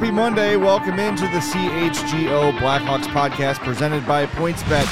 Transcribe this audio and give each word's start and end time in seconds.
Happy 0.00 0.12
Monday. 0.12 0.56
Welcome 0.56 0.98
into 0.98 1.24
the 1.24 1.40
CHGO 1.40 2.56
Blackhawks 2.56 3.04
podcast 3.08 3.58
presented 3.58 4.06
by 4.06 4.24
PointsBet. 4.24 4.86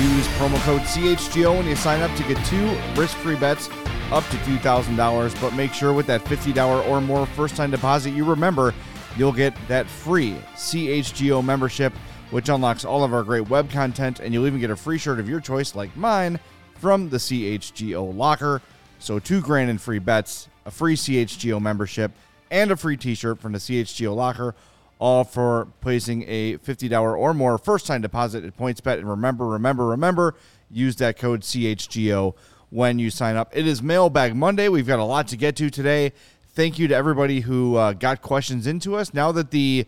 Use 0.00 0.28
promo 0.38 0.62
code 0.62 0.82
CHGO 0.82 1.56
when 1.56 1.66
you 1.66 1.74
sign 1.74 2.02
up 2.02 2.16
to 2.16 2.22
get 2.22 2.36
two 2.46 2.64
risk 2.94 3.16
free 3.16 3.34
bets 3.34 3.68
up 4.12 4.22
to 4.28 4.36
$2,000. 4.36 5.40
But 5.40 5.54
make 5.54 5.72
sure 5.72 5.92
with 5.92 6.06
that 6.06 6.22
$50 6.26 6.88
or 6.88 7.00
more 7.00 7.26
first 7.26 7.56
time 7.56 7.72
deposit, 7.72 8.10
you 8.10 8.24
remember 8.24 8.72
you'll 9.16 9.32
get 9.32 9.56
that 9.66 9.88
free 9.88 10.36
CHGO 10.54 11.44
membership, 11.44 11.92
which 12.30 12.48
unlocks 12.48 12.84
all 12.84 13.02
of 13.02 13.12
our 13.12 13.24
great 13.24 13.48
web 13.48 13.68
content. 13.68 14.20
And 14.20 14.32
you'll 14.32 14.46
even 14.46 14.60
get 14.60 14.70
a 14.70 14.76
free 14.76 14.98
shirt 14.98 15.18
of 15.18 15.28
your 15.28 15.40
choice, 15.40 15.74
like 15.74 15.96
mine, 15.96 16.38
from 16.76 17.08
the 17.08 17.16
CHGO 17.16 18.16
locker. 18.16 18.62
So, 19.00 19.18
two 19.18 19.40
grand 19.40 19.68
in 19.68 19.78
free 19.78 19.98
bets, 19.98 20.48
a 20.64 20.70
free 20.70 20.94
CHGO 20.94 21.60
membership 21.60 22.12
and 22.54 22.70
a 22.70 22.76
free 22.76 22.96
t-shirt 22.96 23.40
from 23.40 23.50
the 23.52 23.58
CHGO 23.58 24.14
locker, 24.14 24.54
all 25.00 25.24
for 25.24 25.66
placing 25.80 26.24
a 26.28 26.56
$50 26.58 27.18
or 27.18 27.34
more 27.34 27.58
first-time 27.58 28.00
deposit 28.00 28.44
at 28.44 28.56
PointsBet. 28.56 28.98
And 28.98 29.10
remember, 29.10 29.44
remember, 29.44 29.86
remember, 29.88 30.36
use 30.70 30.94
that 30.96 31.18
code 31.18 31.40
CHGO 31.40 32.34
when 32.70 33.00
you 33.00 33.10
sign 33.10 33.34
up. 33.34 33.50
It 33.56 33.66
is 33.66 33.82
Mailbag 33.82 34.36
Monday. 34.36 34.68
We've 34.68 34.86
got 34.86 35.00
a 35.00 35.04
lot 35.04 35.26
to 35.28 35.36
get 35.36 35.56
to 35.56 35.68
today. 35.68 36.12
Thank 36.54 36.78
you 36.78 36.86
to 36.86 36.94
everybody 36.94 37.40
who 37.40 37.74
uh, 37.74 37.92
got 37.92 38.22
questions 38.22 38.68
into 38.68 38.94
us. 38.94 39.12
Now 39.12 39.32
that 39.32 39.50
the 39.50 39.86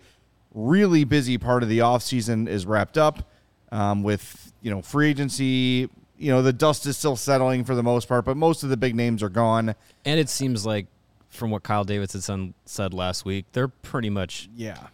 really 0.52 1.04
busy 1.04 1.38
part 1.38 1.62
of 1.62 1.68
the 1.68 1.78
offseason 1.78 2.48
is 2.48 2.66
wrapped 2.66 2.98
up 2.98 3.30
um, 3.70 4.02
with, 4.02 4.52
you 4.60 4.72
know, 4.72 4.82
free 4.82 5.10
agency, 5.10 5.88
you 6.18 6.32
know, 6.32 6.42
the 6.42 6.52
dust 6.52 6.84
is 6.86 6.96
still 6.96 7.14
settling 7.14 7.62
for 7.62 7.76
the 7.76 7.82
most 7.84 8.08
part, 8.08 8.24
but 8.24 8.36
most 8.36 8.64
of 8.64 8.70
the 8.70 8.76
big 8.76 8.96
names 8.96 9.22
are 9.22 9.28
gone. 9.28 9.76
And 10.04 10.18
it 10.18 10.28
seems 10.28 10.66
like 10.66 10.86
from 11.36 11.50
what 11.50 11.62
Kyle 11.62 11.84
Davidson 11.84 12.54
said 12.64 12.92
last 12.94 13.24
week, 13.24 13.46
they're 13.52 13.68
pretty 13.68 14.10
much 14.10 14.48
yeah 14.56 14.88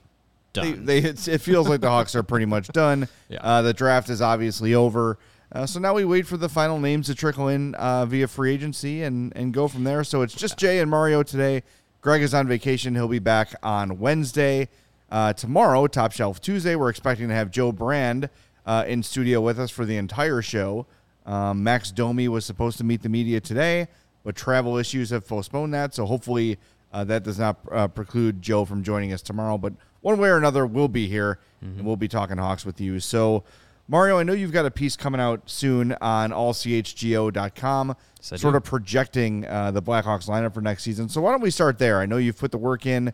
done. 0.52 0.84
They, 0.84 1.00
they 1.00 1.08
it 1.08 1.40
feels 1.40 1.68
like 1.68 1.80
the 1.80 1.88
Hawks 1.88 2.14
are 2.14 2.22
pretty 2.22 2.46
much 2.46 2.68
done. 2.68 3.08
Yeah. 3.28 3.38
Uh, 3.40 3.62
the 3.62 3.72
draft 3.72 4.10
is 4.10 4.20
obviously 4.20 4.74
over. 4.74 5.18
Uh, 5.50 5.64
so 5.64 5.80
now 5.80 5.94
we 5.94 6.04
wait 6.04 6.26
for 6.26 6.36
the 6.36 6.50
final 6.50 6.78
names 6.78 7.06
to 7.06 7.14
trickle 7.14 7.48
in 7.48 7.74
uh, 7.76 8.04
via 8.04 8.28
free 8.28 8.52
agency 8.52 9.02
and, 9.02 9.34
and 9.34 9.54
go 9.54 9.68
from 9.68 9.84
there. 9.84 10.04
So 10.04 10.20
it's 10.20 10.34
just 10.34 10.58
Jay 10.58 10.78
and 10.80 10.90
Mario 10.90 11.22
today. 11.22 11.62
Greg 12.02 12.20
is 12.20 12.34
on 12.34 12.46
vacation. 12.46 12.94
He'll 12.94 13.08
be 13.08 13.20
back 13.20 13.54
on 13.62 13.98
Wednesday. 13.98 14.68
Uh, 15.10 15.32
tomorrow, 15.32 15.86
Top 15.86 16.12
Shelf 16.12 16.42
Tuesday, 16.42 16.74
we're 16.74 16.90
expecting 16.90 17.28
to 17.28 17.34
have 17.34 17.50
Joe 17.50 17.72
Brand 17.72 18.28
uh, 18.66 18.84
in 18.86 19.02
studio 19.02 19.40
with 19.40 19.58
us 19.58 19.70
for 19.70 19.86
the 19.86 19.96
entire 19.96 20.42
show. 20.42 20.86
Um, 21.24 21.62
Max 21.62 21.90
Domi 21.90 22.28
was 22.28 22.44
supposed 22.44 22.76
to 22.78 22.84
meet 22.84 23.02
the 23.02 23.08
media 23.08 23.40
today, 23.40 23.88
but 24.24 24.36
travel 24.36 24.76
issues 24.76 25.10
have 25.10 25.26
postponed 25.26 25.74
that. 25.74 25.94
So 25.94 26.06
hopefully 26.06 26.58
uh, 26.92 27.04
that 27.04 27.22
does 27.22 27.38
not 27.38 27.58
uh, 27.70 27.88
preclude 27.88 28.42
Joe 28.42 28.64
from 28.64 28.82
joining 28.82 29.12
us 29.12 29.22
tomorrow. 29.22 29.58
But 29.58 29.74
one 30.00 30.18
way 30.18 30.28
or 30.28 30.36
another, 30.36 30.66
we'll 30.66 30.88
be 30.88 31.08
here 31.08 31.38
and 31.60 31.86
we'll 31.86 31.96
be 31.96 32.08
talking 32.08 32.38
Hawks 32.38 32.66
with 32.66 32.80
you. 32.80 32.98
So, 32.98 33.44
Mario, 33.86 34.18
I 34.18 34.24
know 34.24 34.32
you've 34.32 34.52
got 34.52 34.66
a 34.66 34.70
piece 34.70 34.96
coming 34.96 35.20
out 35.20 35.48
soon 35.48 35.92
on 36.00 36.30
allchgo.com, 36.32 37.90
I 37.90 38.36
sort 38.36 38.56
of 38.56 38.64
projecting 38.64 39.46
uh, 39.46 39.70
the 39.70 39.80
Blackhawks 39.80 40.28
lineup 40.28 40.54
for 40.54 40.60
next 40.60 40.82
season. 40.82 41.08
So, 41.08 41.20
why 41.20 41.30
don't 41.30 41.40
we 41.40 41.50
start 41.50 41.78
there? 41.78 42.00
I 42.00 42.06
know 42.06 42.16
you've 42.16 42.38
put 42.38 42.50
the 42.50 42.58
work 42.58 42.84
in, 42.84 43.12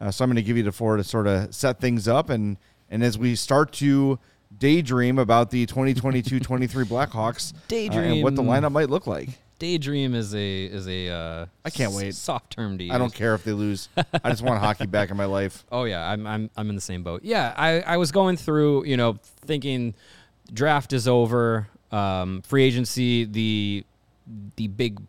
uh, 0.00 0.10
so 0.10 0.24
I'm 0.24 0.30
going 0.30 0.36
to 0.36 0.42
give 0.42 0.56
you 0.56 0.62
the 0.62 0.72
floor 0.72 0.96
to 0.96 1.04
sort 1.04 1.26
of 1.26 1.54
set 1.54 1.78
things 1.78 2.08
up. 2.08 2.30
And, 2.30 2.56
and 2.90 3.04
as 3.04 3.18
we 3.18 3.34
start 3.34 3.72
to 3.74 4.18
daydream 4.56 5.18
about 5.18 5.50
the 5.50 5.66
2022 5.66 6.40
23 6.40 6.84
Blackhawks, 6.86 7.52
uh, 7.52 8.00
and 8.14 8.22
what 8.22 8.34
the 8.34 8.42
lineup 8.42 8.72
might 8.72 8.88
look 8.90 9.06
like. 9.06 9.28
Daydream 9.60 10.14
is 10.14 10.34
a 10.34 10.64
is 10.64 10.88
a 10.88 11.08
uh, 11.10 11.46
I 11.64 11.70
can't 11.70 11.92
wait. 11.92 12.14
soft 12.14 12.50
term 12.50 12.78
to 12.78 12.84
use. 12.84 12.92
I 12.92 12.98
don't 12.98 13.14
care 13.14 13.34
if 13.34 13.44
they 13.44 13.52
lose. 13.52 13.90
I 13.96 14.30
just 14.30 14.42
want 14.42 14.58
hockey 14.58 14.86
back 14.86 15.10
in 15.10 15.16
my 15.16 15.26
life. 15.26 15.64
Oh 15.72 15.84
yeah, 15.84 16.10
I'm 16.10 16.26
I'm 16.26 16.50
I'm 16.56 16.68
in 16.70 16.74
the 16.74 16.80
same 16.80 17.02
boat. 17.02 17.20
Yeah, 17.22 17.54
I 17.56 17.80
I 17.82 17.96
was 17.98 18.10
going 18.10 18.36
through, 18.36 18.86
you 18.86 18.96
know, 18.96 19.18
thinking 19.42 19.94
draft 20.52 20.92
is 20.92 21.06
over, 21.06 21.68
um, 21.92 22.42
free 22.42 22.64
agency, 22.64 23.24
the 23.24 23.84
the 24.56 24.68
big 24.68 25.00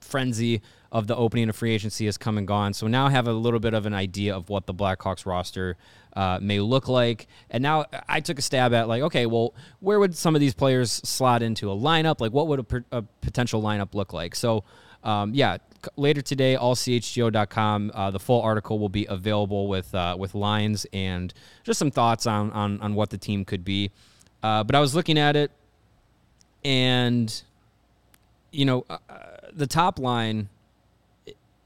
frenzy 0.00 0.62
of 0.90 1.06
the 1.06 1.16
opening 1.16 1.48
of 1.48 1.56
free 1.56 1.72
agency 1.72 2.06
has 2.06 2.18
come 2.18 2.36
and 2.38 2.48
gone. 2.48 2.72
So 2.72 2.86
now 2.86 3.06
I 3.06 3.10
have 3.10 3.28
a 3.28 3.32
little 3.32 3.60
bit 3.60 3.74
of 3.74 3.86
an 3.86 3.94
idea 3.94 4.34
of 4.34 4.48
what 4.48 4.66
the 4.66 4.74
Blackhawks 4.74 5.24
roster 5.26 5.76
uh, 6.14 6.38
may 6.40 6.60
look 6.60 6.88
like. 6.88 7.26
And 7.50 7.62
now 7.62 7.86
I 8.08 8.20
took 8.20 8.38
a 8.38 8.42
stab 8.42 8.72
at 8.74 8.88
like, 8.88 9.02
okay, 9.02 9.26
well, 9.26 9.54
where 9.80 9.98
would 9.98 10.16
some 10.16 10.34
of 10.34 10.40
these 10.40 10.54
players 10.54 10.90
slot 10.90 11.42
into 11.42 11.70
a 11.70 11.76
lineup? 11.76 12.20
Like, 12.20 12.32
what 12.32 12.46
would 12.48 12.60
a, 12.60 12.98
a 12.98 13.02
potential 13.20 13.62
lineup 13.62 13.94
look 13.94 14.12
like? 14.12 14.34
So, 14.34 14.64
um, 15.04 15.34
yeah, 15.34 15.58
later 15.96 16.22
today, 16.22 16.56
allchgo.com, 16.56 17.92
uh, 17.94 18.10
the 18.10 18.20
full 18.20 18.40
article 18.42 18.78
will 18.78 18.88
be 18.88 19.06
available 19.06 19.68
with 19.68 19.94
uh, 19.94 20.16
with 20.18 20.34
lines 20.34 20.86
and 20.92 21.32
just 21.64 21.78
some 21.78 21.90
thoughts 21.90 22.26
on 22.26 22.50
on, 22.52 22.80
on 22.80 22.94
what 22.94 23.10
the 23.10 23.18
team 23.18 23.44
could 23.44 23.64
be. 23.64 23.90
Uh, 24.42 24.64
but 24.64 24.74
I 24.74 24.80
was 24.80 24.94
looking 24.94 25.18
at 25.18 25.36
it, 25.36 25.50
and 26.64 27.42
you 28.52 28.64
know, 28.64 28.84
uh, 28.88 28.98
the 29.52 29.66
top 29.66 29.98
line, 29.98 30.48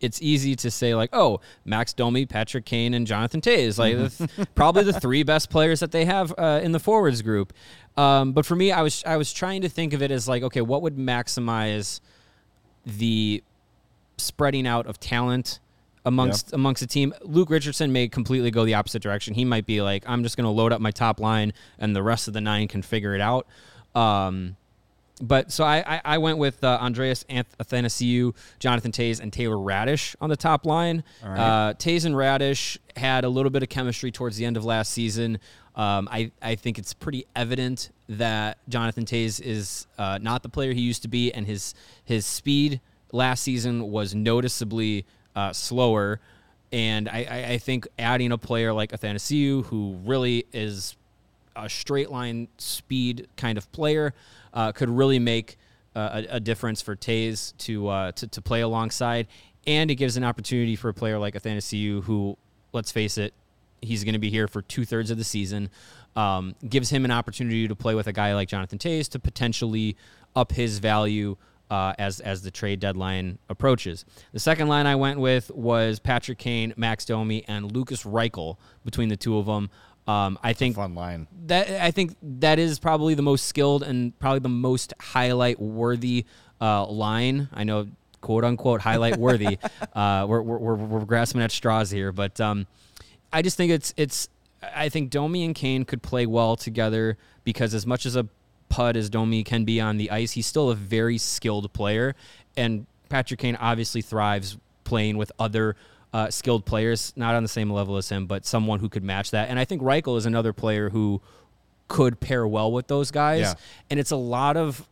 it's 0.01 0.21
easy 0.21 0.55
to 0.57 0.71
say 0.71 0.95
like, 0.95 1.11
oh, 1.13 1.41
Max 1.65 1.93
Domi, 1.93 2.27
Patrick 2.27 2.65
Kane, 2.65 2.95
and 2.95 3.07
Jonathan 3.07 3.41
Toews, 3.41 3.79
like 3.79 3.97
the 3.97 4.09
th- 4.11 4.49
probably 4.55 4.85
the 4.85 4.99
three 5.01 5.23
best 5.23 5.51
players 5.51 5.81
that 5.81 5.93
they 5.93 6.05
have 6.05 6.35
uh, 6.37 6.61
in 6.63 6.73
the 6.73 6.81
forwards 6.81 7.23
group. 7.23 7.53
Um, 7.97 8.33
but 8.33 8.45
for 8.45 8.57
me, 8.57 8.73
I 8.73 8.83
was 8.83 9.03
I 9.05 9.17
was 9.17 9.33
trying 9.33 9.63
to 9.63 9.69
think 9.69 9.93
of 9.93 10.03
it 10.03 10.11
as 10.11 10.29
like, 10.29 10.43
okay, 10.43 10.61
what 10.61 10.83
would 10.83 10.97
maximize 10.97 12.01
the 12.85 13.43
spreading 14.19 14.67
out 14.67 14.87
of 14.87 15.01
talent 15.01 15.61
amongst 16.05 16.53
amongst 16.53 16.81
the 16.81 16.87
team. 16.87 17.13
Luke 17.23 17.51
Richardson 17.51 17.93
may 17.93 18.09
completely 18.09 18.51
go 18.51 18.65
the 18.65 18.75
opposite 18.75 19.03
direction. 19.03 19.35
He 19.35 19.45
might 19.45 19.67
be 19.67 19.83
like, 19.83 20.05
I'm 20.07 20.23
just 20.23 20.37
going 20.37 20.45
to 20.45 20.51
load 20.51 20.73
up 20.73 20.81
my 20.81 20.93
top 20.93 21.21
line, 21.21 21.53
and 21.79 21.95
the 21.95 22.03
rest 22.03 22.29
of 22.29 22.35
the 22.35 22.41
nine 22.41 22.69
can 22.69 22.83
figure 22.83 23.15
it 23.15 23.21
out. 23.21 23.47
Um, 23.95 24.57
but 25.21 25.51
so 25.51 25.65
I, 25.65 25.83
I, 25.87 26.01
I 26.05 26.19
went 26.19 26.39
with 26.39 26.63
uh, 26.63 26.79
Andreas 26.81 27.25
Athanasiou, 27.25 28.35
Jonathan 28.59 28.93
Toews, 28.93 29.21
and 29.21 29.33
Taylor 29.33 29.57
Raddysh 29.57 30.15
on 30.21 30.29
the 30.29 30.37
top 30.37 30.67
line. 30.67 31.05
Uh, 31.23 31.73
Toews 31.75 32.05
and 32.05 32.15
Raddysh 32.15 32.77
had 32.97 33.25
a 33.25 33.29
little 33.29 33.51
bit 33.51 33.63
of 33.63 33.69
chemistry 33.69 34.11
towards 34.11 34.37
the 34.37 34.45
end 34.45 34.57
of 34.57 34.65
last 34.65 34.93
season. 34.93 35.39
Um, 35.75 36.09
I, 36.11 36.31
I 36.43 36.55
think 36.55 36.79
it's 36.79 36.95
pretty 36.95 37.27
evident 37.35 37.91
that 38.09 38.59
Jonathan 38.69 39.05
Toews 39.05 39.41
is 39.41 39.87
uh, 39.99 40.19
not 40.21 40.43
the 40.43 40.49
player 40.49 40.73
he 40.73 40.81
used 40.81 41.03
to 41.03 41.09
be, 41.09 41.33
and 41.33 41.47
his 41.47 41.75
his 42.05 42.27
speed 42.27 42.81
last 43.13 43.43
season 43.43 43.91
was 43.91 44.15
noticeably 44.15 45.07
uh, 45.35 45.53
slower. 45.53 46.21
And 46.73 47.09
I, 47.09 47.27
I, 47.31 47.45
I 47.53 47.59
think 47.59 47.87
adding 47.99 48.33
a 48.33 48.39
player 48.39 48.73
like 48.73 48.91
Athanasiou, 48.91 49.67
who 49.67 49.99
really 50.05 50.47
is 50.53 50.97
a 51.55 51.69
straight 51.69 52.11
line 52.11 52.49
speed 52.59 53.29
kind 53.37 53.57
of 53.57 53.71
player 53.73 54.13
uh, 54.57 54.73
could 54.73 54.91
really 54.91 55.21
make 55.21 55.59
uh, 55.95 56.23
a, 56.29 56.37
a 56.37 56.41
difference 56.41 56.83
for 56.83 56.97
Toews 56.97 57.57
to, 57.59 57.89
uh, 57.89 58.13
to 58.13 58.27
to 58.27 58.43
play 58.43 58.63
alongside, 58.63 59.29
and 59.67 59.91
it 59.91 59.95
gives 59.95 60.17
an 60.17 60.25
opportunity 60.25 60.75
for 60.75 60.89
a 60.89 60.95
player 60.95 61.19
like 61.19 61.35
Athanasiou, 61.35 62.03
who, 62.03 62.37
let's 62.73 62.91
face 62.91 63.19
it, 63.19 63.33
he's 63.81 64.03
going 64.03 64.15
to 64.15 64.19
be 64.19 64.31
here 64.31 64.49
for 64.49 64.63
two 64.63 64.85
thirds 64.85 65.11
of 65.11 65.19
the 65.19 65.25
season. 65.25 65.71
Um, 66.17 66.55
gives 66.67 66.89
him 66.89 67.05
an 67.05 67.11
opportunity 67.11 67.69
to 67.69 67.77
play 67.77 67.95
with 67.95 68.07
a 68.07 68.13
guy 68.13 68.35
like 68.35 68.49
Jonathan 68.49 68.79
Toews 68.79 69.09
to 69.11 69.19
potentially 69.19 69.97
up 70.35 70.51
his 70.53 70.79
value 70.79 71.37
uh, 71.71 71.93
as 71.99 72.21
as 72.21 72.43
the 72.43 72.51
trade 72.51 72.81
deadline 72.81 73.39
approaches. 73.49 74.05
The 74.33 74.41
second 74.41 74.69
line 74.69 74.87
I 74.87 74.97
went 74.97 75.21
with 75.21 75.51
was 75.51 75.99
Patrick 75.99 76.39
Kane, 76.39 76.73
Max 76.77 77.05
Domi, 77.05 77.45
and 77.47 77.71
Lukas 77.71 78.05
Reichel. 78.05 78.57
Between 78.85 79.09
the 79.11 79.17
two 79.17 79.37
of 79.37 79.47
them, 79.47 79.69
um, 80.07 80.39
I 80.43 80.53
think 80.53 80.77
Fun 80.77 80.95
line. 80.95 81.27
that 81.47 81.69
I 81.83 81.91
think 81.91 82.17
that 82.23 82.59
is 82.59 82.79
probably 82.79 83.15
the 83.15 83.23
most 83.23 83.47
skilled 83.47 83.83
and 83.83 84.17
probably 84.19 84.39
the 84.39 84.49
most 84.49 84.95
highlight 85.01 85.59
worthy 85.61 86.27
uh, 86.61 86.87
line. 86.87 87.49
I 87.53 87.65
know, 87.65 87.89
quote 88.21 88.45
unquote, 88.45 88.81
highlight 88.81 89.17
worthy. 89.17 89.59
uh, 89.95 90.27
we're, 90.29 90.43
we're, 90.43 90.59
we're, 90.59 90.75
we're 90.75 91.05
grasping 91.05 91.43
at 91.43 91.51
straws 91.51 91.91
here, 91.91 92.13
but 92.13 92.41
um, 92.41 92.67
I 93.33 93.43
just 93.43 93.57
think 93.57 93.73
it's 93.73 93.93
it's. 93.97 94.29
I 94.75 94.89
think 94.89 95.11
Domi 95.11 95.45
and 95.45 95.55
Kane 95.55 95.85
could 95.85 96.03
play 96.03 96.25
well 96.25 96.57
together 96.57 97.19
because 97.45 97.75
as 97.75 97.87
much 97.87 98.07
as 98.07 98.17
a 98.17 98.27
pud 98.69 98.97
as 98.97 99.11
Domi 99.11 99.45
can 99.45 99.65
be 99.65 99.81
on 99.81 99.97
the 99.97 100.11
ice, 100.11 100.33
he's 100.33 100.47
still 100.47 100.71
a 100.71 100.75
very 100.75 101.19
skilled 101.19 101.73
player, 101.73 102.15
and 102.57 102.87
Patrick 103.09 103.41
Kane 103.41 103.57
obviously 103.57 104.03
thrives 104.03 104.57
playing 104.85 105.17
with 105.17 105.33
other 105.39 105.77
uh, 106.17 106.31
skilled 106.31 106.65
players, 106.65 107.13
not 107.15 107.35
on 107.35 107.43
the 107.43 107.49
same 107.49 107.71
level 107.71 107.99
as 107.99 108.09
him, 108.09 108.25
but 108.25 108.47
someone 108.47 108.81
who 108.81 108.89
could 108.89 109.05
match 109.05 109.33
that. 109.33 109.51
And 109.51 109.59
I 109.59 109.67
think 109.67 109.83
Reichel 109.83 110.17
is 110.17 110.25
another 110.25 110.55
player 110.55 110.89
who 110.89 111.21
could 111.89 112.21
pair 112.21 112.49
well 112.49 112.73
with 112.73 112.87
those 112.87 113.11
guys. 113.11 113.41
Yeah. 113.41 113.55
And 113.91 114.01
it's 114.01 114.13
a 114.13 114.17
lot 114.17 114.57
of 114.57 114.89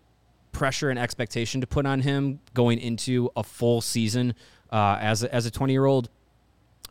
pressure 0.52 0.90
and 0.90 0.98
expectation 0.98 1.62
to 1.62 1.66
put 1.66 1.86
on 1.86 2.02
him 2.02 2.40
going 2.52 2.78
into 2.78 3.30
a 3.36 3.42
full 3.42 3.80
season 3.80 4.34
uh, 4.70 4.98
as 5.00 5.22
a, 5.22 5.34
as 5.34 5.46
a 5.46 5.50
20 5.50 5.72
year 5.72 5.86
old. 5.86 6.10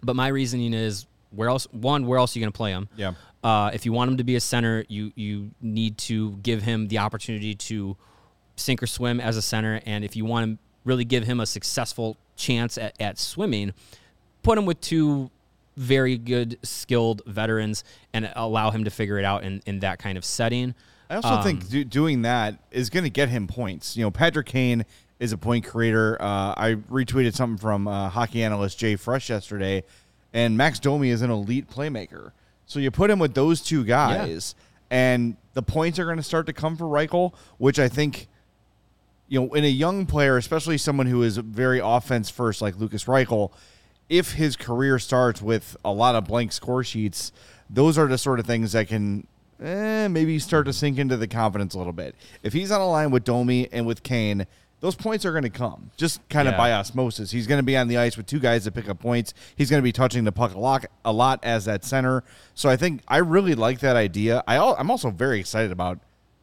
But 0.02 0.16
my 0.16 0.30
reasoning 0.30 0.74
is 0.74 1.06
where 1.30 1.50
else? 1.50 1.68
One, 1.72 2.08
where 2.08 2.18
else 2.18 2.36
are 2.36 2.40
you 2.40 2.44
going 2.44 2.54
to 2.54 2.58
play 2.58 2.72
him? 2.72 2.90
Yeah. 2.96 3.14
Uh, 3.44 3.70
if 3.72 3.86
you 3.86 3.94
want 3.94 4.10
him 4.10 4.18
to 4.18 4.24
be 4.24 4.36
a 4.36 4.42
center, 4.42 4.84
you 4.88 5.12
you 5.16 5.52
need 5.62 6.00
to 6.00 6.32
give 6.38 6.64
him 6.64 6.88
the 6.88 6.98
opportunity 6.98 7.54
to 7.54 7.96
sink 8.56 8.82
or 8.82 8.88
swim 8.88 9.20
as 9.20 9.38
a 9.38 9.44
center. 9.44 9.80
And 9.86 10.04
if 10.04 10.16
you 10.16 10.26
want 10.26 10.54
to 10.54 10.64
really 10.86 11.06
give 11.06 11.24
him 11.26 11.40
a 11.40 11.46
successful 11.46 12.18
chance 12.36 12.80
at, 12.80 13.00
at 13.00 13.20
swimming, 13.20 13.74
put 14.44 14.57
him 14.57 14.66
with 14.66 14.80
two 14.81 15.31
very 15.75 16.18
good, 16.18 16.60
skilled 16.62 17.22
veterans 17.25 17.84
and 18.13 18.31
allow 18.36 18.69
him 18.69 18.84
to 18.84 18.92
figure 18.92 19.18
it 19.18 19.25
out 19.25 19.44
in, 19.44 19.62
in 19.66 19.80
that 19.80 19.98
kind 19.98 20.18
of 20.18 20.24
setting. 20.25 20.75
I 21.10 21.16
also 21.16 21.30
Um, 21.30 21.44
think 21.44 21.68
do, 21.69 21.84
doing 21.84 22.22
that 22.22 22.60
is 22.72 22.90
going 22.90 23.04
to 23.04 23.10
get 23.10 23.30
him 23.30 23.48
points. 23.48 23.98
You 23.98 24.04
know, 24.04 24.12
Patrick 24.12 24.45
Kane 24.45 24.86
is 25.19 25.31
a 25.31 25.38
point 25.38 25.66
creator. 25.66 26.22
Uh, 26.22 26.54
I 26.56 26.75
retweeted 26.92 27.34
something 27.34 27.57
from 27.57 27.88
uh, 27.88 28.10
hockey 28.10 28.44
analyst 28.44 28.80
JFresh 28.80 29.30
yesterday, 29.30 29.84
and 30.34 30.57
Max 30.57 30.80
Domi 30.80 31.10
is 31.10 31.22
an 31.22 31.31
elite 31.31 31.69
playmaker. 31.69 32.31
So 32.66 32.80
you 32.80 32.92
put 32.92 33.10
him 33.10 33.19
with 33.19 33.34
those 33.34 33.62
two 33.62 33.84
guys, 33.84 34.56
and 34.89 35.38
the 35.54 35.62
points 35.63 35.98
are 36.00 36.06
going 36.06 36.18
to 36.18 36.24
start 36.24 36.46
to 36.48 36.54
come 36.54 36.78
for 36.78 36.86
Reichel, 36.86 37.34
which 37.57 37.80
I 37.80 37.89
think, 37.89 38.28
you 39.28 39.39
know, 39.42 39.54
in 39.54 39.63
a 39.63 39.68
young 39.68 40.06
player, 40.06 40.38
especially 40.38 40.78
someone 40.78 41.07
who 41.07 41.24
is 41.24 41.38
very 41.38 41.80
offense 41.84 42.30
first, 42.30 42.62
like 42.62 42.78
Lukas 42.78 43.06
Reichel, 43.06 43.51
if 44.13 44.33
his 44.33 44.56
career 44.56 45.00
starts 45.00 45.42
with 45.42 45.75
a 45.83 45.92
lot 45.92 46.13
of 46.15 46.25
blank 46.25 46.51
score 46.51 46.83
sheets, 46.83 47.31
those 47.69 47.98
are 47.98 48.07
the 48.07 48.18
sort 48.18 48.39
of 48.39 48.45
things 48.45 48.74
that 48.74 48.88
can 48.88 49.25
eh, 49.62 50.07
maybe 50.07 50.38
start 50.39 50.65
to 50.68 50.74
sink 50.74 50.98
into 51.00 51.18
the 51.18 51.27
confidence 51.27 51.74
a 51.74 51.77
little 51.77 51.94
bit. 51.94 52.13
If 52.44 52.54
he's 52.54 52.71
on 52.71 52.80
a 52.81 52.88
line 52.88 53.10
with 53.12 53.24
Domi 53.24 53.69
and 53.71 53.86
with 53.88 54.04
Kane, 54.04 54.45
those 54.81 54.95
points 54.95 55.25
are 55.25 55.31
going 55.31 55.44
to 55.44 55.50
come 55.50 55.89
just 55.98 56.19
kind 56.30 56.48
of 56.48 56.54
Yeah. 56.54 56.57
by 56.57 56.74
osmosis. 56.74 57.31
He's 57.31 57.48
going 57.48 57.60
to 57.60 57.63
be 57.63 57.75
on 57.77 57.88
the 57.88 57.98
ice 57.98 58.18
with 58.18 58.25
two 58.27 58.39
guys 58.39 58.65
that 58.65 58.74
pick 58.74 58.88
up 58.89 59.00
points. 59.00 59.33
He's 59.56 59.69
going 59.69 59.80
to 59.81 59.83
be 59.83 59.94
touching 59.94 60.25
the 60.25 60.31
puck 60.31 60.54
a 60.54 60.60
lot, 60.60 60.86
a 61.06 61.13
lot 61.13 61.39
as 61.42 61.65
that 61.65 61.83
center. 61.86 62.24
So 62.54 62.69
I 62.69 62.75
think 62.75 63.01
I 63.07 63.18
really 63.18 63.56
like 63.56 63.80
that 63.80 63.95
idea. 63.95 64.44
I 64.45 64.57
I'm 64.57 64.92
also 64.92 65.10
very 65.10 65.39
excited 65.39 65.71
about 65.71 66.00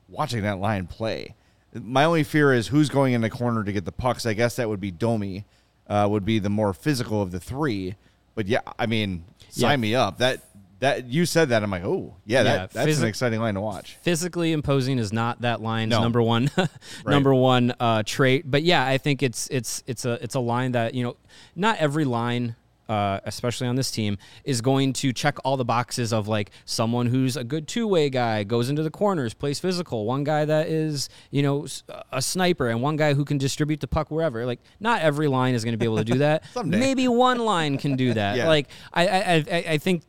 watching 0.09 0.43
that 0.43 0.59
line 0.59 0.87
play. 0.87 1.35
My 1.75 2.05
only 2.05 2.25
fear 2.25 2.53
is 2.53 2.69
who's 2.69 2.89
going 2.89 3.13
in 3.13 3.21
the 3.21 3.31
corner 3.31 3.63
to 3.63 3.73
get 3.73 3.85
the 3.85 3.93
pucks. 3.93 4.27
I 4.27 4.33
guess 4.33 4.57
that 4.57 4.69
would 4.69 4.81
be 4.81 4.91
Domi, 4.91 5.45
uh, 5.91 6.07
would 6.11 6.25
be 6.25 6.39
the 6.39 6.49
more 6.49 6.73
physical 6.73 7.21
of 7.21 7.31
the 7.33 7.41
three. 7.41 7.97
But 8.35 8.47
yeah, 8.47 8.61
I 8.79 8.87
mean, 8.87 9.25
sign 9.51 9.73
Yeah. 9.73 9.77
me 9.77 9.95
up. 9.95 10.19
That 10.19 10.41
that 10.79 11.05
you 11.09 11.27
said 11.27 11.51
that, 11.51 11.63
I'm 11.63 11.71
like, 11.71 11.85
oh 11.85 12.15
yeah, 12.25 12.43
that, 12.43 12.71
that's 12.71 12.89
physi- 12.91 13.03
an 13.03 13.09
exciting 13.09 13.39
line 13.41 13.53
to 13.55 13.61
watch. 13.61 13.99
physically 14.01 14.53
imposing 14.53 14.99
is 14.99 15.13
not 15.13 15.43
that 15.43 15.61
line's 15.61 15.91
No. 15.91 16.01
number 16.01 16.23
one 16.23 16.51
number 17.07 17.35
one 17.35 17.75
uh, 17.79 18.03
trait. 18.07 18.51
But 18.51 18.63
yeah, 18.63 18.87
I 18.87 18.97
think 18.97 19.23
it's 19.23 19.47
it's 19.49 19.83
it's 19.87 20.07
a 20.07 20.13
it's 20.25 20.37
a 20.37 20.41
line 20.41 20.73
that 20.73 20.95
you 20.95 21.03
know 21.05 21.17
not 21.55 21.77
every 21.79 22.05
line. 22.07 22.57
Uh, 22.91 23.21
especially 23.23 23.69
on 23.69 23.77
this 23.77 23.89
team, 23.93 24.19
is 24.43 24.61
going 24.61 24.93
to 24.93 25.13
check 25.13 25.39
all 25.45 25.57
the 25.57 25.65
boxes 25.65 26.13
of 26.13 26.27
like 26.27 26.51
someone 26.65 27.07
who's 27.07 27.37
a 27.37 27.45
good 27.45 27.69
two-way 27.69 28.11
guy, 28.11 28.43
goes 28.43 28.69
into 28.69 28.83
the 28.83 28.91
corners, 28.91 29.33
plays 29.33 29.61
physical. 29.61 30.07
One 30.07 30.25
guy 30.25 30.45
that 30.45 30.67
is, 30.67 31.09
you 31.31 31.41
know, 31.41 31.69
a 32.11 32.21
sniper, 32.21 32.69
and 32.69 32.83
one 32.83 32.97
guy 32.97 33.15
who 33.15 33.25
can 33.25 33.39
distribute 33.39 33.79
the 33.79 33.87
puck 33.87 34.11
wherever. 34.11 34.45
Like, 34.45 34.59
not 34.81 35.03
every 35.03 35.29
line 35.29 35.55
is 35.55 35.63
going 35.63 35.75
to 35.75 35.79
be 35.79 35.85
able 35.85 35.99
to 35.99 36.05
do 36.05 36.19
that. 36.19 36.43
Maybe 36.65 37.07
one 37.07 37.39
line 37.39 37.79
can 37.79 37.95
do 37.95 38.13
that. 38.15 38.31
Yeah. 38.41 38.49
Like, 38.49 38.69
I, 38.93 39.07
I, 39.07 39.35
I, 39.35 39.65
I 39.71 39.79
think 39.79 40.03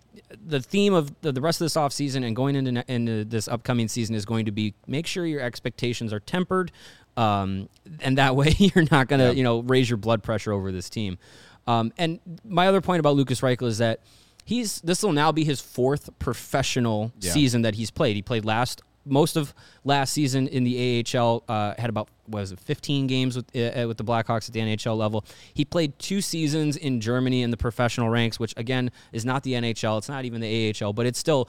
the 0.46 0.60
theme 0.62 0.94
of 0.94 1.14
the, 1.22 1.40
rest 1.42 1.62
of 1.62 1.66
this 1.66 1.76
offseason 1.76 2.26
and 2.26 2.36
going 2.36 2.56
into, 2.56 2.84
into 2.92 3.26
this 3.26 3.48
upcoming 3.48 3.88
season 3.88 4.16
is 4.16 4.26
going 4.26 4.46
to 4.46 4.52
be 4.52 4.74
make 4.88 5.06
sure 5.06 5.26
your 5.26 5.42
expectations 5.42 6.14
are 6.14 6.20
tempered. 6.20 6.72
Um, 7.18 7.70
and 8.00 8.18
that 8.18 8.36
way 8.36 8.56
you're 8.58 8.86
not 8.90 9.08
going 9.08 9.20
to, 9.20 9.36
you 9.36 9.44
know, 9.44 9.60
raise 9.60 9.90
your 9.90 9.98
blood 9.98 10.24
pressure 10.24 10.52
over 10.52 10.72
this 10.72 10.90
team. 10.90 11.18
Um, 11.68 11.94
and 11.98 12.20
my 12.44 12.68
other 12.68 12.82
point 12.82 13.00
about 13.00 13.16
Lukas 13.16 13.42
Reichel 13.42 13.68
is 13.68 13.78
that 13.78 14.00
he's, 14.46 14.82
this 14.82 15.04
will 15.04 15.12
now 15.14 15.32
be 15.32 15.44
his 15.44 15.62
fourth 15.62 16.10
professional 16.20 17.12
Yeah. 17.20 17.32
season 17.32 17.62
that 17.62 17.76
he's 17.76 17.92
played. 17.92 18.16
He 18.16 18.22
played 18.22 18.46
last, 18.46 18.82
most 19.06 19.36
of 19.36 19.54
last 19.84 20.14
season 20.14 20.48
in 20.48 20.64
the 20.64 21.04
AHL, 21.16 21.44
uh, 21.48 21.74
had 21.78 21.90
about, 21.90 22.10
what 22.26 22.40
was 22.42 22.52
it, 22.52 22.60
15 22.60 23.08
games 23.08 23.36
with, 23.36 23.46
uh, 23.56 23.88
with 23.88 23.98
the 23.98 24.04
Blackhawks 24.04 24.48
at 24.48 24.54
the 24.54 24.60
NHL 24.60 24.98
level. 24.98 25.24
He 25.54 25.66
played 25.66 25.98
two 26.00 26.22
seasons 26.22 26.78
in 26.78 27.00
Germany 27.02 27.42
in 27.44 27.52
the 27.52 27.58
professional 27.58 28.10
ranks, 28.10 28.40
which 28.40 28.54
again 28.58 28.92
is 29.12 29.24
not 29.26 29.44
the 29.44 29.54
NHL. 29.54 29.98
It's 29.98 30.10
not 30.10 30.26
even 30.26 30.42
the 30.42 30.74
AHL, 30.82 30.94
but 30.94 31.06
it's 31.06 31.20
still 31.20 31.48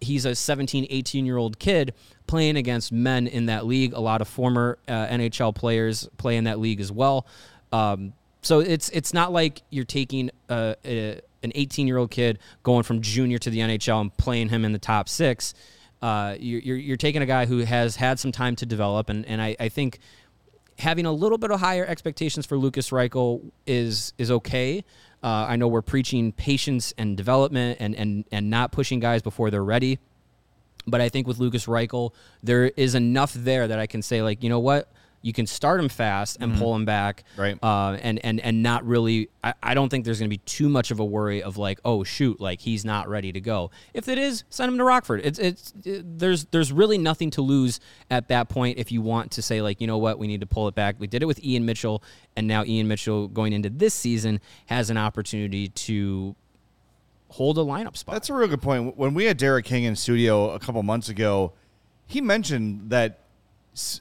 he's 0.00 0.24
a 0.24 0.32
17 0.34 0.86
18 0.90 1.26
year 1.26 1.36
old 1.38 1.58
kid 1.58 1.92
playing 2.28 2.56
against 2.56 2.92
men 2.92 3.26
in 3.26 3.46
that 3.46 3.66
league 3.66 3.92
a 3.94 3.98
lot 4.00 4.20
of 4.20 4.28
former 4.28 4.78
uh, 4.86 4.92
nhl 5.08 5.52
players 5.52 6.08
play 6.18 6.36
in 6.36 6.44
that 6.44 6.60
league 6.60 6.80
as 6.80 6.92
well 6.92 7.26
um, 7.72 8.12
so 8.42 8.60
it's 8.60 8.88
it's 8.90 9.12
not 9.12 9.32
like 9.32 9.62
you're 9.70 9.84
taking 9.84 10.30
uh, 10.48 10.74
a, 10.84 11.20
an 11.42 11.52
18 11.54 11.86
year 11.86 11.98
old 11.98 12.10
kid 12.10 12.38
going 12.62 12.82
from 12.82 13.00
junior 13.00 13.38
to 13.38 13.50
the 13.50 13.58
nhl 13.58 14.00
and 14.00 14.16
playing 14.16 14.48
him 14.48 14.64
in 14.64 14.72
the 14.72 14.78
top 14.78 15.08
six 15.08 15.54
uh, 16.00 16.36
you're, 16.38 16.60
you're, 16.60 16.76
you're 16.76 16.96
taking 16.96 17.22
a 17.22 17.26
guy 17.26 17.44
who 17.44 17.58
has 17.58 17.96
had 17.96 18.20
some 18.20 18.30
time 18.30 18.54
to 18.54 18.64
develop 18.64 19.08
and, 19.08 19.26
and 19.26 19.42
I, 19.42 19.56
I 19.58 19.68
think 19.68 19.98
having 20.78 21.06
a 21.06 21.12
little 21.12 21.38
bit 21.38 21.50
of 21.50 21.60
higher 21.60 21.84
expectations 21.84 22.46
for 22.46 22.56
Lukas 22.56 22.90
Reichel 22.90 23.50
is 23.66 24.12
is 24.18 24.30
okay. 24.30 24.84
Uh, 25.22 25.46
I 25.48 25.56
know 25.56 25.66
we're 25.66 25.82
preaching 25.82 26.32
patience 26.32 26.94
and 26.96 27.16
development 27.16 27.78
and, 27.80 27.94
and 27.94 28.24
and 28.30 28.50
not 28.50 28.72
pushing 28.72 29.00
guys 29.00 29.22
before 29.22 29.50
they're 29.50 29.64
ready. 29.64 29.98
But 30.86 31.00
I 31.02 31.10
think 31.10 31.26
with 31.26 31.38
Lukas 31.38 31.66
Reichel, 31.66 32.12
there 32.42 32.66
is 32.76 32.94
enough 32.94 33.34
there 33.34 33.68
that 33.68 33.78
I 33.78 33.86
can 33.86 34.00
say, 34.00 34.22
like, 34.22 34.42
you 34.42 34.48
know 34.48 34.60
what? 34.60 34.90
You 35.20 35.32
can 35.32 35.46
start 35.46 35.80
him 35.80 35.88
fast 35.88 36.36
and 36.40 36.56
pull 36.56 36.74
him 36.76 36.84
back, 36.84 37.24
Right. 37.36 37.58
Uh, 37.62 37.98
and 38.00 38.24
and 38.24 38.40
and 38.40 38.62
not 38.62 38.86
really. 38.86 39.28
I, 39.42 39.54
I 39.62 39.74
don't 39.74 39.88
think 39.88 40.04
there's 40.04 40.18
going 40.20 40.30
to 40.30 40.34
be 40.34 40.42
too 40.44 40.68
much 40.68 40.90
of 40.90 41.00
a 41.00 41.04
worry 41.04 41.42
of 41.42 41.56
like, 41.56 41.80
oh 41.84 42.04
shoot, 42.04 42.40
like 42.40 42.60
he's 42.60 42.84
not 42.84 43.08
ready 43.08 43.32
to 43.32 43.40
go. 43.40 43.70
If 43.94 44.08
it 44.08 44.16
is, 44.16 44.44
send 44.48 44.70
him 44.70 44.78
to 44.78 44.84
Rockford. 44.84 45.20
It's 45.24 45.38
it's 45.38 45.72
it, 45.84 46.18
there's 46.18 46.44
there's 46.46 46.72
really 46.72 46.98
nothing 46.98 47.30
to 47.32 47.42
lose 47.42 47.80
at 48.10 48.28
that 48.28 48.48
point 48.48 48.78
if 48.78 48.92
you 48.92 49.02
want 49.02 49.32
to 49.32 49.42
say 49.42 49.60
like, 49.60 49.80
you 49.80 49.86
know 49.86 49.98
what, 49.98 50.18
we 50.18 50.28
need 50.28 50.40
to 50.40 50.46
pull 50.46 50.68
it 50.68 50.74
back. 50.74 50.96
We 50.98 51.08
did 51.08 51.22
it 51.22 51.26
with 51.26 51.42
Ian 51.42 51.66
Mitchell, 51.66 52.02
and 52.36 52.46
now 52.46 52.64
Ian 52.64 52.86
Mitchell 52.86 53.26
going 53.26 53.52
into 53.52 53.70
this 53.70 53.94
season 53.94 54.40
has 54.66 54.88
an 54.88 54.96
opportunity 54.96 55.68
to 55.68 56.36
hold 57.30 57.58
a 57.58 57.62
lineup 57.62 57.96
spot. 57.96 58.14
That's 58.14 58.30
a 58.30 58.34
real 58.34 58.48
good 58.48 58.62
point. 58.62 58.96
When 58.96 59.14
we 59.14 59.24
had 59.24 59.36
Derek 59.36 59.64
King 59.64 59.84
in 59.84 59.96
studio 59.96 60.50
a 60.50 60.58
couple 60.58 60.82
months 60.82 61.08
ago, 61.08 61.52
he 62.06 62.20
mentioned 62.20 62.90
that 62.90 63.24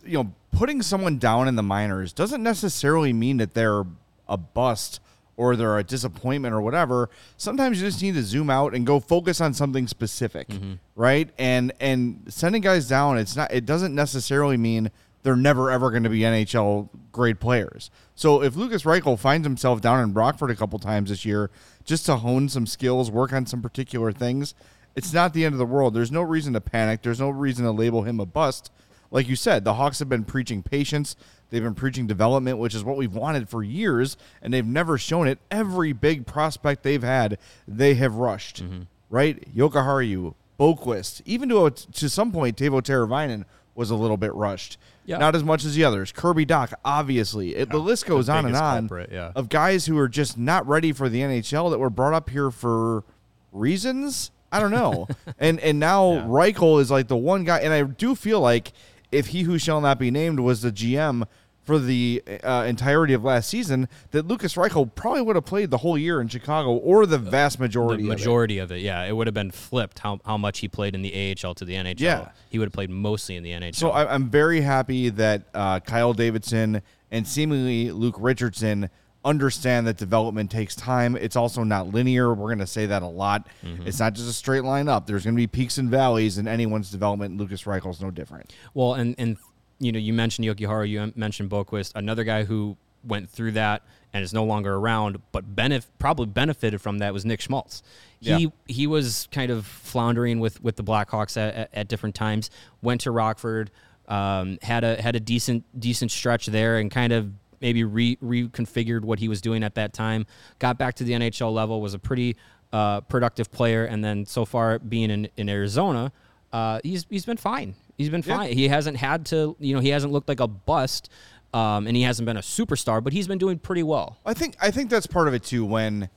you 0.05 0.17
know 0.17 0.33
putting 0.51 0.81
someone 0.81 1.17
down 1.17 1.47
in 1.47 1.55
the 1.55 1.63
minors 1.63 2.13
doesn't 2.13 2.41
necessarily 2.41 3.13
mean 3.13 3.37
that 3.37 3.53
they're 3.53 3.83
a 4.27 4.37
bust 4.37 4.99
or 5.37 5.55
they're 5.55 5.77
a 5.77 5.83
disappointment 5.83 6.53
or 6.53 6.61
whatever. 6.61 7.09
Sometimes 7.37 7.79
you 7.79 7.87
just 7.87 8.01
need 8.01 8.15
to 8.15 8.23
zoom 8.23 8.49
out 8.49 8.73
and 8.73 8.85
go 8.85 8.99
focus 8.99 9.39
on 9.39 9.53
something 9.53 9.87
specific, 9.87 10.47
mm-hmm. 10.47 10.73
right? 10.95 11.29
And 11.37 11.71
and 11.79 12.23
sending 12.27 12.61
guys 12.61 12.87
down, 12.87 13.17
it's 13.17 13.35
not. 13.35 13.53
It 13.53 13.65
doesn't 13.65 13.93
necessarily 13.93 14.57
mean 14.57 14.91
they're 15.23 15.35
never 15.35 15.69
ever 15.69 15.91
going 15.91 16.03
to 16.03 16.09
be 16.09 16.21
NHL 16.21 16.89
grade 17.11 17.39
players. 17.39 17.91
So 18.15 18.41
if 18.41 18.55
Lukas 18.55 18.83
Reichel 18.83 19.17
finds 19.17 19.45
himself 19.45 19.79
down 19.79 20.03
in 20.03 20.13
Rockford 20.13 20.51
a 20.51 20.55
couple 20.55 20.79
times 20.79 21.09
this 21.09 21.23
year 21.23 21.51
just 21.85 22.05
to 22.07 22.17
hone 22.17 22.49
some 22.49 22.65
skills, 22.65 23.11
work 23.11 23.31
on 23.31 23.45
some 23.45 23.61
particular 23.61 24.11
things, 24.11 24.55
it's 24.95 25.13
not 25.13 25.33
the 25.33 25.45
end 25.45 25.53
of 25.53 25.59
the 25.59 25.65
world. 25.65 25.93
There's 25.93 26.11
no 26.11 26.23
reason 26.23 26.53
to 26.53 26.61
panic. 26.61 27.03
There's 27.03 27.19
no 27.19 27.29
reason 27.29 27.63
to 27.65 27.71
label 27.71 28.01
him 28.01 28.19
a 28.19 28.25
bust. 28.25 28.71
Like 29.11 29.27
you 29.27 29.35
said, 29.35 29.63
the 29.63 29.75
Hawks 29.75 29.99
have 29.99 30.09
been 30.09 30.23
preaching 30.25 30.63
patience. 30.63 31.15
They've 31.49 31.63
been 31.63 31.75
preaching 31.75 32.07
development, 32.07 32.57
which 32.57 32.75
is 32.75 32.83
what 32.83 32.97
we've 32.97 33.15
wanted 33.15 33.47
for 33.47 33.63
years, 33.63 34.17
and 34.41 34.53
they've 34.53 34.65
never 34.65 34.97
shown 34.97 35.27
it. 35.27 35.39
Every 35.49 35.93
big 35.93 36.25
prospect 36.25 36.83
they've 36.83 37.03
had, 37.03 37.37
they 37.67 37.93
have 37.95 38.15
rushed. 38.15 38.63
right? 39.09 39.55
Jokiharju, 39.55 40.33
Boqvist, 40.59 41.21
even 41.25 41.47
to 41.49 41.65
a, 41.65 41.71
to 41.71 42.09
some 42.09 42.31
point, 42.31 42.57
Teuvo 42.57 42.81
Teravainen 42.81 43.45
was 43.75 43.89
a 43.91 43.95
little 43.95 44.17
bit 44.17 44.33
rushed. 44.33 44.77
Yeah. 45.05 45.19
Not 45.19 45.35
as 45.35 45.43
much 45.43 45.63
as 45.63 45.75
the 45.75 45.85
others. 45.85 46.11
Kirby 46.11 46.45
Dach, 46.45 46.73
obviously. 46.83 47.55
It, 47.55 47.69
the 47.69 47.77
list 47.77 48.05
goes 48.07 48.27
on 48.27 48.45
and 48.45 48.55
on 48.57 48.89
yeah. 49.09 49.31
of 49.35 49.47
guys 49.47 49.85
who 49.85 49.97
are 49.99 50.09
just 50.09 50.37
not 50.37 50.67
ready 50.67 50.91
for 50.91 51.07
the 51.07 51.21
NHL 51.21 51.71
that 51.71 51.77
were 51.77 51.89
brought 51.89 52.13
up 52.13 52.29
here 52.29 52.51
for 52.51 53.05
reasons. 53.53 54.31
I 54.51 54.59
don't 54.59 54.71
know. 54.71 55.07
and 55.39 55.59
and 55.61 55.79
now 55.79 56.13
Yeah. 56.13 56.25
Reichel 56.25 56.81
is 56.81 56.91
like 56.91 57.07
the 57.07 57.15
one 57.15 57.43
guy, 57.45 57.59
and 57.59 57.71
I 57.73 57.83
do 57.83 58.15
feel 58.15 58.41
like 58.41 58.73
if 59.11 59.27
he 59.27 59.43
who 59.43 59.57
shall 59.57 59.81
not 59.81 59.99
be 59.99 60.11
named 60.11 60.39
was 60.39 60.61
the 60.61 60.71
GM 60.71 61.25
for 61.63 61.79
the 61.79 62.23
uh, 62.45 62.63
entirety 62.65 63.13
of 63.13 63.25
last 63.25 63.49
season, 63.49 63.89
that 64.11 64.25
Lukas 64.25 64.55
Reichel 64.55 64.89
probably 64.95 65.21
would 65.21 65.35
have 65.35 65.43
played 65.45 65.69
the 65.69 65.79
whole 65.79 65.97
year 65.97 66.21
in 66.21 66.29
Chicago 66.29 66.71
or 66.71 67.05
the 67.05 67.17
vast 67.17 67.57
The 67.57 67.63
majority. 67.65 68.03
of 68.03 68.09
it. 68.09 68.13
majority 68.13 68.57
of 68.59 68.71
it. 68.71 68.79
yeah, 68.81 69.03
it 69.03 69.11
would 69.13 69.27
have 69.27 69.33
been 69.33 69.51
flipped 69.51 69.99
how, 69.99 70.19
how 70.25 70.37
much 70.37 70.59
he 70.59 70.69
played 70.69 70.95
in 70.95 71.01
the 71.01 71.35
AHL 71.43 71.53
to 71.55 71.65
the 71.65 71.73
NHL. 71.73 71.99
Yeah. 71.99 72.29
he 72.49 72.57
would 72.57 72.67
have 72.67 72.73
played 72.73 72.89
mostly 72.89 73.35
in 73.35 73.43
the 73.43 73.51
NHL. 73.51 73.75
So 73.75 73.89
I, 73.91 74.13
I'm 74.13 74.29
very 74.29 74.61
happy 74.61 75.09
that 75.09 75.43
uh, 75.53 75.81
Kyle 75.81 76.13
Davidson 76.13 76.81
and 77.11 77.27
seemingly 77.27 77.91
Luke 77.91 78.15
Richardson 78.17 78.89
understand 79.25 79.87
that 79.87 79.97
development 79.97 80.49
takes 80.51 80.75
time. 80.75 81.15
It's 81.15 81.35
also 81.35 81.63
not 81.63 81.87
linear. 81.93 82.33
We're 82.33 82.47
going 82.47 82.59
to 82.59 82.67
say 82.67 82.85
that 82.85 83.01
a 83.01 83.07
lot. 83.07 83.47
It's 83.85 83.99
not 83.99 84.13
just 84.13 84.29
a 84.29 84.33
straight 84.33 84.63
line 84.63 84.87
up. 84.87 85.05
There's 85.07 85.23
going 85.23 85.35
to 85.35 85.37
be 85.37 85.47
peaks 85.47 85.77
and 85.77 85.89
valleys 85.89 86.37
in 86.37 86.47
anyone's 86.47 86.89
development. 86.91 87.37
Lukas 87.37 87.65
Reichel's 87.67 88.01
no 88.01 88.11
different. 88.11 88.53
Well, 88.73 88.93
and 88.93 89.15
and 89.17 89.37
you 89.79 89.91
know, 89.91 89.99
you 89.99 90.13
mentioned 90.13 90.47
Jokiharju, 90.47 90.89
you 90.89 91.13
mentioned 91.15 91.49
Boqvist, 91.49 91.91
another 91.95 92.23
guy 92.23 92.45
who 92.45 92.77
went 93.03 93.29
through 93.29 93.51
that 93.51 93.83
and 94.11 94.23
is 94.23 94.33
no 94.33 94.43
longer 94.43 94.73
around, 94.75 95.21
but 95.31 95.55
benef- 95.55 95.85
probably 95.99 96.25
benefited 96.25 96.81
from 96.81 96.97
that 96.99 97.13
was 97.13 97.25
Nick 97.25 97.41
Schmaltz. 97.41 97.83
He 98.19 98.29
Yeah. 98.31 98.47
he 98.67 98.87
was 98.87 99.27
kind 99.31 99.51
of 99.51 99.65
floundering 99.65 100.39
with 100.39 100.63
with 100.63 100.77
the 100.77 100.83
Blackhawks 100.83 101.37
at, 101.37 101.53
at, 101.53 101.69
at 101.73 101.87
different 101.87 102.15
times. 102.15 102.49
Went 102.81 103.01
to 103.01 103.11
Rockford, 103.11 103.69
um, 104.07 104.57
had 104.61 104.83
a 104.83 104.99
had 105.01 105.15
a 105.15 105.19
decent 105.19 105.63
decent 105.79 106.11
stretch 106.11 106.47
there, 106.47 106.79
and 106.79 106.89
kind 106.89 107.11
of 107.13 107.31
maybe 107.61 107.83
re- 107.83 108.17
reconfigured 108.17 109.01
what 109.01 109.19
he 109.19 109.27
was 109.27 109.41
doing 109.41 109.63
at 109.63 109.75
that 109.75 109.93
time. 109.93 110.25
Got 110.59 110.77
back 110.77 110.95
to 110.95 111.03
the 111.03 111.13
NHL 111.13 111.53
level, 111.53 111.81
was 111.81 111.93
a 111.93 111.99
pretty 111.99 112.35
uh, 112.73 113.01
productive 113.01 113.51
player, 113.51 113.85
and 113.85 114.03
then 114.03 114.25
so 114.25 114.45
far 114.45 114.79
being 114.79 115.09
in 115.09 115.29
in 115.37 115.49
Arizona, 115.49 116.11
uh, 116.51 116.79
he's 116.83 117.05
he's 117.09 117.25
been 117.25 117.37
fine. 117.37 117.75
He's 117.97 118.09
been 118.09 118.21
fine. 118.21 118.53
He 118.53 118.67
hasn't 118.67 118.97
had 118.97 119.25
to, 119.27 119.55
you 119.59 119.73
know, 119.73 119.79
he 119.79 119.89
hasn't 119.89 120.13
looked 120.13 120.29
like 120.29 120.39
a 120.39 120.47
bust, 120.47 121.09
um, 121.53 121.87
and 121.87 121.97
he 121.97 122.03
hasn't 122.03 122.27
been 122.27 122.37
a 122.37 122.41
superstar, 122.41 123.03
but 123.03 123.11
he's 123.11 123.27
been 123.27 123.39
doing 123.39 123.57
pretty 123.57 123.83
well. 123.83 124.17
I 124.25 124.33
think 124.33 124.55
I 124.61 124.69
think 124.69 124.89
that's 124.89 125.07
part 125.07 125.27
of 125.27 125.33
it 125.33 125.43
too. 125.43 125.65
When 125.65 126.09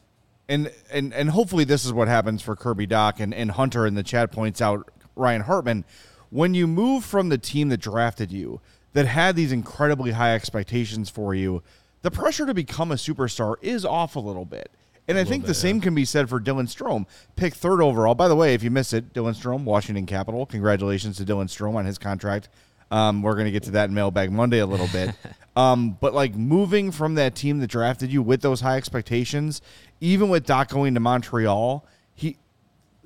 and 0.49 0.71
and 0.91 1.15
and 1.15 1.31
hopefully 1.31 1.65
this 1.65 1.85
is 1.85 1.93
what 1.93 2.09
happens 2.09 2.43
for 2.43 2.55
Kirby 2.55 2.87
Dach 2.87 3.21
and, 3.21 3.33
and 3.33 3.53
Hunter 3.53 3.87
in 3.87 3.95
the 3.95 4.03
chat 4.03 4.31
points 4.31 4.61
out 4.61 4.91
Ryan 5.17 5.43
Hartman. 5.43 5.85
When 6.29 6.55
you 6.55 6.67
move 6.67 7.05
from 7.05 7.29
the 7.29 7.39
team 7.39 7.71
that 7.71 7.79
drafted 7.79 8.31
you, 8.31 8.61
that 8.93 9.07
had 9.07 9.37
these 9.37 9.53
incredibly 9.53 10.13
high 10.13 10.35
expectations 10.35 11.09
for 11.11 11.35
you, 11.35 11.63
the 12.03 12.11
pressure 12.11 12.47
to 12.47 12.55
become 12.55 12.91
a 12.91 12.97
superstar 12.97 13.57
is 13.61 13.85
off 13.85 14.17
a 14.17 14.21
little 14.21 14.45
bit. 14.45 14.71
And 15.09 15.19
I 15.19 15.25
think 15.25 15.45
the 15.45 15.55
same 15.55 15.81
can 15.81 15.93
be 15.95 16.05
said 16.05 16.29
for 16.29 16.41
Dylan 16.41 16.69
Strome, 16.69 17.05
picked 17.35 17.57
third 17.57 17.83
overall. 17.83 18.15
By 18.15 18.29
the 18.29 18.37
way, 18.37 18.55
if 18.55 18.63
you 18.63 18.71
missed 18.71 18.95
it, 18.95 19.13
Dylan 19.13 19.35
Strome, 19.35 19.65
Washington 19.65 20.07
Capital. 20.07 20.47
Congratulations 20.47 21.17
to 21.17 21.25
Dylan 21.25 21.47
Strome 21.47 21.75
on 21.75 21.85
his 21.85 21.99
contract. 21.99 22.49
Um, 22.93 23.23
we're 23.23 23.35
going 23.35 23.47
to 23.47 23.51
get 23.51 23.65
to 23.65 23.73
that 23.73 23.89
in 23.89 23.95
Mailbag 23.95 24.31
Monday 24.31 24.59
a 24.59 24.67
little 24.67 24.89
bit. 24.89 25.15
um, 25.57 25.97
but 26.01 26.15
like 26.15 26.35
moving 26.35 26.93
from 26.93 27.17
that 27.17 27.35
team 27.35 27.59
that 27.59 27.67
drafted 27.69 28.13
you 28.13 28.23
with 28.23 28.41
those 28.43 28.61
high 28.61 28.77
expectations, 28.77 29.61
even 30.01 30.29
with 30.29 30.47
Dach 30.47 30.69
going 30.69 30.95
to 30.95 31.01
Montreal, 31.01 31.85
he 32.15 32.37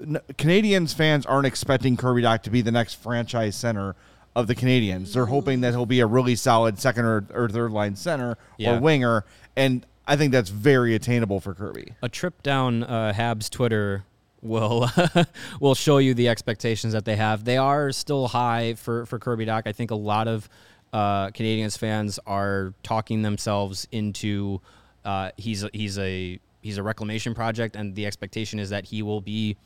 Canadiens 0.01 0.95
fans 0.95 1.25
aren't 1.25 1.47
expecting 1.47 1.97
Kirby 1.97 2.23
Dach 2.23 2.43
to 2.43 2.51
be 2.51 2.61
the 2.61 2.73
next 2.73 2.95
franchise 2.95 3.57
center 3.57 3.95
of 4.37 4.47
the 4.47 4.55
Canadiens. 4.55 5.13
They're 5.13 5.27
hoping 5.27 5.61
that 5.61 5.73
he'll 5.73 5.87
be 5.87 6.01
a 6.01 6.07
really 6.07 6.35
solid 6.37 6.79
second 6.79 7.05
or, 7.05 7.25
or 7.33 7.49
third 7.49 7.71
line 7.73 7.97
center 7.97 8.37
Yeah. 8.59 8.77
or 8.77 8.81
winger, 8.81 9.25
and 9.57 9.87
I 10.07 10.17
think 10.17 10.33
that's 10.33 10.51
very 10.51 10.95
attainable 10.95 11.41
for 11.41 11.55
Kirby. 11.55 11.95
A 12.03 12.09
trip 12.09 12.43
down 12.43 12.83
uh, 12.83 13.13
Habs 13.17 13.49
Twitter 13.49 14.05
will 14.43 14.91
will 15.61 15.75
show 15.75 15.99
you 15.99 16.13
the 16.15 16.29
expectations 16.29 16.93
that 16.93 17.05
they 17.05 17.17
have. 17.17 17.45
They 17.45 17.57
are 17.57 17.93
still 17.93 18.29
high 18.29 18.75
for 18.75 19.07
for 19.07 19.19
Kirby 19.19 19.47
Dach. 19.47 19.63
I 19.67 19.73
think 19.73 19.91
a 19.91 19.95
lot 19.97 20.29
of 20.29 20.49
uh, 20.93 21.29
Canadiens 21.31 21.79
fans 21.79 22.19
are 22.27 22.75
talking 22.83 23.23
themselves 23.23 23.89
into 23.91 24.61
uh, 25.05 25.31
he's 25.37 25.65
a, 25.65 25.71
he's 25.73 25.99
a 25.99 26.39
he's 26.61 26.77
a 26.79 26.83
reclamation 26.83 27.35
project, 27.35 27.75
and 27.77 27.95
the 27.95 28.07
expectation 28.07 28.59
is 28.59 28.71
that 28.71 28.87
he 28.87 29.03
will 29.03 29.21
be 29.21 29.57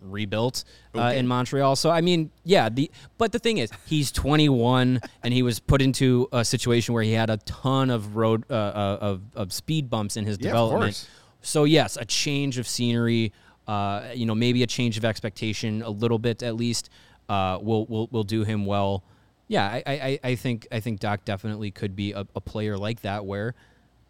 rebuilt 0.00 0.64
uh, 0.94 1.12
in 1.14 1.26
Montreal. 1.26 1.76
So 1.76 1.90
I 1.90 2.00
mean, 2.00 2.30
yeah, 2.44 2.68
the 2.68 2.90
but 3.18 3.32
the 3.32 3.38
thing 3.38 3.58
is, 3.58 3.70
he's 3.86 4.12
21 4.12 5.00
and 5.22 5.34
he 5.34 5.42
was 5.42 5.60
put 5.60 5.80
into 5.82 6.28
a 6.32 6.44
situation 6.44 6.94
where 6.94 7.02
he 7.02 7.12
had 7.12 7.30
a 7.30 7.38
ton 7.38 7.90
of 7.90 8.16
road 8.16 8.44
uh, 8.50 8.54
uh, 8.54 8.98
of 9.00 9.22
of 9.34 9.52
speed 9.52 9.88
bumps 9.90 10.16
in 10.16 10.24
his 10.26 10.38
Yeah, 10.38 10.48
development. 10.48 11.08
So 11.40 11.64
yes, 11.64 11.96
a 11.96 12.04
change 12.04 12.58
of 12.58 12.66
scenery, 12.66 13.32
uh, 13.66 14.08
you 14.14 14.26
know, 14.26 14.34
maybe 14.34 14.62
a 14.62 14.66
change 14.66 14.96
of 14.96 15.04
expectation, 15.04 15.82
a 15.82 15.90
little 15.90 16.18
bit 16.18 16.42
at 16.42 16.56
least, 16.56 16.90
uh, 17.28 17.58
will 17.60 17.86
will 17.86 18.08
will 18.10 18.24
do 18.24 18.44
him 18.44 18.66
well. 18.66 19.04
Yeah, 19.46 19.66
I, 19.66 19.82
I, 19.86 20.20
I 20.30 20.34
think 20.36 20.66
I 20.72 20.80
think 20.80 21.00
Dach 21.00 21.18
definitely 21.24 21.70
could 21.70 21.94
be 21.94 22.12
a, 22.12 22.26
a 22.34 22.40
player 22.40 22.78
like 22.78 23.02
that 23.02 23.26
where, 23.26 23.54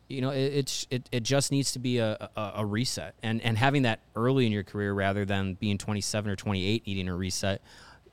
you 0.08 0.20
know, 0.20 0.30
it, 0.30 0.52
it's 0.54 0.87
it, 0.90 1.08
it 1.12 1.23
just 1.23 1.50
needs 1.50 1.73
to 1.73 1.78
be 1.78 1.99
a, 1.99 2.30
a, 2.37 2.52
a 2.56 2.66
reset 2.66 3.14
and 3.23 3.40
and 3.42 3.56
having 3.56 3.82
that 3.82 4.00
early 4.14 4.46
in 4.46 4.52
your 4.52 4.62
career 4.62 4.92
rather 4.92 5.25
than 5.25 5.54
being 5.54 5.78
27 5.78 6.30
or 6.30 6.37
28 6.37 6.87
needing 6.87 7.08
a 7.08 7.14
reset. 7.14 7.62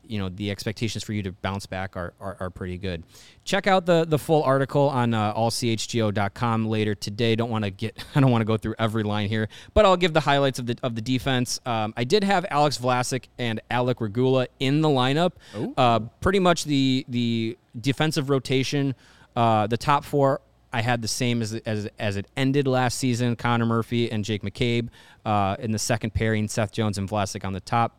You 0.03 0.17
know 0.17 0.29
the 0.29 0.51
expectations 0.51 1.03
for 1.03 1.13
you 1.13 1.21
to 1.23 1.31
bounce 1.31 1.67
back 1.67 1.95
are, 1.95 2.13
are, 2.19 2.35
are 2.39 2.49
pretty 2.49 2.77
good. 2.77 3.03
Check 3.43 3.67
out 3.67 3.85
the 3.85 4.03
the 4.03 4.17
full 4.17 4.41
article 4.43 4.89
on 4.89 5.13
uh, 5.13 5.33
allchgo.com 5.35 6.65
later 6.65 6.95
today. 6.95 7.35
Don't 7.35 7.51
want 7.51 7.65
to 7.65 7.71
get 7.71 8.03
I 8.15 8.19
don't 8.19 8.31
want 8.31 8.41
to 8.41 8.45
go 8.45 8.57
through 8.57 8.75
every 8.79 9.03
line 9.03 9.29
here, 9.29 9.47
but 9.73 9.85
I'll 9.85 9.97
give 9.97 10.13
the 10.13 10.21
highlights 10.21 10.59
of 10.59 10.65
the 10.65 10.77
of 10.81 10.95
the 10.95 11.01
defense. 11.01 11.59
Um, 11.65 11.93
I 11.95 12.03
did 12.03 12.23
have 12.23 12.45
Alex 12.49 12.77
Vlasic 12.77 13.25
and 13.37 13.61
Alec 13.69 14.01
Regula 14.01 14.47
in 14.59 14.81
the 14.81 14.89
lineup. 14.89 15.33
Uh, 15.77 15.99
pretty 16.19 16.39
much 16.39 16.65
the 16.65 17.05
the 17.07 17.57
defensive 17.79 18.29
rotation. 18.29 18.95
Uh, 19.33 19.65
the 19.67 19.77
top 19.77 20.03
four 20.03 20.41
I 20.73 20.81
had 20.81 21.01
the 21.01 21.07
same 21.07 21.41
as 21.41 21.53
as 21.53 21.87
as 21.99 22.15
it 22.17 22.27
ended 22.37 22.67
last 22.67 22.97
season. 22.97 23.35
Connor 23.35 23.65
Murphy 23.65 24.11
and 24.11 24.23
Jake 24.23 24.41
McCabe 24.41 24.89
uh, 25.25 25.55
in 25.59 25.71
the 25.71 25.79
second 25.79 26.13
pairing. 26.13 26.47
Seth 26.47 26.71
Jones 26.71 26.97
and 26.97 27.09
Vlasic 27.09 27.43
on 27.45 27.53
the 27.53 27.59
top. 27.59 27.97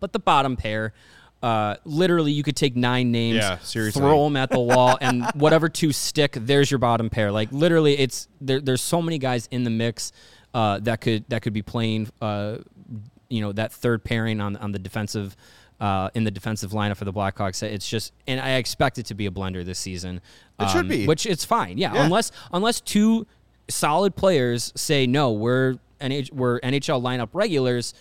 But 0.00 0.12
the 0.12 0.18
bottom 0.18 0.56
pair, 0.56 0.92
uh, 1.42 1.76
literally, 1.84 2.32
you 2.32 2.42
could 2.42 2.56
take 2.56 2.74
nine 2.74 3.12
names, 3.12 3.36
Yeah, 3.36 3.58
seriously. 3.58 4.00
throw 4.00 4.24
them 4.24 4.36
at 4.36 4.50
the 4.50 4.58
wall, 4.60 4.98
and 5.00 5.24
whatever 5.34 5.68
two 5.68 5.92
stick, 5.92 6.32
there's 6.40 6.70
your 6.70 6.78
bottom 6.78 7.10
pair. 7.10 7.30
Like 7.30 7.52
literally, 7.52 7.96
it's 7.98 8.28
there, 8.40 8.60
there's 8.60 8.82
so 8.82 9.00
many 9.00 9.18
guys 9.18 9.46
in 9.50 9.62
the 9.64 9.70
mix 9.70 10.10
uh, 10.52 10.80
that 10.80 11.00
could 11.00 11.24
that 11.28 11.42
could 11.42 11.52
be 11.52 11.62
playing, 11.62 12.08
uh, 12.20 12.58
you 13.28 13.40
know, 13.40 13.52
that 13.52 13.72
third 13.72 14.02
pairing 14.04 14.40
on 14.40 14.56
on 14.56 14.72
the 14.72 14.78
defensive. 14.78 15.36
Uh, 15.84 16.08
in 16.14 16.24
the 16.24 16.30
defensive 16.30 16.70
lineup 16.70 16.96
for 16.96 17.04
the 17.04 17.12
Blackhawks, 17.12 17.62
it's 17.62 17.86
just, 17.86 18.14
and 18.26 18.40
I 18.40 18.52
expect 18.52 18.96
it 18.98 19.04
to 19.06 19.14
be 19.14 19.26
a 19.26 19.30
blender 19.30 19.62
this 19.62 19.78
season. 19.78 20.22
It 20.58 20.70
should 20.70 20.82
um, 20.82 20.88
be. 20.88 21.06
which 21.06 21.26
it's 21.26 21.44
fine, 21.44 21.76
yeah, 21.76 21.92
Yeah. 21.92 22.04
Unless 22.04 22.32
unless 22.52 22.80
two 22.80 23.26
solid 23.68 24.16
players 24.16 24.72
say 24.76 25.06
no, 25.06 25.32
we're 25.32 25.76
NH- 26.00 26.32
we're 26.32 26.58
NHL 26.60 27.02
lineup 27.02 27.28
regulars 27.34 27.92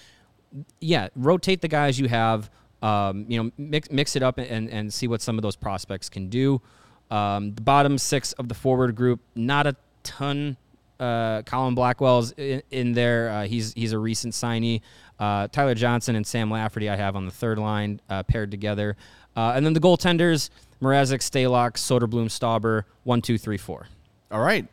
yeah, 0.79 1.09
rotate 1.15 1.61
the 1.61 1.67
guys 1.67 1.99
you 1.99 2.07
have. 2.07 2.49
Um, 2.81 3.25
you 3.29 3.41
know, 3.41 3.51
mix 3.57 3.89
mix 3.89 4.15
it 4.15 4.23
up 4.23 4.37
and, 4.37 4.69
and 4.69 4.93
see 4.93 5.07
what 5.07 5.21
some 5.21 5.37
of 5.37 5.41
those 5.41 5.55
prospects 5.55 6.09
can 6.09 6.29
do. 6.29 6.61
Um, 7.09 7.53
the 7.53 7.61
bottom 7.61 7.97
six 7.97 8.33
of 8.33 8.49
the 8.49 8.53
forward 8.53 8.95
group, 8.95 9.21
not 9.35 9.67
a 9.67 9.75
ton. 10.03 10.57
Uh, 10.99 11.41
Colin 11.43 11.75
Blackwell's 11.75 12.31
in, 12.33 12.61
in 12.71 12.93
there. 12.93 13.29
Uh, 13.29 13.47
he's 13.47 13.73
he's 13.73 13.93
a 13.93 13.99
recent 13.99 14.33
signee. 14.33 14.81
Uh, 15.19 15.47
Tyler 15.47 15.75
Johnson 15.75 16.15
and 16.15 16.25
Sam 16.25 16.49
Lafferty 16.51 16.89
I 16.89 16.95
have 16.95 17.15
on 17.15 17.25
the 17.25 17.31
third 17.31 17.59
line 17.59 18.01
uh, 18.09 18.23
paired 18.23 18.51
together. 18.51 18.97
Uh, 19.35 19.53
and 19.55 19.65
then 19.65 19.73
the 19.73 19.79
goaltenders: 19.79 20.49
Mrazek, 20.81 21.19
Stalock, 21.19 21.73
Soderblom, 21.73 22.25
Stauber. 22.27 22.83
One, 23.03 23.21
two, 23.21 23.37
three, 23.37 23.57
four. 23.57 23.87
All 24.31 24.41
right. 24.41 24.67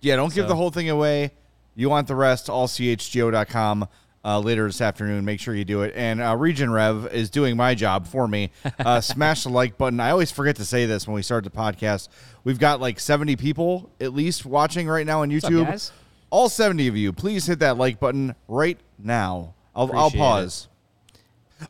Yeah, 0.00 0.16
don't 0.16 0.34
give 0.34 0.44
So- 0.44 0.48
the 0.48 0.56
whole 0.56 0.70
thing 0.70 0.90
away. 0.90 1.30
You 1.76 1.90
want 1.90 2.06
the 2.06 2.14
rest, 2.14 2.46
allchgo.com 2.48 3.88
uh, 4.24 4.38
later 4.38 4.66
this 4.66 4.80
afternoon. 4.80 5.24
Make 5.24 5.40
sure 5.40 5.54
you 5.54 5.64
do 5.64 5.82
it. 5.82 5.92
And 5.96 6.20
uh, 6.20 6.36
Region 6.36 6.70
Rev 6.70 7.08
is 7.12 7.30
doing 7.30 7.56
my 7.56 7.74
job 7.74 8.06
for 8.06 8.28
me. 8.28 8.50
Uh, 8.78 9.00
smash 9.02 9.42
the 9.44 9.48
like 9.50 9.76
button. 9.76 9.98
I 10.00 10.10
always 10.10 10.30
forget 10.30 10.56
to 10.56 10.64
say 10.64 10.86
this 10.86 11.06
when 11.06 11.14
we 11.14 11.22
start 11.22 11.44
the 11.44 11.50
podcast. 11.50 12.08
We've 12.44 12.58
got 12.58 12.80
like 12.80 13.00
70 13.00 13.36
people 13.36 13.90
at 14.00 14.14
least 14.14 14.46
watching 14.46 14.86
right 14.86 15.06
now 15.06 15.22
on 15.22 15.34
up, 15.34 15.42
YouTube. 15.42 15.66
guys? 15.66 15.92
All 16.30 16.48
70 16.48 16.88
of 16.88 16.96
you, 16.96 17.12
please 17.12 17.46
hit 17.46 17.58
that 17.60 17.76
like 17.76 18.00
button 18.00 18.34
right 18.48 18.78
now. 18.98 19.53
I'll, 19.74 19.90
I'll 19.92 20.06
Appreciate 20.06 20.18
pause. 20.20 20.68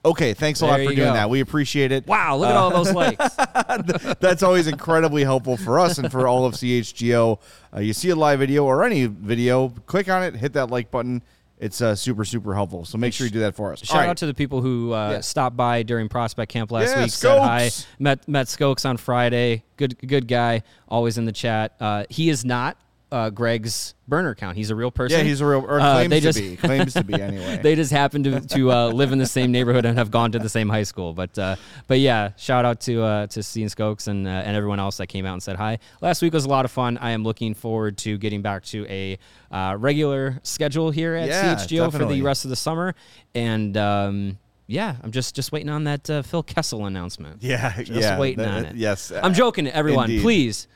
Okay, 0.04 0.34
thanks 0.34 0.60
a 0.60 0.66
lot 0.66 0.78
There 0.78 0.86
for 0.86 0.90
you 0.90 0.96
doing 0.96 1.08
go. 1.10 1.14
that. 1.14 1.30
We 1.30 1.40
appreciate 1.40 1.92
it. 1.92 2.06
Wow, 2.06 2.36
look 2.36 2.48
at 2.48 2.56
all 2.56 2.70
those 2.70 2.92
likes. 2.92 3.34
That's 4.20 4.42
always 4.42 4.66
incredibly 4.66 5.22
helpful 5.24 5.56
for 5.56 5.78
us 5.78 5.98
and 5.98 6.10
for 6.10 6.26
all 6.26 6.46
of 6.46 6.54
CHGO. 6.54 7.38
Uh, 7.74 7.80
you 7.80 7.92
see 7.92 8.08
a 8.10 8.16
live 8.16 8.40
video 8.40 8.64
or 8.64 8.82
any 8.82 9.06
video, 9.06 9.68
click 9.86 10.08
on 10.08 10.22
it, 10.24 10.34
hit 10.34 10.54
that 10.54 10.70
like 10.70 10.90
button. 10.90 11.22
It's 11.60 11.80
uh, 11.80 11.94
super 11.94 12.24
super 12.24 12.54
helpful. 12.54 12.84
So 12.84 12.98
make 12.98 13.12
sure 13.12 13.26
you 13.26 13.30
do 13.32 13.40
that 13.40 13.54
for 13.54 13.72
us. 13.72 13.80
Shout 13.84 14.08
out 14.08 14.16
to 14.18 14.26
the 14.26 14.34
people 14.34 14.60
who 14.60 14.92
uh, 14.92 15.10
Yeah. 15.12 15.20
stopped 15.20 15.56
by 15.56 15.82
during 15.84 16.08
prospect 16.08 16.50
camp 16.50 16.72
last 16.72 16.90
Yeah, 16.96 17.02
week. 17.04 17.12
Said 17.12 17.38
hi. 17.38 17.66
Skokes. 17.68 17.86
Met 18.00 18.28
met 18.28 18.46
Skokes 18.48 18.84
on 18.88 18.96
Friday. 18.96 19.62
Good 19.76 19.96
good 20.06 20.26
guy. 20.26 20.62
Always 20.88 21.16
in 21.18 21.24
the 21.26 21.32
chat. 21.32 21.74
Uh, 21.78 22.04
he 22.10 22.28
is 22.28 22.44
not 22.44 22.76
uh, 23.14 23.30
Greg's 23.30 23.94
burner 24.08 24.30
account. 24.30 24.56
He's 24.56 24.70
a 24.70 24.74
real 24.74 24.90
person. 24.90 25.18
yeah, 25.18 25.24
he's 25.24 25.40
a 25.40 25.46
real 25.46 25.60
or 25.60 25.80
Uh, 25.80 25.94
claims 25.94 26.10
they 26.10 26.20
to 26.20 26.26
just- 26.32 26.38
be 26.38 26.56
claims 26.56 26.94
to 26.94 27.04
be 27.04 27.14
anyway. 27.20 27.60
they 27.62 27.74
just 27.74 27.92
happen 27.92 28.22
to 28.24 28.40
to 28.40 28.72
uh, 28.72 28.88
live 28.88 29.12
in 29.12 29.18
the 29.18 29.26
same 29.26 29.52
neighborhood 29.52 29.84
and 29.84 29.96
have 29.98 30.10
gone 30.10 30.32
to 30.32 30.38
the 30.38 30.48
same 30.48 30.68
high 30.68 30.82
school. 30.82 31.12
But 31.14 31.38
uh, 31.38 31.56
but 31.86 32.00
yeah, 32.00 32.32
shout 32.36 32.64
out 32.64 32.80
to 32.82 33.02
uh, 33.02 33.26
to 33.28 33.42
Sean 33.42 33.66
Skokes 33.68 34.08
and 34.08 34.26
uh, 34.26 34.30
and 34.30 34.56
everyone 34.56 34.80
else 34.80 34.96
that 34.98 35.06
came 35.06 35.24
out 35.26 35.34
and 35.34 35.42
said 35.42 35.56
hi. 35.56 35.78
Last 36.00 36.22
week 36.22 36.32
was 36.32 36.44
a 36.44 36.48
lot 36.48 36.64
of 36.64 36.70
fun. 36.70 36.98
I 36.98 37.12
am 37.12 37.22
looking 37.24 37.54
forward 37.54 37.96
to 37.98 38.18
getting 38.18 38.42
back 38.42 38.64
to 38.64 38.86
a 38.88 39.18
uh, 39.50 39.76
regular 39.78 40.40
schedule 40.42 40.90
here 40.90 41.14
at 41.14 41.28
Yeah, 41.28 41.54
CHGO 41.54 41.90
for 41.92 42.04
the 42.06 42.20
rest 42.22 42.44
of 42.44 42.50
the 42.50 42.56
summer. 42.56 42.94
And 43.34 43.76
um, 43.76 44.38
yeah, 44.66 44.96
I'm 45.02 45.10
just 45.12 45.34
just 45.36 45.52
waiting 45.52 45.68
on 45.70 45.84
that 45.84 46.08
uh, 46.10 46.22
Phil 46.22 46.42
Kessel 46.42 46.86
announcement. 46.86 47.42
yeah, 47.42 47.76
Just 47.82 47.90
yeah. 47.92 48.18
waiting 48.18 48.44
that- 48.44 48.54
on 48.54 48.64
it. 48.66 48.76
Yes, 48.76 49.12
I'm 49.12 49.34
joking, 49.34 49.66
everyone. 49.68 50.10
Indeed. 50.10 50.22
Please 50.22 50.68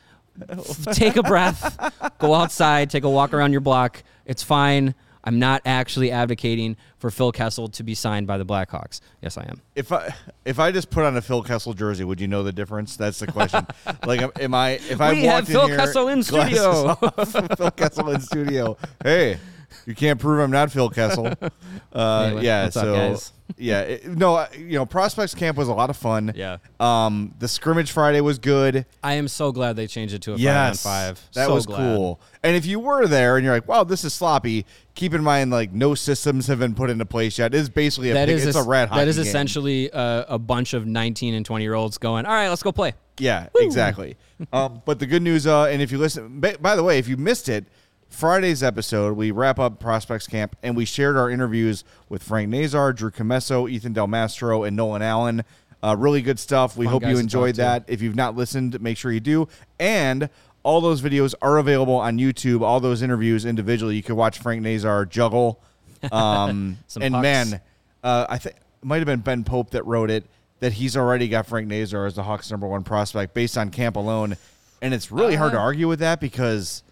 take 0.92 1.16
a 1.16 1.22
breath, 1.22 2.14
go 2.18 2.34
outside, 2.34 2.90
take 2.90 3.04
a 3.04 3.10
walk 3.10 3.32
around 3.32 3.52
your 3.52 3.60
block. 3.60 4.02
It's 4.24 4.42
fine. 4.42 4.94
I'm 5.24 5.38
not 5.38 5.62
actually 5.66 6.10
advocating 6.10 6.76
for 6.96 7.10
Phil 7.10 7.32
Kessel 7.32 7.68
to 7.68 7.82
be 7.82 7.94
signed 7.94 8.26
by 8.26 8.38
the 8.38 8.46
Blackhawks. 8.46 9.00
Yes, 9.20 9.36
I 9.36 9.42
am. 9.42 9.60
If 9.74 9.92
I 9.92 10.14
if 10.44 10.58
I 10.58 10.72
just 10.72 10.90
put 10.90 11.04
on 11.04 11.16
a 11.16 11.20
Phil 11.20 11.42
Kessel 11.42 11.74
jersey, 11.74 12.04
would 12.04 12.20
you 12.20 12.28
know 12.28 12.42
the 12.42 12.52
difference? 12.52 12.96
That's 12.96 13.18
the 13.18 13.26
question. 13.26 13.66
like, 14.06 14.22
am- 14.40 14.54
I 14.54 14.80
if 14.88 15.00
I 15.00 15.12
We 15.12 15.24
have 15.24 15.34
walked 15.34 15.48
in 15.48 15.54
Phil 15.54 15.66
here, 15.66 15.76
Kessel 15.76 16.08
in 16.08 16.22
studio. 16.22 16.94
Phil 17.56 17.70
Kessel 17.72 18.10
in 18.10 18.20
studio. 18.20 18.78
Hey, 19.02 19.38
you 19.86 19.94
can't 19.94 20.18
prove 20.20 20.40
I'm 20.40 20.50
not 20.50 20.70
Phil 20.72 20.88
Kessel. 20.90 21.32
Uh, 21.90 22.24
Anyway, 22.26 22.44
yeah. 22.44 22.64
up, 22.64 22.72
so 22.72 22.94
guys? 22.94 23.32
yeah, 23.56 23.80
it- 23.80 24.06
no, 24.06 24.46
you 24.56 24.72
know, 24.78 24.84
prospects 24.84 25.34
camp 25.34 25.56
was 25.56 25.68
a 25.68 25.72
lot 25.72 25.88
of 25.88 25.96
fun. 25.96 26.32
Yeah. 26.36 26.58
Um, 26.78 27.34
the 27.38 27.48
scrimmage 27.48 27.90
Friday 27.90 28.20
was 28.20 28.38
good. 28.38 28.84
I 29.02 29.14
am 29.14 29.26
so 29.26 29.52
glad 29.52 29.76
they 29.76 29.86
changed 29.86 30.12
it 30.12 30.20
to 30.22 30.34
a 30.34 30.36
Yes, 30.36 30.82
five 30.82 31.08
on 31.10 31.14
five. 31.14 31.28
That 31.34 31.46
So 31.46 31.54
was 31.54 31.64
glad. 31.66 31.78
cool. 31.78 32.20
And 32.42 32.54
if 32.56 32.66
you 32.66 32.78
were 32.78 33.06
there 33.06 33.36
and 33.36 33.44
you're 33.44 33.54
like, 33.54 33.66
"Wow, 33.66 33.84
this 33.84 34.04
is 34.04 34.12
sloppy," 34.12 34.66
keep 34.94 35.14
in 35.14 35.24
mind 35.24 35.50
like 35.50 35.72
no 35.72 35.94
systems 35.94 36.46
have 36.48 36.58
been 36.58 36.74
put 36.74 36.90
into 36.90 37.06
place 37.06 37.38
yet. 37.38 37.54
It 37.54 37.58
is 37.58 37.70
basically 37.70 38.10
a 38.10 38.14
That 38.14 38.26
pig- 38.28 38.36
is 38.36 38.46
it's 38.46 38.56
a 38.56 38.60
es- 38.60 38.66
red 38.66 38.90
that 38.90 39.08
is 39.08 39.16
essentially 39.16 39.88
a, 39.94 40.26
a 40.28 40.38
bunch 40.38 40.74
of 40.74 40.86
19 40.86 41.32
and 41.34 41.44
20 41.46 41.64
year 41.64 41.74
olds 41.74 41.96
going. 41.96 42.26
All 42.26 42.34
right, 42.34 42.48
let's 42.50 42.62
go 42.62 42.70
play. 42.70 42.92
Yeah, 43.18 43.48
exactly. 43.56 44.16
um, 44.52 44.82
but 44.84 44.98
the 44.98 45.06
good 45.06 45.22
news, 45.22 45.46
uh, 45.46 45.64
and 45.64 45.80
if 45.80 45.90
you 45.90 45.98
listen, 45.98 46.38
by, 46.38 46.54
by 46.60 46.76
the 46.76 46.84
way, 46.84 46.98
if 46.98 47.08
you 47.08 47.16
missed 47.16 47.48
it, 47.48 47.64
Friday's 48.08 48.62
episode, 48.62 49.16
we 49.16 49.30
wrap 49.30 49.58
up 49.58 49.78
Prospects 49.78 50.26
Camp 50.26 50.56
and 50.62 50.76
we 50.76 50.84
shared 50.84 51.16
our 51.16 51.30
interviews 51.30 51.84
with 52.08 52.22
Frank 52.22 52.48
Nazar, 52.48 52.92
Drew 52.92 53.10
Comesso, 53.10 53.70
Ethan 53.70 53.92
Del 53.92 54.06
Mastro, 54.06 54.64
and 54.64 54.76
Nolan 54.76 55.02
Allen. 55.02 55.44
Uh, 55.82 55.94
really 55.96 56.22
good 56.22 56.38
stuff. 56.38 56.76
We 56.76 56.86
Fun 56.86 56.92
hope 56.94 57.02
you 57.06 57.18
enjoyed 57.18 57.54
that. 57.56 57.84
If 57.86 58.02
you've 58.02 58.16
not 58.16 58.34
listened, 58.34 58.80
make 58.80 58.96
sure 58.96 59.12
you 59.12 59.20
do. 59.20 59.46
And 59.78 60.28
all 60.64 60.80
those 60.80 61.00
videos 61.02 61.34
are 61.40 61.58
available 61.58 61.94
on 61.94 62.18
YouTube. 62.18 62.62
All 62.62 62.80
those 62.80 63.02
interviews 63.02 63.44
individually. 63.44 63.94
You 63.94 64.02
can 64.02 64.16
watch 64.16 64.38
Frank 64.38 64.62
Nazar 64.62 65.04
juggle. 65.06 65.60
Um, 66.12 66.78
Some 66.86 67.02
and 67.02 67.12
pucks. 67.12 67.22
man, 67.22 67.60
uh, 68.04 68.26
I 68.30 68.38
think 68.38 68.54
it 68.54 68.62
might 68.84 68.98
have 68.98 69.06
been 69.06 69.18
Ben 69.18 69.42
Pope 69.42 69.70
that 69.70 69.84
wrote 69.84 70.10
it 70.10 70.24
that 70.60 70.72
he's 70.72 70.96
already 70.96 71.26
got 71.26 71.44
Frank 71.46 71.66
Nazar 71.66 72.06
as 72.06 72.14
the 72.14 72.22
Hawks' 72.22 72.52
number 72.52 72.68
one 72.68 72.84
prospect 72.84 73.34
based 73.34 73.58
on 73.58 73.70
camp 73.70 73.96
alone, 73.96 74.36
and 74.80 74.94
it's 74.94 75.10
really 75.10 75.34
hard 75.34 75.50
to 75.54 75.58
Uh. 75.58 75.62
argue 75.62 75.88
with 75.88 75.98
that 75.98 76.20
because 76.20 76.84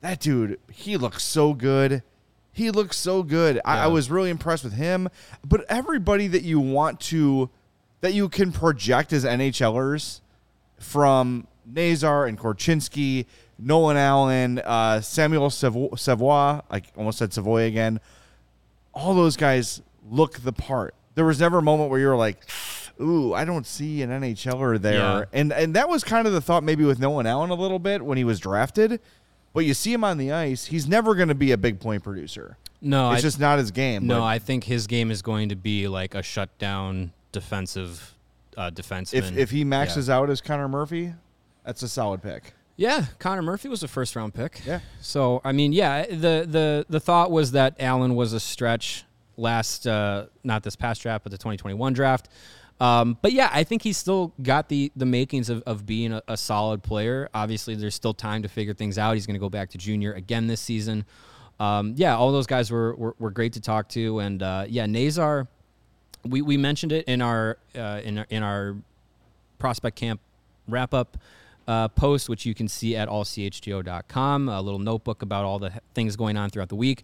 that 0.00 0.20
dude 0.20 0.58
he 0.70 0.96
looks 0.96 1.22
so 1.22 1.54
good. 1.54 2.02
He 2.52 2.70
looks 2.70 2.96
so 2.96 3.22
good. 3.22 3.60
I, 3.64 3.84
I 3.84 3.86
was 3.86 4.10
really 4.10 4.30
impressed 4.30 4.64
with 4.64 4.72
him. 4.72 5.08
But 5.44 5.64
everybody 5.68 6.26
that 6.28 6.42
you 6.42 6.58
want 6.58 6.98
to, 7.02 7.50
that 8.00 8.14
you 8.14 8.28
can 8.28 8.50
project 8.50 9.12
as 9.12 9.24
NHLers, 9.24 10.20
from 10.78 11.46
Nazar 11.66 12.26
and 12.26 12.38
Korchinski, 12.38 13.26
Nolan 13.58 13.96
Allen, 13.96 14.58
uh, 14.64 15.00
Samuel 15.00 15.50
Savo- 15.50 15.94
Savoy, 15.96 16.60
I 16.70 16.82
almost 16.96 17.18
said 17.18 17.32
Savoy 17.32 17.62
again. 17.64 18.00
All 18.92 19.14
those 19.14 19.36
guys 19.36 19.82
look 20.10 20.40
the 20.40 20.52
part. 20.52 20.94
There 21.14 21.24
was 21.24 21.40
never 21.40 21.58
a 21.58 21.62
moment 21.62 21.90
where 21.90 22.00
you 22.00 22.06
were 22.06 22.16
like, 22.16 22.38
"Ooh, 23.00 23.34
I 23.34 23.44
don't 23.44 23.66
see 23.66 24.02
an 24.02 24.10
NHLer 24.10 24.80
there," 24.80 24.94
Yeah. 24.94 25.24
and 25.32 25.52
and 25.52 25.74
that 25.74 25.88
was 25.88 26.02
kind 26.04 26.26
of 26.26 26.32
the 26.32 26.40
thought 26.40 26.62
maybe 26.64 26.84
with 26.84 26.98
Nolan 27.00 27.26
Allen 27.26 27.50
a 27.50 27.54
little 27.54 27.78
bit 27.80 28.04
when 28.04 28.16
he 28.18 28.24
was 28.24 28.38
drafted. 28.40 29.00
But 29.58 29.64
you 29.64 29.74
see 29.74 29.92
him 29.92 30.04
on 30.04 30.18
the 30.18 30.30
ice, 30.30 30.66
he's 30.66 30.86
never 30.86 31.16
going 31.16 31.30
to 31.30 31.34
be 31.34 31.50
a 31.50 31.56
big 31.56 31.80
point 31.80 32.04
producer. 32.04 32.56
No, 32.80 33.10
it's 33.10 33.18
I, 33.18 33.22
just 33.22 33.40
not 33.40 33.58
his 33.58 33.72
game. 33.72 34.06
no. 34.06 34.20
but 34.20 34.22
I 34.22 34.38
think 34.38 34.62
his 34.62 34.86
game 34.86 35.10
is 35.10 35.20
going 35.20 35.48
to 35.48 35.56
be 35.56 35.88
like 35.88 36.14
a 36.14 36.22
shutdown 36.22 37.10
defensive 37.32 38.14
uh, 38.56 38.70
defenseman. 38.70 39.14
if 39.14 39.36
if 39.36 39.50
he 39.50 39.58
Yeah. 39.58 39.64
maxes 39.64 40.08
out 40.08 40.30
as 40.30 40.40
Connor 40.40 40.68
Murphy, 40.68 41.12
that's 41.64 41.82
a 41.82 41.88
solid 41.88 42.22
pick. 42.22 42.52
Yeah, 42.76 43.06
Connor 43.18 43.42
Murphy 43.42 43.68
was 43.68 43.82
a 43.82 43.88
first 43.88 44.14
round 44.14 44.32
pick. 44.32 44.60
Yeah. 44.64 44.78
So 45.00 45.40
I 45.44 45.50
mean, 45.50 45.72
yeah, 45.72 46.06
the 46.06 46.46
the 46.48 46.86
the 46.88 47.00
thought 47.00 47.32
was 47.32 47.50
that 47.50 47.74
Allen 47.80 48.14
was 48.14 48.32
a 48.32 48.38
stretch 48.38 49.04
last 49.36 49.88
uh, 49.88 50.26
not 50.44 50.62
this 50.62 50.76
past 50.76 51.02
draft, 51.02 51.24
but 51.24 51.32
the 51.32 51.38
2021 51.38 51.92
draft. 51.94 52.28
Um, 52.80 53.18
but 53.20 53.32
yeah, 53.32 53.50
I 53.52 53.64
think 53.64 53.82
he's 53.82 53.96
still 53.96 54.32
got 54.42 54.68
the 54.68 54.92
the 54.94 55.06
makings 55.06 55.50
of, 55.50 55.62
of 55.66 55.84
being 55.84 56.12
a, 56.12 56.22
a 56.28 56.36
solid 56.36 56.82
player. 56.82 57.28
Obviously, 57.34 57.74
there's 57.74 57.94
still 57.94 58.14
time 58.14 58.42
to 58.42 58.48
figure 58.48 58.72
things 58.74 58.98
out. 58.98 59.14
He's 59.14 59.26
going 59.26 59.34
to 59.34 59.40
go 59.40 59.48
back 59.50 59.70
to 59.70 59.78
junior 59.78 60.12
again 60.12 60.46
this 60.46 60.60
season. 60.60 61.04
Um, 61.58 61.94
yeah, 61.96 62.16
all 62.16 62.30
those 62.30 62.46
guys 62.46 62.70
were, 62.70 62.94
were, 62.94 63.16
were 63.18 63.30
great 63.32 63.54
to 63.54 63.60
talk 63.60 63.88
to, 63.90 64.20
and 64.20 64.42
uh, 64.42 64.64
yeah, 64.68 64.86
Nazar. 64.86 65.48
We, 66.24 66.42
we 66.42 66.56
mentioned 66.56 66.92
it 66.92 67.04
in 67.06 67.20
our 67.22 67.58
uh, 67.76 68.00
in 68.04 68.18
our, 68.18 68.26
in 68.30 68.42
our 68.42 68.76
prospect 69.58 69.96
camp 69.96 70.20
wrap 70.68 70.94
up 70.94 71.16
uh, 71.66 71.88
post, 71.88 72.28
which 72.28 72.46
you 72.46 72.54
can 72.54 72.68
see 72.68 72.94
at 72.96 73.08
allchgo.com. 73.08 74.48
A 74.48 74.60
little 74.60 74.78
notebook 74.78 75.22
about 75.22 75.44
all 75.44 75.58
the 75.58 75.72
things 75.94 76.16
going 76.16 76.36
on 76.36 76.50
throughout 76.50 76.68
the 76.68 76.76
week. 76.76 77.02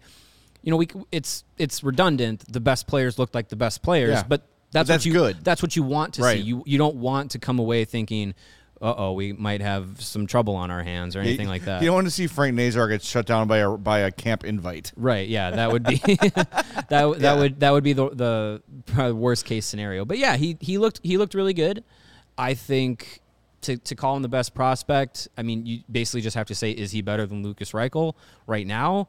You 0.63 0.71
know, 0.71 0.77
we 0.77 0.87
it's 1.11 1.43
it's 1.57 1.83
redundant. 1.83 2.51
The 2.51 2.59
best 2.59 2.87
players 2.87 3.19
look 3.19 3.35
like 3.35 3.49
the 3.49 3.55
best 3.55 3.81
players, 3.83 4.11
Yeah. 4.11 4.23
but 4.27 4.47
that's, 4.71 4.87
that's 4.87 5.01
what 5.01 5.05
you 5.05 5.13
good. 5.13 5.37
that's 5.43 5.61
what 5.61 5.75
you 5.75 5.83
want 5.83 6.15
to 6.15 6.21
Right. 6.21 6.37
see. 6.37 6.43
You 6.43 6.63
you 6.65 6.77
don't 6.77 6.95
want 6.97 7.31
to 7.31 7.39
come 7.39 7.59
away 7.59 7.85
thinking, 7.85 8.33
"Uh 8.81 8.93
oh, 8.97 9.11
we 9.13 9.31
might 9.33 9.61
have 9.61 10.01
some 10.01 10.27
trouble 10.27 10.55
on 10.55 10.69
our 10.71 10.83
hands" 10.83 11.15
or 11.15 11.19
anything 11.21 11.45
You- 11.45 11.51
like 11.51 11.65
that. 11.65 11.81
You 11.81 11.87
don't 11.87 11.95
want 11.95 12.07
to 12.07 12.11
see 12.11 12.27
Frank 12.27 12.55
Nazar 12.55 12.87
get 12.89 13.01
shut 13.01 13.25
down 13.25 13.47
by 13.47 13.59
a 13.59 13.69
by 13.77 13.99
a 13.99 14.11
camp 14.11 14.43
invite. 14.43 14.91
Right. 14.97 15.27
Yeah, 15.29 15.51
that 15.51 15.71
would 15.71 15.83
be 15.83 15.95
that 16.05 16.87
that 16.89 17.19
Yeah. 17.21 17.35
would 17.39 17.59
that 17.61 17.71
would 17.71 17.83
be 17.83 17.93
the 17.93 18.61
the 18.95 19.15
worst 19.15 19.45
case 19.45 19.65
scenario. 19.65 20.03
But 20.05 20.17
yeah, 20.17 20.35
he 20.37 20.57
he 20.59 20.77
looked 20.77 20.99
he 21.03 21.17
looked 21.17 21.33
really 21.33 21.53
good. 21.53 21.83
I 22.37 22.53
think 22.53 23.21
to 23.61 23.77
to 23.77 23.95
call 23.95 24.15
him 24.17 24.21
the 24.23 24.27
best 24.29 24.53
prospect, 24.53 25.27
I 25.37 25.41
mean, 25.43 25.65
you 25.65 25.79
basically 25.89 26.21
just 26.21 26.35
have 26.35 26.47
to 26.47 26.55
say 26.55 26.71
is 26.71 26.91
he 26.91 27.01
better 27.01 27.25
than 27.25 27.43
Lukas 27.43 27.71
Reichel 27.71 28.13
right 28.45 28.67
now? 28.67 29.07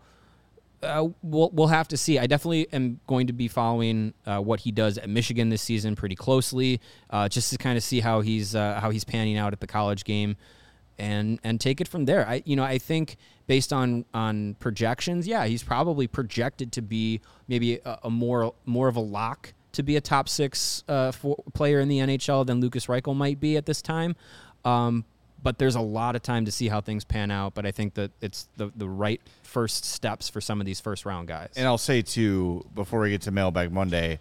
Uh, 0.82 1.08
we'll 1.22 1.50
we'll 1.50 1.68
have 1.68 1.88
to 1.88 1.96
see. 1.96 2.18
I 2.18 2.26
definitely 2.26 2.70
am 2.72 3.00
going 3.06 3.26
to 3.28 3.32
be 3.32 3.48
following 3.48 4.14
uh, 4.26 4.38
what 4.38 4.60
he 4.60 4.72
does 4.72 4.98
at 4.98 5.08
Michigan 5.08 5.48
this 5.48 5.62
season 5.62 5.96
pretty 5.96 6.16
closely, 6.16 6.80
uh, 7.10 7.28
just 7.28 7.50
to 7.50 7.58
kind 7.58 7.76
of 7.76 7.82
see 7.82 8.00
how 8.00 8.20
he's 8.20 8.54
uh, 8.54 8.80
how 8.80 8.90
he's 8.90 9.04
panning 9.04 9.38
out 9.38 9.52
at 9.52 9.60
the 9.60 9.66
college 9.66 10.04
game 10.04 10.36
and 10.98 11.38
and 11.44 11.60
take 11.60 11.80
it 11.80 11.88
from 11.88 12.04
there. 12.04 12.26
I 12.26 12.42
you 12.44 12.56
know 12.56 12.64
I 12.64 12.78
think 12.78 13.16
based 13.46 13.72
on 13.72 14.04
on 14.14 14.54
projections, 14.54 15.26
yeah, 15.26 15.46
he's 15.46 15.62
probably 15.62 16.06
projected 16.06 16.72
to 16.72 16.82
be 16.82 17.20
maybe 17.48 17.76
a, 17.84 17.98
a 18.04 18.10
more 18.10 18.54
more 18.64 18.88
of 18.88 18.96
a 18.96 19.00
lock 19.00 19.54
to 19.72 19.82
be 19.82 19.96
a 19.96 20.00
top 20.00 20.28
six 20.28 20.82
uh, 20.88 21.12
for, 21.12 21.36
player 21.54 21.80
in 21.80 21.88
the 21.88 21.98
NHL 21.98 22.46
than 22.46 22.60
Lukas 22.60 22.86
Reichel 22.86 23.14
might 23.14 23.38
be 23.40 23.56
at 23.56 23.66
this 23.66 23.82
time. 23.82 24.16
Um, 24.64 25.04
but 25.42 25.58
there's 25.58 25.74
a 25.76 25.80
lot 25.80 26.16
of 26.16 26.22
time 26.22 26.44
to 26.46 26.52
see 26.52 26.68
how 26.68 26.80
things 26.80 27.04
pan 27.04 27.30
out. 27.30 27.54
But 27.54 27.66
I 27.66 27.70
think 27.70 27.94
that 27.94 28.10
it's 28.20 28.48
the 28.56 28.70
the 28.76 28.88
right 28.88 29.20
first 29.42 29.84
steps 29.84 30.28
for 30.28 30.40
some 30.40 30.60
of 30.60 30.66
these 30.66 30.80
first 30.80 31.04
round 31.06 31.28
guys. 31.28 31.50
And 31.56 31.66
I'll 31.66 31.78
say 31.78 32.02
too, 32.02 32.66
before 32.74 33.00
we 33.00 33.10
get 33.10 33.22
to 33.22 33.30
Mailbag 33.30 33.72
Monday, 33.72 34.18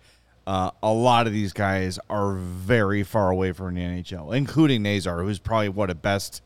uh, 0.47 0.71
a 0.83 0.91
lot 0.93 1.25
of 1.27 1.33
these 1.33 1.53
guys 1.53 1.97
are 2.09 2.33
very 2.35 3.03
far 3.03 3.29
away 3.31 3.51
from 3.51 3.75
the 3.75 3.81
NHL, 3.81 4.35
including 4.35 4.83
Nazar, 4.83 5.23
who's 5.23 5.39
probably 5.39 5.69
what 5.69 5.89
at 5.89 6.01
best. 6.01 6.41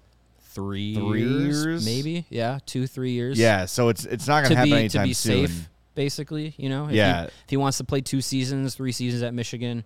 three, 0.52 0.96
Three 0.96 1.22
years, 1.24 1.66
years? 1.66 1.86
maybe, 1.86 2.26
yeah, 2.30 2.60
two 2.66 2.88
three 2.88 3.12
years. 3.12 3.38
Yeah, 3.38 3.66
so 3.66 3.90
it's 3.90 4.06
it's 4.06 4.28
not 4.28 4.42
going 4.42 4.52
to 4.52 4.56
happen 4.56 4.72
be 4.72 4.78
anytime 4.78 5.04
to 5.04 5.08
be 5.10 5.14
soon. 5.14 5.48
safe, 5.48 5.70
basically. 5.96 6.54
You 6.58 6.70
know, 6.70 6.88
if 6.88 6.94
Yeah. 6.94 7.22
He, 7.22 7.28
if 7.28 7.50
he 7.50 7.58
wants 7.58 7.78
to 7.78 7.84
play 7.84 8.02
two 8.02 8.22
seasons, 8.22 8.74
three 8.76 8.92
seasons 8.92 9.22
at 9.24 9.34
Michigan, 9.34 9.84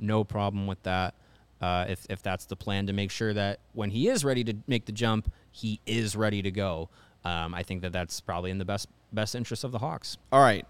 no 0.00 0.24
problem 0.24 0.66
with 0.66 0.82
that. 0.82 1.14
Uh, 1.62 1.86
if 1.88 2.04
if 2.10 2.22
that's 2.22 2.44
the 2.46 2.56
plan 2.56 2.88
to 2.88 2.92
make 2.92 3.10
sure 3.10 3.32
that 3.32 3.60
when 3.72 3.90
he 3.90 4.08
is 4.08 4.24
ready 4.24 4.42
to 4.42 4.54
make 4.66 4.84
the 4.84 4.92
jump, 4.92 5.32
he 5.52 5.80
is 5.86 6.16
ready 6.16 6.42
to 6.42 6.50
go. 6.50 6.90
Um, 7.24 7.54
I 7.54 7.62
think 7.62 7.82
that 7.82 7.92
that's 7.92 8.20
probably 8.20 8.50
in 8.50 8.58
the 8.58 8.64
best 8.64 8.88
best 9.12 9.36
interest 9.36 9.62
of 9.62 9.70
the 9.70 9.78
Hawks. 9.78 10.18
All 10.32 10.42
right. 10.42 10.66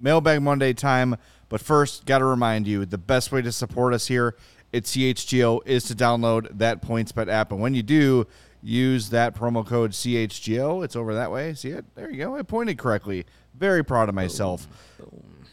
Mailbag 0.00 0.42
Monday 0.42 0.74
time. 0.74 1.16
But 1.48 1.62
first, 1.62 2.04
got 2.04 2.18
to 2.18 2.26
remind 2.26 2.66
you 2.66 2.84
the 2.84 2.98
best 2.98 3.32
way 3.32 3.40
to 3.40 3.50
support 3.50 3.94
us 3.94 4.06
here 4.06 4.36
at 4.72 4.84
CHGO 4.84 5.66
is 5.66 5.84
to 5.84 5.94
download 5.94 6.58
that 6.58 6.82
PointsBet 6.82 7.28
app. 7.28 7.50
And 7.50 7.60
when 7.60 7.74
you 7.74 7.82
do, 7.82 8.26
use 8.62 9.08
that 9.10 9.34
promo 9.34 9.66
code 9.66 9.92
CHGO. 9.92 10.84
It's 10.84 10.94
over 10.94 11.14
that 11.14 11.32
way. 11.32 11.54
See 11.54 11.70
it? 11.70 11.86
There 11.94 12.10
you 12.10 12.18
go. 12.18 12.36
I 12.36 12.42
pointed 12.42 12.76
correctly. 12.76 13.24
Very 13.54 13.82
proud 13.82 14.10
of 14.10 14.14
myself. 14.14 14.68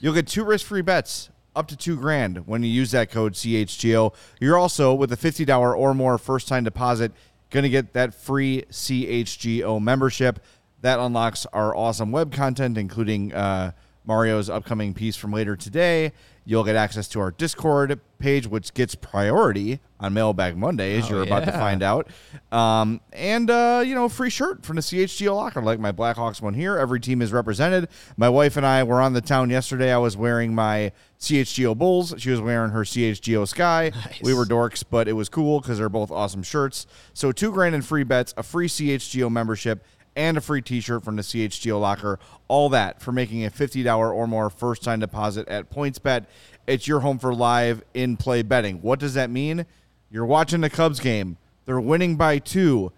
You'll 0.02 0.14
get 0.14 0.28
two 0.28 0.44
risk-free 0.44 0.82
bets 0.82 1.30
up 1.56 1.68
to 1.68 1.76
two 1.76 1.98
grand 1.98 2.48
when 2.48 2.64
you 2.64 2.70
use 2.70 2.92
that 2.92 3.12
code 3.12 3.34
CHGO. 3.34 4.14
You're 4.40 4.58
also 4.58 4.94
with 4.94 5.12
a 5.12 5.18
fifty 5.18 5.46
dollar 5.46 5.76
or 5.76 5.94
more 5.94 6.18
first-time 6.18 6.64
deposit 6.64 7.12
going 7.50 7.64
to 7.64 7.70
get 7.70 7.94
that 7.94 8.14
free 8.14 8.66
CHGO 8.70 9.82
membership. 9.82 10.40
That 10.82 11.00
unlocks 11.00 11.46
our 11.48 11.76
awesome 11.76 12.12
web 12.12 12.32
content, 12.32 12.78
including 12.78 13.34
uh, 13.34 13.72
Mario's 14.06 14.50
upcoming 14.50 14.94
piece 14.94 15.16
from 15.16 15.32
later 15.32 15.56
today. 15.56 16.12
You'll 16.48 16.64
get 16.64 16.76
access 16.76 17.08
to 17.10 17.20
our 17.22 17.32
Discord 17.32 18.00
page, 18.20 18.46
which 18.46 18.72
gets 18.76 18.94
priority 18.94 19.80
on 20.00 20.14
Mailbag 20.14 20.56
Monday, 20.56 20.96
as 20.98 21.06
Oh, 21.06 21.16
you're 21.16 21.24
about 21.24 21.46
to 21.46 21.52
find 21.52 21.82
out. 21.82 22.08
Um, 22.52 23.02
and, 23.14 23.50
uh, 23.50 23.82
you 23.84 23.96
know, 23.96 24.08
free 24.10 24.30
shirt 24.30 24.64
from 24.64 24.76
the 24.76 24.84
CHGO 24.84 25.36
locker, 25.36 25.60
like 25.62 25.80
my 25.80 25.92
Blackhawks 25.92 26.42
one 26.42 26.54
here. 26.54 26.78
Every 26.78 27.00
team 27.00 27.24
is 27.24 27.32
represented. 27.34 27.88
My 28.16 28.30
wife 28.30 28.58
and 28.58 28.66
I 28.66 28.84
were 28.84 29.02
on 29.02 29.14
the 29.14 29.22
town 29.22 29.50
yesterday. 29.50 29.92
I 29.92 29.98
was 29.98 30.16
wearing 30.16 30.54
my 30.54 30.92
CHGO 31.20 31.76
Bulls. 31.76 32.14
She 32.20 32.30
was 32.30 32.40
wearing 32.42 32.70
her 32.72 32.82
CHGO 32.84 33.48
Sky. 33.48 33.92
We 34.22 34.36
were 34.36 34.46
dorks, 34.46 34.84
but 34.88 35.08
it 35.08 35.14
was 35.14 35.30
cool 35.30 35.62
because 35.62 35.80
they're 35.80 35.90
both 35.90 36.12
awesome 36.12 36.44
shirts. 36.44 36.86
So, 37.14 37.32
two 37.32 37.52
grand 37.52 37.74
in 37.74 37.82
free 37.82 38.04
bets, 38.04 38.36
a 38.38 38.44
free 38.44 38.68
CHGO 38.68 39.32
membership, 39.32 39.84
and 40.16 40.38
a 40.38 40.42
free 40.42 40.62
t-shirt 40.62 41.04
from 41.04 41.16
the 41.16 41.22
CHGO 41.22 41.80
locker. 41.80 42.20
All 42.48 42.70
that 42.70 43.02
for 43.02 43.12
making 43.12 43.46
a 43.46 43.50
$50 43.50 44.14
or 44.14 44.28
more 44.28 44.50
first-time 44.50 45.00
deposit 45.00 45.48
at 45.48 45.70
PointsBet. 45.70 46.26
It's 46.68 46.88
your 46.88 47.02
home 47.02 47.20
for 47.20 47.34
live 47.34 47.84
in-play 47.94 48.44
betting. 48.44 48.82
What 48.82 49.00
does 49.00 49.14
that 49.16 49.30
mean? 49.30 49.66
You're 50.10 50.26
watching 50.26 50.62
the 50.62 50.70
Cubs 50.70 51.00
game. 51.00 51.38
They're 51.66 51.82
winning 51.82 52.16
by 52.16 52.40
2. 52.40 52.92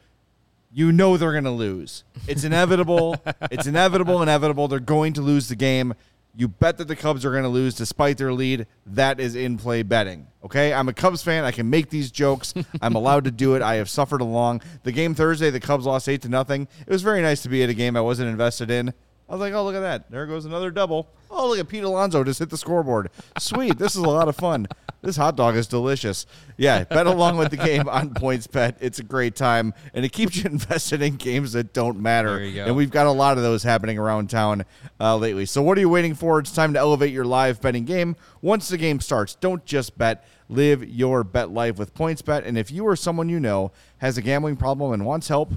You 0.73 0.91
know 0.91 1.17
they're 1.17 1.32
going 1.32 1.45
to 1.45 1.51
lose. 1.51 2.03
It's 2.27 2.43
inevitable. 2.43 3.15
it's 3.51 3.65
inevitable, 3.65 4.21
inevitable. 4.21 4.67
They're 4.67 4.80
going 4.80 5.13
to 5.13 5.21
lose 5.21 5.47
the 5.47 5.56
game. 5.56 5.93
You 6.39 6.47
bet 6.47 6.78
that 6.78 6.88
the 6.88 6.95
Cubs 6.95 7.26
are 7.26 7.32
going 7.32 7.41
to 7.43 7.50
lose 7.50 7.73
despite 7.73 8.19
their 8.19 8.32
lead. 8.32 8.67
That 8.86 9.19
is 9.19 9.36
in 9.36 9.58
play 9.58 9.82
betting. 9.82 10.28
Okay? 10.43 10.71
I'm 10.71 10.88
a 10.88 10.93
Cubs 10.93 11.23
fan. 11.23 11.43
I 11.43 11.52
can 11.52 11.67
make 11.67 11.89
these 11.89 12.12
jokes. 12.12 12.54
I'm 12.82 12.93
allowed 12.93 13.23
to 13.23 13.32
do 13.32 13.56
it. 13.56 13.63
I 13.63 13.76
have 13.76 13.89
suffered 13.89 14.21
along. 14.21 14.62
The 14.84 14.91
game 14.91 15.15
Thursday, 15.15 15.50
the 15.50 15.60
Cubs 15.60 15.88
lost 15.88 16.08
8 16.08 16.21
to 16.21 16.30
nothing. 16.30 16.67
It 16.86 16.91
was 16.91 17.02
very 17.02 17.23
nice 17.23 17.41
to 17.41 17.50
be 17.50 17.63
at 17.63 17.69
a 17.69 17.73
game 17.73 17.97
I 17.97 18.02
wasn't 18.02 18.30
invested 18.30 18.69
in. 18.69 18.89
I 19.28 19.32
was 19.32 19.41
like, 19.41 19.54
oh, 19.54 19.65
look 19.65 19.73
at 19.73 19.80
that. 19.80 20.12
There 20.12 20.28
goes 20.28 20.45
another 20.45 20.69
double. 20.69 21.10
Oh, 21.32 21.50
look 21.50 21.60
at 21.60 21.67
Pete 21.67 21.84
Alonso 21.84 22.23
just 22.23 22.38
hit 22.38 22.52
the 22.52 22.58
scoreboard. 22.58 23.10
Sweet. 23.39 23.80
this 23.80 23.95
is 23.95 24.04
a 24.04 24.08
lot 24.08 24.28
of 24.28 24.36
fun. 24.36 24.67
This 25.08 25.15
hot 25.15 25.38
dog 25.38 25.56
is 25.56 25.67
delicious. 25.67 26.26
Yeah, 26.58 26.84
bet 26.84 27.08
along 27.08 27.38
with 27.38 27.50
the 27.50 27.56
game 27.56 27.88
on 27.88 28.10
PointsBet. 28.10 28.76
It's 28.82 29.00
a 29.00 29.04
great 29.04 29.38
time, 29.38 29.74
and 29.93 30.04
it 30.04 30.12
keeps 30.12 30.36
you 30.36 30.43
invested 30.52 31.02
in 31.02 31.15
games 31.15 31.54
that 31.54 31.72
don't 31.72 32.02
matter. 32.02 32.36
There 32.36 32.43
you 32.43 32.56
go. 32.56 32.65
And 32.65 32.76
we've 32.76 32.91
got 32.91 33.08
a 33.08 33.12
lot 33.12 33.38
of 33.38 33.43
those 33.43 33.63
happening 33.63 33.98
around 33.98 34.30
town 34.30 34.65
uh, 35.00 35.15
lately. 35.15 35.46
So 35.46 35.62
what 35.62 35.78
are 35.78 35.80
you 35.80 35.88
waiting 35.88 36.13
for? 36.13 36.39
It's 36.39 36.52
time 36.52 36.74
to 36.74 36.80
elevate 36.80 37.13
your 37.13 37.24
live 37.24 37.62
betting 37.62 37.86
game. 37.86 38.17
Once 38.41 38.67
the 38.67 38.78
game 38.78 39.00
starts, 39.00 39.36
don't 39.36 39.63
just 39.63 39.98
bet. 39.98 40.28
Live 40.50 40.84
your 40.84 41.24
bet 41.24 41.52
life 41.52 41.78
with 41.78 41.93
PointsBet. 41.93 42.46
And 42.46 42.58
if 42.58 42.70
you 42.70 42.86
or 42.86 42.98
someone 42.98 43.30
you 43.30 43.39
know 43.39 43.72
has 44.00 44.17
a 44.17 44.22
gambling 44.22 44.58
problem 44.58 44.91
and 44.91 45.06
wants 45.06 45.30
help, 45.30 45.54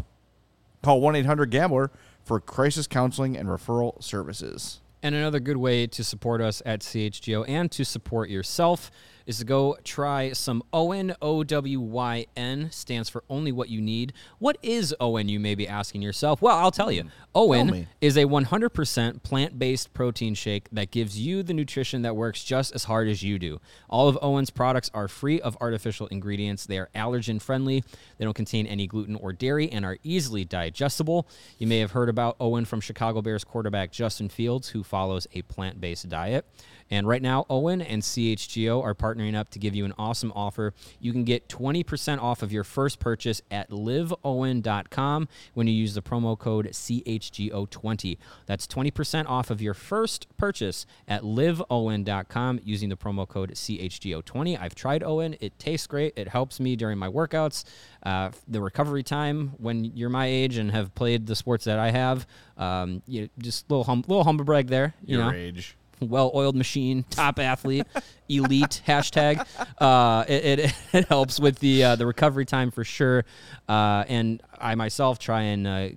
call 0.81 1.01
1-800-GAMBLER 1.01 1.91
for 2.23 2.39
crisis 2.39 2.87
counseling 2.87 3.37
and 3.37 3.49
referral 3.49 4.01
services. 4.01 4.81
And 5.03 5.15
another 5.15 5.41
good 5.41 5.57
way 5.57 5.87
to 5.87 6.05
support 6.05 6.43
us 6.43 6.61
at 6.67 6.81
CHGO 6.81 7.49
and 7.49 7.71
to 7.73 7.85
support 7.85 8.29
yourself 8.29 8.91
is 9.31 9.39
to 9.39 9.45
go 9.45 9.79
try 9.85 10.33
some 10.33 10.61
OWYN. 10.73 11.15
O 11.23 11.45
W 11.45 11.81
Y 11.81 12.27
N 12.37 12.69
stands 12.73 13.09
for 13.09 13.23
only 13.31 13.53
what 13.53 13.69
you 13.69 13.81
need. 13.81 14.13
What 14.41 14.59
is 14.61 14.93
OWYN, 15.01 15.29
you 15.29 15.39
may 15.39 15.55
be 15.55 15.69
asking 15.69 16.03
yourself? 16.03 16.43
Well, 16.43 16.57
I'll 16.57 16.73
tell 16.73 16.91
you. 16.91 17.03
Hmm. 17.03 17.09
Owen 17.33 17.67
me. 17.69 17.87
is 18.01 18.17
a 18.17 18.25
100% 18.25 19.23
plant 19.23 19.57
based 19.57 19.95
protein 19.95 20.35
shake 20.35 20.69
that 20.73 20.91
gives 20.91 21.19
you 21.19 21.45
the 21.45 21.55
nutrition 21.55 22.03
that 22.03 22.17
works 22.17 22.43
just 22.43 22.75
as 22.75 22.85
hard 22.85 23.07
as 23.07 23.23
you 23.23 23.39
do. 23.39 23.61
All 23.89 24.09
of 24.09 24.19
OWYN's 24.21 24.51
products 24.51 24.91
are 24.93 25.07
free 25.07 25.41
of 25.41 25.57
artificial 25.61 26.09
ingredients. 26.09 26.67
They 26.67 26.79
are 26.79 26.91
allergen 26.93 27.41
friendly, 27.41 27.85
they 28.19 28.25
don't 28.25 28.35
contain 28.35 28.67
any 28.67 28.89
gluten 28.89 29.15
or 29.15 29.33
dairy, 29.33 29.71
and 29.71 29.85
are 29.85 29.99
easily 30.03 30.45
digestible. 30.45 31.29
You 31.59 31.69
may 31.69 31.79
have 31.79 31.93
heard 31.93 32.09
about 32.09 32.37
OWYN 32.41 32.67
from 32.67 32.81
Chicago 32.81 33.23
Bears 33.23 33.45
quarterback 33.45 33.93
Justin 33.93 34.29
Fields, 34.29 34.71
who 34.71 34.83
follows 34.83 35.29
a 35.33 35.43
plant 35.43 35.81
based 35.81 36.09
diet. 36.09 36.45
And 36.91 37.07
right 37.07 37.23
now, 37.23 37.47
OWYN 37.49 37.87
and 37.89 38.03
CHGO 38.03 38.83
are 38.83 38.95
partnering 38.95 39.37
up 39.37 39.49
to 39.51 39.59
give 39.59 39.75
you 39.75 39.85
an 39.85 39.95
awesome 39.99 40.33
offer. 40.35 40.75
You 40.99 41.13
can 41.13 41.25
get 41.25 41.49
20% 41.49 42.21
off 42.21 42.43
of 42.43 42.53
your 42.53 42.65
first 42.65 42.99
purchase 42.99 43.41
at 43.51 43.71
liveowyn.com 43.71 45.29
when 45.55 45.67
you 45.67 45.73
use 45.73 45.95
the 45.95 46.03
promo 46.03 46.39
code 46.39 46.67
CHGO20. 46.67 48.19
That's 48.47 48.67
20% 48.67 49.27
off 49.29 49.51
of 49.51 49.63
your 49.63 49.75
first 49.75 50.27
purchase 50.37 50.87
at 51.07 51.23
liveowyn.com 51.23 52.61
using 52.65 52.89
the 52.89 52.97
promo 52.97 53.27
code 53.29 53.53
CHGO20. 53.53 54.61
I've 54.61 54.75
tried 54.75 55.03
OWYN, 55.03 55.37
it 55.41 55.59
tastes 55.59 55.87
great. 55.87 56.13
It 56.17 56.29
helps 56.29 56.59
me 56.59 56.77
during 56.77 56.99
my 56.99 57.09
workouts. 57.09 57.65
Uh, 58.03 58.31
the 58.49 58.61
recovery 58.61 59.03
time 59.03 59.53
when 59.59 59.85
you're 59.85 60.11
my 60.11 60.27
age 60.27 60.57
and 60.57 60.71
have 60.73 60.95
played 60.95 61.27
the 61.27 61.37
sports 61.37 61.65
that 61.67 61.79
I 61.79 61.91
have, 61.91 62.27
um, 62.57 63.03
you 63.07 63.29
just 63.39 63.71
little 63.71 63.85
hum- 63.85 64.05
little 64.09 64.25
humble 64.25 64.45
brag 64.45 64.69
there. 64.69 64.95
You 65.05 65.19
know, 65.19 65.31
age. 65.31 65.77
Well-oiled 66.01 66.57
machine, 66.57 67.05
top 67.11 67.39
athlete, 67.39 67.87
elite 68.29 68.83
hashtag. 68.87 69.47
Uh, 69.79 70.25
it, 70.29 70.59
it, 70.61 70.75
it 70.93 71.09
helps 71.09 71.39
with 71.39 71.59
the 71.59 71.85
uh, 71.85 71.97
the 71.97 72.07
recovery 72.07 72.45
time 72.47 72.71
for 72.71 72.85
sure. 72.85 73.25
Uh, 73.69 74.05
and 74.09 74.43
I 74.59 74.75
myself 74.75 75.19
try 75.19 75.43
and 75.43 75.67
uh, 75.67 75.89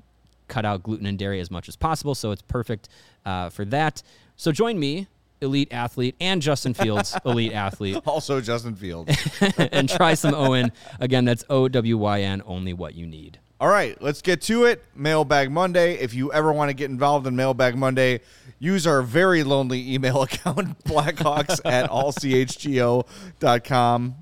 cut 0.47 0.65
out 0.65 0.83
gluten 0.83 1.05
and 1.05 1.17
dairy 1.17 1.39
as 1.39 1.49
much 1.49 1.67
as 1.69 1.75
possible, 1.75 2.15
so 2.15 2.31
it's 2.31 2.41
perfect 2.41 2.89
uh, 3.25 3.49
for 3.49 3.65
that. 3.65 4.03
So 4.35 4.51
join 4.51 4.79
me, 4.79 5.07
elite 5.41 5.71
athlete, 5.71 6.15
and 6.19 6.41
Justin 6.41 6.73
Fields, 6.73 7.15
elite 7.25 7.53
athlete, 7.53 7.97
Also 8.05 8.41
Justin 8.41 8.75
Fields. 8.75 9.15
and 9.57 9.87
try 9.87 10.13
some 10.15 10.33
OWYN. 10.33 10.71
Again, 10.99 11.25
that's 11.25 11.43
O 11.49 11.67
W 11.67 11.97
Y 11.97 12.21
N. 12.21 12.41
Only 12.45 12.73
what 12.73 12.95
you 12.95 13.05
need. 13.07 13.39
All 13.63 13.69
right, 13.69 13.95
let's 14.01 14.21
get 14.21 14.41
to 14.41 14.65
it. 14.65 14.83
Mailbag 14.93 15.49
Monday. 15.49 15.93
If 15.93 16.13
you 16.13 16.33
ever 16.33 16.51
want 16.51 16.67
to 16.67 16.73
get 16.73 16.89
involved 16.89 17.25
in 17.27 17.37
Mailbag 17.37 17.77
Monday, 17.77 18.19
use 18.59 18.85
our 18.85 19.01
very 19.01 19.41
lonely 19.41 19.93
email 19.93 20.21
account, 20.23 20.83
blackhawks 20.83 21.61
at 21.65 21.89
allchgo.com. 21.89 23.05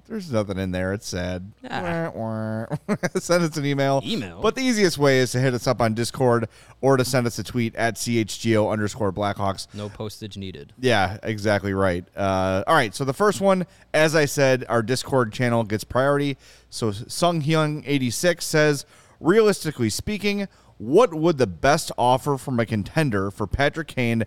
There's 0.07 0.31
nothing 0.31 0.59
in 0.59 0.69
there. 0.69 0.93
It's 0.93 1.07
sad. 1.07 1.53
Ah. 1.67 2.11
Wah, 2.13 2.67
wah. 2.87 2.95
send 3.19 3.43
us 3.43 3.57
an 3.57 3.65
email. 3.65 4.03
Email? 4.05 4.41
But 4.41 4.53
the 4.53 4.61
easiest 4.61 4.99
way 4.99 5.17
is 5.17 5.31
to 5.31 5.39
hit 5.39 5.55
us 5.55 5.65
up 5.65 5.81
on 5.81 5.95
Discord 5.95 6.47
or 6.79 6.97
to 6.97 7.03
send 7.03 7.25
us 7.25 7.39
a 7.39 7.43
tweet 7.43 7.73
at 7.73 7.95
chgo 7.95 8.71
underscore 8.71 9.11
blackhawks. 9.11 9.65
No 9.73 9.89
postage 9.89 10.37
needed. 10.37 10.71
Yeah, 10.79 11.17
exactly 11.23 11.73
right. 11.73 12.05
Uh, 12.15 12.63
all 12.67 12.75
right, 12.75 12.93
so 12.93 13.05
the 13.05 13.13
first 13.13 13.41
one, 13.41 13.65
as 13.91 14.15
I 14.15 14.25
said, 14.25 14.65
our 14.69 14.83
Discord 14.83 15.33
channel 15.33 15.63
gets 15.63 15.83
priority. 15.83 16.37
So 16.69 16.91
Sung 16.91 17.41
Hyung 17.41 17.81
eighty 17.87 18.11
six 18.11 18.45
says, 18.45 18.85
realistically 19.21 19.89
speaking, 19.89 20.47
what 20.77 21.13
would 21.13 21.37
the 21.37 21.47
best 21.47 21.91
offer 21.97 22.37
from 22.37 22.59
a 22.59 22.65
contender 22.65 23.31
for 23.31 23.47
Patrick 23.47 23.87
Kane 23.87 24.23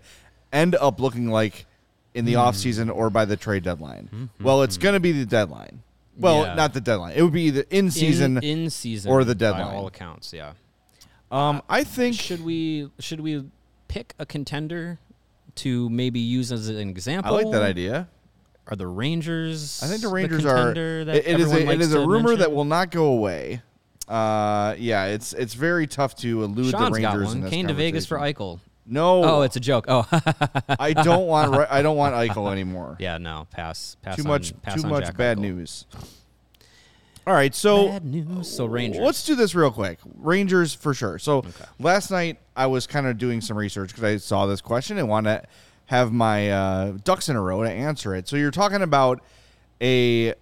end 0.51 0.73
up 0.75 0.99
looking 0.99 1.29
like 1.29 1.65
in 2.13 2.25
the 2.25 2.33
offseason 2.33 2.93
or 2.93 3.09
by 3.09 3.25
the 3.25 3.35
trade 3.35 3.63
deadline? 3.63 4.29
Well, 4.39 4.63
it's 4.63 4.77
going 4.77 4.93
to 4.93 4.99
be 4.99 5.11
the 5.11 5.25
deadline. 5.25 5.81
Well, 6.17 6.43
Yeah. 6.45 6.53
not 6.55 6.73
the 6.73 6.79
deadline. 6.81 7.13
It 7.17 7.21
would 7.23 7.33
be 7.33 7.49
the 7.49 7.67
in 7.75 7.91
season. 7.91 8.37
in, 8.37 8.43
in 8.63 8.69
season 8.69 9.11
or 9.11 9.23
the 9.25 9.35
by 9.35 9.39
deadline. 9.39 9.75
all 9.75 9.87
accounts. 9.87 10.31
Yeah. 10.31 10.53
um, 11.29 11.61
I 11.67 11.83
think 11.83 12.15
Should 12.15 12.43
we 12.45 12.89
should 12.99 13.19
we 13.19 13.43
pick 13.89 14.13
a 14.17 14.25
contender 14.25 14.97
to 15.55 15.89
maybe 15.89 16.21
use 16.21 16.53
as 16.53 16.69
an 16.69 16.89
example? 16.89 17.33
I 17.33 17.41
like 17.43 17.51
that 17.51 17.61
idea. 17.63 18.07
Are 18.67 18.75
the 18.77 18.87
Rangers? 18.87 19.81
I 19.83 19.87
think 19.87 20.01
the 20.01 20.07
Rangers 20.07 20.45
are. 20.45 20.55
contender 20.55 21.03
that 21.05 21.15
It, 21.17 21.27
it 21.27 21.39
is 21.41 21.51
a, 21.51 21.69
it 21.69 21.81
is 21.81 21.93
a 21.93 22.07
rumor 22.07 22.35
that 22.37 22.51
will 22.53 22.63
not 22.65 22.91
go 22.91 23.05
away. 23.07 23.61
Uh, 24.07 24.75
yeah, 24.77 25.05
it's 25.05 25.33
it's 25.33 25.53
very 25.55 25.87
tough 25.87 26.15
to 26.17 26.43
elude 26.43 26.71
Sean's 26.71 26.95
the 26.95 27.01
got 27.01 27.13
Rangers 27.17 27.33
in 27.33 27.41
one. 27.41 27.49
Kane 27.49 27.67
to 27.67 27.73
Vegas 27.73 28.05
for. 28.05 28.17
Eichel. 28.17 28.59
No, 28.87 29.23
Oh, 29.23 29.41
it's 29.41 29.55
a 29.55 29.59
joke. 29.59 29.85
Oh, 29.87 30.07
I 30.77 30.93
don't 30.93 31.25
want 31.25 31.51
Re- 31.57 31.65
I 31.67 31.81
don't 31.81 31.97
want 31.97 32.13
Eichel 32.13 32.51
anymore. 32.51 32.97
yeah. 32.99 33.17
No, 33.17 33.47
pass. 33.49 33.97
Pass. 34.03 34.17
too 34.17 34.21
on- 34.23 34.27
much 34.27 34.61
pass 34.61 34.79
too 34.81 34.87
much 34.87 35.05
Jack 35.05 35.17
bad 35.17 35.37
Eichel. 35.37 35.41
news. 35.41 35.85
All 37.27 37.33
right, 37.33 37.55
so 37.55 37.87
Bad 37.87 38.05
news. 38.05 38.47
So 38.55 38.67
Rangers. 38.67 39.01
Let's 39.01 39.25
do 39.25 39.33
this 39.33 39.55
real 39.55 39.71
quick. 39.71 39.97
Rangers 40.17 40.75
for 40.75 40.93
sure. 40.93 41.17
So 41.17 41.43
last 41.79 42.11
night 42.11 42.37
I 42.55 42.67
was 42.67 42.85
kind 42.85 43.07
of 43.07 43.17
doing 43.17 43.41
some 43.41 43.57
research 43.57 43.89
because 43.89 44.03
I 44.03 44.17
saw 44.17 44.45
this 44.45 44.61
question 44.61 44.99
and 44.99 45.09
want 45.09 45.25
to 45.25 45.41
have 45.87 46.11
my 46.11 46.51
uh, 46.51 46.91
ducks 47.03 47.27
in 47.27 47.35
a 47.35 47.41
row 47.41 47.63
to 47.63 47.69
answer 47.71 48.13
it. 48.13 48.27
So 48.27 48.35
you're 48.35 48.51
talking 48.51 48.83
about 48.83 49.21
a 49.81 50.35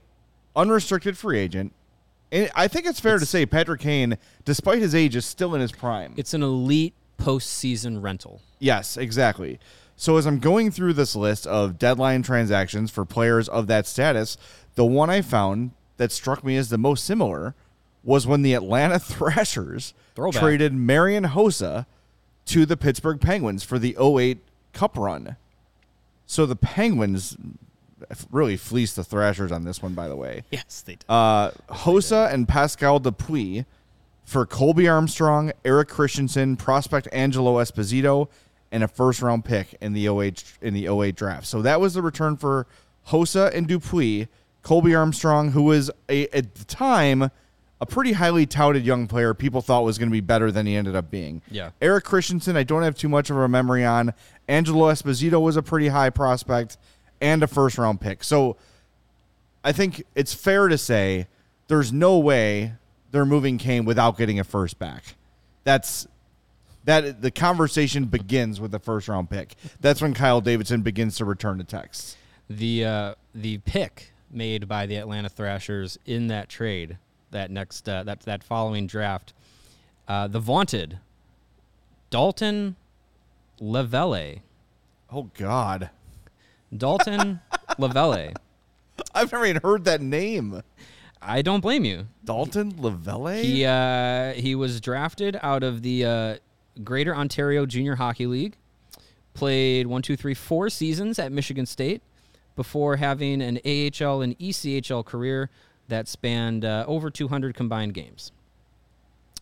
unrestricted 0.57 1.17
free 1.17 1.39
agent. 1.39 1.71
And 2.33 2.49
I 2.55 2.67
think 2.67 2.87
it's 2.87 2.99
fair 2.99 3.19
to 3.19 3.25
say 3.27 3.45
Patrick 3.45 3.79
Kane, 3.79 4.17
despite 4.43 4.79
his 4.79 4.95
age, 4.95 5.15
is 5.15 5.23
still 5.23 5.53
in 5.53 5.61
his 5.61 5.71
prime. 5.71 6.15
It's 6.17 6.33
an 6.33 6.41
elite 6.41 6.95
postseason 7.19 8.01
rental. 8.01 8.41
Yes, 8.57 8.97
exactly. 8.97 9.59
So 9.95 10.17
as 10.17 10.25
I'm 10.25 10.39
going 10.39 10.71
through 10.71 10.93
this 10.93 11.15
list 11.15 11.45
of 11.45 11.77
deadline 11.77 12.23
transactions 12.23 12.89
for 12.89 13.05
players 13.05 13.47
of 13.47 13.67
that 13.67 13.85
status, 13.85 14.35
the 14.73 14.83
one 14.83 15.11
I 15.11 15.21
found 15.21 15.71
that 15.97 16.11
struck 16.11 16.43
me 16.43 16.57
as 16.57 16.69
the 16.69 16.79
most 16.79 17.05
similar 17.05 17.53
was 18.03 18.25
when 18.25 18.41
the 18.41 18.55
Atlanta 18.55 18.97
Thrashers 18.99 19.93
Throwback. 20.15 20.41
traded 20.41 20.73
Marian 20.73 21.25
Hossa 21.25 21.85
to 22.47 22.65
the 22.65 22.75
Pittsburgh 22.75 23.21
Penguins 23.21 23.63
for 23.63 23.77
the 23.77 23.95
08 24.01 24.39
Cup 24.73 24.97
run. 24.97 25.35
So 26.25 26.47
the 26.47 26.55
Penguins 26.55 27.37
really 28.31 28.57
fleeced 28.57 28.95
the 28.95 29.03
Thrashers 29.03 29.51
on 29.51 29.63
this 29.63 29.81
one, 29.81 29.93
by 29.93 30.07
the 30.07 30.15
way. 30.15 30.43
Yes, 30.51 30.81
they 30.81 30.95
did. 30.95 31.05
Uh, 31.09 31.51
Hossa 31.69 32.33
and 32.33 32.47
Pascal 32.47 32.99
Dupuis 32.99 33.65
for 34.25 34.45
Colby 34.45 34.87
Armstrong, 34.87 35.51
Erik 35.65 35.89
Christensen, 35.89 36.55
prospect 36.55 37.07
Angelo 37.11 37.55
Esposito, 37.55 38.29
and 38.71 38.83
a 38.83 38.87
first 38.87 39.21
round 39.21 39.45
pick 39.45 39.75
in 39.81 39.93
the 39.93 40.07
08 40.07 40.43
in 40.61 40.73
the 40.73 40.87
08 40.87 41.15
draft. 41.15 41.45
So 41.45 41.61
that 41.61 41.79
was 41.79 41.93
the 41.93 42.01
return 42.01 42.37
for 42.37 42.67
Hossa 43.09 43.53
and 43.53 43.67
Dupuis. 43.67 44.27
Colby 44.61 44.95
Armstrong, 44.95 45.51
who 45.51 45.63
was 45.63 45.91
a, 46.07 46.27
at 46.29 46.55
the 46.55 46.63
time 46.63 47.29
a 47.81 47.85
pretty 47.85 48.13
highly 48.13 48.45
touted 48.45 48.85
young 48.85 49.07
player, 49.07 49.33
people 49.33 49.61
thought 49.61 49.83
was 49.83 49.97
going 49.97 50.07
to 50.07 50.13
be 50.13 50.21
better 50.21 50.51
than 50.53 50.65
he 50.65 50.73
ended 50.73 50.95
up 50.95 51.11
being. 51.11 51.41
Yeah. 51.51 51.71
Erik 51.81 52.05
Christensen, 52.05 52.55
I 52.55 52.63
don't 52.63 52.81
have 52.81 52.95
too 52.95 53.09
much 53.09 53.29
of 53.29 53.35
a 53.35 53.49
memory 53.49 53.83
on. 53.83 54.13
Angelo 54.47 54.89
Esposito 54.89 55.41
was 55.41 55.57
a 55.57 55.61
pretty 55.61 55.89
high 55.89 56.09
prospect 56.09 56.77
and 57.23 57.41
a 57.41 57.47
first 57.47 57.77
round 57.79 58.01
pick. 58.01 58.23
So 58.23 58.57
I 59.63 59.71
think 59.71 60.03
it's 60.13 60.33
fair 60.33 60.67
to 60.67 60.77
say 60.77 61.27
there's 61.67 61.91
no 61.91 62.19
way 62.19 62.73
they're 63.11 63.25
moving 63.25 63.57
Kane 63.57 63.85
without 63.85 64.17
getting 64.17 64.39
a 64.39 64.43
first 64.43 64.77
back. 64.77 65.15
That's 65.63 66.05
that 66.83 67.21
the 67.21 67.31
conversation 67.31 68.05
begins 68.05 68.59
with 68.59 68.71
the 68.71 68.79
first 68.79 69.07
round 69.07 69.29
pick. 69.29 69.55
That's 69.79 70.01
when 70.01 70.13
Kyle 70.13 70.41
Davidson 70.41 70.81
begins 70.81 71.15
to 71.17 71.25
return 71.25 71.57
to 71.59 71.63
text. 71.63 72.17
The 72.49 72.85
uh, 72.85 73.15
the 73.33 73.59
pick 73.59 74.11
made 74.29 74.67
by 74.67 74.85
the 74.85 74.97
Atlanta 74.97 75.29
Thrashers 75.29 75.97
in 76.05 76.27
that 76.27 76.49
trade, 76.49 76.97
that 77.31 77.49
next 77.49 77.87
uh, 77.87 78.03
that 78.03 78.21
that 78.21 78.43
following 78.43 78.85
draft, 78.85 79.33
uh, 80.09 80.27
the 80.27 80.41
vaunted 80.41 80.99
Daultan 82.11 82.75
Leveille. 83.61 84.41
Oh 85.09 85.29
God, 85.37 85.89
Daultan 86.77 87.39
Leveille. 87.77 88.35
I've 89.15 89.31
never 89.31 89.45
even 89.45 89.61
heard 89.61 89.85
that 89.85 90.01
name. 90.01 90.61
I 91.21 91.41
don't 91.41 91.61
blame 91.61 91.85
you. 91.85 92.07
Daultan 92.25 92.73
Leveille. 92.73 93.41
He 93.41 93.65
uh, 93.65 94.33
he 94.33 94.55
was 94.55 94.81
drafted 94.81 95.39
out 95.41 95.63
of 95.63 95.81
the 95.81 96.05
uh, 96.05 96.35
Greater 96.83 97.15
Ontario 97.15 97.65
Junior 97.65 97.95
Hockey 97.95 98.25
League. 98.25 98.57
Played 99.33 99.87
one, 99.87 100.01
two, 100.01 100.15
three, 100.15 100.33
four 100.35 100.69
seasons 100.69 101.17
at 101.17 101.31
Michigan 101.31 101.65
State 101.65 102.03
before 102.55 102.97
having 102.97 103.41
an 103.41 103.57
AHL 103.65 104.21
and 104.21 104.37
ECHL 104.37 105.03
career 105.03 105.49
that 105.87 106.07
spanned 106.07 106.63
uh, 106.63 106.85
over 106.87 107.09
200 107.09 107.55
combined 107.55 107.93
games. 107.93 108.31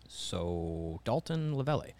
So 0.08 1.02
Daultan 1.04 1.56
Leveille, 1.56 1.91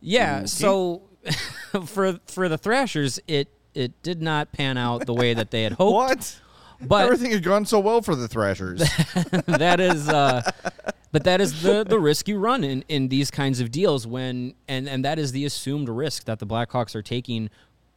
yeah. 0.00 0.38
Okay. 0.38 0.46
So 0.46 1.02
for 1.86 2.20
for 2.26 2.48
the 2.48 2.58
Thrashers, 2.58 3.18
it 3.26 3.48
it 3.74 4.02
did 4.02 4.22
not 4.22 4.52
pan 4.52 4.78
out 4.78 5.06
the 5.06 5.14
way 5.14 5.34
that 5.34 5.50
they 5.50 5.62
had 5.62 5.72
hoped. 5.72 5.94
what? 5.94 6.40
But 6.80 7.04
Everything 7.04 7.30
had 7.30 7.42
gone 7.42 7.66
so 7.66 7.78
well 7.78 8.02
for 8.02 8.14
the 8.14 8.28
Thrashers. 8.28 8.80
that 9.46 9.80
is 9.80 10.08
uh 10.08 10.42
but 11.12 11.24
that 11.24 11.40
is 11.40 11.62
the 11.62 11.84
the 11.84 11.98
risk 11.98 12.28
you 12.28 12.38
run 12.38 12.64
in 12.64 12.84
in 12.88 13.08
these 13.08 13.30
kinds 13.30 13.60
of 13.60 13.70
deals 13.70 14.06
when 14.06 14.54
and 14.68 14.88
and 14.88 15.04
that 15.04 15.18
is 15.18 15.32
the 15.32 15.44
assumed 15.44 15.88
risk 15.88 16.24
that 16.24 16.40
the 16.40 16.46
Blackhawks 16.46 16.94
are 16.94 17.02
taking 17.02 17.50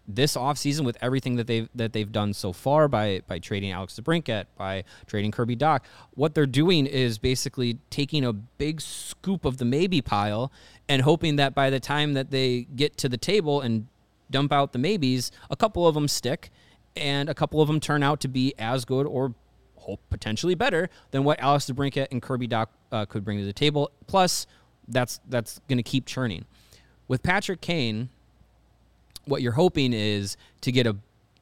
this 0.08 0.38
offseason 0.38 0.86
with 0.86 0.98
everything 1.02 1.36
that 1.36 1.48
they've 1.48 1.68
that 1.76 1.92
they've 1.92 2.12
done 2.12 2.34
so 2.34 2.54
far 2.54 2.88
by 2.88 3.22
by 3.28 3.40
trading 3.40 3.72
Alex 3.72 4.00
DeBrincat, 4.00 4.46
by 4.58 4.84
trading 5.06 5.32
Kirby 5.32 5.58
Dach. 5.58 5.82
What 6.14 6.34
they're 6.34 6.46
doing 6.46 6.86
is 6.86 7.18
basically 7.18 7.80
taking 7.90 8.24
a 8.24 8.32
big 8.32 8.80
scoop 8.80 9.44
of 9.44 9.58
the 9.58 9.66
maybe 9.66 10.02
pile 10.02 10.52
and 10.88 11.02
hoping 11.02 11.36
that 11.36 11.54
by 11.54 11.70
the 11.70 11.80
time 11.80 12.14
that 12.14 12.32
they 12.32 12.68
get 12.76 12.96
to 12.98 13.10
the 13.10 13.18
table 13.18 13.60
and 13.60 13.88
dump 14.32 14.52
out 14.52 14.74
the 14.74 14.80
maybes, 14.80 15.32
a 15.50 15.56
couple 15.56 15.88
of 15.88 15.94
them 15.96 16.08
stick 16.08 16.52
and 16.96 17.30
a 17.30 17.34
couple 17.34 17.62
of 17.62 17.68
them 17.68 17.80
turn 17.80 18.02
out 18.04 18.20
to 18.22 18.28
be 18.28 18.54
as 18.58 18.84
good 18.86 19.06
or 19.06 19.34
hope 19.78 20.00
potentially 20.10 20.56
better 20.56 20.90
than 21.12 21.24
what 21.24 21.40
Alex 21.40 21.66
DeBrincat 21.66 22.08
and 22.12 22.22
Kirby 22.22 22.48
Dach 22.48 22.68
uh, 22.92 23.06
could 23.06 23.24
bring 23.24 23.38
to 23.40 23.46
the 23.46 23.54
table. 23.54 23.92
Plus, 24.08 24.48
that's 24.88 25.20
that's 25.30 25.60
going 25.68 25.78
to 25.78 25.84
keep 25.84 26.06
churning. 26.06 26.46
With 27.08 27.24
Patrick 27.24 27.62
Kane, 27.62 28.10
what 29.26 29.42
you're 29.42 29.54
hoping 29.54 29.94
is 29.94 30.38
to 30.62 30.72
get 30.72 30.88
a 30.88 30.96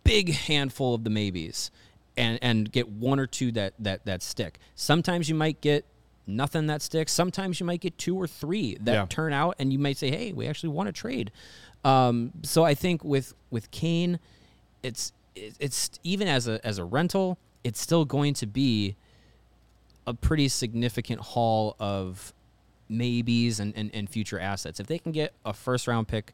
big 0.03 0.33
handful 0.33 0.93
of 0.93 1.03
the 1.03 1.09
maybes 1.09 1.71
and 2.17 2.37
and 2.41 2.71
get 2.71 2.87
one 2.89 3.19
or 3.19 3.27
two 3.27 3.51
that 3.53 3.73
that 3.79 4.05
that 4.05 4.21
stick. 4.21 4.59
Sometimes 4.75 5.29
you 5.29 5.35
might 5.35 5.61
get 5.61 5.85
nothing 6.27 6.67
that 6.67 6.81
sticks. 6.81 7.11
Sometimes 7.11 7.59
you 7.59 7.65
might 7.65 7.81
get 7.81 7.97
two 7.97 8.15
or 8.15 8.27
three 8.27 8.77
that 8.81 8.93
Yeah. 8.93 9.05
turn 9.07 9.31
out, 9.33 9.55
and 9.59 9.71
you 9.71 9.79
might 9.79 9.97
say, 9.97 10.09
"Hey, 10.09 10.33
we 10.33 10.47
actually 10.47 10.69
want 10.69 10.87
to 10.87 10.93
trade." 10.93 11.31
Um, 11.85 12.31
so 12.41 12.65
I 12.65 12.73
think 12.73 13.03
with 13.03 13.33
with 13.51 13.71
Kane, 13.71 14.19
it's 14.83 15.13
it's 15.35 15.91
even 16.03 16.27
as 16.27 16.47
a 16.47 16.59
as 16.65 16.79
a 16.79 16.83
rental, 16.83 17.37
it's 17.63 17.79
still 17.79 18.03
going 18.03 18.33
to 18.35 18.47
be 18.47 18.95
a 20.07 20.13
pretty 20.13 20.47
significant 20.47 21.21
haul 21.21 21.75
of 21.79 22.33
maybes 22.89 23.59
and, 23.59 23.73
and, 23.75 23.89
and 23.93 24.09
future 24.09 24.39
assets. 24.39 24.79
If 24.79 24.87
they 24.87 24.99
can 24.99 25.11
get 25.11 25.33
a 25.45 25.53
first 25.53 25.87
round 25.87 26.07
pick, 26.07 26.33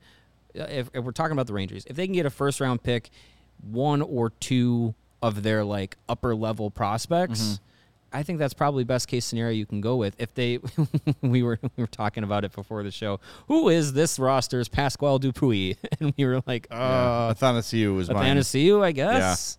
uh, 0.59 0.63
if, 0.63 0.89
if 0.93 1.03
we're 1.03 1.11
talking 1.11 1.31
about 1.33 1.47
the 1.47 1.53
Rangers, 1.53 1.85
if 1.87 1.95
they 1.95 2.05
can 2.05 2.13
get 2.13 2.25
a 2.25 2.29
first 2.29 2.59
round 2.59 2.83
pick, 2.83 3.09
one 3.69 4.01
or 4.01 4.31
two 4.39 4.93
of 5.21 5.43
their 5.43 5.63
like 5.63 5.97
upper 6.09 6.35
level 6.35 6.69
prospects, 6.71 7.59
I 8.13 8.23
think 8.23 8.39
that's 8.39 8.53
probably 8.53 8.83
best 8.83 9.07
case 9.07 9.25
scenario 9.25 9.53
you 9.53 9.65
can 9.65 9.81
go 9.81 9.95
with. 9.95 10.15
If 10.19 10.33
they, 10.33 10.59
we 11.21 11.43
were 11.43 11.59
we 11.61 11.81
were 11.81 11.87
talking 11.87 12.23
about 12.23 12.43
it 12.43 12.53
before 12.53 12.83
the 12.83 12.91
show. 12.91 13.19
Who 13.47 13.69
is 13.69 13.93
this 13.93 14.19
roster's 14.19 14.67
Pasquale 14.67 15.19
Dupuis? 15.19 15.75
And 15.99 16.13
we 16.17 16.25
were 16.25 16.41
like, 16.47 16.67
oh, 16.71 16.75
uh, 16.75 17.33
Athanasiou 17.33 17.95
was 17.95 18.09
mine. 18.09 18.37
Athanasiou, 18.37 18.81
I 18.83 18.91
guess. 18.91 19.57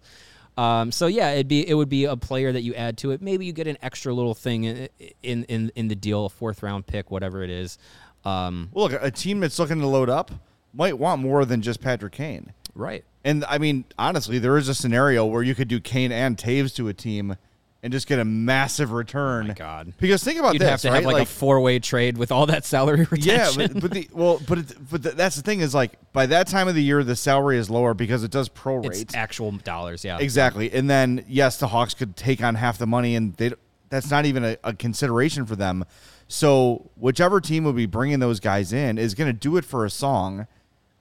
Um, 0.59 0.93
so 0.93 1.07
yeah, 1.07 1.31
it'd 1.33 1.49
be 1.49 1.67
it 1.67 1.75
would 1.75 1.89
be 1.89 2.05
a 2.05 2.17
player 2.17 2.53
that 2.53 2.61
you 2.63 2.75
add 2.75 2.99
to 2.99 3.11
it. 3.13 3.23
Maybe 3.23 3.47
you 3.47 3.53
get 3.53 3.67
an 3.67 3.79
extra 3.83 4.13
little 4.13 4.35
thing 4.35 4.65
in 4.65 4.89
in 5.23 5.45
in, 5.45 5.73
in 5.75 5.89
the 5.89 5.95
deal, 5.97 6.27
a 6.27 6.29
fourth 6.29 6.63
round 6.63 6.87
pick, 6.87 7.11
whatever 7.11 7.43
it 7.43 7.51
is. 7.51 7.79
Um, 8.25 8.69
Well, 8.73 8.89
look, 8.91 9.03
a 9.03 9.11
team 9.11 9.41
that's 9.41 9.59
looking 9.59 9.81
to 9.81 9.87
load 9.87 10.11
up 10.11 10.31
might 10.75 10.99
want 10.99 11.23
more 11.23 11.45
than 11.45 11.63
just 11.63 11.81
Patrick 11.81 12.13
Kane. 12.13 12.53
right. 12.75 13.05
And 13.25 13.45
I 13.45 13.59
mean, 13.59 13.85
honestly, 13.99 14.39
there 14.41 14.57
is 14.57 14.69
a 14.69 14.75
scenario 14.75 15.25
where 15.25 15.43
you 15.45 15.55
could 15.55 15.69
do 15.69 15.79
Kane 15.79 16.11
and 16.11 16.37
Toews 16.37 16.75
to 16.75 16.89
a 16.89 16.93
team 16.95 17.37
and 17.83 17.93
just 17.93 18.07
get 18.07 18.19
a 18.21 18.25
massive 18.25 18.93
return. 18.93 19.47
Oh 19.47 19.49
my 19.49 19.55
God. 19.55 19.93
Because 19.99 20.23
think 20.23 20.39
about 20.39 20.53
You'd 20.55 20.63
this, 20.63 20.69
have 20.71 20.81
to 20.83 20.91
right? 20.91 21.03
have 21.03 21.13
like, 21.13 21.23
a 21.25 21.27
four 21.27 21.61
way 21.61 21.79
trade 21.81 22.17
with 22.17 22.31
all 22.31 22.47
that 22.47 22.65
salary 22.65 23.07
yeah, 23.17 23.49
retention. 23.49 23.73
but, 23.75 23.81
but 23.83 23.91
the 23.91 24.09
well, 24.13 24.41
but 24.47 24.59
it, 24.59 24.77
but 24.91 25.03
the, 25.03 25.11
that's 25.11 25.37
the 25.37 25.43
thing 25.43 25.61
is 25.61 25.75
like 25.75 25.93
by 26.13 26.27
that 26.27 26.47
time 26.47 26.69
of 26.69 26.75
the 26.75 26.83
year 26.83 27.03
the 27.03 27.17
salary 27.17 27.59
is 27.59 27.69
lower 27.69 27.93
because 27.95 28.23
it 28.23 28.31
does 28.31 28.49
prorate. 28.49 29.01
it's 29.01 29.15
actual 29.15 29.51
dollars. 29.53 30.05
Yeah. 30.05 30.19
Exactly. 30.19 30.73
And 30.73 30.89
then 30.89 31.25
yes, 31.29 31.57
the 31.59 31.69
Hawks 31.69 31.95
could 31.95 32.17
take 32.17 32.43
on 32.43 32.55
half 32.55 32.79
the 32.79 32.87
money, 32.87 33.17
and 33.17 33.35
they 33.37 33.53
that's 33.89 34.11
not 34.11 34.25
even 34.27 34.45
a, 34.45 34.57
a 34.65 34.73
consideration 34.75 35.45
for 35.45 35.57
them. 35.57 35.85
So 36.29 36.89
whichever 36.97 37.41
team 37.41 37.65
will 37.65 37.75
be 37.75 37.87
bringing 37.87 38.21
those 38.21 38.41
guys 38.41 38.73
in 38.73 38.97
is 38.97 39.15
going 39.15 39.29
to 39.29 39.39
do 39.39 39.57
it 39.59 39.65
for 39.67 39.85
a 39.85 39.91
song. 39.91 40.47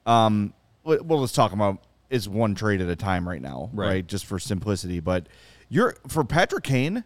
Um, 0.06 0.54
well, 0.84 0.98
well, 1.04 1.20
let's 1.22 1.32
talk 1.32 1.54
about 1.54 1.78
is 2.10 2.28
one 2.28 2.54
trade 2.56 2.82
at 2.82 2.89
a 2.89 2.96
time 2.98 3.26
right 3.30 3.41
now, 3.41 3.70
Right. 3.72 3.88
right? 3.88 4.08
Just 4.08 4.26
for 4.26 4.39
simplicity, 4.39 5.00
but 5.00 5.28
you're 5.71 5.95
for 6.07 6.23
Patrick 6.23 6.65
Kane. 6.65 7.05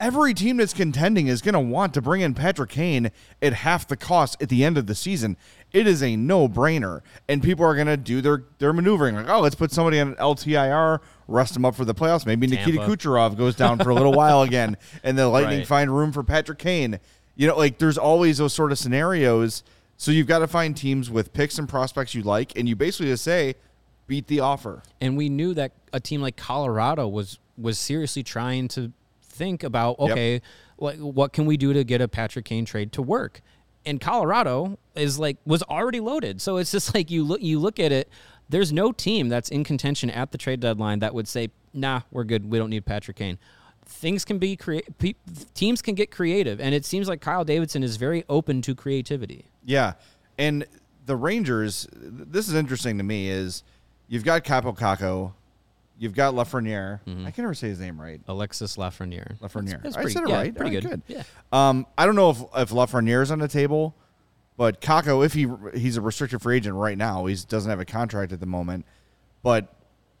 Every 0.00 0.34
team 0.34 0.56
that's 0.56 0.72
contending 0.72 1.28
is 1.28 1.42
going 1.42 1.52
to 1.52 1.60
want 1.60 1.94
to 1.94 2.02
bring 2.02 2.22
in 2.22 2.34
Patrick 2.34 2.70
Kane 2.70 3.12
at 3.40 3.52
half 3.52 3.86
the 3.86 3.96
cost 3.96 4.40
at 4.42 4.48
the 4.48 4.64
end 4.64 4.76
of 4.76 4.86
the 4.86 4.96
season. 4.96 5.36
It 5.72 5.86
is 5.86 6.02
a 6.02 6.16
no-brainer, 6.16 7.02
and 7.28 7.40
people 7.40 7.64
are 7.64 7.74
going 7.76 7.86
to 7.86 7.96
do 7.96 8.20
their 8.20 8.44
their 8.58 8.72
maneuvering 8.72 9.14
like, 9.14 9.28
oh, 9.28 9.40
let's 9.40 9.54
put 9.54 9.70
somebody 9.70 10.00
on 10.00 10.08
an 10.08 10.14
LTIR, 10.16 10.98
rest 11.28 11.54
them 11.54 11.64
up 11.64 11.74
for 11.76 11.84
the 11.84 11.94
playoffs. 11.94 12.26
Maybe 12.26 12.46
Nikita 12.46 12.78
Kucherov 12.78 13.36
goes 13.36 13.54
down 13.54 13.78
for 13.78 13.90
a 13.90 13.94
little 13.94 14.12
while 14.12 14.42
again, 14.48 14.76
and 15.04 15.16
the 15.18 15.28
Lightning 15.28 15.58
Right. 15.58 15.66
find 15.66 15.94
room 15.94 16.10
for 16.12 16.22
Patrick 16.24 16.58
Kane. 16.58 16.98
You 17.36 17.48
know, 17.48 17.56
like 17.56 17.78
there's 17.78 17.98
always 17.98 18.38
those 18.38 18.54
sort 18.54 18.72
of 18.72 18.78
scenarios. 18.78 19.62
So 19.96 20.10
you've 20.10 20.26
got 20.26 20.40
to 20.40 20.48
find 20.48 20.76
teams 20.76 21.10
with 21.10 21.32
picks 21.32 21.58
and 21.58 21.68
prospects 21.68 22.12
you 22.14 22.22
like, 22.22 22.56
and 22.58 22.68
you 22.68 22.74
basically 22.74 23.06
just 23.06 23.22
say, 23.22 23.54
beat 24.12 24.26
the 24.26 24.40
offer. 24.40 24.82
and 25.00 25.16
we 25.16 25.30
knew 25.30 25.54
that 25.54 25.72
a 25.90 25.98
team 25.98 26.20
like 26.20 26.36
Colorado 26.36 27.08
was 27.08 27.38
was 27.56 27.78
seriously 27.78 28.22
trying 28.22 28.68
to 28.68 28.92
think 29.22 29.62
about 29.62 29.98
okay, 29.98 30.42
like 30.76 30.98
what 30.98 31.32
can 31.32 31.46
we 31.46 31.56
do 31.56 31.72
to 31.72 31.82
get 31.82 32.02
a 32.02 32.08
Patrick 32.08 32.44
Kane 32.44 32.66
trade 32.66 32.92
to 32.92 33.00
work? 33.00 33.40
And 33.86 34.02
Colorado 34.02 34.78
is 34.94 35.18
like 35.18 35.38
was 35.46 35.62
already 35.62 35.98
loaded, 35.98 36.42
so 36.42 36.58
it's 36.58 36.70
just 36.70 36.94
like 36.96 37.10
you 37.10 37.24
look 37.24 37.40
you 37.40 37.58
look 37.58 37.80
at 37.80 37.90
it. 37.90 38.10
There's 38.50 38.70
no 38.70 38.92
team 38.92 39.30
that's 39.30 39.48
in 39.48 39.64
contention 39.64 40.10
at 40.10 40.30
the 40.30 40.36
trade 40.36 40.60
deadline 40.60 40.98
that 40.98 41.14
would 41.14 41.26
say, 41.26 41.48
"Nah, 41.72 42.02
we're 42.10 42.24
good. 42.24 42.50
We 42.50 42.58
don't 42.58 42.68
need 42.68 42.84
Patrick 42.84 43.16
Kane." 43.16 43.38
Things 43.86 44.26
can 44.26 44.36
be 44.36 44.56
create. 44.56 44.86
Teams 45.54 45.80
can 45.80 45.94
get 45.94 46.10
creative, 46.10 46.60
and 46.60 46.74
it 46.74 46.84
seems 46.84 47.08
like 47.08 47.22
Kyle 47.22 47.44
Davidson 47.46 47.82
is 47.82 47.96
very 47.96 48.24
open 48.28 48.60
to 48.60 48.74
creativity. 48.74 49.46
Yeah. 49.64 49.94
And 50.36 50.66
the 51.06 51.16
Rangers, 51.16 51.88
this 51.92 52.48
is 52.48 52.54
interesting 52.54 52.98
to 52.98 53.04
me, 53.04 53.28
is 53.28 53.62
you've 54.12 54.24
got 54.24 54.44
Kaapo 54.44 54.76
Kakko, 54.76 55.32
you've 55.98 56.14
got 56.14 56.34
Lafreniere. 56.34 57.00
I 57.26 57.30
can 57.30 57.44
never 57.44 57.54
say 57.54 57.68
his 57.68 57.80
name 57.80 57.98
right. 57.98 58.20
Alexis 58.28 58.76
Lafreniere. 58.76 59.38
Lafreniere. 59.40 59.82
That's, 59.82 59.82
that's 59.82 59.96
I 59.96 60.02
pretty, 60.02 60.14
said 60.14 60.24
it 60.24 60.28
yeah, 60.28 60.36
right. 60.36 60.54
Pretty 60.54 60.76
All 60.76 60.82
good. 60.82 61.02
Yeah. 61.08 61.22
Um, 61.50 61.86
I 61.96 62.04
don't 62.04 62.14
know 62.14 62.30
if 62.30 62.40
if 62.56 62.70
Lafreniere's 62.70 63.30
on 63.30 63.38
the 63.38 63.48
table, 63.48 63.94
But 64.56 64.80
Kakko, 64.80 65.24
if 65.24 65.32
he 65.32 65.48
he's 65.78 65.96
a 65.96 66.00
restricted 66.00 66.42
free 66.42 66.56
agent 66.58 66.76
right 66.76 66.96
now, 66.98 67.24
he 67.26 67.34
doesn't 67.34 67.70
have 67.70 67.80
a 67.80 67.84
contract 67.84 68.32
at 68.32 68.40
the 68.40 68.46
moment. 68.46 68.84
But 69.42 69.74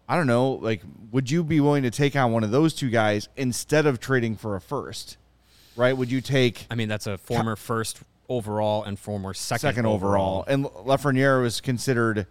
I 0.08 0.16
don't 0.16 0.26
know, 0.26 0.52
like, 0.52 0.82
would 1.10 1.30
you 1.30 1.44
be 1.44 1.60
willing 1.60 1.84
to 1.84 1.90
take 1.90 2.16
on 2.16 2.32
one 2.32 2.42
of 2.42 2.50
those 2.50 2.74
two 2.74 2.90
guys 2.90 3.28
instead 3.36 3.86
of 3.86 4.00
trading 4.00 4.36
for 4.36 4.56
a 4.56 4.60
first? 4.60 5.16
Right? 5.76 5.96
Would 5.96 6.10
you 6.10 6.20
take 6.20 6.66
I 6.70 6.74
mean, 6.74 6.88
that's 6.88 7.06
a 7.06 7.18
former 7.18 7.56
first 7.56 8.00
overall 8.28 8.84
and 8.84 8.98
former 8.98 9.32
second, 9.34 9.60
second 9.60 9.86
overall? 9.86 10.44
And 10.46 10.64
Lafreniere 10.64 11.40
was 11.42 11.60
considered 11.60 12.26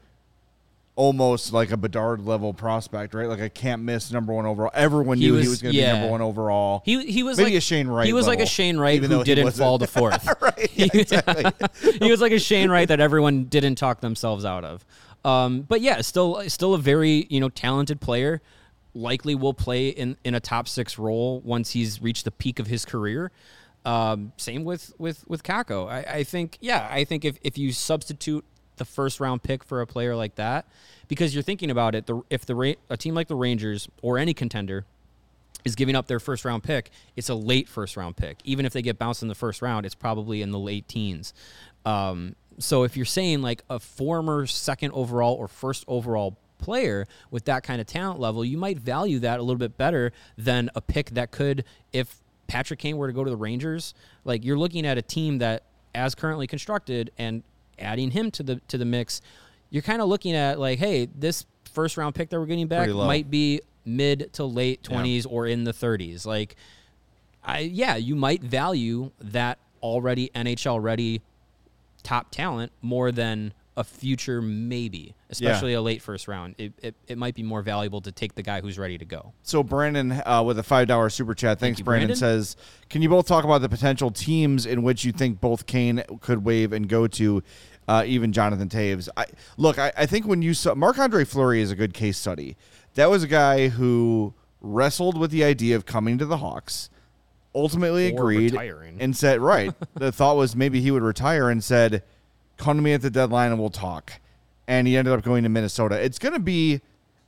almost 1.01 1.51
like 1.51 1.71
a 1.71 1.77
Bedard 1.77 2.21
level 2.25 2.53
prospect, 2.53 3.15
right? 3.15 3.27
Like 3.27 3.39
a 3.39 3.49
can't 3.49 3.81
miss 3.81 4.11
number 4.11 4.33
one 4.33 4.45
overall. 4.45 4.69
Everyone 4.73 5.17
He 5.17 5.25
knew 5.25 5.33
he 5.33 5.39
was- 5.39 5.49
was 5.49 5.61
going 5.63 5.73
to 5.73 5.79
yeah. 5.79 5.93
be 5.93 5.97
number 5.99 6.11
one 6.11 6.21
overall. 6.21 6.83
He 6.85 7.05
he 7.11 7.23
was 7.23 7.37
Maybe 7.37 7.51
like 7.51 7.57
a 7.57 7.61
Shane 7.61 7.87
Wright 7.87 8.05
He 8.05 8.13
was 8.13 8.27
like 8.27 8.39
a 8.39 8.45
Shane 8.45 8.77
Wright 8.77 9.01
who 9.03 9.23
didn't 9.23 9.51
fall 9.51 9.79
to 9.79 9.87
fourth. 9.97 10.27
right? 10.41 10.69
Yeah, 10.77 10.87
exactly. 10.93 11.51
he 12.01 12.11
was 12.11 12.21
like 12.21 12.31
a 12.31 12.39
Shane 12.39 12.69
Wright 12.69 12.87
that 12.87 12.99
everyone 12.99 13.45
didn't 13.45 13.75
talk 13.75 14.01
themselves 14.01 14.45
out 14.45 14.63
of. 14.63 14.85
Um, 15.25 15.61
but 15.61 15.81
yeah, 15.81 16.01
still 16.01 16.47
still 16.49 16.73
a 16.75 16.77
very 16.79 17.25
you 17.29 17.39
know 17.39 17.49
talented 17.49 17.99
player. 18.01 18.41
Likely 18.93 19.35
will 19.35 19.53
play 19.53 19.87
in, 19.89 20.17
in 20.25 20.35
a 20.35 20.39
top 20.41 20.67
six 20.67 20.99
role 20.99 21.39
once 21.45 21.71
he's 21.71 22.01
reached 22.01 22.25
the 22.25 22.31
peak 22.31 22.59
of 22.59 22.67
his 22.67 22.83
career. 22.85 23.31
Um, 23.85 24.33
same 24.37 24.63
with 24.65 24.93
with 24.99 25.23
with 25.27 25.43
Kakko. 25.43 25.89
I, 25.89 26.17
I 26.19 26.23
think 26.23 26.57
yeah, 26.61 26.87
I 26.91 27.03
think 27.05 27.23
if 27.25 27.37
if 27.41 27.57
you 27.57 27.71
substitute 27.71 28.43
the 28.81 28.85
first 28.85 29.19
round 29.19 29.43
pick 29.43 29.63
for 29.63 29.81
a 29.81 29.87
player 29.87 30.15
like 30.15 30.35
that, 30.35 30.65
because 31.07 31.33
you're 31.35 31.43
thinking 31.43 31.69
about 31.69 31.93
it, 31.93 32.07
the 32.07 32.21
if 32.29 32.45
the 32.45 32.75
a 32.89 32.97
team 32.97 33.13
like 33.13 33.27
the 33.27 33.35
Rangers 33.35 33.87
or 34.01 34.17
any 34.17 34.33
contender 34.33 34.85
is 35.63 35.75
giving 35.75 35.95
up 35.95 36.07
their 36.07 36.19
first 36.19 36.43
round 36.43 36.63
pick, 36.63 36.89
it's 37.15 37.29
a 37.29 37.35
late 37.35 37.69
first 37.69 37.95
round 37.95 38.17
pick. 38.17 38.39
Even 38.43 38.65
if 38.65 38.73
they 38.73 38.81
get 38.81 38.97
bounced 38.97 39.21
in 39.21 39.27
the 39.27 39.35
first 39.35 39.61
round, 39.61 39.85
it's 39.85 39.95
probably 39.95 40.41
in 40.41 40.51
the 40.51 40.57
late 40.57 40.87
teens. 40.87 41.33
Um, 41.85 42.35
so 42.57 42.83
if 42.83 42.97
you're 42.97 43.05
saying 43.05 43.43
like 43.43 43.63
a 43.69 43.79
former 43.79 44.47
second 44.47 44.91
overall 44.93 45.35
or 45.35 45.47
first 45.47 45.85
overall 45.87 46.37
player 46.57 47.07
with 47.29 47.45
that 47.45 47.63
kind 47.63 47.79
of 47.79 47.87
talent 47.87 48.19
level, 48.19 48.43
you 48.43 48.57
might 48.57 48.79
value 48.79 49.19
that 49.19 49.39
a 49.39 49.43
little 49.43 49.59
bit 49.59 49.77
better 49.77 50.11
than 50.37 50.69
a 50.75 50.81
pick 50.81 51.11
that 51.11 51.31
could, 51.31 51.63
if 51.93 52.17
Patrick 52.47 52.79
Kane 52.79 52.97
were 52.97 53.07
to 53.07 53.13
go 53.13 53.23
to 53.23 53.29
the 53.29 53.37
Rangers, 53.37 53.93
like 54.25 54.43
you're 54.43 54.57
looking 54.57 54.85
at 54.85 54.97
a 54.97 55.01
team 55.01 55.37
that, 55.39 55.63
as 55.93 56.15
currently 56.15 56.47
constructed, 56.47 57.11
and 57.17 57.43
adding 57.81 58.11
him 58.11 58.31
to 58.31 58.43
the 58.43 58.61
to 58.67 58.77
the 58.77 58.85
mix, 58.85 59.21
you're 59.69 59.83
kind 59.83 60.01
of 60.01 60.07
looking 60.07 60.35
at 60.35 60.59
like, 60.59 60.79
hey, 60.79 61.07
this 61.15 61.45
first 61.71 61.97
round 61.97 62.15
pick 62.15 62.29
that 62.29 62.39
we're 62.39 62.45
getting 62.45 62.67
back 62.67 62.89
might 62.89 63.29
be 63.29 63.61
mid 63.85 64.31
to 64.33 64.43
late 64.45 64.83
20s 64.83 65.25
or 65.29 65.47
in 65.47 65.63
the 65.63 65.71
30s. 65.73 66.25
Like, 66.25 66.55
I 67.43 67.59
yeah, 67.59 67.95
you 67.95 68.15
might 68.15 68.43
value 68.43 69.11
that 69.19 69.57
already 69.81 70.29
NHL 70.35 70.81
ready 70.81 71.21
top 72.03 72.31
talent 72.31 72.71
more 72.81 73.11
than 73.11 73.53
a 73.77 73.83
future 73.83 74.41
maybe, 74.41 75.15
especially 75.29 75.73
a 75.73 75.81
late 75.81 76.01
first 76.01 76.27
round. 76.27 76.55
It, 76.57 76.73
it, 76.81 76.95
it 77.07 77.17
might 77.17 77.35
be 77.35 77.43
more 77.43 77.61
valuable 77.61 78.01
to 78.01 78.11
take 78.11 78.35
the 78.35 78.43
guy 78.43 78.59
who's 78.59 78.77
ready 78.77 78.97
to 78.97 79.05
go. 79.05 79.33
So 79.43 79.63
Brandon 79.63 80.21
uh, 80.25 80.43
with 80.45 80.59
a 80.59 80.63
five 80.63 80.87
dollar 80.87 81.09
super 81.09 81.33
chat. 81.33 81.59
Thanks, 81.59 81.79
you, 81.79 81.85
Brandon, 81.85 82.09
Brandon. 82.09 82.17
Says, 82.17 82.57
can 82.89 83.01
you 83.01 83.09
both 83.09 83.27
talk 83.27 83.45
about 83.45 83.61
the 83.61 83.69
potential 83.69 84.11
teams 84.11 84.65
in 84.65 84.83
which 84.83 85.05
you 85.05 85.11
think 85.11 85.39
both 85.39 85.65
Kane 85.65 86.03
could 86.19 86.43
wave 86.43 86.73
and 86.73 86.89
go 86.89 87.07
to, 87.07 87.41
uh, 87.91 88.03
even 88.05 88.31
Jonathan 88.31 88.69
Toews? 88.69 89.09
I 89.17 89.25
look. 89.57 89.77
I, 89.77 89.91
I 89.97 90.05
think 90.05 90.25
when 90.25 90.41
you 90.41 90.53
saw 90.53 90.73
Marc 90.75 90.97
Andre 90.97 91.25
Fleury 91.25 91.61
is 91.61 91.71
a 91.71 91.75
good 91.75 91.93
case 91.93 92.17
study. 92.17 92.55
That 92.95 93.09
was 93.09 93.23
a 93.23 93.27
guy 93.27 93.69
who 93.69 94.33
wrestled 94.61 95.17
with 95.17 95.31
the 95.31 95.43
idea 95.43 95.75
of 95.75 95.85
coming 95.85 96.17
to 96.17 96.25
the 96.25 96.37
Hawks. 96.37 96.89
Ultimately 97.53 98.11
Or 98.11 98.15
agreed 98.15 98.51
retiring. 98.53 98.97
and 98.99 99.15
said, 99.15 99.41
right. 99.41 99.73
the 99.95 100.11
thought 100.19 100.37
was 100.37 100.55
maybe 100.55 100.79
he 100.81 100.91
would 100.91 101.03
retire 101.03 101.49
and 101.49 101.63
said, 101.63 102.03
come 102.57 102.77
to 102.77 102.83
me 102.83 102.93
at 102.93 103.01
the 103.01 103.09
deadline 103.09 103.51
and 103.51 103.59
we'll 103.59 103.69
talk. 103.69 104.13
And 104.67 104.87
he 104.87 104.95
ended 104.95 105.13
up 105.13 105.23
going 105.23 105.43
to 105.43 105.49
Minnesota. 105.49 106.01
It's 106.01 106.19
going 106.19 106.33
to 106.33 106.39
be, 106.39 106.79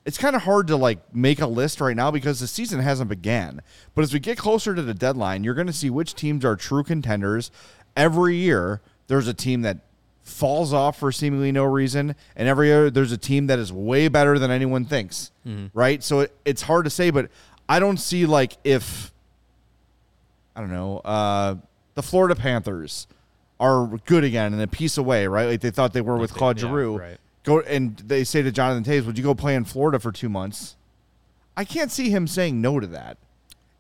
it's 0.06 0.18
kind 0.18 0.36
of 0.36 0.44
hard 0.44 0.68
to 0.68 0.78
like 0.78 1.14
make 1.14 1.42
a 1.42 1.48
list 1.48 1.82
right 1.82 1.96
now 1.96 2.10
because 2.12 2.40
the 2.40 2.48
season 2.48 2.80
hasn't 2.80 3.10
began. 3.10 3.62
But 3.96 4.04
as 4.04 4.14
we 4.14 4.20
get 4.20 4.38
closer 4.38 4.76
to 4.76 4.82
the 4.82 4.94
deadline, 4.94 5.44
you're 5.44 5.56
going 5.56 5.68
to 5.68 5.74
see 5.74 5.90
which 5.90 6.14
teams 6.14 6.46
are 6.46 6.56
true 6.56 6.84
contenders. 6.84 7.52
Every 7.98 8.36
year, 8.36 8.82
there's 9.08 9.28
a 9.28 9.34
team 9.34 9.62
that 9.64 9.80
falls 10.24 10.74
off 10.74 11.00
for 11.00 11.12
seemingly 11.12 11.52
no 11.52 11.66
reason, 11.66 12.16
and 12.36 12.48
every 12.48 12.68
year 12.68 12.90
there's 12.90 13.12
a 13.12 13.18
team 13.18 13.48
that 13.48 13.60
is 13.60 13.72
way 13.72 14.08
better 14.08 14.40
than 14.40 14.50
anyone 14.52 14.86
thinks. 14.86 15.32
Right? 15.74 16.04
So 16.04 16.22
it, 16.22 16.36
it's 16.46 16.64
hard 16.64 16.86
to 16.86 16.90
say, 16.90 17.10
but 17.10 17.30
I 17.68 17.80
don't 17.80 17.98
see 17.98 18.26
like 18.26 18.58
if 18.64 19.12
I 20.56 20.62
don't 20.62 20.72
know, 20.72 21.00
uh, 21.00 21.56
the 21.96 22.04
Florida 22.04 22.36
Panthers 22.36 23.08
are 23.60 23.88
good 24.06 24.24
again 24.24 24.54
and 24.54 24.62
a 24.62 24.68
piece 24.68 24.98
away, 24.98 25.28
right? 25.28 25.48
Like 25.48 25.62
they 25.62 25.72
thought 25.72 25.94
they 25.94 26.02
were 26.02 26.18
with 26.18 26.34
Claude 26.34 26.58
yeah, 26.58 26.68
Giroux. 26.68 26.98
right. 26.98 27.18
Go 27.44 27.60
and 27.60 27.98
they 27.98 28.24
say 28.24 28.42
to 28.42 28.52
Jonathan 28.52 28.84
Toews, 28.84 29.06
"Would 29.06 29.18
you 29.18 29.24
go 29.24 29.36
play 29.36 29.56
in 29.56 29.66
Florida 29.66 30.00
for 30.00 30.12
two 30.12 30.30
months?" 30.30 30.78
I 31.56 31.66
can't 31.66 31.92
see 31.92 32.10
him 32.10 32.26
saying 32.28 32.62
no 32.62 32.80
to 32.80 32.88
that. 32.88 33.18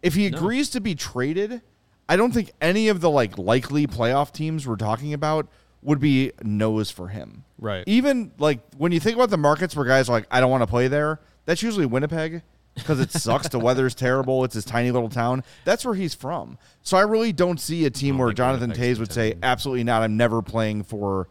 If 0.02 0.16
he 0.16 0.28
agrees 0.28 0.70
to 0.72 0.82
be 0.82 0.96
traded, 0.96 1.62
I 2.10 2.18
don't 2.18 2.34
think 2.34 2.52
any 2.62 2.90
of 2.90 3.00
the 3.00 3.10
like 3.10 3.38
likely 3.38 3.88
playoff 3.88 4.34
teams 4.34 4.68
we're 4.68 4.76
talking 4.76 5.14
about 5.14 5.48
would 5.84 6.00
be 6.00 6.32
no's 6.42 6.90
for 6.92 7.10
him. 7.10 7.44
Right. 7.60 7.84
Even 7.88 8.32
like 8.38 8.60
when 8.78 8.92
you 8.92 9.00
think 9.00 9.16
about 9.16 9.30
the 9.30 9.38
markets 9.38 9.76
where 9.76 9.86
guys 9.86 10.10
are 10.10 10.14
like, 10.14 10.28
I 10.32 10.40
don't 10.40 10.52
want 10.52 10.64
to 10.64 10.68
play 10.68 10.88
there, 10.88 11.20
that's 11.46 11.62
usually 11.62 11.86
Winnipeg 11.86 12.42
because 12.76 13.00
it 13.00 13.12
sucks. 13.12 13.50
the 13.50 13.60
weather's 13.60 13.96
terrible. 13.96 14.44
It's 14.44 14.56
this 14.56 14.66
tiny 14.66 14.92
little 14.92 15.10
town. 15.10 15.44
That's 15.66 15.86
where 15.86 15.96
he's 15.96 16.14
from. 16.14 16.58
So 16.82 16.98
I 16.98 17.02
really 17.02 17.32
don't 17.32 17.60
see 17.60 17.86
a 17.86 17.90
team 17.90 18.18
where 18.18 18.34
Jonathan 18.34 18.72
Toews 18.72 19.00
would 19.00 19.12
say, 19.12 19.36
absolutely 19.44 19.84
not. 19.84 20.02
I'm 20.02 20.18
never 20.18 20.42
playing 20.42 20.84
for 20.84 21.28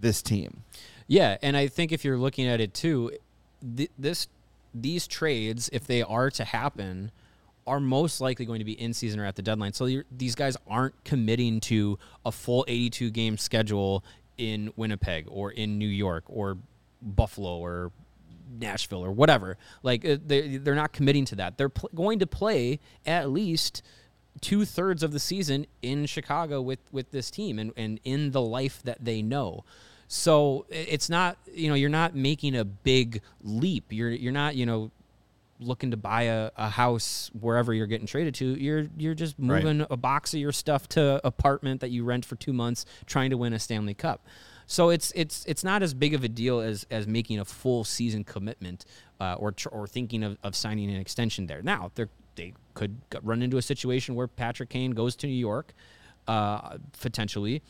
this 0.00 0.22
team. 0.22 0.62
Yeah, 1.06 1.36
and 1.42 1.56
I 1.56 1.68
think 1.68 1.92
if 1.92 2.04
you're 2.04 2.18
looking 2.18 2.46
at 2.46 2.60
it 2.60 2.74
too, 2.74 3.12
th- 3.76 3.90
this 3.98 4.28
these 4.74 5.06
trades, 5.06 5.70
if 5.72 5.86
they 5.86 6.02
are 6.02 6.30
to 6.30 6.44
happen, 6.44 7.10
are 7.66 7.80
most 7.80 8.20
likely 8.20 8.46
going 8.46 8.60
to 8.60 8.64
be 8.64 8.80
in 8.80 8.92
season 8.94 9.20
or 9.20 9.24
at 9.24 9.36
the 9.36 9.42
deadline. 9.42 9.72
So 9.72 10.02
these 10.10 10.34
guys 10.34 10.56
aren't 10.66 11.04
committing 11.04 11.60
to 11.60 11.98
a 12.24 12.32
full 12.32 12.64
82 12.68 13.10
game 13.10 13.38
schedule 13.38 14.04
in 14.38 14.72
Winnipeg 14.76 15.26
or 15.28 15.50
in 15.50 15.78
New 15.78 15.88
York 15.88 16.24
or 16.28 16.58
Buffalo 17.02 17.58
or 17.58 17.92
Nashville 18.60 19.04
or 19.04 19.12
whatever. 19.12 19.56
Like 19.82 20.04
uh, 20.04 20.16
they 20.24 20.56
they're 20.58 20.74
not 20.74 20.92
committing 20.92 21.24
to 21.26 21.36
that. 21.36 21.58
They're 21.58 21.68
pl- 21.68 21.90
going 21.94 22.18
to 22.20 22.26
play 22.26 22.80
at 23.04 23.30
least 23.30 23.82
two 24.40 24.64
thirds 24.64 25.02
of 25.02 25.12
the 25.12 25.20
season 25.20 25.66
in 25.82 26.06
Chicago 26.06 26.60
with 26.60 26.80
with 26.92 27.10
this 27.10 27.30
team 27.30 27.58
and 27.58 27.72
and 27.76 28.00
in 28.04 28.30
the 28.30 28.42
life 28.42 28.82
that 28.84 29.04
they 29.04 29.22
know. 29.22 29.64
So 30.08 30.66
it's 30.70 31.10
not 31.10 31.38
you 31.52 31.68
know 31.68 31.74
you're 31.74 31.88
not 31.88 32.14
making 32.14 32.56
a 32.56 32.64
big 32.64 33.22
leap. 33.42 33.86
You're 33.90 34.10
you're 34.10 34.32
not 34.32 34.54
you 34.54 34.66
know 34.66 34.90
looking 35.58 35.90
to 35.90 35.96
buy 35.96 36.22
a, 36.22 36.50
a 36.56 36.68
house 36.68 37.30
wherever 37.38 37.72
you're 37.72 37.86
getting 37.86 38.06
traded 38.06 38.34
to. 38.36 38.54
You're 38.60 38.86
you're 38.96 39.14
just 39.14 39.34
Right. 39.38 39.62
moving 39.64 39.86
a 39.90 39.96
box 39.96 40.34
of 40.34 40.40
your 40.40 40.52
stuff 40.52 40.88
to 40.90 41.20
apartment 41.26 41.80
that 41.80 41.90
you 41.90 42.04
rent 42.04 42.24
for 42.24 42.36
two 42.36 42.52
months, 42.52 42.84
trying 43.06 43.30
to 43.30 43.36
win 43.36 43.52
a 43.52 43.58
Stanley 43.58 43.94
Cup. 43.94 44.26
So 44.66 44.90
it's 44.90 45.12
it's 45.14 45.44
it's 45.46 45.62
not 45.64 45.82
as 45.82 45.94
big 45.94 46.12
of 46.14 46.24
a 46.24 46.28
deal 46.28 46.60
as 46.60 46.86
as 46.90 47.06
making 47.06 47.38
a 47.38 47.44
full 47.44 47.84
season 47.84 48.24
commitment 48.24 48.84
uh, 49.20 49.34
or 49.34 49.52
tr- 49.52 49.68
or 49.68 49.86
thinking 49.86 50.22
of, 50.24 50.36
of 50.42 50.56
signing 50.56 50.90
an 50.90 50.96
extension 50.96 51.46
there. 51.46 51.62
Now 51.62 51.90
they 51.94 52.06
they 52.34 52.52
could 52.74 52.98
run 53.22 53.42
into 53.42 53.56
a 53.58 53.62
situation 53.62 54.14
where 54.14 54.26
Patrick 54.26 54.68
Kane 54.68 54.90
goes 54.90 55.16
to 55.16 55.26
New 55.26 55.32
York, 55.32 55.72
uh, 56.28 56.78
potentially. 57.00 57.62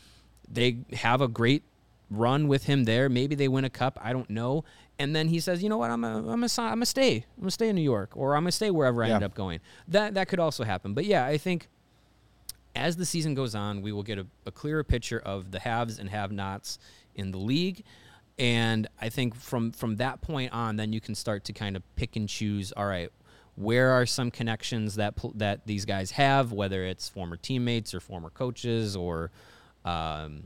They 0.49 0.79
have 0.93 1.21
a 1.21 1.27
great 1.27 1.63
run 2.09 2.47
with 2.47 2.63
him 2.65 2.85
there. 2.85 3.09
Maybe 3.09 3.35
they 3.35 3.47
win 3.47 3.63
a 3.65 3.69
cup. 3.69 3.99
I 4.01 4.11
don't 4.13 4.29
know. 4.29 4.63
And 4.99 5.15
then 5.15 5.27
he 5.27 5.39
says, 5.39 5.61
you 5.61 5.69
know 5.69 5.77
what? 5.77 5.91
I'm 5.91 6.03
a, 6.03 6.17
I'm 6.17 6.25
a, 6.25 6.29
I'm 6.31 6.41
gonna 6.73 6.85
stay. 6.85 7.17
I'm 7.37 7.41
gonna 7.41 7.51
stay 7.51 7.69
in 7.69 7.75
New 7.75 7.81
York, 7.83 8.11
or 8.15 8.35
I'm 8.35 8.43
gonna 8.43 8.51
stay 8.51 8.71
wherever 8.71 9.03
I 9.03 9.07
Yeah. 9.09 9.15
end 9.15 9.23
up 9.23 9.35
going. 9.35 9.59
That 9.87 10.15
that 10.15 10.27
could 10.27 10.39
also 10.39 10.63
happen. 10.63 10.93
But 10.93 11.05
yeah, 11.05 11.25
I 11.25 11.37
think 11.37 11.67
as 12.75 12.95
the 12.95 13.05
season 13.05 13.33
goes 13.33 13.53
on, 13.55 13.81
we 13.81 13.91
will 13.91 14.03
get 14.03 14.17
a, 14.19 14.25
a 14.45 14.51
clearer 14.51 14.83
picture 14.83 15.19
of 15.19 15.51
the 15.51 15.59
haves 15.59 15.97
and 15.99 16.09
have-nots 16.09 16.77
in 17.15 17.31
the 17.31 17.37
league. 17.37 17.83
And 18.39 18.87
I 19.01 19.09
think 19.09 19.35
from 19.35 19.71
from 19.71 19.95
that 19.97 20.21
point 20.21 20.51
on, 20.53 20.75
then 20.77 20.93
you 20.93 21.01
can 21.01 21.15
start 21.15 21.43
to 21.45 21.53
kind 21.53 21.75
of 21.75 21.83
pick 21.95 22.15
and 22.15 22.27
choose. 22.29 22.71
All 22.71 22.85
right, 22.85 23.11
where 23.55 23.91
are 23.91 24.05
some 24.05 24.29
connections 24.31 24.95
that 24.95 25.13
that 25.35 25.65
these 25.67 25.85
guys 25.85 26.11
have, 26.11 26.51
whether 26.51 26.83
it's 26.85 27.07
former 27.09 27.35
teammates 27.37 27.93
or 27.95 27.99
former 27.99 28.29
coaches 28.29 28.95
or, 28.95 29.31
um, 29.85 30.43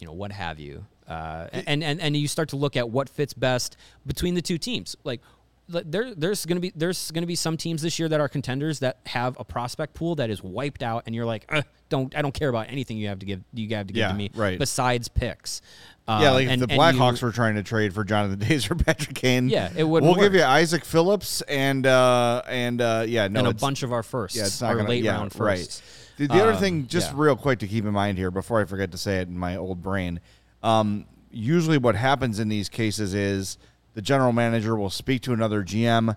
you 0.00 0.06
know, 0.06 0.12
what 0.12 0.32
have 0.32 0.58
you. 0.60 0.84
Uh, 1.08 1.48
and, 1.66 1.82
and 1.82 2.00
and 2.00 2.16
you 2.16 2.28
start 2.28 2.50
to 2.50 2.56
look 2.56 2.76
at 2.76 2.90
what 2.90 3.08
fits 3.08 3.32
best 3.32 3.76
between 4.06 4.34
the 4.34 4.42
two 4.42 4.58
teams. 4.58 4.94
Like, 5.04 5.22
there 5.68 6.14
there's 6.14 6.44
gonna 6.46 6.60
be 6.60 6.72
there's 6.76 7.10
gonna 7.10 7.26
be 7.26 7.34
some 7.34 7.56
teams 7.56 7.82
this 7.82 7.98
year 7.98 8.08
that 8.08 8.20
are 8.20 8.28
contenders 8.28 8.78
that 8.80 8.98
have 9.06 9.36
a 9.40 9.44
prospect 9.44 9.94
pool 9.94 10.14
that 10.16 10.28
is 10.30 10.42
wiped 10.42 10.82
out, 10.82 11.02
and 11.06 11.14
you're 11.14 11.26
like, 11.26 11.50
don't 11.88 12.14
I 12.16 12.22
don't 12.22 12.32
care 12.34 12.48
about 12.48 12.66
anything 12.70 12.96
you 12.98 13.08
have 13.08 13.18
to 13.20 13.26
give 13.26 13.42
you 13.54 13.68
have 13.76 13.86
to 13.86 13.92
give 13.92 14.00
Yeah, 14.00 14.08
to 14.08 14.14
me 14.14 14.30
right. 14.34 14.58
besides 14.58 15.08
picks. 15.08 15.60
Yeah, 16.06 16.14
Um, 16.28 16.34
like 16.34 16.46
if 16.46 16.52
and- 16.52 16.62
the 16.62 16.66
Blackhawks 16.68 17.20
were 17.22 17.32
trying 17.32 17.56
to 17.56 17.62
trade 17.62 17.92
for 17.94 18.02
Jonathan 18.02 18.38
Toews 18.48 18.70
or 18.70 18.76
Patrick 18.76 19.14
Kane. 19.14 19.50
Yeah, 19.50 19.70
it 19.76 19.84
wouldn't 19.84 20.10
We'll 20.10 20.18
give 20.22 20.34
you 20.34 20.42
Isaac 20.42 20.84
Phillips 20.86 21.42
and 21.42 21.86
uh 21.86 22.42
and 22.48 22.80
uh 22.80 23.04
yeah, 23.06 23.28
no, 23.28 23.40
and 23.40 23.48
a 23.48 23.54
bunch 23.54 23.82
of 23.82 23.92
our 23.92 24.02
firsts, 24.02 24.36
Yeah, 24.38 24.44
it's 24.46 24.60
not 24.62 24.68
our 24.70 24.76
gonna 24.76 24.88
late 24.88 25.04
yeah, 25.04 25.12
round 25.18 25.38
right. 25.38 25.58
firsts. 25.58 25.82
The, 26.16 26.26
the 26.28 26.34
other 26.42 26.52
Um, 26.54 26.58
thing, 26.58 26.86
just 26.88 27.12
yeah. 27.12 27.18
real 27.22 27.36
quick 27.36 27.58
to 27.60 27.68
keep 27.68 27.84
in 27.84 27.92
mind 27.92 28.18
here, 28.18 28.30
before 28.32 28.60
I 28.60 28.64
forget 28.64 28.90
to 28.90 28.98
say 28.98 29.18
it 29.20 29.28
in 29.28 29.38
my 29.38 29.54
old 29.56 29.82
brain, 29.84 30.18
um, 30.62 31.06
usually 31.30 31.78
what 31.78 31.94
happens 31.94 32.38
in 32.38 32.48
these 32.48 32.68
cases 32.68 33.14
is 33.14 33.58
the 33.94 34.02
general 34.02 34.32
manager 34.32 34.76
will 34.76 34.90
speak 34.90 35.22
to 35.22 35.32
another 35.32 35.62
GM. 35.62 36.16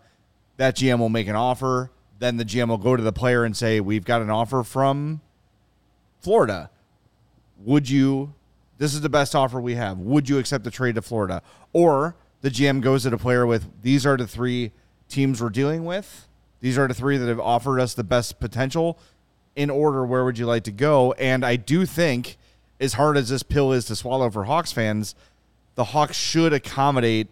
That 0.58 0.76
GM 0.76 1.00
will 1.00 1.10
make 1.10 1.28
an 1.28 1.36
offer. 1.36 1.92
Then 2.20 2.38
the 2.38 2.46
GM 2.46 2.70
will 2.70 2.78
go 2.78 2.96
to 2.96 3.02
the 3.02 3.12
player 3.12 3.44
and 3.44 3.58
say, 3.58 3.80
"We've 3.80 4.06
got 4.06 4.22
an 4.22 4.30
offer 4.30 4.64
from 4.64 5.22
Florida. 6.20 6.70
Would 7.64 7.90
you? 7.90 8.34
This 8.78 8.94
is 8.94 9.02
the 9.02 9.10
best 9.10 9.36
offer 9.36 9.60
we 9.60 9.76
have. 9.76 9.98
Would 9.98 10.30
you 10.30 10.38
accept 10.38 10.64
the 10.64 10.72
trade 10.72 10.96
to 10.96 11.02
Florida?" 11.02 11.42
Or 11.74 12.16
the 12.42 12.50
GM 12.50 12.82
goes 12.82 13.04
to 13.04 13.10
the 13.10 13.18
player 13.18 13.46
with, 13.46 13.66
"These 13.82 14.06
are 14.06 14.18
the 14.18 14.28
three 14.28 14.72
teams 15.10 15.42
we're 15.42 15.50
dealing 15.50 15.84
with. 15.84 16.28
These 16.60 16.78
are 16.78 16.88
the 16.88 16.94
three 16.94 17.18
that 17.18 17.28
have 17.28 17.40
offered 17.40 17.80
us 17.80 17.96
the 17.96 18.04
best 18.04 18.40
potential. 18.40 19.00
In 19.56 19.70
order, 19.70 20.06
where 20.06 20.24
would 20.24 20.38
you 20.38 20.46
like 20.46 20.64
to 20.66 20.72
go?" 20.72 21.14
And 21.14 21.44
I 21.44 21.56
do 21.56 21.88
think, 21.88 22.38
as 22.82 22.94
hard 22.94 23.16
as 23.16 23.30
this 23.30 23.44
pill 23.44 23.72
is 23.72 23.86
to 23.86 23.96
swallow 23.96 24.30
for 24.30 24.46
Hawks 24.46 24.72
fans, 24.72 25.16
the 25.76 25.86
Hawks 25.86 26.18
should 26.18 26.52
accommodate 26.52 27.28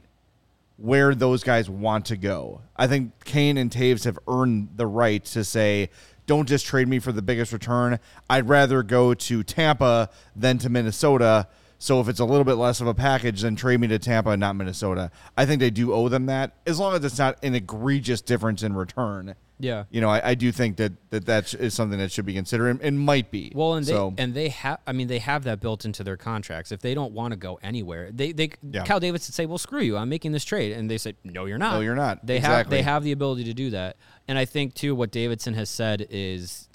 where 0.78 1.14
those 1.14 1.44
guys 1.44 1.70
want 1.70 2.06
to 2.06 2.16
go. 2.16 2.62
I 2.78 2.88
think 2.88 3.26
Kane 3.26 3.58
and 3.58 3.70
Toews 3.70 4.06
have 4.06 4.18
earned 4.28 4.70
the 4.78 4.88
right 4.88 5.26
to 5.26 5.44
say, 5.44 5.90
don't 6.26 6.48
just 6.48 6.66
trade 6.66 6.88
me 6.88 7.00
for 7.00 7.12
the 7.12 7.22
biggest 7.22 7.52
return. 7.52 8.00
I'd 8.30 8.48
rather 8.48 8.84
go 8.84 9.14
to 9.14 9.44
Tampa 9.44 10.10
than 10.36 10.58
to 10.60 10.70
Minnesota. 10.70 11.48
So 11.80 12.00
if 12.00 12.08
it's 12.08 12.20
a 12.20 12.26
little 12.26 12.46
bit 12.46 12.54
less 12.54 12.80
of 12.80 12.88
a 12.88 12.94
package, 12.94 13.42
then 13.42 13.56
trade 13.56 13.82
me 13.82 13.88
to 13.88 14.00
Tampa 14.00 14.30
and 14.30 14.40
not 14.40 14.56
Minnesota. 14.56 15.12
I 15.36 15.46
think 15.46 15.60
they 15.60 15.70
do 15.72 15.92
owe 15.92 16.08
them 16.08 16.28
that, 16.28 16.54
as 16.68 16.80
long 16.80 16.96
as 16.96 17.04
it's 17.04 17.18
not 17.18 17.44
an 17.44 17.56
egregious 17.56 18.22
difference 18.22 18.64
in 18.64 18.74
return. 18.74 19.36
Yeah. 19.60 19.84
You 19.90 20.00
know, 20.00 20.10
I, 20.10 20.30
I 20.30 20.36
do 20.36 20.52
think 20.52 20.78
that, 20.78 20.94
that 21.10 21.26
that 21.26 21.54
is 21.54 21.74
something 21.74 22.00
that 22.00 22.12
should 22.12 22.26
be 22.26 22.34
considered 22.34 22.70
and, 22.70 22.82
and 22.82 23.00
might 23.00 23.30
be. 23.30 23.52
Well, 23.54 23.74
and 23.76 23.86
they 23.86 23.92
so, 23.92 24.14
and 24.18 24.34
they 24.34 24.50
have. 24.50 24.80
I 24.88 24.94
mean, 24.94 25.08
they 25.08 25.20
have 25.20 25.44
that 25.44 25.60
built 25.60 25.84
into 25.84 26.04
their 26.04 26.16
contracts. 26.18 26.72
If 26.72 26.80
they 26.80 26.94
don't 26.94 27.14
want 27.14 27.34
to 27.34 27.38
go 27.38 27.60
anywhere, 27.62 28.10
they 28.12 28.32
they 28.32 28.52
Yeah. 28.64 28.84
Cal 28.84 29.00
Davis 29.00 29.28
would 29.28 29.36
say, 29.36 29.46
"Well, 29.46 29.58
screw 29.58 29.82
you. 29.82 29.98
I'm 29.98 30.10
making 30.10 30.32
this 30.32 30.46
trade," 30.46 30.72
and 30.72 30.90
they 30.90 30.98
say, 30.98 31.16
"No, 31.24 31.46
you're 31.46 31.58
not. 31.58 31.74
No, 31.74 31.82
you're 31.82 31.96
not. 31.96 32.26
They 32.26 32.40
have 32.40 32.70
they 32.70 32.82
have 32.82 33.04
the 33.04 33.12
ability 33.12 33.44
to 33.46 33.54
do 33.54 33.70
that. 33.72 33.98
And 34.28 34.38
I 34.38 34.46
think 34.46 34.76
too, 34.76 34.96
what 34.96 35.12
Davidson 35.12 35.56
has 35.56 35.70
said 35.70 36.08
is, 36.10 36.70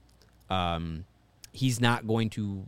um, 0.51 1.07
he's 1.53 1.81
not 1.81 2.07
going 2.07 2.31
to 2.31 2.67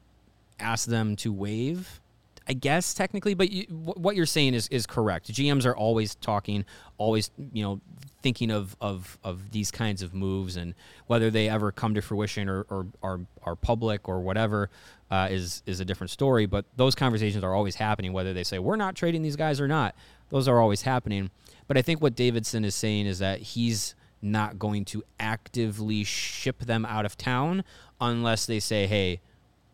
ask 0.59 0.89
them 0.89 1.17
to 1.17 1.33
waive. 1.33 2.01
I 2.49 2.53
guess 2.53 2.95
technically, 2.95 3.35
but 3.35 3.51
you, 3.51 3.65
wh- 3.65 3.99
what 3.99 4.15
you're 4.15 4.27
saying 4.27 4.55
is 4.55 4.69
is 4.69 4.87
correct. 4.87 5.33
GMs 5.33 5.67
are 5.67 5.77
always 5.77 6.15
talking, 6.15 6.65
always 6.97 7.31
you 7.53 7.63
know 7.63 7.81
thinking 8.23 8.51
of 8.51 8.77
of 8.81 9.19
of 9.25 9.51
these 9.51 9.71
kinds 9.71 10.03
of 10.03 10.15
moves, 10.15 10.57
and 10.57 10.75
whether 11.07 11.31
they 11.31 11.49
ever 11.49 11.73
come 11.73 11.95
to 11.95 12.03
fruition 12.03 12.49
or 12.49 12.67
or 12.71 12.87
are 13.03 13.21
are 13.43 13.57
public 13.57 14.09
or 14.09 14.21
whatever 14.21 14.71
uh, 15.11 15.29
is 15.31 15.63
is 15.67 15.81
a 15.81 15.85
different 15.85 16.11
story. 16.11 16.47
But 16.47 16.65
those 16.77 16.95
conversations 16.95 17.43
are 17.43 17.55
always 17.55 17.77
happening, 17.77 18.13
whether 18.13 18.33
they 18.33 18.45
say 18.45 18.59
we're 18.59 18.77
not 18.77 18.95
trading 18.95 19.23
these 19.23 19.37
guys 19.37 19.61
or 19.61 19.67
not. 19.67 19.95
Those 20.29 20.47
are 20.47 20.61
always 20.61 20.83
happening. 20.83 21.31
But 21.67 21.77
I 21.77 21.83
think 21.83 22.01
what 22.01 22.15
Davidson 22.15 22.65
is 22.65 22.75
saying 22.77 23.07
is 23.07 23.19
that 23.19 23.41
he's 23.41 23.97
not 24.23 24.59
going 24.59 24.85
to 24.87 25.03
actively 25.19 26.05
ship 26.05 26.61
them 26.61 26.85
out 26.85 27.05
of 27.05 27.17
town 27.17 27.65
unless 28.01 28.47
they 28.47 28.61
say, 28.61 28.87
"Hey, 28.87 29.21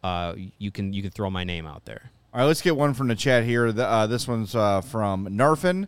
uh, 0.03 0.35
you 0.59 0.71
can 0.71 0.95
you 0.95 1.03
can 1.03 1.11
throw 1.11 1.29
my 1.29 1.45
name 1.45 1.67
out 1.67 1.85
there." 1.85 2.11
All 2.35 2.41
right, 2.41 2.47
let's 2.47 2.63
get 2.63 2.77
one 2.77 2.95
from 2.95 3.09
the 3.09 3.15
chat 3.15 3.45
here. 3.45 3.73
The, 3.73 3.87
uh, 3.87 4.07
this 4.07 4.27
one's 4.27 4.55
uh, 4.55 4.81
from 4.81 5.27
Narfin. 5.27 5.87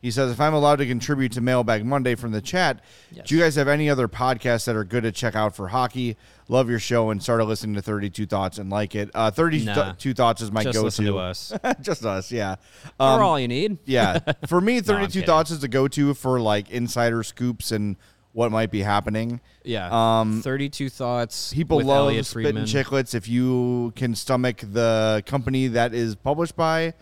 He 0.00 0.10
says, 0.10 0.32
if 0.32 0.40
I'm 0.40 0.52
allowed 0.54 0.76
to 0.76 0.86
contribute 0.86 1.30
to 1.32 1.40
Mailbag 1.40 1.84
Monday 1.84 2.16
from 2.16 2.32
the 2.32 2.40
chat, 2.40 2.82
Yes. 3.12 3.28
do 3.28 3.36
you 3.36 3.40
guys 3.40 3.54
have 3.54 3.68
any 3.68 3.88
other 3.88 4.08
podcasts 4.08 4.64
that 4.64 4.74
are 4.74 4.82
good 4.84 5.04
to 5.04 5.12
check 5.12 5.36
out 5.36 5.54
for 5.54 5.68
hockey? 5.68 6.16
Love 6.48 6.68
your 6.68 6.80
show 6.80 7.10
and 7.10 7.22
started 7.22 7.44
listening 7.44 7.76
to 7.76 7.82
32 7.82 8.26
Thoughts 8.26 8.58
and 8.58 8.68
like 8.68 8.96
it. 8.96 9.10
Uh, 9.14 9.30
32 9.30 9.64
Nah. 9.66 9.92
Thoughts 10.16 10.42
is 10.42 10.50
my 10.50 10.62
listen 10.64 11.04
to 11.04 11.18
us. 11.18 11.52
Just 11.82 12.04
us, 12.04 12.32
yeah. 12.32 12.56
We're 12.98 13.06
Um, 13.06 13.22
all 13.22 13.38
you 13.38 13.46
need. 13.46 13.78
yeah. 13.84 14.18
For 14.48 14.60
me, 14.60 14.80
32 14.82 15.06
kidding. 15.20 15.26
Thoughts 15.26 15.52
is 15.52 15.60
the 15.60 15.68
go-to 15.68 16.14
for 16.14 16.40
like 16.40 16.70
insider 16.70 17.22
scoops 17.22 17.70
and 17.70 17.96
what 18.32 18.50
might 18.50 18.70
be 18.70 18.80
happening. 18.80 19.40
Yeah. 19.64 20.20
Um, 20.20 20.42
32 20.42 20.88
thoughts. 20.88 21.52
People 21.52 21.78
with 21.78 21.86
love 21.86 22.06
Elliot 22.06 22.26
spit 22.26 22.46
and 22.46 22.68
Friedman. 22.68 22.84
Chiclets. 22.84 23.14
If 23.14 23.28
you 23.28 23.92
can 23.96 24.14
stomach 24.14 24.62
the 24.62 25.22
company 25.26 25.68
that 25.68 25.94
is 25.94 26.14
published 26.14 26.56
by, 26.56 26.94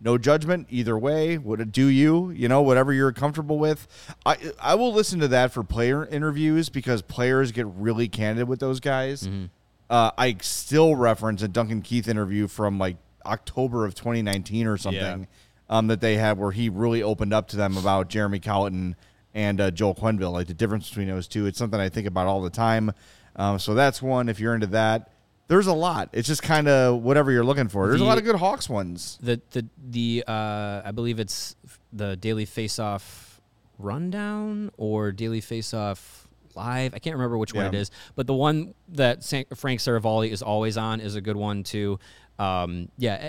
no 0.00 0.18
judgment 0.18 0.66
either 0.70 0.96
way. 0.96 1.38
Would 1.38 1.60
it 1.60 1.72
do 1.72 1.86
you? 1.86 2.30
You 2.30 2.48
know, 2.48 2.62
whatever 2.62 2.92
you're 2.92 3.12
comfortable 3.12 3.58
with. 3.58 3.88
I 4.24 4.36
I 4.60 4.74
will 4.74 4.92
listen 4.92 5.20
to 5.20 5.28
that 5.28 5.52
for 5.52 5.64
player 5.64 6.06
interviews 6.06 6.68
because 6.68 7.02
players 7.02 7.52
get 7.52 7.66
really 7.66 8.08
candid 8.08 8.48
with 8.48 8.60
those 8.60 8.80
guys. 8.80 9.24
Mm-hmm. 9.24 9.46
Uh, 9.88 10.10
I 10.18 10.36
still 10.40 10.96
reference 10.96 11.42
a 11.42 11.48
Duncan 11.48 11.80
Keith 11.80 12.08
interview 12.08 12.48
from 12.48 12.78
like 12.78 12.96
October 13.24 13.84
of 13.84 13.94
2019 13.94 14.66
or 14.66 14.76
something 14.76 15.28
um, 15.68 15.86
that 15.88 16.00
they 16.00 16.16
had 16.16 16.38
where 16.38 16.50
he 16.50 16.68
really 16.68 17.02
opened 17.02 17.32
up 17.32 17.48
to 17.48 17.56
them 17.56 17.76
about 17.76 18.08
Jeremy 18.08 18.40
Colliton 18.40 18.96
and 19.36 19.60
uh, 19.60 19.70
Joel 19.70 19.94
Quenneville, 19.94 20.32
like 20.32 20.46
the 20.46 20.54
difference 20.54 20.88
between 20.88 21.08
those 21.08 21.28
two. 21.28 21.44
It's 21.44 21.58
something 21.58 21.78
I 21.78 21.90
think 21.90 22.06
about 22.06 22.26
all 22.26 22.40
the 22.40 22.50
time. 22.50 22.90
Um, 23.36 23.58
so 23.58 23.74
that's 23.74 24.00
one. 24.00 24.30
If 24.30 24.40
you're 24.40 24.54
into 24.54 24.68
that, 24.68 25.12
there's 25.46 25.66
a 25.66 25.74
lot. 25.74 26.08
It's 26.12 26.26
just 26.26 26.42
kind 26.42 26.66
of 26.66 27.02
whatever 27.02 27.30
you're 27.30 27.44
looking 27.44 27.68
for. 27.68 27.86
There's 27.86 28.00
a 28.00 28.04
lot 28.04 28.16
of 28.16 28.24
good 28.24 28.36
Hawks 28.36 28.68
ones. 28.68 29.18
The 29.22 29.40
the 29.50 29.66
the 29.90 30.24
uh, 30.26 30.82
I 30.86 30.90
believe 30.90 31.20
it's 31.20 31.54
the 31.92 32.16
Daily 32.16 32.46
Face 32.46 32.78
Off 32.78 33.42
rundown 33.78 34.70
or 34.78 35.12
Daily 35.12 35.42
Face 35.42 35.74
Off 35.74 36.26
live. 36.54 36.94
I 36.94 36.98
can't 36.98 37.14
remember 37.14 37.36
which 37.36 37.52
one 37.52 37.66
it 37.66 37.74
is, 37.74 37.90
but 38.14 38.26
the 38.26 38.34
one 38.34 38.74
that 38.88 39.22
Frank 39.54 39.80
Seravalli 39.80 40.30
is 40.30 40.40
always 40.40 40.78
on 40.78 41.00
is 41.00 41.14
a 41.14 41.20
good 41.20 41.36
one 41.36 41.62
too. 41.62 41.98
Um, 42.38 42.88
yeah, 42.96 43.28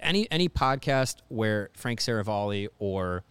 any 0.00 0.28
any 0.32 0.48
podcast 0.48 1.18
where 1.28 1.70
Frank 1.74 2.00
Seravalli 2.00 2.66
or 2.80 3.22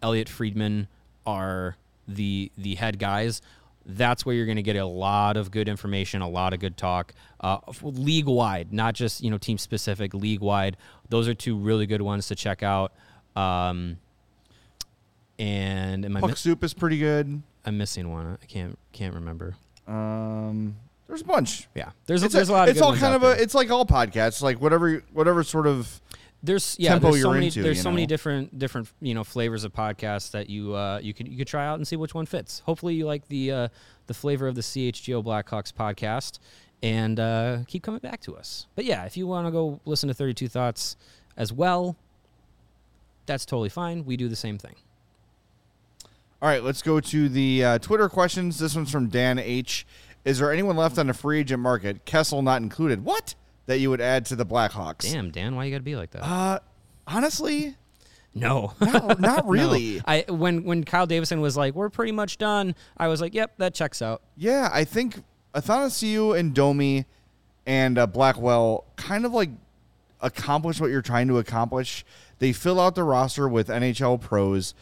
Elliot 0.00 0.28
Friedman 0.28 0.86
are 1.26 1.76
the 2.08 2.50
the 2.56 2.76
head 2.76 2.98
guys. 2.98 3.42
That's 3.88 4.26
where 4.26 4.34
you're 4.34 4.46
going 4.46 4.56
to 4.56 4.62
get 4.62 4.74
a 4.76 4.84
lot 4.84 5.36
of 5.36 5.52
good 5.52 5.68
information, 5.68 6.20
a 6.20 6.28
lot 6.28 6.52
of 6.52 6.58
good 6.58 6.76
talk, 6.76 7.12
uh, 7.40 7.58
league 7.82 8.26
wide, 8.26 8.72
not 8.72 8.94
just 8.94 9.22
you 9.22 9.30
know 9.30 9.38
team 9.38 9.58
specific, 9.58 10.12
league 10.14 10.40
wide. 10.40 10.76
Those 11.08 11.28
are 11.28 11.34
two 11.34 11.56
really 11.56 11.86
good 11.86 12.02
ones 12.02 12.26
to 12.28 12.34
check 12.34 12.62
out. 12.62 12.92
Um, 13.36 13.98
and 15.38 16.04
am 16.04 16.14
Puck 16.14 16.30
mi- 16.30 16.36
Soup 16.36 16.62
is 16.64 16.74
pretty 16.74 16.98
good. 16.98 17.42
I'm 17.64 17.78
missing 17.78 18.10
one. 18.10 18.38
I 18.42 18.46
can't 18.46 18.78
can't 18.92 19.14
remember. 19.14 19.54
Um, 19.86 20.76
there's 21.06 21.20
a 21.20 21.24
bunch. 21.24 21.68
Yeah, 21.74 21.90
there's 22.06 22.22
It's, 22.22 22.34
there's 22.34 22.48
a, 22.48 22.52
lot. 22.52 22.68
Of 22.68 22.74
it's 22.74 22.82
all 22.82 22.96
kind 22.96 23.14
of 23.14 23.20
there. 23.20 23.34
a. 23.34 23.40
It's 23.40 23.54
like 23.54 23.70
all 23.70 23.86
podcasts, 23.86 24.42
like 24.42 24.60
whatever 24.60 25.02
whatever 25.12 25.42
sort 25.42 25.66
of. 25.66 26.00
There's 26.46 26.76
yeah 26.78 26.90
tempo 26.90 27.10
there's 27.10 27.22
so 27.22 27.32
many 27.32 27.46
into, 27.46 27.62
there's 27.62 27.82
so 27.82 27.90
many 27.90 28.06
different 28.06 28.58
different 28.58 28.88
you 29.00 29.14
know 29.14 29.24
flavors 29.24 29.64
of 29.64 29.72
podcasts 29.72 30.30
that 30.30 30.48
you 30.48 30.74
uh 30.74 30.98
you 31.02 31.12
could 31.12 31.28
you 31.28 31.36
could 31.36 31.46
try 31.46 31.66
out 31.66 31.76
and 31.78 31.86
see 31.86 31.96
which 31.96 32.14
one 32.14 32.26
fits. 32.26 32.60
Hopefully 32.60 32.94
you 32.94 33.06
like 33.06 33.28
the 33.28 33.52
uh 33.52 33.68
the 34.06 34.14
flavor 34.14 34.46
of 34.46 34.54
the 34.54 34.62
chgo 34.62 35.22
blackhawks 35.22 35.72
podcast 35.72 36.38
and 36.82 37.20
uh 37.20 37.58
keep 37.66 37.82
coming 37.82 38.00
back 38.00 38.20
to 38.20 38.36
us. 38.36 38.66
But 38.74 38.84
yeah 38.84 39.04
if 39.04 39.16
you 39.16 39.26
want 39.26 39.46
to 39.46 39.50
go 39.50 39.80
listen 39.84 40.08
to 40.08 40.14
32 40.14 40.48
thoughts 40.48 40.96
as 41.36 41.52
well 41.52 41.96
that's 43.26 43.44
totally 43.44 43.68
fine. 43.68 44.04
We 44.04 44.16
do 44.16 44.28
the 44.28 44.36
same 44.36 44.56
thing. 44.56 44.76
All 46.40 46.48
right, 46.48 46.62
let's 46.62 46.82
go 46.82 47.00
to 47.00 47.28
the 47.28 47.64
uh, 47.64 47.78
Twitter 47.78 48.08
questions. 48.08 48.58
This 48.58 48.76
one's 48.76 48.90
from 48.90 49.08
Dan 49.08 49.38
H. 49.38 49.86
Is 50.24 50.38
there 50.38 50.52
anyone 50.52 50.76
left 50.76 50.98
on 50.98 51.06
the 51.06 51.14
free 51.14 51.40
agent 51.40 51.62
market, 51.62 52.04
Kessel 52.04 52.42
not 52.42 52.62
included? 52.62 53.04
What 53.04 53.34
that 53.66 53.78
you 53.78 53.90
would 53.90 54.00
add 54.00 54.26
to 54.26 54.36
the 54.36 54.46
Blackhawks? 54.46 55.10
damn 55.10 55.30
dan 55.30 55.54
why 55.56 55.64
you 55.64 55.70
gotta 55.70 55.82
be 55.82 55.96
like 55.96 56.10
that 56.12 56.22
Uh, 56.24 56.58
honestly, 57.06 57.76
no 58.34 58.72
not, 58.80 59.20
not 59.20 59.44
No. 59.44 59.50
really. 59.50 60.00
i 60.04 60.24
when 60.28 60.64
when 60.64 60.84
kyle 60.84 61.06
davidson 61.06 61.40
was 61.40 61.56
like 61.56 61.74
we're 61.74 61.88
pretty 61.90 62.12
much 62.12 62.36
done 62.38 62.74
i 62.96 63.08
was 63.08 63.20
like 63.20 63.32
yep 63.34 63.52
that 63.58 63.74
checks 63.74 64.02
out 64.02 64.22
Yeah, 64.36 64.68
I 64.72 64.84
think 64.84 65.22
Athanasiou 65.54 66.38
and 66.38 66.54
Domi 66.54 67.06
and 67.66 67.96
uh, 67.98 68.06
Blackwell 68.06 68.84
kind 68.96 69.24
of 69.24 69.32
like 69.32 69.50
accomplish 70.20 70.80
what 70.80 70.90
you're 70.90 71.02
trying 71.02 71.28
to 71.28 71.38
accomplish. 71.38 72.04
They 72.38 72.52
fill 72.52 72.78
out 72.80 72.94
the 72.94 73.04
roster 73.04 73.48
with 73.48 73.68
NHL 73.68 74.20
pros. 74.20 74.74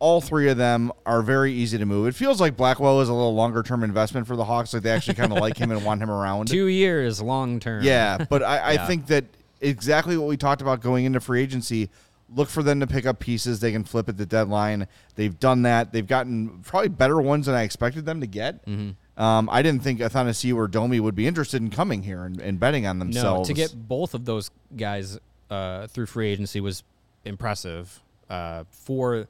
All 0.00 0.20
three 0.20 0.48
of 0.48 0.56
them 0.56 0.92
are 1.04 1.22
very 1.22 1.52
easy 1.52 1.76
to 1.78 1.84
move. 1.86 2.06
It 2.06 2.14
feels 2.14 2.40
like 2.40 2.56
Blackwell 2.56 3.00
is 3.00 3.08
a 3.08 3.12
little 3.12 3.34
longer 3.34 3.62
term 3.62 3.82
investment 3.82 4.26
for 4.26 4.36
the 4.36 4.44
Hawks. 4.44 4.72
Like 4.72 4.84
they 4.84 4.90
actually 4.90 5.14
kind 5.14 5.32
of 5.32 5.38
like 5.38 5.56
him 5.56 5.70
and 5.72 5.84
want 5.84 6.00
him 6.00 6.10
around. 6.10 6.46
two 6.48 6.66
years 6.66 7.20
long 7.20 7.58
term 7.58 7.82
Yeah, 7.82 8.24
but 8.30 8.42
I, 8.42 8.58
I 8.58 8.72
Yeah. 8.74 8.86
think 8.86 9.06
that 9.08 9.24
exactly 9.60 10.16
what 10.16 10.28
we 10.28 10.36
talked 10.36 10.62
about 10.62 10.80
going 10.80 11.04
into 11.04 11.18
free 11.20 11.42
agency, 11.42 11.90
Look 12.34 12.50
for 12.50 12.62
them 12.62 12.80
to 12.80 12.86
pick 12.86 13.06
up 13.06 13.20
pieces 13.20 13.60
they 13.60 13.72
can 13.72 13.84
flip 13.84 14.06
at 14.10 14.18
the 14.18 14.26
deadline. 14.26 14.86
They've 15.14 15.40
done 15.40 15.62
that. 15.62 15.94
They've 15.94 16.06
gotten 16.06 16.58
probably 16.58 16.90
better 16.90 17.18
ones 17.22 17.46
than 17.46 17.54
I 17.54 17.62
expected 17.62 18.04
them 18.04 18.20
to 18.20 18.26
get. 18.26 18.66
Mm-hmm. 18.66 19.22
Um, 19.22 19.48
I 19.50 19.62
didn't 19.62 19.82
think 19.82 20.00
Athanasiou 20.00 20.54
or 20.54 20.68
Domi 20.68 21.00
would 21.00 21.14
be 21.14 21.26
interested 21.26 21.62
in 21.62 21.70
coming 21.70 22.02
here 22.02 22.24
and, 22.24 22.38
and 22.38 22.60
betting 22.60 22.86
on 22.86 22.98
themselves. 22.98 23.48
No, 23.48 23.54
to 23.54 23.58
get 23.58 23.88
both 23.88 24.12
of 24.12 24.26
those 24.26 24.50
guys 24.76 25.18
uh, 25.48 25.86
through 25.86 26.04
free 26.04 26.28
agency 26.28 26.60
was 26.60 26.82
impressive 27.24 27.98
uh, 28.28 28.64
for 28.70 29.26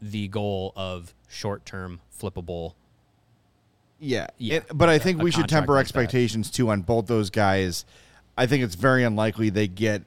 the 0.00 0.28
goal 0.28 0.72
of 0.76 1.14
short-term 1.28 2.00
flippable. 2.18 2.74
Yeah, 3.98 4.28
Yeah, 4.38 4.56
It- 4.56 4.66
but 4.74 4.88
I 4.88 4.98
think 4.98 5.22
we 5.22 5.30
should 5.30 5.48
temper 5.48 5.72
like 5.74 5.78
that. 5.78 5.80
expectations 5.96 6.50
too 6.50 6.70
on 6.70 6.80
both 6.82 7.06
those 7.06 7.28
guys. 7.30 7.84
I 8.36 8.46
think 8.46 8.64
it's 8.64 8.74
very 8.74 9.04
unlikely 9.04 9.50
they 9.50 9.68
get. 9.68 10.02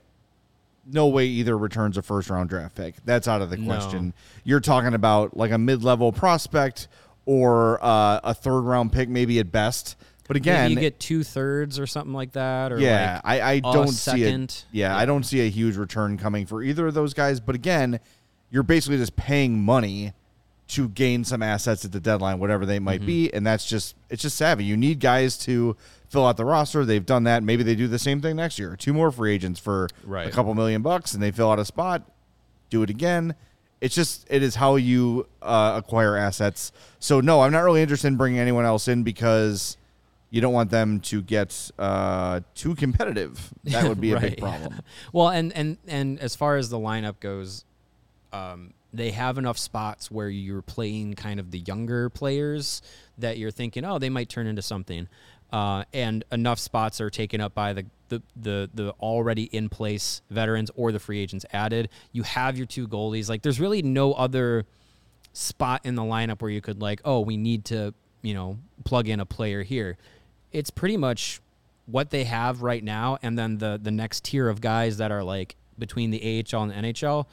No 0.91 1.07
way 1.07 1.27
either 1.27 1.57
returns 1.57 1.95
a 1.95 2.01
first 2.01 2.29
round 2.29 2.49
draft 2.49 2.75
pick. 2.75 2.95
That's 3.05 3.27
out 3.27 3.41
of 3.41 3.49
the 3.49 3.57
No. 3.57 3.65
question. 3.65 4.13
You're 4.43 4.59
talking 4.59 4.93
about 4.93 5.37
like 5.37 5.51
a 5.51 5.57
mid 5.57 5.83
level 5.83 6.11
prospect 6.11 6.87
or 7.25 7.79
uh, 7.83 8.19
a 8.23 8.33
third 8.33 8.61
round 8.61 8.91
pick, 8.91 9.07
maybe 9.09 9.39
at 9.39 9.51
best. 9.51 9.95
But 10.27 10.37
again, 10.37 10.69
Maybe 10.71 10.81
you 10.81 10.89
get 10.89 10.99
two 10.99 11.23
thirds 11.23 11.77
or 11.79 11.85
something 11.85 12.13
like 12.13 12.31
that, 12.33 12.71
or 12.71 12.79
yeah, 12.79 13.21
like 13.23 13.41
I, 13.41 13.51
I 13.51 13.59
don't 13.59 13.89
see 13.89 14.23
it. 14.23 14.25
second. 14.25 14.63
Yeah, 14.71 14.95
I 14.97 15.05
don't 15.05 15.23
see 15.23 15.41
a 15.45 15.49
huge 15.49 15.75
return 15.77 16.17
coming 16.17 16.45
for 16.45 16.63
either 16.63 16.87
of 16.87 16.93
those 16.93 17.13
guys. 17.13 17.39
But 17.39 17.55
again, 17.55 17.99
you're 18.53 18.63
basically 18.63 18.97
just 18.97 19.15
paying 19.17 19.59
money 19.59 20.13
to 20.69 20.87
gain 20.87 21.23
some 21.25 21.43
assets 21.43 21.83
at 21.83 21.91
the 21.91 21.99
deadline, 21.99 22.39
whatever 22.39 22.65
they 22.65 22.77
Mm-hmm. 22.77 22.85
might 22.85 23.05
be, 23.05 23.33
and 23.33 23.45
that's 23.45 23.65
just 23.67 23.95
it's 24.09 24.21
just 24.21 24.37
savvy. 24.37 24.63
You 24.63 24.77
need 24.77 24.99
guys 25.01 25.37
to 25.39 25.75
fill 26.07 26.25
out 26.25 26.37
the 26.37 26.45
roster. 26.45 26.85
They've 26.85 27.05
done 27.05 27.23
that. 27.25 27.43
Maybe 27.43 27.63
they 27.63 27.75
do 27.75 27.87
the 27.87 27.99
same 27.99 28.21
thing 28.21 28.35
next 28.37 28.57
year. 28.59 28.75
Two 28.77 28.93
more 28.93 29.11
free 29.11 29.33
agents 29.33 29.59
for 29.59 29.89
a 30.27 30.31
couple 30.31 30.53
million 30.55 30.81
bucks, 30.83 31.13
and 31.13 31.21
they 31.21 31.31
fill 31.31 31.51
out 31.51 31.57
a 31.59 31.65
spot. 31.65 32.03
Do 32.69 32.83
it 32.83 32.89
again. 32.91 33.35
It's 33.81 33.93
just 33.95 34.25
it 34.29 34.41
is 34.43 34.55
how 34.55 34.77
you 34.77 35.27
uh, 35.41 35.73
acquire 35.83 36.15
assets. 36.15 36.71
So 36.99 37.19
no, 37.19 37.41
I'm 37.41 37.51
not 37.51 37.61
really 37.61 37.81
interested 37.81 38.07
in 38.07 38.15
bringing 38.15 38.39
anyone 38.39 38.63
else 38.63 38.87
in 38.87 39.03
because 39.03 39.75
you 40.29 40.39
don't 40.41 40.53
want 40.53 40.69
them 40.71 40.99
to 41.01 41.21
get 41.21 41.69
uh, 41.77 42.39
too 42.55 42.73
competitive. 42.75 43.53
That 43.65 43.87
would 43.89 43.99
be 43.99 44.13
a 44.13 44.19
big 44.19 44.37
problem. 44.39 44.79
Well, 45.11 45.27
and 45.29 45.51
and 45.53 45.77
and 45.87 46.19
as 46.19 46.35
far 46.35 46.55
as 46.55 46.69
the 46.69 46.77
lineup 46.79 47.19
goes, 47.19 47.65
um, 48.33 48.73
they 48.93 49.11
have 49.11 49.37
enough 49.37 49.57
spots 49.57 50.11
where 50.11 50.29
you're 50.29 50.61
playing 50.61 51.13
kind 51.13 51.39
of 51.39 51.51
the 51.51 51.59
younger 51.59 52.09
players 52.09 52.81
that 53.17 53.37
you're 53.37 53.51
thinking, 53.51 53.85
oh, 53.85 53.99
they 53.99 54.09
might 54.09 54.29
turn 54.29 54.47
into 54.47 54.61
something, 54.61 55.07
uh, 55.51 55.83
and 55.93 56.25
enough 56.31 56.59
spots 56.59 56.99
are 56.99 57.09
taken 57.09 57.39
up 57.39 57.53
by 57.53 57.73
the, 57.73 57.85
the 58.09 58.21
the 58.35 58.69
the 58.73 58.89
already 58.99 59.43
in 59.43 59.69
place 59.69 60.21
veterans 60.29 60.71
or 60.75 60.91
the 60.91 60.99
free 60.99 61.19
agents 61.19 61.45
added. 61.53 61.89
You 62.11 62.23
have 62.23 62.57
your 62.57 62.65
two 62.65 62.87
goalies. 62.87 63.29
Like, 63.29 63.43
there's 63.43 63.59
really 63.59 63.81
no 63.81 64.13
other 64.13 64.65
spot 65.33 65.81
in 65.83 65.95
the 65.95 66.01
lineup 66.01 66.41
where 66.41 66.51
you 66.51 66.61
could 66.61 66.81
like, 66.81 67.01
oh, 67.05 67.19
we 67.19 67.37
need 67.37 67.65
to, 67.65 67.93
you 68.21 68.33
know, 68.33 68.57
plug 68.83 69.07
in 69.07 69.19
a 69.19 69.25
player 69.25 69.63
here. 69.63 69.97
It's 70.51 70.69
pretty 70.69 70.97
much 70.97 71.39
what 71.85 72.09
they 72.09 72.23
have 72.23 72.61
right 72.61 72.83
now, 72.83 73.17
and 73.21 73.37
then 73.37 73.57
the 73.57 73.79
the 73.81 73.91
next 73.91 74.23
tier 74.25 74.49
of 74.49 74.61
guys 74.61 74.97
that 74.97 75.11
are 75.11 75.23
like 75.23 75.55
between 75.77 76.11
the 76.11 76.19
AHL 76.21 76.63
and 76.63 76.71
the 76.71 76.75
NHL. 76.75 77.25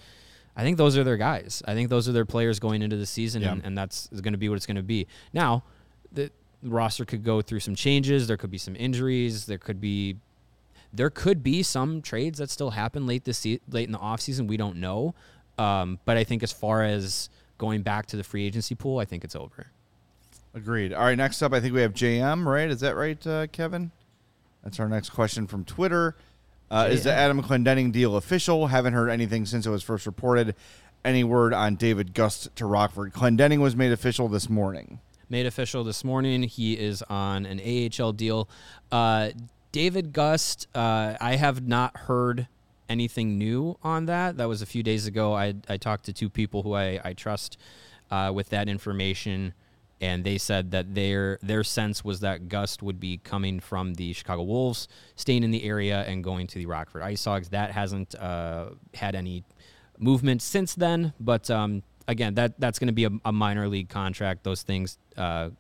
I 0.60 0.62
think 0.62 0.76
those 0.76 0.96
are 0.98 1.04
their 1.04 1.16
guys. 1.16 1.62
I 1.66 1.72
think 1.74 1.88
those 1.88 2.06
are 2.08 2.12
their 2.12 2.26
players 2.26 2.58
going 2.58 2.82
into 2.82 2.96
the 2.96 3.06
season, 3.06 3.40
Yeah. 3.42 3.52
and, 3.52 3.64
and 3.64 3.78
that's 3.78 4.08
going 4.08 4.32
to 4.32 4.38
be 4.38 4.48
what 4.48 4.56
it's 4.56 4.66
going 4.66 4.76
to 4.76 4.82
be. 4.82 5.06
Now, 5.32 5.64
the 6.12 6.30
roster 6.62 7.04
could 7.06 7.24
go 7.24 7.40
through 7.40 7.60
some 7.60 7.74
changes. 7.74 8.26
There 8.26 8.36
could 8.36 8.50
be 8.50 8.58
some 8.58 8.76
injuries. 8.76 9.46
There 9.46 9.58
could 9.58 9.80
be 9.80 10.16
there 10.92 11.08
could 11.08 11.42
be 11.42 11.62
some 11.62 12.02
trades 12.02 12.38
that 12.40 12.50
still 12.50 12.70
happen 12.70 13.06
late 13.06 13.24
this 13.24 13.38
se- 13.38 13.60
late 13.70 13.86
in 13.86 13.92
the 13.92 13.98
offseason. 13.98 14.48
We 14.48 14.56
don't 14.56 14.76
know. 14.76 15.14
Um, 15.56 15.98
but 16.04 16.16
I 16.16 16.24
think 16.24 16.42
as 16.42 16.52
far 16.52 16.82
as 16.82 17.30
going 17.58 17.82
back 17.82 18.06
to 18.06 18.16
the 18.16 18.24
free 18.24 18.44
agency 18.44 18.74
pool, 18.74 18.98
I 18.98 19.04
think 19.04 19.22
it's 19.24 19.36
over. 19.36 19.68
Agreed. 20.52 20.92
All 20.92 21.04
right, 21.04 21.16
next 21.16 21.42
up, 21.42 21.52
I 21.52 21.60
think 21.60 21.74
we 21.74 21.80
have 21.82 21.94
JM. 21.94 22.44
Right? 22.44 22.68
Is 22.68 22.80
that 22.80 22.96
right, 22.96 23.24
uh, 23.26 23.46
Kevin? 23.48 23.92
That's 24.64 24.80
our 24.80 24.88
next 24.88 25.10
question 25.10 25.46
from 25.46 25.64
Twitter. 25.64 26.16
Uh, 26.70 26.88
is 26.90 27.04
the 27.04 27.12
Adam 27.12 27.42
Clendenning 27.42 27.90
deal 27.90 28.16
official? 28.16 28.68
Haven't 28.68 28.92
heard 28.92 29.08
anything 29.08 29.44
since 29.44 29.66
it 29.66 29.70
was 29.70 29.82
first 29.82 30.06
reported. 30.06 30.54
Any 31.04 31.24
word 31.24 31.52
on 31.52 31.74
David 31.76 32.14
Gust 32.14 32.54
to 32.56 32.66
Rockford? 32.66 33.12
Clendenning 33.12 33.60
was 33.60 33.74
made 33.74 33.90
official 33.90 34.28
this 34.28 34.48
morning. 34.48 35.00
made 35.28 35.46
official 35.46 35.82
this 35.82 36.04
morning. 36.04 36.42
He 36.44 36.74
is 36.78 37.02
on 37.02 37.46
an 37.46 37.60
AHL 37.60 38.12
deal. 38.12 38.48
Uh, 38.92 39.30
David 39.72 40.12
Gust, 40.12 40.68
uh, 40.74 41.14
I 41.20 41.36
have 41.36 41.66
not 41.66 41.96
heard 41.96 42.48
anything 42.88 43.38
new 43.38 43.78
on 43.82 44.06
that. 44.06 44.36
That 44.36 44.48
was 44.48 44.62
a 44.62 44.66
few 44.66 44.82
days 44.82 45.06
ago. 45.06 45.32
I, 45.34 45.54
I 45.68 45.76
talked 45.76 46.04
to 46.06 46.12
two 46.12 46.28
people 46.28 46.62
who 46.62 46.74
I, 46.74 47.00
I 47.02 47.12
trust 47.14 47.56
uh, 48.10 48.32
with 48.34 48.48
that 48.50 48.68
information, 48.68 49.54
and 50.00 50.24
they 50.24 50.38
said 50.38 50.70
that 50.70 50.94
their 50.94 51.38
their 51.42 51.62
sense 51.62 52.04
was 52.04 52.20
that 52.20 52.48
Gust 52.48 52.82
would 52.82 52.98
be 52.98 53.18
coming 53.18 53.60
from 53.60 53.94
the 53.94 54.12
Chicago 54.12 54.42
Wolves, 54.42 54.88
staying 55.14 55.44
in 55.44 55.50
the 55.50 55.62
area, 55.64 56.02
and 56.02 56.24
going 56.24 56.46
to 56.48 56.58
the 56.58 56.66
Rockford 56.66 57.02
Ice 57.02 57.24
Hogs. 57.24 57.50
That 57.50 57.72
hasn't 57.72 58.14
uh, 58.14 58.70
had 58.94 59.14
any 59.14 59.44
movement 59.98 60.42
since 60.42 60.74
then. 60.74 61.12
But 61.20 61.50
um, 61.50 61.82
again, 62.08 62.34
that 62.34 62.58
that's 62.58 62.78
going 62.78 62.88
to 62.88 62.94
be 62.94 63.04
a, 63.04 63.10
a 63.24 63.32
minor 63.32 63.68
league 63.68 63.90
contract. 63.90 64.42
Those 64.42 64.62
things, 64.62 64.98
uh, 65.16 65.50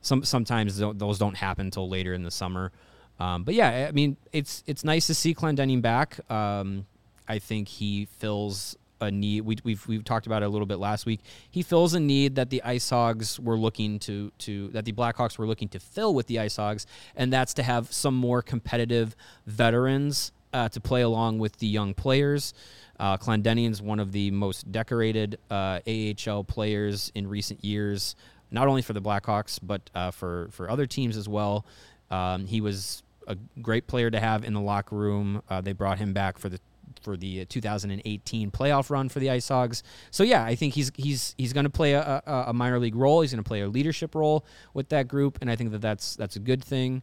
some 0.00 0.24
sometimes 0.24 0.78
tho- 0.78 0.92
those 0.92 1.18
don't 1.18 1.36
happen 1.36 1.66
until 1.66 1.88
later 1.88 2.12
in 2.12 2.24
the 2.24 2.30
summer. 2.30 2.72
Um, 3.18 3.44
but 3.44 3.54
yeah, 3.54 3.86
I 3.88 3.92
mean, 3.92 4.16
it's 4.32 4.64
it's 4.66 4.84
nice 4.84 5.06
to 5.06 5.14
see 5.14 5.34
Clendenning 5.34 5.80
back. 5.80 6.18
Um, 6.30 6.86
I 7.28 7.38
think 7.38 7.68
he 7.68 8.06
fills 8.06 8.76
a 9.00 9.10
need. 9.10 9.42
We, 9.42 9.56
we've 9.64 9.86
we've 9.86 10.04
talked 10.04 10.26
about 10.26 10.42
it 10.42 10.46
a 10.46 10.48
little 10.48 10.66
bit 10.66 10.78
last 10.78 11.06
week. 11.06 11.20
He 11.50 11.62
fills 11.62 11.94
a 11.94 12.00
need 12.00 12.36
that 12.36 12.50
the 12.50 12.62
Ice 12.62 12.88
Hogs 12.88 13.38
were 13.38 13.56
looking 13.56 13.98
to 14.00 14.32
to 14.38 14.68
that 14.68 14.84
the 14.84 14.92
Blackhawks 14.92 15.38
were 15.38 15.46
looking 15.46 15.68
to 15.70 15.80
fill 15.80 16.14
with 16.14 16.26
the 16.26 16.38
Ice 16.38 16.56
Hogs, 16.56 16.86
and 17.14 17.32
that's 17.32 17.54
to 17.54 17.62
have 17.62 17.92
some 17.92 18.14
more 18.14 18.42
competitive 18.42 19.14
veterans 19.46 20.32
uh, 20.52 20.68
to 20.70 20.80
play 20.80 21.02
along 21.02 21.38
with 21.38 21.56
the 21.58 21.66
young 21.66 21.94
players. 21.94 22.54
Uh, 22.98 23.16
Clendenning 23.16 23.70
is 23.70 23.82
one 23.82 24.00
of 24.00 24.12
the 24.12 24.30
most 24.30 24.70
decorated 24.72 25.38
uh, 25.50 25.80
AHL 25.86 26.44
players 26.44 27.12
in 27.14 27.26
recent 27.26 27.62
years, 27.64 28.16
not 28.50 28.68
only 28.68 28.82
for 28.82 28.94
the 28.94 29.02
Blackhawks 29.02 29.58
but 29.62 29.82
uh, 29.94 30.10
for 30.10 30.48
for 30.50 30.70
other 30.70 30.86
teams 30.86 31.16
as 31.16 31.28
well. 31.28 31.64
Um, 32.10 32.46
he 32.46 32.60
was 32.60 33.02
a 33.26 33.36
great 33.60 33.86
player 33.86 34.10
to 34.10 34.20
have 34.20 34.44
in 34.44 34.54
the 34.54 34.60
locker 34.60 34.96
room. 34.96 35.42
Uh, 35.50 35.60
they 35.60 35.72
brought 35.72 35.98
him 35.98 36.12
back 36.12 36.38
for 36.38 36.48
the 36.48 36.60
for 37.00 37.16
the 37.16 37.44
2018 37.46 38.50
playoff 38.50 38.90
run 38.90 39.08
for 39.08 39.20
the 39.20 39.30
Ice 39.30 39.48
Hogs. 39.48 39.82
So 40.10 40.22
yeah, 40.22 40.44
I 40.44 40.54
think 40.54 40.74
he's 40.74 40.92
he's 40.96 41.34
he's 41.38 41.52
going 41.52 41.64
to 41.64 41.70
play 41.70 41.92
a, 41.92 42.22
a, 42.26 42.44
a 42.48 42.52
minor 42.52 42.78
league 42.78 42.96
role. 42.96 43.20
He's 43.20 43.32
going 43.32 43.42
to 43.42 43.48
play 43.48 43.60
a 43.60 43.68
leadership 43.68 44.14
role 44.14 44.44
with 44.74 44.88
that 44.90 45.08
group, 45.08 45.38
and 45.40 45.50
I 45.50 45.56
think 45.56 45.72
that 45.72 45.80
that's 45.80 46.16
that's 46.16 46.36
a 46.36 46.40
good 46.40 46.62
thing 46.62 47.02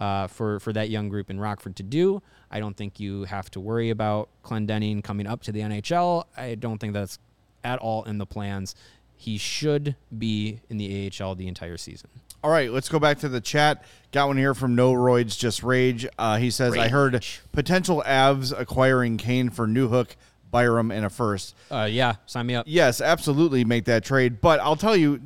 uh, 0.00 0.26
for 0.26 0.60
for 0.60 0.72
that 0.72 0.90
young 0.90 1.08
group 1.08 1.30
in 1.30 1.38
Rockford 1.38 1.76
to 1.76 1.82
do. 1.82 2.22
I 2.50 2.60
don't 2.60 2.76
think 2.76 3.00
you 3.00 3.24
have 3.24 3.50
to 3.52 3.60
worry 3.60 3.90
about 3.90 4.28
Clendenning 4.44 5.02
coming 5.02 5.26
up 5.26 5.42
to 5.42 5.52
the 5.52 5.60
NHL. 5.60 6.24
I 6.36 6.54
don't 6.54 6.78
think 6.78 6.92
that's 6.92 7.18
at 7.64 7.78
all 7.78 8.02
in 8.04 8.18
the 8.18 8.26
plans. 8.26 8.74
He 9.16 9.38
should 9.38 9.94
be 10.18 10.60
in 10.68 10.78
the 10.78 11.10
AHL 11.20 11.36
the 11.36 11.46
entire 11.46 11.76
season. 11.76 12.10
All 12.42 12.50
right, 12.50 12.70
let's 12.72 12.88
go 12.88 12.98
back 12.98 13.18
to 13.20 13.28
the 13.28 13.40
chat. 13.40 13.84
Got 14.10 14.28
one 14.28 14.36
here 14.36 14.54
from 14.54 14.74
No 14.74 14.92
Roids 14.92 15.38
Just 15.38 15.62
Rage. 15.62 16.06
Uh, 16.18 16.38
he 16.38 16.50
says, 16.50 16.76
I 16.76 16.88
heard 16.88 17.24
potential 17.52 18.02
Avs 18.06 18.52
acquiring 18.58 19.16
Kane 19.16 19.48
for 19.48 19.66
New 19.66 19.88
Newhook, 19.88 20.16
Byram, 20.50 20.90
and 20.90 21.06
a 21.06 21.10
first. 21.10 21.54
Uh, 21.70 21.88
yeah, 21.90 22.16
sign 22.26 22.46
me 22.46 22.54
up. 22.56 22.66
Yes, 22.68 23.00
absolutely 23.00 23.64
make 23.64 23.84
that 23.84 24.04
trade. 24.04 24.40
But 24.40 24.60
I'll 24.60 24.76
tell 24.76 24.96
you, 24.96 25.20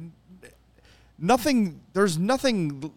nothing. 1.19 1.81
There's 1.95 2.19
nothing. 2.19 2.93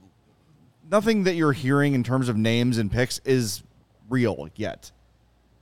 Nothing 0.92 1.24
that 1.24 1.36
you're 1.36 1.54
hearing 1.54 1.94
in 1.94 2.04
terms 2.04 2.30
of 2.30 2.36
names 2.36 2.80
and 2.80 2.92
picks 2.92 3.20
is 3.20 3.62
real 4.10 4.50
yet. 4.56 4.92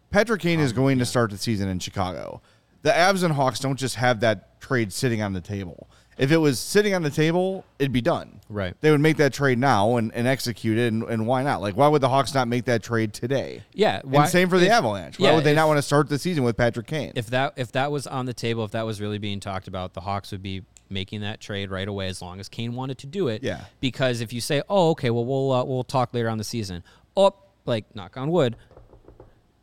Patrick 0.10 0.42
Kane 0.42 0.62
is 0.62 0.72
going 0.72 1.00
to 1.00 1.06
start 1.06 1.32
the 1.32 1.38
season 1.38 1.68
in 1.68 1.80
Chicago. 1.80 2.42
The 2.82 2.92
Avs 2.92 3.24
and 3.24 3.34
Hawks 3.34 3.60
don't 3.60 3.76
just 3.76 3.96
have 3.96 4.22
that 4.22 4.62
trade 4.62 4.94
sitting 4.94 5.22
on 5.22 5.34
the 5.34 5.42
table. 5.42 5.90
If 6.18 6.32
it 6.32 6.38
was 6.38 6.60
sitting 6.60 6.96
on 6.96 7.04
the 7.04 7.10
table, 7.10 7.64
it'd 7.78 7.92
be 7.92 8.02
done. 8.02 8.40
Right. 8.50 8.74
They 8.82 8.90
would 8.90 9.02
make 9.02 9.18
that 9.18 9.34
trade 9.34 9.60
now 9.60 9.98
and, 9.98 10.12
and 10.14 10.26
execute 10.28 10.78
it, 10.78 10.92
and, 10.92 11.04
and 11.04 11.28
why 11.28 11.44
not? 11.44 11.62
Like, 11.62 11.78
why 11.78 11.88
would 11.88 12.02
the 12.02 12.10
Hawks 12.10 12.34
not 12.34 12.48
make 12.48 12.66
that 12.66 12.82
trade 12.82 13.14
today? 13.14 13.64
Yeah, 13.74 14.02
and 14.04 14.28
same 14.30 14.50
for 14.50 14.58
the 14.58 14.66
if- 14.66 14.72
Avalanche. 14.72 15.20
Why 15.20 15.30
yeah, 15.30 15.36
would 15.36 15.44
they 15.44 15.52
if- 15.52 15.56
not 15.56 15.68
want 15.68 15.78
to 15.78 15.82
start 15.84 16.10
the 16.10 16.18
season 16.18 16.44
with 16.44 16.58
Patrick 16.58 16.88
Kane? 16.88 17.14
if 17.16 17.28
that 17.28 17.54
if 17.56 17.72
that 17.74 17.92
was 17.92 18.08
on 18.08 18.26
the 18.26 18.34
table, 18.34 18.64
if 18.66 18.72
that 18.72 18.86
was 18.86 19.00
really 19.00 19.20
being 19.20 19.40
talked 19.40 19.68
about, 19.68 19.94
the 19.94 20.02
Hawks 20.02 20.32
would 20.32 20.42
be 20.42 20.64
making 20.90 21.22
that 21.22 21.40
trade 21.42 21.70
right 21.70 21.88
away 21.88 22.08
as 22.08 22.22
long 22.22 22.40
as 22.40 22.48
Kane 22.50 22.74
wanted 22.74 22.98
to 23.00 23.08
do 23.08 23.28
it. 23.28 23.44
Yeah. 23.44 23.66
Because 23.80 24.22
if 24.22 24.32
you 24.34 24.42
say, 24.42 24.64
"Oh, 24.70 24.92
okay, 24.92 25.10
well 25.10 25.26
we'll 25.26 25.52
uh, 25.52 25.64
we'll 25.66 25.84
talk 25.84 26.14
later 26.14 26.30
on 26.30 26.38
the 26.38 26.44
season," 26.44 26.84
oh, 27.16 27.36
like 27.66 27.94
knock 27.96 28.18
on 28.18 28.32
wood, 28.32 28.56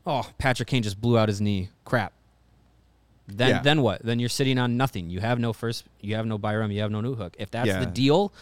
oh 0.06 0.28
Patrick 0.38 0.68
Kane 0.68 0.82
just 0.82 1.00
blew 1.00 1.18
out 1.18 1.28
his 1.28 1.40
knee. 1.40 1.70
Crap. 1.84 2.12
Then 3.26 3.48
Yeah. 3.48 3.62
then 3.62 3.80
what? 3.82 4.02
Then 4.04 4.18
you're 4.18 4.28
sitting 4.28 4.58
on 4.58 4.76
nothing. 4.76 5.08
You 5.10 5.20
have 5.20 5.38
no 5.38 5.52
first. 5.52 5.84
You 6.00 6.14
have 6.16 6.26
no 6.26 6.36
Byram. 6.38 6.70
You 6.70 6.82
have 6.82 6.90
no 6.90 7.00
Newhook. 7.00 7.34
If 7.38 7.50
that's 7.50 7.68
Yeah. 7.68 7.80
the 7.80 7.86
deal. 7.86 8.32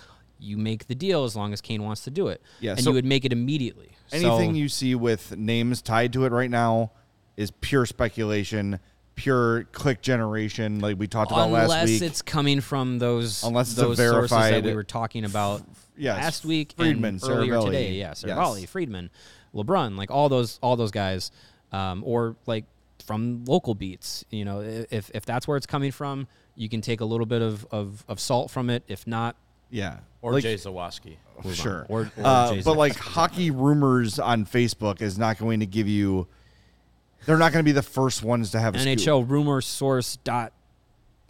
You 0.41 0.57
make 0.57 0.89
the 0.89 0.97
deal 0.97 1.23
as 1.23 1.37
long 1.37 1.53
as 1.53 1.61
Kane 1.61 1.85
wants 1.85 2.03
to 2.03 2.11
do 2.11 2.27
it. 2.27 2.43
Yeah, 2.59 2.73
and 2.73 2.81
so- 2.81 2.91
you 2.91 2.95
would 2.95 3.05
make 3.05 3.25
it 3.25 3.33
immediately. 3.33 3.91
Anything 4.11 4.51
So- 4.51 4.57
you 4.59 4.69
see 4.69 4.95
with 4.97 5.37
names 5.37 5.81
tied 5.83 6.13
to 6.15 6.25
it 6.25 6.33
right 6.33 6.51
now 6.51 6.91
is 7.37 7.51
pure 7.61 7.87
speculation. 7.87 8.79
pure 9.15 9.65
click 9.73 10.01
generation 10.01 10.81
like 10.81 10.99
we 10.99 11.07
talked 11.07 11.31
about 11.31 11.51
last 11.51 11.69
week. 11.69 11.77
Unless 11.87 12.01
it's 12.01 12.23
coming 12.23 12.63
from 12.63 12.99
those 12.99 13.45
Unless 13.45 13.73
it's 13.73 13.79
a 13.79 13.83
those 13.83 13.99
sources 13.99 14.31
verified- 14.31 14.55
that 14.55 14.65
we 14.65 14.75
were 14.75 14.83
talking 14.83 15.25
about 15.27 15.63
yes, 15.99 16.17
last 16.17 16.45
week 16.47 16.73
Friedman, 16.79 17.21
and 17.23 17.25
earlier 17.31 17.61
today. 17.61 17.93
Yeah, 17.93 18.09
Yes. 18.09 18.25
Seravalli, 18.25 18.67
Friedman, 18.67 19.11
LeBrun, 19.55 19.99
like 19.99 20.11
all 20.11 20.31
those 20.31 20.59
all 20.63 20.77
those 20.77 20.91
guys, 20.91 21.31
um, 21.73 22.03
or 22.07 22.37
like 22.47 22.65
from 23.03 23.45
local 23.47 23.75
beats. 23.75 24.25
You 24.31 24.45
know, 24.45 24.61
if 24.61 25.11
if 25.15 25.25
that's 25.27 25.47
where 25.49 25.57
it's 25.57 25.67
coming 25.67 25.93
from, 25.93 26.27
you 26.57 26.69
can 26.69 26.81
take 26.81 27.01
a 27.01 27.05
little 27.05 27.27
bit 27.27 27.43
of 27.43 27.67
of, 27.71 28.05
of 28.09 28.19
salt 28.21 28.51
from 28.51 28.71
it. 28.71 28.83
If 28.89 29.07
not, 29.07 29.37
Yeah. 29.71 29.99
Or 30.23 30.33
like, 30.35 30.43
Jay 30.45 30.55
Zawaski. 30.55 31.17
move 31.39 31.47
on. 31.47 31.53
Sure. 31.55 31.87
Or, 31.89 32.01
or 32.03 32.11
Uh, 32.25 32.55
Jay 32.55 32.63
but 32.63 32.77
like 32.77 32.95
hockey 32.97 33.51
rumors 33.51 34.19
on 34.21 34.47
Facebook 34.47 35.03
is 35.03 35.19
not 35.19 35.39
going 35.39 35.61
to 35.61 35.67
give 35.67 35.89
you. 35.89 36.29
They're 37.27 37.39
not 37.39 37.53
going 37.53 37.65
to 37.65 37.69
be 37.69 37.73
the 37.73 37.83
first 37.83 38.23
ones 38.23 38.51
to 38.53 38.61
have 38.61 38.75
a 38.75 38.79
scoop. 38.81 38.99
NHL 38.99 39.29
rumor 39.29 39.61
source 39.61 40.17
dot 40.25 40.53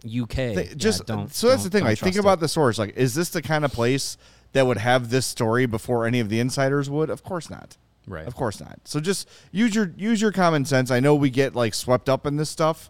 UK. 0.05 0.35
They- 0.35 0.67
Yeah, 0.69 0.73
just 0.75 1.05
don't, 1.05 1.33
so 1.33 1.47
that's 1.49 1.63
the 1.63 1.69
don't- 1.69 1.79
thing. 1.79 1.85
Like 1.85 1.99
think 1.99 2.13
trust 2.15 2.19
about 2.23 2.37
it. 2.37 2.41
the 2.41 2.47
source. 2.47 2.77
Like, 2.77 2.95
is 2.97 3.13
this 3.15 3.29
the 3.29 3.41
kind 3.41 3.63
of 3.65 3.71
place 3.71 4.17
that 4.53 4.67
would 4.67 4.77
have 4.77 5.09
this 5.09 5.25
story 5.25 5.65
before 5.65 6.05
any 6.05 6.19
of 6.19 6.29
the 6.29 6.39
insiders 6.39 6.89
would? 6.89 7.09
Of 7.09 7.23
course 7.23 7.49
not. 7.49 7.77
Right. 8.07 8.27
Of 8.27 8.35
course 8.35 8.59
not. 8.59 8.79
So 8.83 8.99
just 8.99 9.29
use 9.51 9.73
your 9.73 9.93
use 9.97 10.21
your 10.21 10.31
common 10.31 10.65
sense. 10.65 10.91
I 10.91 10.99
know 10.99 11.15
we 11.15 11.29
get 11.29 11.55
like 11.55 11.73
swept 11.73 12.09
up 12.09 12.25
in 12.25 12.35
this 12.35 12.49
stuff, 12.49 12.89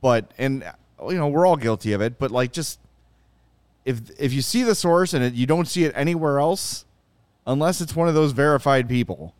but 0.00 0.32
and 0.38 0.64
you 1.06 1.14
know 1.14 1.28
we're 1.28 1.46
all 1.46 1.56
guilty 1.56 1.92
of 1.92 2.00
it. 2.00 2.18
But 2.18 2.30
like 2.30 2.52
just 2.52 2.78
if 3.84 4.00
if 4.18 4.32
you 4.32 4.42
see 4.42 4.62
the 4.62 4.74
source 4.74 5.12
and 5.12 5.24
it, 5.24 5.34
you 5.34 5.46
don't 5.46 5.68
see 5.68 5.84
it 5.84 5.92
anywhere 5.94 6.38
else, 6.38 6.84
unless 7.46 7.80
it's 7.80 7.94
one 7.94 8.08
of 8.08 8.14
those 8.14 8.32
verified 8.32 8.88
people, 8.88 9.34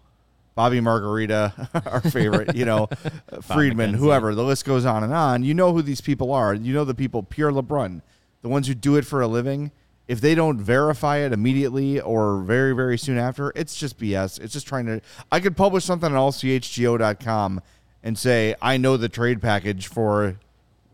Bobby 0.54 0.80
Margarita, 0.80 1.68
our 1.86 2.00
favorite, 2.00 2.54
you 2.54 2.64
know, 2.64 2.88
uh, 3.32 3.40
Friedman, 3.40 3.94
whoever. 3.94 4.34
The 4.34 4.44
list 4.44 4.64
goes 4.64 4.84
on 4.84 5.02
and 5.02 5.12
on. 5.12 5.42
You 5.44 5.54
know 5.54 5.72
who 5.72 5.82
these 5.82 6.00
people 6.00 6.32
are. 6.32 6.54
You 6.54 6.74
know 6.74 6.84
the 6.84 6.94
people, 6.94 7.22
Pierre 7.22 7.50
LeBrun, 7.50 8.02
the 8.42 8.48
ones 8.48 8.68
who 8.68 8.74
do 8.74 8.96
it 8.96 9.06
for 9.06 9.22
a 9.22 9.26
living. 9.26 9.72
If 10.06 10.20
they 10.20 10.34
don't 10.34 10.60
verify 10.60 11.18
it 11.18 11.32
immediately 11.32 12.00
or 12.00 12.42
very, 12.42 12.74
very 12.74 12.98
soon 12.98 13.16
after, 13.16 13.52
it's 13.56 13.74
just 13.74 13.98
BS. 13.98 14.40
It's 14.40 14.52
just 14.52 14.66
trying 14.66 14.86
to. 14.86 15.00
I 15.32 15.40
could 15.40 15.56
publish 15.56 15.84
something 15.84 16.12
on 16.12 16.18
allchgo.com 16.18 17.62
and 18.02 18.18
say, 18.18 18.54
I 18.60 18.76
know 18.76 18.96
the 18.98 19.08
trade 19.08 19.40
package 19.40 19.86
for, 19.88 20.36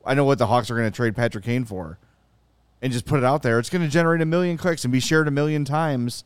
I 0.04 0.14
know 0.14 0.24
what 0.24 0.38
the 0.38 0.46
Hawks 0.46 0.70
are 0.70 0.76
going 0.76 0.90
to 0.90 0.94
trade 0.94 1.16
Patrick 1.16 1.44
Kane 1.44 1.64
for 1.64 1.98
and 2.80 2.92
just 2.92 3.04
put 3.04 3.18
it 3.18 3.24
out 3.24 3.42
there. 3.42 3.58
It's 3.58 3.68
going 3.68 3.82
to 3.82 3.90
generate 3.90 4.20
a 4.20 4.26
million 4.26 4.56
clicks 4.56 4.84
and 4.84 4.92
be 4.92 5.00
shared 5.00 5.26
a 5.26 5.32
million 5.32 5.64
times 5.64 6.24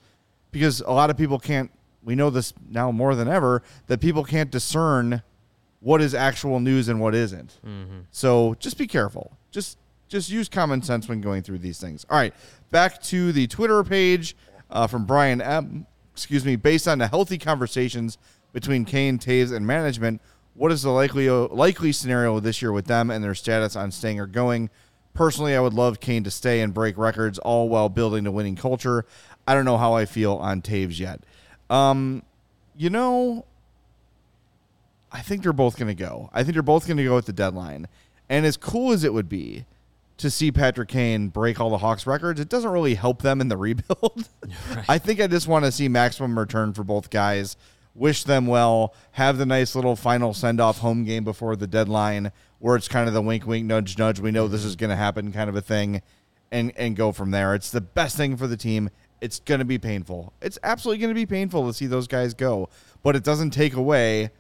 because 0.51 0.81
a 0.83 0.93
lot 0.93 1.11
of 1.11 1.17
people 1.17 1.39
can't. 1.39 1.71
We 2.03 2.15
know 2.15 2.29
this 2.29 2.53
now 2.69 2.93
more 2.93 3.15
than 3.15 3.29
ever 3.29 3.63
that 3.87 3.99
people 4.01 4.25
can't 4.25 4.51
discern 4.51 5.23
what 5.81 6.03
is 6.03 6.15
actual 6.15 6.61
news 6.61 6.89
and 6.89 7.01
what 7.01 7.15
isn't. 7.15 7.59
Mm-hmm. 7.67 8.01
So 8.11 8.55
just 8.59 8.77
be 8.77 8.87
careful. 8.87 9.39
Just 9.51 9.79
just 10.15 10.31
use 10.31 10.49
common 10.49 10.81
sense 10.81 11.09
when 11.09 11.21
going 11.21 11.43
through 11.43 11.59
these 11.59 11.81
things. 11.81 12.07
All 12.09 12.17
right, 12.17 12.33
back 12.71 13.03
to 13.03 13.33
the 13.33 13.49
Twitter 13.49 13.83
page 13.83 14.37
uh, 14.71 14.87
from 14.87 15.07
Brian 15.07 15.41
M. 15.41 15.87
Excuse 16.13 16.45
me. 16.45 16.55
Based 16.55 16.87
on 16.87 16.99
the 16.99 17.09
healthy 17.09 17.37
conversations 17.37 18.17
between 18.53 18.85
Kane, 18.85 19.19
Toews, 19.19 19.53
and 19.53 19.67
management, 19.67 20.23
what 20.55 20.71
is 20.71 20.83
the 20.83 20.91
likely 20.91 21.29
likely 21.29 21.91
scenario 21.91 22.39
this 22.39 22.63
year 22.63 22.71
with 22.71 22.87
them 22.87 23.11
and 23.11 23.25
their 23.25 23.35
status 23.35 23.75
on 23.75 23.91
staying 23.91 24.21
or 24.21 24.29
going? 24.29 24.71
Personally, 25.15 25.57
I 25.57 25.61
would 25.61 25.75
love 25.75 25.99
Kane 25.99 26.23
to 26.25 26.31
stay 26.31 26.61
and 26.61 26.73
break 26.73 26.97
records, 26.97 27.41
all 27.41 27.69
while 27.69 27.89
building 27.89 28.25
a 28.27 28.31
winning 28.31 28.57
culture. 28.57 29.05
I 29.49 29.55
don't 29.55 29.65
know 29.65 29.79
how 29.79 29.95
I 29.95 30.07
feel 30.07 30.35
on 30.35 30.63
Toews 30.63 31.01
yet. 31.01 31.25
Um, 31.69 32.23
you 32.77 32.89
know, 32.89 33.47
I 35.11 35.23
think 35.23 35.43
they're 35.43 35.53
both 35.53 35.77
going 35.77 35.89
to 35.89 36.01
go. 36.01 36.31
I 36.33 36.45
think 36.45 36.55
they're 36.55 36.63
both 36.63 36.87
going 36.87 36.99
to 36.99 37.05
go 37.05 37.19
at 37.19 37.27
the 37.27 37.33
deadline. 37.33 37.89
And 38.29 38.47
as 38.47 38.57
cool 38.57 38.93
as 38.93 39.03
it 39.05 39.13
would 39.13 39.29
be 39.29 39.67
to 40.17 40.31
see 40.31 40.53
Patrick 40.53 40.89
Kane 40.89 41.29
break 41.29 41.61
all 41.61 41.71
the 41.71 41.79
Hawks 41.79 42.07
records, 42.07 42.41
it 42.41 42.49
doesn't 42.49 42.71
really 42.71 42.95
help 42.95 43.23
them 43.23 43.41
in 43.41 43.49
the 43.49 43.57
rebuild. 43.59 44.29
I 44.89 44.99
think 44.99 45.21
I 45.21 45.27
just 45.27 45.49
want 45.49 45.65
to 45.65 45.73
see 45.73 45.89
maximum 45.89 46.39
return 46.39 46.73
for 46.73 46.85
both 46.85 47.11
guys. 47.11 47.57
Wish 47.95 48.25
them 48.25 48.47
well. 48.47 48.95
Have 49.13 49.39
the 49.39 49.47
nice 49.47 49.75
little 49.75 49.97
final 49.97 50.35
send 50.35 50.61
off 50.61 50.79
home 50.79 51.05
game 51.05 51.25
before 51.25 51.55
the 51.57 51.67
deadline 51.67 52.33
where 52.59 52.77
it's 52.77 52.89
kind 52.89 53.09
of 53.09 53.15
the 53.15 53.23
wink, 53.23 53.47
wink, 53.47 53.67
nudge, 53.67 53.99
nudge. 53.99 54.21
We 54.21 54.31
know 54.31 54.49
this 54.49 54.63
mm-hmm. 54.63 54.69
is 54.69 54.77
going 54.77 54.91
to 54.91 54.97
happen 54.97 55.33
kind 55.33 55.51
of 55.51 55.57
a 55.57 55.61
thing 55.61 56.03
and, 56.51 56.73
and 56.77 56.97
go 56.97 57.13
from 57.13 57.31
there. 57.31 57.55
It's 57.55 57.71
the 57.71 57.81
best 57.81 58.17
thing 58.17 58.37
for 58.37 58.47
the 58.47 58.57
team. 58.57 58.91
It's 59.21 59.41
going 59.41 59.59
to 59.59 59.65
be 59.65 59.79
painful. 59.79 60.33
It's 60.41 60.59
absolutely 60.63 61.01
going 61.01 61.15
to 61.15 61.21
be 61.21 61.27
painful 61.27 61.67
to 61.67 61.75
see 61.75 61.87
those 61.87 62.07
guys 62.07 62.35
go, 62.35 62.69
but 63.03 63.17
it 63.17 63.23
doesn't 63.23 63.51
take 63.51 63.75
away 63.75 64.31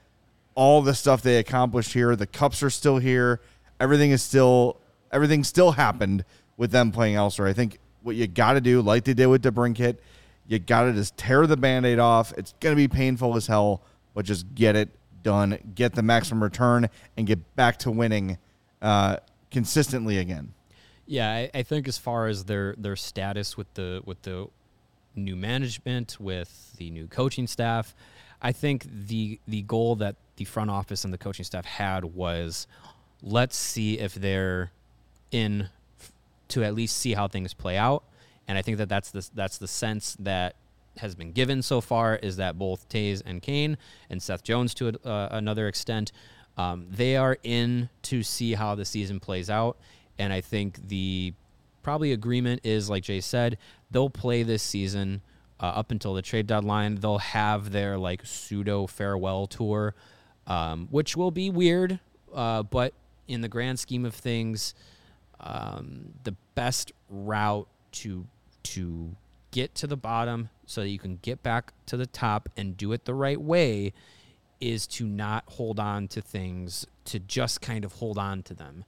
all 0.54 0.82
the 0.82 0.94
stuff 0.94 1.22
they 1.22 1.36
accomplished 1.36 1.92
here. 1.92 2.16
The 2.16 2.26
cups 2.26 2.62
are 2.62 2.70
still 2.70 2.98
here. 2.98 3.40
Everything 3.78 4.10
is 4.10 4.22
still 4.22 4.80
everything 5.14 5.44
still 5.44 5.72
happened 5.72 6.24
with 6.56 6.72
them 6.72 6.92
playing 6.92 7.14
elsewhere. 7.14 7.48
I 7.48 7.52
think 7.54 7.78
what 8.02 8.16
you 8.16 8.26
got 8.26 8.54
to 8.54 8.60
do, 8.60 8.82
like 8.82 9.04
they 9.04 9.14
did 9.14 9.28
with 9.28 9.42
DeBrincat, 9.42 9.96
you 10.46 10.58
got 10.58 10.82
to 10.82 10.92
just 10.92 11.16
tear 11.16 11.46
the 11.46 11.56
band-aid 11.56 11.98
off. 11.98 12.32
It's 12.36 12.52
going 12.60 12.74
to 12.74 12.76
be 12.76 12.88
painful 12.88 13.36
as 13.36 13.46
hell, 13.46 13.80
but 14.12 14.26
just 14.26 14.54
get 14.54 14.76
it 14.76 14.90
done. 15.22 15.58
Get 15.74 15.94
the 15.94 16.02
maximum 16.02 16.42
return 16.42 16.90
and 17.16 17.26
get 17.26 17.56
back 17.56 17.78
to 17.78 17.90
winning 17.90 18.36
uh, 18.82 19.16
consistently 19.50 20.18
again. 20.18 20.52
Yeah, 21.06 21.30
I, 21.30 21.50
I 21.54 21.62
think 21.62 21.88
as 21.88 21.98
far 21.98 22.26
as 22.26 22.44
their 22.44 22.74
their 22.76 22.96
status 22.96 23.56
with 23.56 23.72
the 23.74 24.02
with 24.04 24.22
the 24.22 24.48
new 25.14 25.36
management, 25.36 26.18
with 26.18 26.72
the 26.76 26.90
new 26.90 27.06
coaching 27.06 27.46
staff, 27.46 27.94
I 28.40 28.52
think 28.52 28.86
the 28.90 29.38
the 29.46 29.62
goal 29.62 29.96
that 29.96 30.16
the 30.36 30.44
front 30.44 30.70
office 30.70 31.04
and 31.04 31.12
the 31.12 31.18
coaching 31.18 31.44
staff 31.44 31.64
had 31.66 32.04
was 32.04 32.66
let's 33.22 33.56
see 33.56 33.98
if 33.98 34.14
they're 34.14 34.70
in 35.34 35.68
f- 36.00 36.12
to 36.48 36.62
at 36.62 36.74
least 36.74 36.96
see 36.96 37.14
how 37.14 37.26
things 37.26 37.52
play 37.52 37.76
out. 37.76 38.04
And 38.46 38.56
I 38.56 38.62
think 38.62 38.78
that 38.78 38.88
that's 38.88 39.10
the 39.10 39.28
that's 39.34 39.58
the 39.58 39.66
sense 39.68 40.16
that 40.20 40.54
has 40.98 41.16
been 41.16 41.32
given 41.32 41.60
so 41.60 41.80
far 41.80 42.14
is 42.16 42.36
that 42.36 42.56
both 42.56 42.88
Toews 42.88 43.20
and 43.26 43.42
Kane 43.42 43.76
and 44.08 44.22
Seth 44.22 44.44
Jones 44.44 44.72
to 44.74 44.88
a, 44.88 45.08
uh, 45.08 45.28
another 45.32 45.66
extent, 45.66 46.12
um, 46.56 46.86
they 46.88 47.16
are 47.16 47.36
in 47.42 47.88
to 48.02 48.22
see 48.22 48.54
how 48.54 48.76
the 48.76 48.84
season 48.84 49.18
plays 49.18 49.50
out. 49.50 49.76
And 50.18 50.32
I 50.32 50.40
think 50.40 50.88
the 50.88 51.34
probably 51.82 52.12
agreement 52.12 52.60
is 52.62 52.88
like 52.88 53.02
Jay 53.02 53.20
said, 53.20 53.58
they'll 53.90 54.08
play 54.08 54.44
this 54.44 54.62
season 54.62 55.20
uh, 55.58 55.66
up 55.66 55.90
until 55.90 56.14
the 56.14 56.22
trade 56.22 56.46
deadline. 56.46 56.94
They'll 56.96 57.18
have 57.18 57.72
their 57.72 57.98
like 57.98 58.24
pseudo 58.24 58.86
farewell 58.86 59.48
tour, 59.48 59.96
um, 60.46 60.86
which 60.92 61.16
will 61.16 61.32
be 61.32 61.50
weird, 61.50 61.98
uh, 62.32 62.62
but 62.62 62.94
in 63.26 63.40
the 63.40 63.48
grand 63.48 63.80
scheme 63.80 64.04
of 64.04 64.14
things, 64.14 64.74
um, 65.44 66.14
the 66.24 66.34
best 66.54 66.92
route 67.08 67.68
to 67.92 68.26
to 68.64 69.14
get 69.50 69.74
to 69.76 69.86
the 69.86 69.96
bottom 69.96 70.48
so 70.66 70.80
that 70.80 70.88
you 70.88 70.98
can 70.98 71.18
get 71.22 71.42
back 71.42 71.72
to 71.86 71.96
the 71.96 72.06
top 72.06 72.48
and 72.56 72.76
do 72.76 72.92
it 72.92 73.04
the 73.04 73.14
right 73.14 73.40
way 73.40 73.92
is 74.60 74.86
to 74.86 75.06
not 75.06 75.44
hold 75.46 75.78
on 75.78 76.08
to 76.08 76.20
things 76.20 76.86
to 77.04 77.18
just 77.20 77.60
kind 77.60 77.84
of 77.84 77.92
hold 77.92 78.18
on 78.18 78.42
to 78.42 78.54
them. 78.54 78.84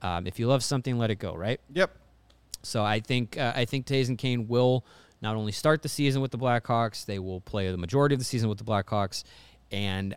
Um, 0.00 0.26
if 0.26 0.38
you 0.38 0.46
love 0.46 0.62
something 0.62 0.96
let 0.96 1.10
it 1.10 1.18
go 1.18 1.34
right? 1.34 1.60
Yep. 1.74 1.90
so 2.62 2.84
I 2.84 3.00
think 3.00 3.36
uh, 3.36 3.52
I 3.54 3.64
think 3.64 3.90
and 3.90 4.16
Kane 4.16 4.46
will 4.48 4.84
not 5.20 5.34
only 5.34 5.52
start 5.52 5.82
the 5.82 5.88
season 5.88 6.22
with 6.22 6.30
the 6.30 6.38
Blackhawks, 6.38 7.04
they 7.04 7.18
will 7.18 7.40
play 7.40 7.70
the 7.70 7.76
majority 7.76 8.14
of 8.14 8.18
the 8.18 8.24
season 8.24 8.48
with 8.48 8.58
the 8.58 8.64
Blackhawks, 8.64 9.24
and 9.72 10.14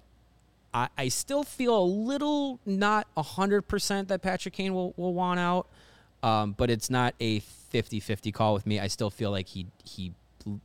I, 0.74 0.90
I 0.98 1.08
still 1.08 1.44
feel 1.44 1.78
a 1.78 1.84
little 1.84 2.60
not 2.66 3.08
hundred 3.18 3.64
percent 3.64 4.08
that 4.10 4.22
Patrick 4.22 4.54
Kane 4.54 4.74
will, 4.74 4.94
will 4.98 5.14
want 5.14 5.40
out, 5.40 5.68
um, 6.24 6.54
but 6.58 6.70
it's 6.70 6.90
not 6.90 7.16
a 7.20 7.40
50-50 7.40 8.34
call 8.34 8.54
with 8.54 8.66
me. 8.66 8.80
I 8.80 8.88
still 8.88 9.10
feel 9.10 9.32
like 9.32 9.48
he 9.48 9.68
he 9.84 10.14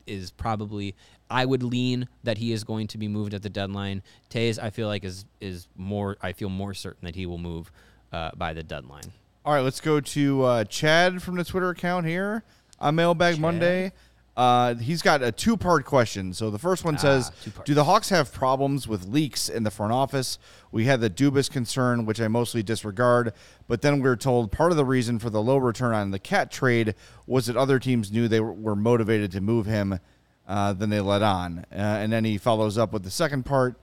is 0.07 0.31
probably 0.31 0.95
I 1.29 1.45
would 1.45 1.63
lean 1.63 2.09
that 2.23 2.39
he 2.39 2.53
is 2.53 2.65
going 2.65 2.87
to 2.89 2.99
be 2.99 3.09
moved 3.09 3.35
at 3.35 3.43
the 3.43 3.51
deadline. 3.51 4.03
Toews 4.31 4.59
I 4.63 4.71
feel 4.71 4.89
like 4.89 5.05
is 5.05 5.25
is 5.41 5.69
more 5.77 6.17
I 6.23 6.33
feel 6.33 6.49
more 6.49 6.75
certain 6.75 7.07
that 7.07 7.15
he 7.15 7.27
will 7.27 7.39
move 7.39 7.71
uh, 8.13 8.31
by 8.37 8.53
the 8.53 8.63
deadline. 8.63 9.13
All 9.45 9.53
right, 9.53 9.61
let's 9.61 9.81
go 9.81 10.01
to 10.01 10.43
uh, 10.43 10.65
Chad 10.65 11.23
from 11.23 11.37
the 11.37 11.45
Twitter 11.45 11.69
account 11.71 12.07
here 12.07 12.45
on 12.81 12.95
Mailbag 12.95 13.39
Monday. 13.39 13.93
Uh, 14.37 14.75
he's 14.75 15.01
got 15.01 15.23
a 15.23 15.31
two 15.31 15.57
part 15.57 15.85
question. 15.85 16.33
So 16.33 16.51
the 16.51 16.59
first 16.59 16.85
one 16.85 16.99
says. 16.99 17.31
Do 17.65 17.75
the 17.75 17.85
Hawks 17.85 18.09
have 18.09 18.33
problems 18.33 18.89
with 18.89 19.07
leaks 19.07 19.49
in 19.49 19.63
the 19.63 19.71
front 19.71 19.93
office? 19.93 20.39
We 20.73 20.87
had 20.87 21.01
the 21.01 21.11
Dubas 21.11 21.51
concern, 21.51 22.05
which 22.05 22.21
I 22.21 22.27
mostly 22.29 22.63
disregard, 22.63 23.33
but 23.69 23.83
then 23.83 23.97
we 23.97 24.09
were 24.09 24.17
told 24.17 24.51
part 24.51 24.73
of 24.73 24.77
the 24.77 24.85
reason 24.85 25.19
for 25.19 25.31
the 25.31 25.43
low 25.43 25.57
return 25.59 25.95
on 25.95 26.11
the 26.11 26.19
cat 26.19 26.51
trade 26.51 26.95
was 27.27 27.47
that 27.47 27.57
other 27.57 27.79
teams 27.79 28.11
knew 28.11 28.27
they 28.27 28.41
were, 28.41 28.75
motivated 28.75 29.31
to 29.33 29.41
move 29.41 29.67
him 29.67 30.01
uh, 30.49 30.73
than 30.73 30.91
they 30.91 31.01
let 31.01 31.23
on. 31.23 31.61
Uh, 31.71 31.77
and 31.77 32.13
then 32.13 32.25
he 32.25 32.37
follows 32.37 32.77
up 32.77 32.93
with 32.93 33.05
the 33.05 33.11
second 33.11 33.45
part. 33.45 33.77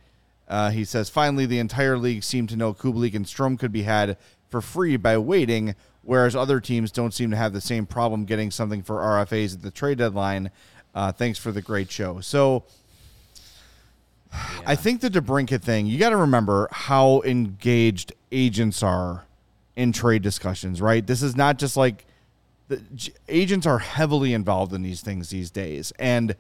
Uh, 0.49 0.69
he 0.69 0.83
says, 0.83 1.09
finally, 1.09 1.45
the 1.45 1.59
entire 1.59 1.97
league 1.97 2.23
seemed 2.23 2.49
to 2.49 2.57
know 2.57 2.73
Kubalik 2.73 3.15
and 3.15 3.25
Strome 3.25 3.57
could 3.57 3.71
be 3.71 3.83
had 3.83 4.17
for 4.49 4.61
free 4.61 4.97
by 4.97 5.17
waiting, 5.17 5.75
whereas 6.03 6.35
other 6.35 6.59
teams 6.59 6.91
don't 6.91 7.13
seem 7.13 7.31
to 7.31 7.37
have 7.37 7.53
the 7.53 7.61
same 7.61 7.85
problem 7.85 8.25
getting 8.25 8.51
something 8.51 8.81
for 8.81 8.97
RFAs 8.97 9.55
at 9.55 9.61
the 9.61 9.71
trade 9.71 9.97
deadline. 9.97 10.51
Uh, 10.93 11.11
thanks 11.11 11.39
for 11.39 11.51
the 11.51 11.61
great 11.61 11.91
show. 11.91 12.19
So 12.19 12.65
I 14.65 14.75
think 14.75 15.01
the 15.01 15.09
DeBrincat 15.09 15.61
thing, 15.61 15.85
you 15.85 15.99
got 15.99 16.09
to 16.09 16.17
remember 16.17 16.67
how 16.71 17.21
engaged 17.21 18.13
agents 18.31 18.83
are 18.83 19.25
in 19.75 19.91
trade 19.91 20.21
discussions, 20.21 20.81
right? 20.81 21.05
This 21.05 21.21
is 21.21 21.35
not 21.35 21.57
just 21.57 21.77
like 21.77 22.05
the 22.67 22.81
agents 23.27 23.65
are 23.65 23.79
heavily 23.79 24.33
involved 24.33 24.73
in 24.73 24.81
these 24.81 25.01
things 25.01 25.29
these 25.29 25.51
days. 25.51 25.91
And 25.99 26.35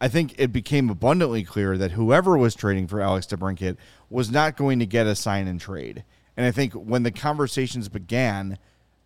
I 0.00 0.08
think 0.08 0.34
it 0.36 0.52
became 0.52 0.90
abundantly 0.90 1.44
clear 1.44 1.78
that 1.78 1.92
whoever 1.92 2.36
was 2.36 2.54
trading 2.54 2.88
for 2.88 3.00
Alex 3.00 3.26
DeBrincat 3.26 3.76
was 4.10 4.30
not 4.30 4.56
going 4.56 4.80
to 4.80 4.86
get 4.86 5.06
a 5.06 5.14
sign 5.14 5.46
and 5.46 5.60
trade. 5.60 6.04
And 6.36 6.44
I 6.44 6.50
think 6.50 6.72
when 6.74 7.04
the 7.04 7.10
conversations 7.10 7.88
began, 7.88 8.58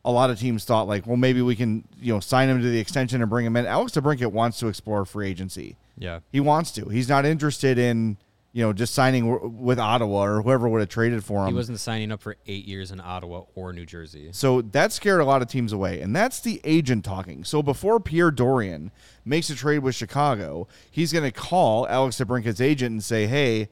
a 0.07 0.11
lot 0.13 0.31
of 0.31 0.39
teams 0.39 0.65
thought 0.65 0.87
like, 0.87 1.05
well, 1.07 1.17
maybe 1.17 1.43
we 1.43 1.57
can, 1.57 1.83
you 2.01 2.15
know, 2.15 2.21
sign 2.21 2.49
him 2.49 2.63
to 2.63 2.71
the 2.71 2.79
extension 2.79 3.21
and 3.21 3.29
bring 3.29 3.45
him 3.45 3.57
in. 3.57 3.67
Alex 3.67 3.93
DeBrincat 3.93 4.31
wants 4.31 4.59
to 4.61 4.69
explore 4.69 5.05
free 5.05 5.29
agency. 5.29 5.77
Yeah. 5.99 6.21
He 6.31 6.39
wants 6.39 6.71
to. 6.73 6.85
He's 6.89 7.09
not 7.09 7.27
interested 7.27 7.77
in, 7.77 8.17
you 8.53 8.63
know, 8.63 8.73
just 8.73 8.95
signing 8.95 9.29
w- 9.29 9.49
with 9.49 9.81
Ottawa 9.81 10.25
or 10.25 10.43
whoever 10.43 10.69
would 10.69 10.79
have 10.79 10.89
traded 10.89 11.25
for 11.25 11.43
him. 11.43 11.49
He 11.49 11.55
wasn't 11.55 11.81
signing 11.81 12.13
up 12.13 12.23
for 12.23 12.37
eight 12.47 12.67
years 12.67 12.93
in 12.93 13.01
Ottawa 13.01 13.43
or 13.57 13.73
New 13.73 13.85
Jersey. 13.85 14.29
So 14.31 14.63
that 14.63 14.93
scared 14.93 15.21
a 15.21 15.25
lot 15.25 15.43
of 15.43 15.49
teams 15.49 15.73
away. 15.73 16.01
And 16.01 16.15
that's 16.15 16.39
the 16.39 16.61
agent 16.63 17.05
talking. 17.05 17.43
So 17.43 17.61
before 17.61 17.99
Pierre 17.99 18.31
Dorion 18.31 18.93
makes 19.25 19.51
a 19.51 19.57
trade 19.57 19.81
with 19.81 19.97
Chicago, 19.97 20.69
he's 20.89 21.13
going 21.13 21.25
to 21.25 21.33
call 21.33 21.89
Alex 21.89 22.17
DeBrincat's 22.17 22.61
agent 22.61 22.93
and 22.93 23.03
say, 23.03 23.27
hey, 23.27 23.71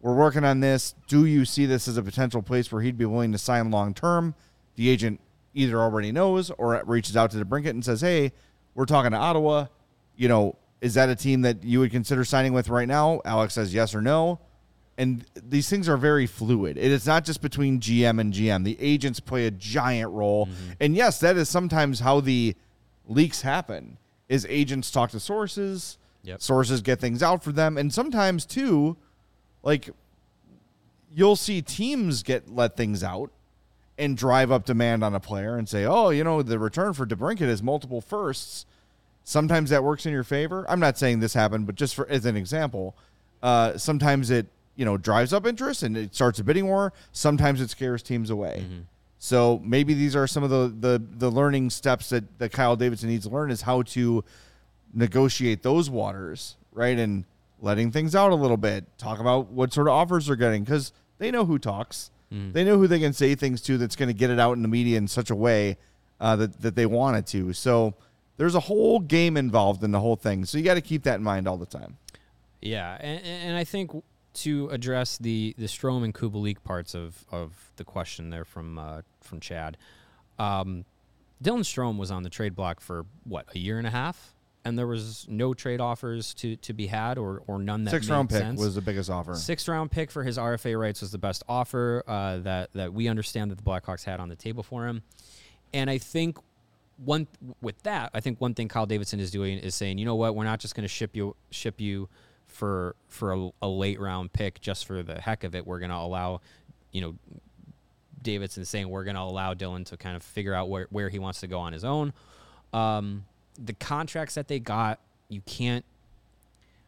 we're 0.00 0.14
working 0.14 0.44
on 0.44 0.60
this. 0.60 0.94
Do 1.08 1.26
you 1.26 1.44
see 1.44 1.66
this 1.66 1.88
as 1.88 1.96
a 1.96 2.02
potential 2.02 2.42
place 2.42 2.70
where 2.70 2.80
he'd 2.82 2.96
be 2.96 3.06
willing 3.06 3.32
to 3.32 3.38
sign 3.38 3.72
long 3.72 3.92
term? 3.92 4.36
The 4.76 4.88
agent 4.88 5.18
either 5.54 5.80
already 5.80 6.12
knows 6.12 6.50
or 6.50 6.82
reaches 6.86 7.16
out 7.16 7.30
to 7.30 7.38
the 7.38 7.44
DeBrincat 7.44 7.70
and 7.70 7.84
says, 7.84 8.00
hey, 8.00 8.32
we're 8.74 8.86
talking 8.86 9.12
to 9.12 9.16
Ottawa. 9.16 9.66
You 10.16 10.28
know, 10.28 10.56
is 10.80 10.94
that 10.94 11.08
a 11.08 11.14
team 11.14 11.42
that 11.42 11.64
you 11.64 11.80
would 11.80 11.90
consider 11.90 12.24
signing 12.24 12.52
with 12.52 12.68
right 12.68 12.88
now? 12.88 13.20
Alex 13.24 13.54
says 13.54 13.72
yes 13.72 13.94
or 13.94 14.02
no 14.02 14.40
and 14.96 15.24
these 15.34 15.68
things 15.68 15.88
are 15.88 15.96
very 15.96 16.26
fluid. 16.26 16.76
It 16.76 16.90
is 16.90 17.06
not 17.06 17.24
just 17.24 17.40
between 17.40 17.80
GM 17.80 18.20
and 18.20 18.32
GM. 18.32 18.64
The 18.64 18.76
agents 18.80 19.20
play 19.20 19.46
a 19.46 19.50
giant 19.50 20.12
role. 20.12 20.46
Mm-hmm. 20.46 20.72
And 20.80 20.94
yes, 20.96 21.20
that 21.20 21.36
is 21.36 21.48
sometimes 21.48 22.00
how 22.00 22.20
the 22.20 22.54
leaks 23.06 23.42
happen. 23.42 23.98
Is 24.28 24.46
agents 24.48 24.90
talk 24.90 25.10
to 25.10 25.20
sources, 25.20 25.98
Yep. 26.22 26.40
sources 26.40 26.80
get 26.80 27.00
things 27.00 27.22
out 27.22 27.44
for 27.44 27.52
them, 27.52 27.76
and 27.76 27.92
sometimes 27.92 28.46
too, 28.46 28.96
like 29.62 29.90
you'll 31.12 31.36
see 31.36 31.60
teams 31.60 32.22
get 32.22 32.48
let 32.48 32.76
things 32.76 33.04
out 33.04 33.30
and 33.98 34.16
drive 34.16 34.50
up 34.50 34.64
demand 34.64 35.04
on 35.04 35.14
a 35.14 35.20
player 35.20 35.56
and 35.56 35.68
say, 35.68 35.84
"Oh, 35.84 36.10
you 36.10 36.24
know, 36.24 36.42
the 36.42 36.58
return 36.58 36.92
for 36.92 37.06
DeBrincat 37.06 37.42
is 37.42 37.62
multiple 37.62 38.00
firsts." 38.00 38.66
Sometimes 39.22 39.70
that 39.70 39.82
works 39.82 40.04
in 40.04 40.12
your 40.12 40.24
favor. 40.24 40.66
I'm 40.68 40.80
not 40.80 40.98
saying 40.98 41.20
this 41.20 41.34
happened, 41.34 41.66
but 41.66 41.76
just 41.76 41.94
for 41.94 42.06
as 42.08 42.26
an 42.26 42.36
example, 42.36 42.96
uh, 43.42 43.76
sometimes 43.78 44.30
it 44.30 44.46
you 44.76 44.84
know 44.84 44.96
drives 44.96 45.32
up 45.32 45.46
interest 45.46 45.82
and 45.82 45.96
it 45.96 46.14
starts 46.14 46.38
a 46.38 46.44
bidding 46.44 46.66
war. 46.66 46.92
Sometimes 47.12 47.60
it 47.60 47.70
scares 47.70 48.02
teams 48.02 48.30
away. 48.30 48.64
So 49.18 49.60
maybe 49.64 49.94
these 49.94 50.14
are 50.14 50.26
some 50.26 50.42
of 50.42 50.50
the 50.50 50.74
the 50.78 51.02
the 51.18 51.30
learning 51.30 51.70
steps 51.70 52.10
that 52.10 52.38
that 52.38 52.52
Kyle 52.52 52.76
Davidson 52.76 53.08
needs 53.08 53.26
to 53.26 53.32
learn 53.32 53.50
is 53.50 53.62
how 53.62 53.82
to 53.82 54.22
negotiate 54.92 55.62
those 55.62 55.88
waters, 55.88 56.56
right? 56.72 56.98
And 56.98 57.24
letting 57.60 57.90
things 57.90 58.14
out 58.14 58.30
a 58.32 58.34
little 58.34 58.56
bit. 58.58 58.84
Talk 58.98 59.20
about 59.20 59.46
what 59.50 59.72
sort 59.72 59.86
of 59.86 59.94
offers 59.94 60.26
they're 60.26 60.36
getting 60.36 60.64
because 60.64 60.92
they 61.18 61.30
know 61.30 61.46
who 61.46 61.58
talks. 61.58 62.10
They 62.52 62.64
know 62.64 62.78
who 62.78 62.86
they 62.86 62.98
can 62.98 63.12
say 63.12 63.34
things 63.34 63.60
to 63.62 63.78
that's 63.78 63.96
going 63.96 64.08
to 64.08 64.14
get 64.14 64.30
it 64.30 64.40
out 64.40 64.56
in 64.56 64.62
the 64.62 64.68
media 64.68 64.98
in 64.98 65.08
such 65.08 65.30
a 65.30 65.34
way 65.34 65.76
uh, 66.20 66.36
that 66.36 66.60
that 66.62 66.74
they 66.74 66.86
want 66.86 67.16
it 67.16 67.26
to. 67.28 67.52
So 67.52 67.94
there's 68.36 68.54
a 68.54 68.60
whole 68.60 69.00
game 69.00 69.36
involved 69.36 69.84
in 69.84 69.92
the 69.92 70.00
whole 70.00 70.16
thing. 70.16 70.44
So 70.44 70.58
you 70.58 70.64
got 70.64 70.74
to 70.74 70.80
keep 70.80 71.02
that 71.04 71.16
in 71.16 71.22
mind 71.22 71.46
all 71.46 71.56
the 71.56 71.66
time. 71.66 71.98
Yeah, 72.60 72.96
and, 73.00 73.24
and 73.24 73.56
I 73.56 73.64
think 73.64 73.90
to 74.34 74.68
address 74.70 75.18
the 75.18 75.54
the 75.58 75.66
Strome 75.66 76.04
and 76.04 76.14
Kubalik 76.14 76.62
parts 76.64 76.94
of, 76.94 77.24
of 77.30 77.70
the 77.76 77.84
question 77.84 78.30
there 78.30 78.44
from 78.44 78.78
uh, 78.78 79.02
from 79.20 79.40
Chad, 79.40 79.76
um, 80.38 80.84
Dylan 81.42 81.60
Strome 81.60 81.98
was 81.98 82.10
on 82.10 82.22
the 82.22 82.30
trade 82.30 82.54
block 82.54 82.80
for 82.80 83.06
what 83.24 83.46
a 83.54 83.58
year 83.58 83.78
and 83.78 83.86
a 83.86 83.90
half, 83.90 84.33
and 84.64 84.78
there 84.78 84.86
was 84.86 85.26
no 85.28 85.52
trade 85.54 85.80
offers 85.80 86.34
to, 86.34 86.56
to 86.56 86.72
be 86.72 86.86
had 86.86 87.18
or 87.18 87.42
or 87.46 87.58
none 87.58 87.84
that 87.84 87.90
Six 87.90 88.08
round 88.08 88.30
pick 88.30 88.38
sense. 88.38 88.60
was 88.60 88.74
the 88.74 88.80
biggest 88.80 89.10
offer. 89.10 89.34
Sixth 89.34 89.68
round 89.68 89.90
pick 89.90 90.10
for 90.10 90.24
his 90.24 90.38
RFA 90.38 90.78
rights 90.78 91.00
was 91.00 91.10
the 91.12 91.18
best 91.18 91.42
offer 91.48 92.02
uh, 92.06 92.38
that 92.38 92.72
that 92.74 92.92
we 92.92 93.08
understand 93.08 93.50
that 93.50 93.56
the 93.56 93.64
Blackhawks 93.64 94.04
had 94.04 94.20
on 94.20 94.28
the 94.28 94.36
table 94.36 94.62
for 94.62 94.86
him, 94.86 95.02
and 95.72 95.90
I 95.90 95.98
think 95.98 96.38
one 96.96 97.26
with 97.60 97.82
that, 97.82 98.10
I 98.14 98.20
think 98.20 98.40
one 98.40 98.54
thing 98.54 98.68
Kyle 98.68 98.86
Davidson 98.86 99.20
is 99.20 99.30
doing 99.30 99.58
is 99.58 99.74
saying, 99.74 99.98
you 99.98 100.04
know 100.04 100.14
what, 100.14 100.34
we're 100.34 100.44
not 100.44 100.60
just 100.60 100.74
going 100.74 100.84
to 100.84 100.88
ship 100.88 101.14
you 101.14 101.36
ship 101.50 101.80
you 101.80 102.08
for 102.46 102.94
for 103.08 103.32
a, 103.32 103.50
a 103.62 103.68
late 103.68 104.00
round 104.00 104.32
pick 104.32 104.60
just 104.60 104.86
for 104.86 105.02
the 105.02 105.20
heck 105.20 105.44
of 105.44 105.54
it. 105.54 105.66
We're 105.66 105.80
going 105.80 105.90
to 105.90 105.96
allow, 105.96 106.40
you 106.92 107.00
know, 107.00 107.14
Davidson 108.22 108.64
saying 108.64 108.88
we're 108.88 109.04
going 109.04 109.16
to 109.16 109.22
allow 109.22 109.54
Dylan 109.54 109.84
to 109.86 109.96
kind 109.96 110.16
of 110.16 110.22
figure 110.22 110.54
out 110.54 110.68
where 110.68 110.86
where 110.90 111.08
he 111.08 111.18
wants 111.18 111.40
to 111.40 111.46
go 111.46 111.60
on 111.60 111.72
his 111.72 111.84
own. 111.84 112.12
Um, 112.72 113.24
the 113.62 113.72
contracts 113.74 114.34
that 114.34 114.48
they 114.48 114.58
got, 114.58 114.98
you 115.28 115.40
can't. 115.46 115.84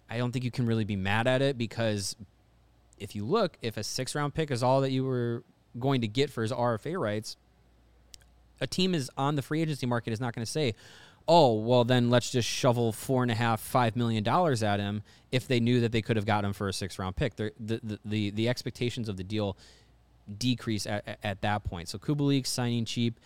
I 0.08 0.18
don't 0.18 0.32
think 0.32 0.44
you 0.44 0.50
can 0.50 0.66
really 0.66 0.84
be 0.84 0.96
mad 0.96 1.26
at 1.26 1.42
it 1.42 1.58
because 1.58 2.14
if 2.98 3.14
you 3.16 3.24
look, 3.24 3.56
if 3.62 3.76
a 3.76 3.82
six 3.82 4.14
round 4.14 4.34
pick 4.34 4.50
is 4.50 4.62
all 4.62 4.80
that 4.82 4.90
you 4.90 5.04
were 5.04 5.42
going 5.78 6.00
to 6.00 6.08
get 6.08 6.30
for 6.30 6.42
his 6.42 6.52
RFA 6.52 6.98
rights, 6.98 7.36
a 8.60 8.66
team 8.66 8.94
is 8.94 9.10
on 9.18 9.36
the 9.36 9.42
free 9.42 9.60
agency 9.62 9.86
market 9.86 10.12
is 10.12 10.20
not 10.20 10.34
going 10.34 10.44
to 10.44 10.50
say, 10.50 10.74
"Oh, 11.28 11.54
well, 11.54 11.84
then 11.84 12.08
let's 12.08 12.30
just 12.30 12.48
shovel 12.48 12.92
four 12.92 13.22
and 13.22 13.30
a 13.30 13.34
half, 13.34 13.60
five 13.60 13.96
million 13.96 14.22
dollars 14.24 14.62
at 14.62 14.80
him." 14.80 15.02
If 15.32 15.46
they 15.48 15.60
knew 15.60 15.80
that 15.80 15.92
they 15.92 16.00
could 16.02 16.16
have 16.16 16.24
got 16.24 16.44
him 16.44 16.52
for 16.52 16.68
a 16.68 16.72
six 16.72 16.98
round 16.98 17.16
pick, 17.16 17.36
the 17.36 17.52
the 17.60 17.98
the 18.04 18.30
the 18.30 18.48
expectations 18.48 19.08
of 19.08 19.16
the 19.16 19.24
deal 19.24 19.56
decrease 20.38 20.86
at, 20.86 21.06
at- 21.06 21.18
at 21.22 21.40
that 21.42 21.64
point. 21.64 21.88
So 21.88 21.98
Kubalik 21.98 22.46
signing 22.46 22.84
cheap, 22.84 23.18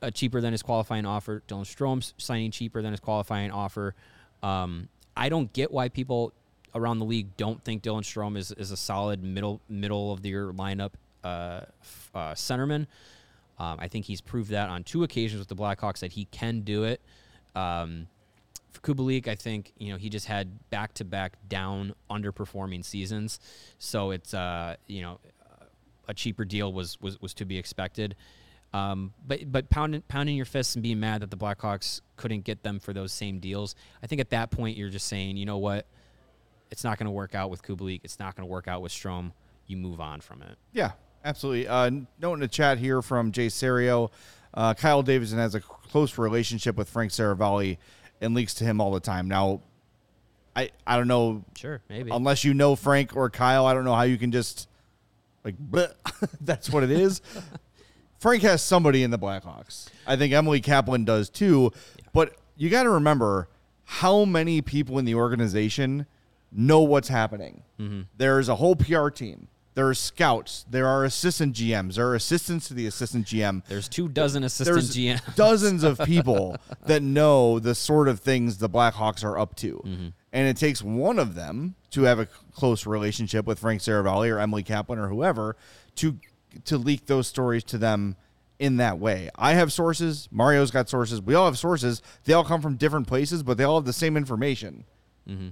uh, 0.00 0.10
cheaper 0.10 0.40
than 0.40 0.52
his 0.52 0.62
qualifying 0.62 1.06
offer. 1.06 1.42
Dylan 1.48 1.64
Strome 1.64 2.12
signing 2.18 2.50
cheaper 2.50 2.82
than 2.82 2.92
his 2.92 3.00
qualifying 3.00 3.50
offer. 3.50 3.94
Um, 4.42 4.88
I 5.16 5.28
don't 5.28 5.52
get 5.52 5.70
why 5.70 5.88
people 5.88 6.32
around 6.74 6.98
the 6.98 7.04
league 7.04 7.36
don't 7.36 7.62
think 7.64 7.82
Dylan 7.82 8.02
Strome 8.02 8.36
is, 8.36 8.52
is 8.52 8.70
a 8.70 8.76
solid 8.76 9.22
middle 9.22 9.60
middle 9.68 10.12
of 10.12 10.22
the 10.22 10.30
year 10.30 10.52
lineup 10.52 10.92
uh, 11.24 11.62
uh, 12.14 12.32
centerman. 12.32 12.86
Um, 13.58 13.76
I 13.78 13.88
think 13.88 14.06
he's 14.06 14.20
proved 14.20 14.50
that 14.50 14.68
on 14.68 14.82
two 14.82 15.04
occasions 15.04 15.38
with 15.38 15.48
the 15.48 15.54
Blackhawks 15.54 16.00
that 16.00 16.12
he 16.12 16.24
can 16.26 16.60
do 16.60 16.84
it. 16.84 17.00
Um, 17.54 18.08
for 18.70 18.80
Kubalik, 18.80 19.28
I 19.28 19.34
think 19.34 19.72
you 19.78 19.92
know 19.92 19.98
he 19.98 20.08
just 20.08 20.26
had 20.26 20.70
back 20.70 20.94
to 20.94 21.04
back 21.04 21.34
down 21.48 21.94
underperforming 22.10 22.84
seasons, 22.84 23.38
so 23.78 24.10
it's 24.10 24.32
uh, 24.32 24.76
you 24.86 25.02
know 25.02 25.18
a 26.08 26.14
cheaper 26.14 26.44
deal 26.44 26.72
was 26.72 27.00
was, 27.00 27.20
was 27.20 27.34
to 27.34 27.44
be 27.44 27.58
expected. 27.58 28.16
Um, 28.74 29.12
but 29.26 29.50
but 29.52 29.68
pounding 29.68 30.02
pounding 30.08 30.34
your 30.36 30.46
fists 30.46 30.74
and 30.76 30.82
being 30.82 30.98
mad 30.98 31.20
that 31.22 31.30
the 31.30 31.36
Blackhawks 31.36 32.00
couldn't 32.16 32.44
get 32.44 32.62
them 32.62 32.80
for 32.80 32.92
those 32.92 33.12
same 33.12 33.38
deals, 33.38 33.74
I 34.02 34.06
think 34.06 34.20
at 34.20 34.30
that 34.30 34.50
point 34.50 34.76
you're 34.78 34.88
just 34.88 35.06
saying, 35.08 35.36
you 35.36 35.44
know 35.44 35.58
what, 35.58 35.86
it's 36.70 36.82
not 36.82 36.96
going 36.98 37.04
to 37.06 37.10
work 37.12 37.34
out 37.34 37.50
with 37.50 37.62
Kubalik, 37.62 38.00
it's 38.04 38.18
not 38.18 38.34
going 38.34 38.46
to 38.46 38.50
work 38.50 38.68
out 38.68 38.80
with 38.80 38.92
Strome. 38.92 39.32
You 39.66 39.76
move 39.76 40.00
on 40.00 40.20
from 40.20 40.42
it. 40.42 40.56
Yeah, 40.72 40.92
absolutely. 41.24 41.68
Uh, 41.68 41.90
note 42.20 42.34
in 42.34 42.40
the 42.40 42.48
chat 42.48 42.78
here 42.78 43.00
from 43.02 43.30
Jay 43.30 43.48
Serio, 43.48 44.10
uh, 44.54 44.74
Kyle 44.74 45.02
Davidson 45.02 45.38
has 45.38 45.54
a 45.54 45.60
close 45.60 46.16
relationship 46.18 46.76
with 46.76 46.88
Frank 46.88 47.12
Seravalli 47.12 47.76
and 48.20 48.34
leaks 48.34 48.54
to 48.54 48.64
him 48.64 48.80
all 48.80 48.90
the 48.92 49.00
time. 49.00 49.28
Now, 49.28 49.60
I 50.56 50.70
I 50.86 50.96
don't 50.96 51.08
know 51.08 51.44
Sure, 51.56 51.80
maybe. 51.88 52.10
unless 52.10 52.42
you 52.44 52.54
know 52.54 52.74
Frank 52.76 53.16
or 53.16 53.28
Kyle. 53.30 53.66
I 53.66 53.74
don't 53.74 53.84
know 53.84 53.94
how 53.94 54.02
you 54.02 54.18
can 54.18 54.32
just 54.32 54.68
like 55.44 55.56
bleh, 55.58 55.92
that's 56.40 56.70
what 56.70 56.82
it 56.82 56.90
is. 56.90 57.20
Frank 58.22 58.42
has 58.42 58.62
somebody 58.62 59.02
in 59.02 59.10
the 59.10 59.18
Blackhawks. 59.18 59.88
I 60.06 60.14
think 60.14 60.32
Emily 60.32 60.60
Kaplan 60.60 61.04
does 61.04 61.28
too. 61.28 61.72
But 62.12 62.36
you 62.56 62.70
got 62.70 62.84
to 62.84 62.90
remember 62.90 63.48
how 63.82 64.24
many 64.24 64.62
people 64.62 64.96
in 65.00 65.04
the 65.04 65.16
organization 65.16 66.06
know 66.52 66.82
what's 66.82 67.08
happening. 67.08 67.64
Mm-hmm. 67.80 68.02
There's 68.16 68.48
a 68.48 68.54
whole 68.54 68.76
PR 68.76 69.08
team. 69.08 69.48
There 69.74 69.88
are 69.88 69.94
scouts. 69.94 70.64
There 70.70 70.86
are 70.86 71.04
assistant 71.04 71.56
GMs. 71.56 71.96
There 71.96 72.06
are 72.10 72.14
assistants 72.14 72.68
to 72.68 72.74
the 72.74 72.86
assistant 72.86 73.26
GM. 73.26 73.64
There's 73.66 73.88
two 73.88 74.08
dozen 74.08 74.44
assistant 74.44 74.76
There's 74.76 74.96
GMs. 74.96 75.34
dozens 75.34 75.82
of 75.82 75.98
people 76.04 76.56
that 76.86 77.02
know 77.02 77.58
the 77.58 77.74
sort 77.74 78.06
of 78.06 78.20
things 78.20 78.58
the 78.58 78.68
Blackhawks 78.68 79.24
are 79.24 79.36
up 79.36 79.56
to. 79.56 79.82
Mm-hmm. 79.84 80.08
And 80.32 80.48
it 80.48 80.56
takes 80.56 80.80
one 80.80 81.18
of 81.18 81.34
them 81.34 81.74
to 81.90 82.02
have 82.02 82.20
a 82.20 82.26
close 82.54 82.86
relationship 82.86 83.46
with 83.46 83.58
Frank 83.58 83.80
Seravalli 83.80 84.32
or 84.32 84.38
Emily 84.38 84.62
Kaplan 84.62 85.00
or 85.00 85.08
whoever 85.08 85.56
to 85.96 86.18
to 86.64 86.78
leak 86.78 87.06
those 87.06 87.26
stories 87.26 87.64
to 87.64 87.78
them 87.78 88.16
in 88.58 88.76
that 88.76 88.98
way. 88.98 89.28
I 89.36 89.54
have 89.54 89.72
sources, 89.72 90.28
Mario's 90.30 90.70
got 90.70 90.88
sources. 90.88 91.20
We 91.20 91.34
all 91.34 91.46
have 91.46 91.58
sources. 91.58 92.00
They 92.24 92.32
all 92.32 92.44
come 92.44 92.62
from 92.62 92.76
different 92.76 93.06
places, 93.08 93.42
but 93.42 93.56
they 93.58 93.64
all 93.64 93.76
have 93.76 93.84
the 93.84 93.92
same 93.92 94.16
information. 94.16 94.84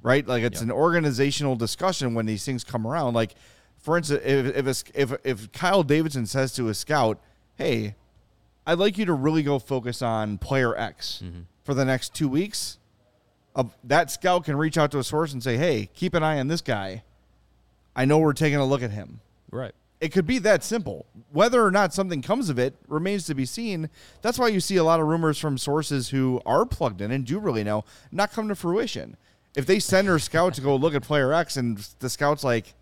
Right? 0.03 0.27
Like 0.27 0.43
it's 0.43 0.61
an 0.61 0.71
organizational 0.71 1.57
discussion 1.57 2.15
when 2.15 2.27
these 2.27 2.45
things 2.45 2.65
come 2.65 2.87
around. 2.87 3.15
Like 3.15 3.35
for 3.79 3.97
instance, 3.97 4.21
if 4.25 4.57
if, 4.57 4.67
a, 4.67 5.01
if 5.01 5.13
if 5.25 5.53
Kyle 5.53 5.83
Davidson 5.83 6.27
says 6.27 6.53
to 6.55 6.69
a 6.69 6.75
scout, 6.75 7.21
"Hey, 7.57 7.95
I'd 8.67 8.79
like 8.79 8.99
you 8.99 9.07
to 9.07 9.13
really 9.13 9.43
go 9.43 9.59
focus 9.59 10.03
on 10.03 10.39
player 10.39 10.77
X 10.77 11.23
for 11.65 11.75
the 11.75 11.85
next 11.85 12.15
two 12.15 12.29
weeks. 12.29 12.79
Uh, 13.55 13.65
that 13.85 14.11
scout 14.11 14.45
can 14.45 14.57
reach 14.57 14.77
out 14.77 14.91
to 14.93 14.99
a 14.99 15.05
source 15.05 15.33
and 15.33 15.43
say, 15.43 15.57
"Hey, 15.57 15.89
keep 15.95 16.15
an 16.15 16.23
eye 16.23 16.39
on 16.39 16.49
this 16.49 16.61
guy. 16.61 17.03
I 17.97 18.05
know 18.05 18.19
we're 18.19 18.33
taking 18.33 18.59
a 18.59 18.65
look 18.67 18.83
at 18.83 18.91
him." 18.91 19.21
Right. 19.51 19.73
It 20.01 20.13
could 20.13 20.27
be 20.27 20.39
that 20.39 20.65
simple. 20.65 21.07
Whether 21.31 21.65
or 21.65 21.71
not 21.71 21.93
something 21.93 22.23
comes 22.23 22.49
of 22.49 22.59
it 22.59 22.75
remains 22.89 23.27
to 23.27 23.35
be 23.35 23.45
seen. 23.45 23.91
That's 24.23 24.39
why 24.39 24.49
you 24.49 24.61
see 24.61 24.77
a 24.77 24.85
lot 24.85 25.01
of 25.01 25.07
rumors 25.07 25.39
from 25.39 25.59
sources 25.59 26.09
who 26.09 26.41
are 26.47 26.65
plugged 26.65 27.01
in 27.01 27.11
and 27.11 27.25
do 27.25 27.39
really 27.39 27.65
know 27.65 27.85
not 28.11 28.33
come 28.33 28.49
to 28.49 28.55
fruition. 28.55 29.17
If 29.55 29.67
they 29.67 29.79
send 29.79 30.09
their 30.09 30.19
scout 30.19 30.55
to 30.55 30.61
go 30.61 30.75
look 30.77 30.95
at 30.95 31.03
player 31.03 31.33
X 31.33 31.57
and 31.57 31.79
the 31.99 32.09
scout's 32.09 32.45
like, 32.45 32.75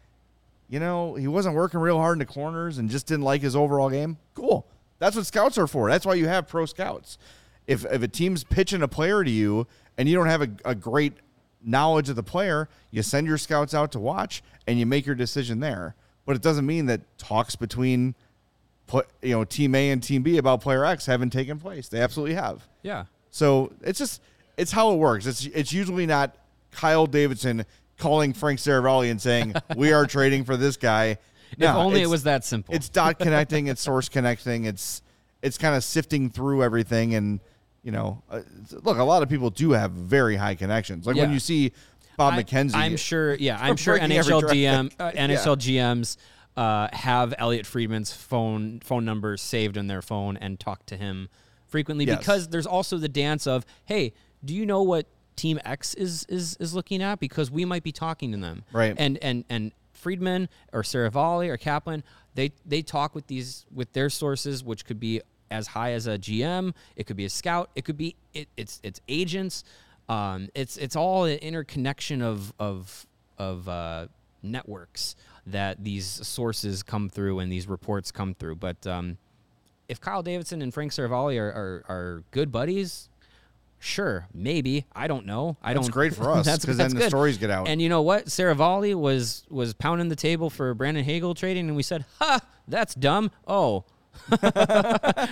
you 0.69 0.79
know, 0.79 1.14
he 1.14 1.27
wasn't 1.27 1.57
working 1.57 1.81
real 1.81 1.99
hard 1.99 2.14
in 2.14 2.19
the 2.21 2.27
corners 2.27 2.79
and 2.79 2.91
just 2.91 3.07
didn't 3.07 3.25
like 3.25 3.41
his 3.41 3.57
overall 3.57 3.91
game, 3.91 4.19
cool. 4.35 4.66
That's 4.99 5.16
what 5.16 5.27
scouts 5.27 5.59
are 5.59 5.66
for. 5.66 5.89
That's 5.89 6.05
why 6.05 6.14
you 6.14 6.29
have 6.29 6.47
pro 6.47 6.66
scouts. 6.66 7.19
If, 7.66 7.85
if 7.87 8.03
a 8.03 8.09
team's 8.09 8.45
pitching 8.45 8.83
a 8.83 8.89
player 8.89 9.25
to 9.25 9.31
you 9.31 9.66
and 9.97 10.09
you 10.09 10.14
don't 10.14 10.27
have 10.27 10.43
a, 10.43 10.51
a 10.64 10.75
great 10.75 11.14
knowledge 11.64 12.09
of 12.09 12.16
the 12.16 12.23
player, 12.23 12.69
you 12.91 13.03
send 13.03 13.27
your 13.27 13.39
scouts 13.39 13.75
out 13.75 13.93
to 13.93 13.99
watch 13.99 14.43
and 14.66 14.79
you 14.79 14.87
make 14.87 15.07
your 15.07 15.14
decision 15.14 15.61
there. 15.61 15.95
But 16.29 16.37
it 16.37 16.43
doesn't 16.43 16.66
mean 16.66 16.85
that 16.87 17.01
talks 17.16 17.57
between 17.57 18.14
you 19.22 19.33
know 19.33 19.45
team 19.45 19.74
A 19.74 19.89
and 19.89 20.03
team 20.03 20.22
B 20.22 20.37
about 20.37 20.61
player 20.61 20.85
X 20.85 21.07
haven't 21.07 21.31
taken 21.31 21.59
place. 21.59 21.89
They 21.89 22.03
absolutely 22.03 22.35
have. 22.35 22.68
Yeah. 22.83 23.07
So 23.31 23.72
it's 23.81 23.99
just 23.99 24.20
it's 24.59 24.70
how 24.70 24.93
it 24.93 24.97
works. 24.97 25.24
It's 25.24 25.47
it's 25.47 25.72
usually 25.72 26.05
not 26.05 26.37
Kyle 26.70 27.07
Davidson 27.07 27.64
calling 27.97 28.35
Frank 28.35 28.59
Seravalli 28.59 29.11
and 29.11 29.18
saying 29.18 29.55
we 29.74 29.95
are 29.95 30.05
trading 30.07 30.45
for 30.45 30.59
this 30.59 30.76
guy. 30.76 31.16
No, 31.57 31.70
if 31.70 31.76
only 31.76 32.03
it 32.03 32.11
was 32.11 32.24
that 32.24 32.45
simple. 32.45 32.74
It's 32.74 32.91
dot 32.91 33.18
connecting. 33.18 33.68
it's 33.68 33.81
source 33.81 34.11
connecting. 34.11 34.66
It's 34.66 35.01
it's 35.41 35.57
kind 35.57 35.74
of 35.74 35.83
sifting 35.83 36.29
through 36.29 36.62
everything 36.62 37.14
and 37.14 37.41
you 37.83 37.93
know, 37.93 38.22
uh, 38.31 38.43
look, 38.83 38.99
a 38.99 39.03
lot 39.03 39.22
of 39.22 39.31
people 39.31 39.49
do 39.49 39.70
have 39.70 39.93
very 39.93 40.37
high 40.37 40.57
connections. 40.57 41.07
Like 41.07 41.16
yeah. 41.16 41.22
when 41.22 41.33
you 41.33 41.39
see 41.39 41.72
Bob 42.19 42.35
I, 42.35 42.43
McKenzie. 42.43 42.75
I'm 42.75 42.97
sure. 42.97 43.35
Yeah, 43.35 43.59
I'm 43.59 43.77
sure 43.77 43.99
NHL 43.99 44.43
GM, 44.43 44.93
uh, 44.99 45.11
NHL 45.16 45.57
GMs 45.57 46.19
uh, 46.57 46.89
have 46.93 47.33
Elliot 47.39 47.64
Friedman's 47.64 48.12
phone 48.12 48.81
phone 48.81 49.07
number 49.07 49.39
saved 49.39 49.79
in 49.79 49.87
their 49.87 50.03
phone 50.03 50.37
and 50.37 50.61
talk 50.61 50.85
to 50.87 50.97
him 50.97 51.31
frequently 51.66 52.05
yes. 52.05 52.19
because 52.19 52.49
there's 52.49 52.66
also 52.66 52.99
the 52.99 53.09
dance 53.09 53.47
of, 53.47 53.64
hey, 53.85 54.12
do 54.45 54.55
you 54.55 54.66
know 54.66 54.83
what 54.83 55.07
Team 55.37 55.61
X 55.64 55.95
is 55.95 56.27
is 56.29 56.57
is 56.59 56.75
looking 56.75 57.03
at? 57.03 57.21
Because 57.21 57.51
we 57.51 57.64
might 57.64 57.85
be 57.85 57.93
talking 57.93 58.33
to 58.33 58.39
them, 58.39 58.64
right? 58.73 58.95
And 58.99 59.16
and 59.23 59.45
and 59.49 59.73
Friedman 59.93 60.49
or 60.73 60.83
Seravalli 60.83 61.49
or 61.49 61.57
Kaplan, 61.57 62.03
they 62.35 62.51
they 62.66 62.83
talk 62.83 63.14
with 63.14 63.29
these 63.29 63.64
with 63.73 63.93
their 63.93 64.11
sources, 64.11 64.64
which 64.64 64.85
could 64.85 64.99
be 64.99 65.23
as 65.51 65.69
high 65.69 65.93
as 65.93 66.07
a 66.07 66.19
GM, 66.19 66.75
it 66.97 67.07
could 67.07 67.16
be 67.16 67.25
a 67.25 67.31
scout, 67.31 67.71
it 67.75 67.85
could 67.85 67.97
be 67.97 68.16
it, 68.35 68.49
it's 68.57 68.81
it's 68.83 69.01
agents. 69.09 69.62
Um, 70.09 70.48
it's 70.54 70.76
it's 70.76 70.96
all 70.96 71.24
an 71.24 71.38
interconnection 71.38 72.22
of 72.22 72.52
of 72.59 73.06
of 73.38 73.68
uh, 73.68 74.09
networks 74.42 75.16
that 75.46 75.82
these 75.82 76.06
sources 76.06 76.82
come 76.82 77.09
through 77.09 77.38
and 77.38 77.50
these 77.50 77.66
reports 77.66 78.11
come 78.11 78.34
through. 78.34 78.56
But 78.56 78.86
um, 78.86 79.18
if 79.88 80.00
Kyle 80.00 80.22
Davidson 80.22 80.62
and 80.62 80.72
Frank 80.72 80.92
Seravalli 80.92 81.38
are, 81.40 81.48
are, 81.48 81.84
are 81.88 82.22
good 82.30 82.52
buddies, 82.52 83.09
Sure, 83.80 84.26
maybe 84.34 84.86
I 84.92 85.06
don't 85.06 85.24
know. 85.24 85.56
I 85.62 85.72
that's 85.72 85.86
don't. 85.86 85.92
great 85.92 86.14
for 86.14 86.30
us 86.32 86.59
because 86.59 86.76
then 86.76 86.94
the 86.94 87.09
stories 87.09 87.38
get 87.38 87.50
out. 87.50 87.68
And 87.68 87.80
you 87.80 87.88
know 87.88 88.02
what? 88.02 88.26
Seravalli 88.26 88.94
was 88.94 89.44
was 89.50 89.72
pounding 89.72 90.09
the 90.09 90.16
table 90.16 90.50
for 90.50 90.74
Brandon 90.74 91.04
Hagel 91.04 91.34
trading, 91.34 91.68
and 91.68 91.76
we 91.76 91.84
said, 91.84 92.04
"Ha, 92.18 92.40
that's 92.66 92.94
dumb." 92.96 93.30
Oh, 93.46 93.84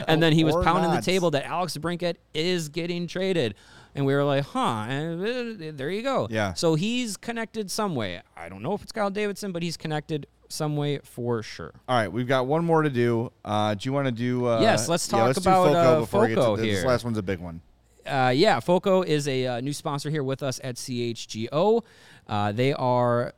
and 0.06 0.22
then 0.22 0.32
he 0.32 0.44
was 0.44 0.54
pounding 0.64 0.90
not. 0.92 1.02
the 1.02 1.10
table 1.10 1.32
that 1.32 1.44
Alex 1.44 1.76
DeBrincat 1.76 2.16
is 2.34 2.68
getting 2.68 3.08
traded. 3.08 3.56
And 3.96 4.06
we 4.06 4.14
were 4.14 4.24
like, 4.24 4.44
huh, 4.44 4.86
and 4.88 5.22
uh, 5.22 5.72
there 5.74 5.90
you 5.90 6.02
go. 6.02 6.28
Yeah. 6.30 6.54
So 6.54 6.74
he's 6.74 7.16
connected 7.16 7.70
some 7.70 7.94
way. 7.94 8.20
I 8.36 8.48
don't 8.48 8.62
know 8.62 8.74
if 8.74 8.82
it's 8.82 8.92
Kyle 8.92 9.10
Davidson, 9.10 9.52
but 9.52 9.62
he's 9.62 9.76
connected 9.76 10.26
some 10.48 10.76
way 10.76 10.98
for 10.98 11.42
sure. 11.42 11.72
All 11.88 11.96
right, 11.96 12.12
we've 12.12 12.28
got 12.28 12.46
one 12.46 12.64
more 12.64 12.82
to 12.82 12.90
do. 12.90 13.32
Uh, 13.44 13.74
do 13.74 13.88
you 13.88 13.92
want 13.92 14.06
to 14.06 14.12
do? 14.12 14.46
Uh, 14.46 14.60
yes, 14.60 14.88
let's 14.88 15.08
talk 15.08 15.18
yeah, 15.18 15.24
let's 15.24 15.38
about 15.38 15.66
Foco 15.66 15.78
uh, 15.78 16.00
before 16.00 16.28
Foco 16.28 16.28
we 16.28 16.56
get 16.56 16.62
to 16.62 16.62
here. 16.62 16.76
This 16.76 16.84
last 16.84 17.04
one's 17.04 17.18
a 17.18 17.22
big 17.22 17.40
one. 17.40 17.60
Uh, 18.06 18.32
yeah, 18.34 18.60
Foco 18.60 19.02
is 19.02 19.26
a 19.26 19.46
uh, 19.46 19.60
new 19.60 19.72
sponsor 19.72 20.10
here 20.10 20.22
with 20.22 20.42
us 20.42 20.60
at 20.62 20.76
CHGO. 20.76 21.82
Uh, 22.28 22.52
they 22.52 22.72
are 22.72 23.32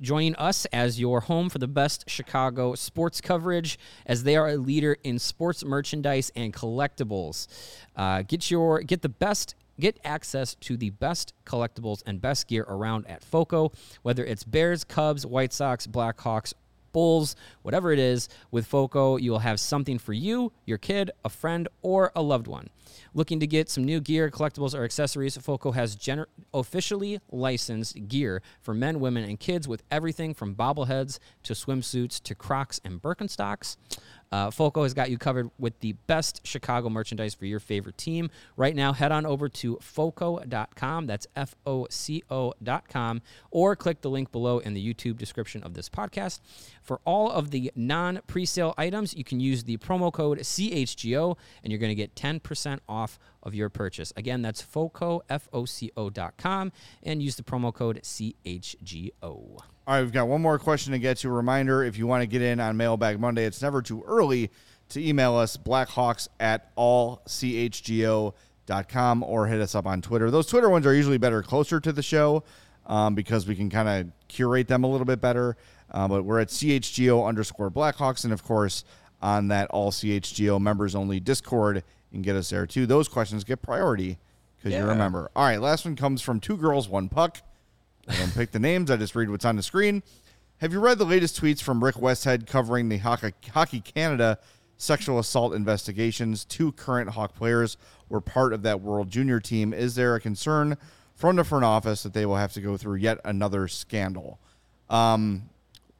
joining 0.00 0.34
us 0.36 0.66
as 0.66 0.98
your 0.98 1.20
home 1.20 1.48
for 1.48 1.58
the 1.58 1.68
best 1.68 2.08
Chicago 2.08 2.74
sports 2.74 3.20
coverage, 3.20 3.78
as 4.06 4.24
they 4.24 4.36
are 4.36 4.48
a 4.48 4.56
leader 4.56 4.96
in 5.04 5.18
sports 5.18 5.64
merchandise 5.64 6.30
and 6.34 6.52
collectibles. 6.52 7.46
Uh, 7.96 8.22
get 8.22 8.50
your 8.50 8.80
get 8.80 9.02
the 9.02 9.08
best. 9.08 9.54
Get 9.80 9.98
access 10.04 10.54
to 10.56 10.76
the 10.76 10.90
best 10.90 11.32
collectibles 11.46 12.02
and 12.04 12.20
best 12.20 12.48
gear 12.48 12.66
around 12.68 13.06
at 13.06 13.24
FOCO, 13.24 13.72
whether 14.02 14.22
it's 14.22 14.44
Bears, 14.44 14.84
Cubs, 14.84 15.24
White 15.24 15.54
Sox, 15.54 15.86
Blackhawks, 15.86 16.52
Bulls, 16.92 17.34
whatever 17.62 17.90
it 17.90 17.98
is, 17.98 18.28
with 18.50 18.66
FOCO, 18.66 19.16
you'll 19.16 19.38
have 19.38 19.58
something 19.58 19.98
for 19.98 20.12
you, 20.12 20.52
your 20.66 20.76
kid, 20.76 21.10
a 21.24 21.30
friend, 21.30 21.66
or 21.80 22.12
a 22.14 22.20
loved 22.20 22.46
one. 22.46 22.68
Looking 23.14 23.40
to 23.40 23.46
get 23.46 23.70
some 23.70 23.84
new 23.84 24.00
gear, 24.00 24.30
collectibles, 24.30 24.74
or 24.74 24.84
accessories? 24.84 25.36
Foco 25.36 25.72
has 25.72 25.96
gener- 25.96 26.26
officially 26.52 27.20
licensed 27.30 28.08
gear 28.08 28.42
for 28.60 28.74
men, 28.74 29.00
women, 29.00 29.24
and 29.24 29.40
kids 29.40 29.66
with 29.66 29.82
everything 29.90 30.34
from 30.34 30.54
bobbleheads 30.54 31.18
to 31.44 31.54
swimsuits 31.54 32.20
to 32.22 32.34
Crocs 32.34 32.80
and 32.84 33.00
Birkenstocks. 33.00 33.76
Uh, 34.32 34.50
Foco 34.50 34.84
has 34.84 34.94
got 34.94 35.10
you 35.10 35.18
covered 35.18 35.50
with 35.58 35.78
the 35.80 35.92
best 36.06 36.46
Chicago 36.46 36.88
merchandise 36.88 37.34
for 37.34 37.46
your 37.46 37.58
favorite 37.60 37.98
team. 37.98 38.30
Right 38.56 38.76
now, 38.76 38.92
head 38.92 39.10
on 39.12 39.26
over 39.26 39.48
to 39.48 39.78
foco.com. 39.80 41.06
That's 41.06 41.26
F 41.34 41.56
O 41.66 41.86
C 41.90 42.22
O.com. 42.30 43.22
Or 43.50 43.74
click 43.74 44.02
the 44.02 44.10
link 44.10 44.30
below 44.30 44.58
in 44.58 44.74
the 44.74 44.94
YouTube 44.94 45.18
description 45.18 45.62
of 45.62 45.74
this 45.74 45.88
podcast. 45.88 46.40
For 46.82 47.00
all 47.04 47.30
of 47.30 47.50
the 47.50 47.72
non 47.74 48.20
presale 48.28 48.74
items, 48.78 49.14
you 49.14 49.24
can 49.24 49.40
use 49.40 49.64
the 49.64 49.76
promo 49.78 50.12
code 50.12 50.38
CHGO 50.38 51.36
and 51.62 51.72
you're 51.72 51.80
going 51.80 51.90
to 51.90 51.94
get 51.94 52.14
10% 52.14 52.78
off 52.88 53.18
of 53.42 53.54
your 53.54 53.68
purchase. 53.68 54.12
Again, 54.16 54.42
that's 54.42 54.60
FOCO, 54.60 55.22
F 55.28 55.48
O 55.52 55.64
C 55.64 55.90
O.com, 55.96 56.72
and 57.02 57.22
use 57.22 57.36
the 57.36 57.42
promo 57.42 57.72
code 57.72 58.00
CHGO. 58.02 59.12
All 59.22 59.62
right, 59.86 60.02
we've 60.02 60.12
got 60.12 60.28
one 60.28 60.42
more 60.42 60.58
question 60.58 60.92
to 60.92 60.98
get 60.98 61.16
to. 61.18 61.30
Reminder 61.30 61.82
if 61.82 61.98
you 61.98 62.06
want 62.06 62.22
to 62.22 62.26
get 62.26 62.42
in 62.42 62.60
on 62.60 62.76
Mailbag 62.76 63.18
Monday, 63.18 63.44
it's 63.44 63.62
never 63.62 63.82
too 63.82 64.02
early 64.06 64.50
to 64.90 65.04
email 65.06 65.34
us 65.36 65.56
blackhawks 65.56 66.28
at 66.38 66.74
allchgo.com 66.76 68.32
or 69.22 69.46
hit 69.46 69.60
us 69.60 69.74
up 69.74 69.86
on 69.86 70.02
Twitter. 70.02 70.30
Those 70.30 70.46
Twitter 70.46 70.68
ones 70.68 70.86
are 70.86 70.94
usually 70.94 71.18
better 71.18 71.42
closer 71.42 71.80
to 71.80 71.92
the 71.92 72.02
show 72.02 72.44
um, 72.86 73.14
because 73.14 73.46
we 73.46 73.56
can 73.56 73.70
kind 73.70 73.88
of 73.88 74.12
curate 74.28 74.68
them 74.68 74.84
a 74.84 74.86
little 74.86 75.06
bit 75.06 75.20
better. 75.20 75.56
Uh, 75.90 76.06
but 76.06 76.24
we're 76.24 76.40
at 76.40 76.48
CHGO 76.48 77.26
underscore 77.26 77.70
Blackhawks. 77.70 78.24
And 78.24 78.32
of 78.32 78.44
course, 78.44 78.84
on 79.22 79.48
that 79.48 79.68
all 79.70 79.90
CHGO 79.90 80.60
members 80.60 80.94
only 80.94 81.20
Discord, 81.20 81.82
you 82.10 82.16
can 82.16 82.22
get 82.22 82.36
us 82.36 82.50
there 82.50 82.66
too. 82.66 82.86
Those 82.86 83.08
questions 83.08 83.44
get 83.44 83.62
priority 83.62 84.18
because 84.56 84.72
yeah. 84.72 84.80
you 84.80 84.86
remember. 84.86 85.30
All 85.36 85.44
right, 85.44 85.60
last 85.60 85.84
one 85.84 85.96
comes 85.96 86.22
from 86.22 86.40
Two 86.40 86.56
Girls, 86.56 86.88
One 86.88 87.08
Puck. 87.08 87.38
I 88.08 88.16
don't 88.16 88.34
pick 88.34 88.50
the 88.50 88.58
names. 88.58 88.90
I 88.90 88.96
just 88.96 89.14
read 89.14 89.30
what's 89.30 89.44
on 89.44 89.56
the 89.56 89.62
screen. 89.62 90.02
Have 90.58 90.72
you 90.72 90.80
read 90.80 90.98
the 90.98 91.04
latest 91.04 91.40
tweets 91.40 91.62
from 91.62 91.82
Rick 91.82 91.94
Westhead 91.96 92.46
covering 92.46 92.88
the 92.88 92.98
Hockey 92.98 93.80
Canada 93.80 94.38
sexual 94.76 95.18
assault 95.18 95.54
investigations? 95.54 96.44
Two 96.44 96.72
current 96.72 97.10
Hawk 97.10 97.34
players 97.34 97.76
were 98.08 98.20
part 98.20 98.52
of 98.52 98.62
that 98.62 98.80
World 98.80 99.10
Junior 99.10 99.40
team. 99.40 99.72
Is 99.72 99.94
there 99.94 100.14
a 100.14 100.20
concern 100.20 100.76
from 101.14 101.36
the 101.36 101.44
front 101.44 101.64
office 101.64 102.02
that 102.02 102.12
they 102.12 102.26
will 102.26 102.36
have 102.36 102.52
to 102.54 102.60
go 102.60 102.76
through 102.76 102.96
yet 102.96 103.18
another 103.24 103.68
scandal? 103.68 104.40
Um, 104.88 105.49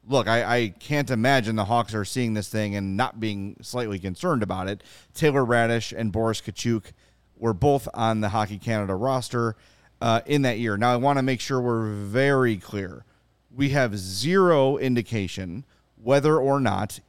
look, 0.07 0.27
I, 0.27 0.57
I, 0.57 0.67
can't 0.79 1.09
imagine 1.09 1.55
the 1.55 1.65
Hawks 1.65 1.93
are 1.93 2.05
seeing 2.05 2.33
this 2.33 2.49
thing 2.49 2.75
and 2.75 2.97
not 2.97 3.19
being 3.19 3.55
slightly 3.61 3.99
concerned 3.99 4.43
about 4.43 4.67
it. 4.67 4.83
Taylor 5.13 5.45
Raddysh 5.45 5.97
and 5.97 6.11
Boris 6.11 6.41
Katchouk 6.41 6.85
were 7.37 7.53
both 7.53 7.87
on 7.93 8.21
the 8.21 8.29
Hockey 8.29 8.57
Canada 8.57 8.95
roster 8.95 9.55
uh, 10.01 10.21
in 10.25 10.41
that 10.43 10.59
year. 10.59 10.77
Now, 10.77 10.93
I 10.93 10.97
want 10.97 11.17
to 11.17 11.23
make 11.23 11.39
sure 11.39 11.61
we're 11.61 11.91
very 11.91 12.57
clear. 12.57 13.05
We 13.53 13.69
have 13.69 13.97
zero 13.97 14.77
indication 14.77 15.65
whether 15.95 16.37
or 16.37 16.59
not 16.59 16.99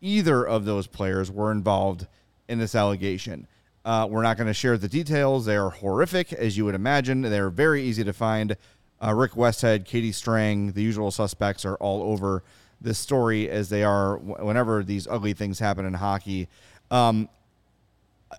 either 0.00 0.46
of 0.46 0.64
those 0.64 0.86
players 0.86 1.30
were 1.30 1.52
involved 1.52 2.06
in 2.48 2.58
this 2.58 2.74
allegation. 2.74 3.46
Uh, 3.84 4.06
we're 4.10 4.22
not 4.22 4.36
going 4.36 4.46
to 4.46 4.54
share 4.54 4.76
the 4.76 4.88
details. 4.88 5.46
They 5.46 5.56
are 5.56 5.70
horrific, 5.70 6.32
as 6.32 6.56
you 6.56 6.64
would 6.64 6.74
imagine. 6.74 7.22
They're 7.22 7.50
very 7.50 7.82
easy 7.82 8.04
to 8.04 8.12
find. 8.12 8.56
Uh, 9.02 9.14
Rick 9.14 9.32
Westhead, 9.32 9.84
Katie 9.86 10.12
Strang, 10.12 10.72
the 10.72 10.82
usual 10.82 11.10
suspects 11.10 11.64
are 11.64 11.76
all 11.76 12.02
over 12.02 12.42
this 12.80 12.98
story 12.98 13.48
as 13.48 13.68
they 13.68 13.82
are 13.82 14.18
whenever 14.18 14.82
these 14.82 15.06
ugly 15.06 15.32
things 15.32 15.58
happen 15.58 15.84
in 15.84 15.94
hockey. 15.94 16.48
Um, 16.90 17.28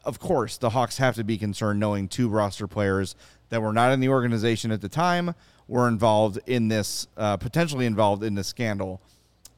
of 0.05 0.20
course, 0.20 0.57
the 0.57 0.70
Hawks 0.70 0.97
have 0.97 1.16
to 1.16 1.24
be 1.24 1.38
concerned 1.38 1.80
knowing 1.80 2.07
two 2.07 2.30
roster 2.30 2.68
players 2.68 3.16
that 3.49 3.62
were 3.62 3.74
not 3.74 3.91
in 3.91 3.99
the 3.99 4.09
organization 4.09 4.72
at 4.72 4.82
the 4.82 4.89
time 4.89 5.36
were 5.68 5.88
involved 5.88 6.39
in 6.47 6.68
this, 6.68 7.07
uh, 7.18 7.38
potentially 7.38 7.86
involved 7.86 8.24
in 8.24 8.36
this 8.36 8.47
scandal. 8.47 9.01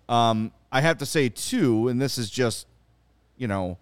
Um, 0.10 0.52
I 0.72 0.82
have 0.82 0.98
to 1.00 1.06
say, 1.06 1.30
too, 1.30 1.88
and 1.88 2.02
this 2.02 2.18
is 2.18 2.30
just, 2.30 2.68
you 3.38 3.48
know, 3.48 3.78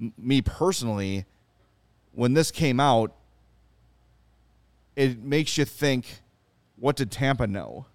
m- 0.00 0.12
me 0.18 0.42
personally, 0.42 1.24
when 2.12 2.34
this 2.34 2.50
came 2.50 2.80
out, 2.80 3.12
it 4.96 5.22
makes 5.22 5.58
you 5.58 5.64
think, 5.64 6.20
what 6.84 6.96
did 6.96 7.10
Tampa 7.10 7.46
know? 7.46 7.86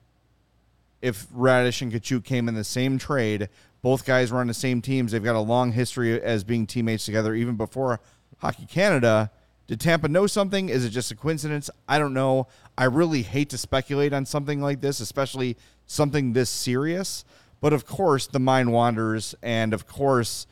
If 0.99 1.29
Raddysh 1.29 1.83
and 1.83 1.93
Katchouk 1.93 2.23
came 2.23 2.47
in 2.47 2.55
the 2.55 2.63
same 2.63 2.97
trade, 2.97 3.47
Both 3.83 4.03
guys 4.03 4.31
were 4.31 4.39
on 4.39 4.47
the 4.47 4.53
same 4.55 4.81
teams. 4.81 5.11
They've 5.11 5.23
got 5.23 5.35
a 5.35 5.39
long 5.39 5.73
history 5.73 6.19
as 6.19 6.43
being 6.43 6.65
teammates 6.65 7.05
together, 7.05 7.35
even 7.35 7.55
before 7.55 7.99
Hockey 8.39 8.65
Canada. 8.65 9.29
Did 9.67 9.79
Tampa 9.79 10.07
know 10.07 10.25
something? 10.25 10.69
Is 10.69 10.83
it 10.83 10.89
just 10.89 11.11
a 11.11 11.15
coincidence? 11.15 11.69
I 11.87 11.99
don't 11.99 12.15
know. 12.15 12.47
I 12.79 12.85
really 12.85 13.21
hate 13.21 13.49
to 13.51 13.59
speculate 13.59 14.11
on 14.11 14.25
something 14.25 14.59
like 14.59 14.81
this, 14.81 14.99
especially 14.99 15.55
something 15.85 16.33
this 16.33 16.49
serious. 16.49 17.23
But 17.61 17.73
of 17.73 17.85
course, 17.85 18.25
the 18.25 18.39
mind 18.39 18.73
wanders, 18.73 19.35
and 19.43 19.71
of 19.71 19.85
course, 19.87 20.47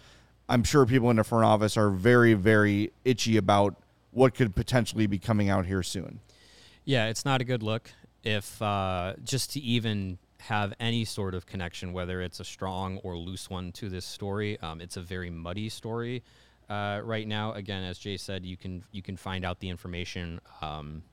I'm 0.47 0.63
sure 0.63 0.85
people 0.85 1.09
in 1.09 1.15
the 1.15 1.23
front 1.23 1.43
office 1.43 1.75
are 1.75 1.89
very, 1.89 2.35
very 2.35 2.91
itchy 3.03 3.35
about 3.35 3.75
what 4.11 4.35
could 4.35 4.55
potentially 4.55 5.07
be 5.07 5.17
coming 5.17 5.49
out 5.49 5.65
here 5.65 5.81
soon. 5.81 6.19
Yeah, 6.85 7.07
it's 7.07 7.25
not 7.25 7.41
a 7.41 7.43
good 7.43 7.63
look 7.63 7.89
if 8.27 8.61
uh, 8.61 9.13
just 9.23 9.53
to 9.53 9.59
even 9.61 10.17
have 10.39 10.73
any 10.81 11.05
sort 11.05 11.33
of 11.33 11.45
connection, 11.45 11.93
whether 11.93 12.21
it's 12.21 12.41
a 12.41 12.43
strong 12.43 12.97
or 12.97 13.15
loose 13.17 13.49
one 13.49 13.71
to 13.71 13.89
this 13.89 14.05
story. 14.05 14.59
Um, 14.59 14.81
it's 14.81 14.97
a 14.97 15.01
very 15.01 15.29
muddy 15.29 15.69
story 15.69 16.23
uh, 16.69 16.99
right 17.03 17.25
now. 17.25 17.53
Again, 17.53 17.83
as 17.83 17.97
Jay 17.97 18.17
said, 18.17 18.45
you 18.45 18.57
can 18.57 18.83
you 18.91 19.01
can 19.01 19.15
find 19.15 19.45
out 19.45 19.61
the 19.61 19.69
information 19.69 20.41
um, 20.61 21.03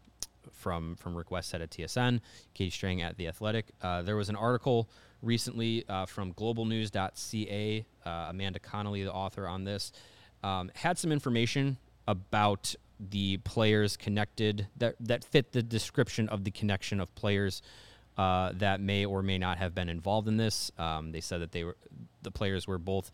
from 0.50 0.96
from 0.96 1.14
Rick 1.16 1.28
at 1.32 1.70
TSN, 1.70 2.20
Katie 2.52 2.70
Strang 2.70 3.00
at 3.00 3.16
the 3.16 3.28
Athletic. 3.28 3.66
Uh, 3.80 4.02
there 4.02 4.16
was 4.16 4.28
an 4.28 4.36
article 4.36 4.88
recently 5.22 5.88
uh, 5.88 6.06
from 6.06 6.34
GlobalNews.ca. 6.34 7.86
Uh, 8.04 8.10
Amanda 8.28 8.58
Connolly, 8.58 9.04
the 9.04 9.12
author 9.12 9.46
on 9.46 9.62
this, 9.62 9.92
um, 10.42 10.70
had 10.74 10.98
some 10.98 11.12
information 11.12 11.78
about 12.08 12.74
the 13.00 13.38
players 13.38 13.96
connected 13.96 14.68
that 14.76 14.94
that 15.00 15.24
fit 15.24 15.52
the 15.52 15.62
description 15.62 16.28
of 16.28 16.44
the 16.44 16.50
connection 16.50 17.00
of 17.00 17.14
players 17.14 17.62
uh, 18.16 18.52
that 18.54 18.80
may 18.80 19.04
or 19.04 19.22
may 19.22 19.38
not 19.38 19.58
have 19.58 19.74
been 19.74 19.88
involved 19.88 20.28
in 20.28 20.36
this. 20.36 20.70
Um, 20.78 21.12
they 21.12 21.20
said 21.20 21.40
that 21.40 21.52
they 21.52 21.64
were 21.64 21.76
the 22.22 22.30
players 22.30 22.66
were 22.66 22.78
both 22.78 23.10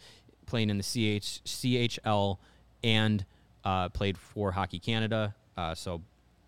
playing 0.47 0.71
in 0.71 0.79
the 0.79 0.83
CH, 0.83 1.43
CHL 1.45 2.39
and 2.83 3.25
uh, 3.65 3.89
played 3.89 4.19
for 4.19 4.53
Hockey 4.53 4.79
Canada. 4.79 5.35
Uh, 5.57 5.75
so 5.75 6.03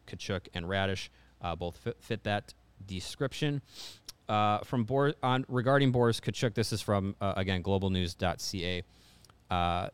Katchouk 0.06 0.48
and 0.54 0.66
Raddysh 0.66 1.08
uh, 1.40 1.56
both 1.56 1.76
fit, 1.76 1.96
fit, 2.00 2.24
that 2.24 2.52
description. 2.86 3.62
Uh, 4.28 4.58
from 4.58 4.84
Bor- 4.84 5.14
on 5.22 5.44
regarding 5.48 5.90
Boris 5.92 6.20
Katchouk, 6.20 6.54
this 6.54 6.72
is 6.72 6.80
from 6.80 7.16
uh, 7.20 7.34
again 7.36 7.62
globalnews.ca. 7.62 8.82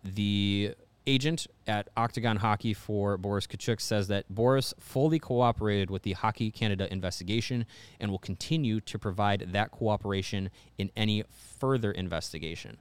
the 0.05 0.75
agent 1.09 1.47
at 1.67 1.89
Octagon 1.97 2.37
Hockey 2.37 2.75
for 2.75 3.17
Boris 3.17 3.47
Katchouk 3.47 3.81
says 3.81 4.09
that 4.09 4.29
Boris 4.29 4.75
fully 4.79 5.19
cooperated 5.19 5.91
with 5.91 6.03
the 6.03 6.13
Hockey 6.13 6.51
Canada 6.51 6.87
investigation 6.93 7.65
and 7.99 8.11
will 8.11 8.19
continue 8.19 8.81
to 8.83 8.99
provide 8.99 9.49
that 9.53 9.71
cooperation 9.71 10.51
in 10.77 10.91
any 10.97 11.25
further 11.59 11.91
investigation. 11.91 12.77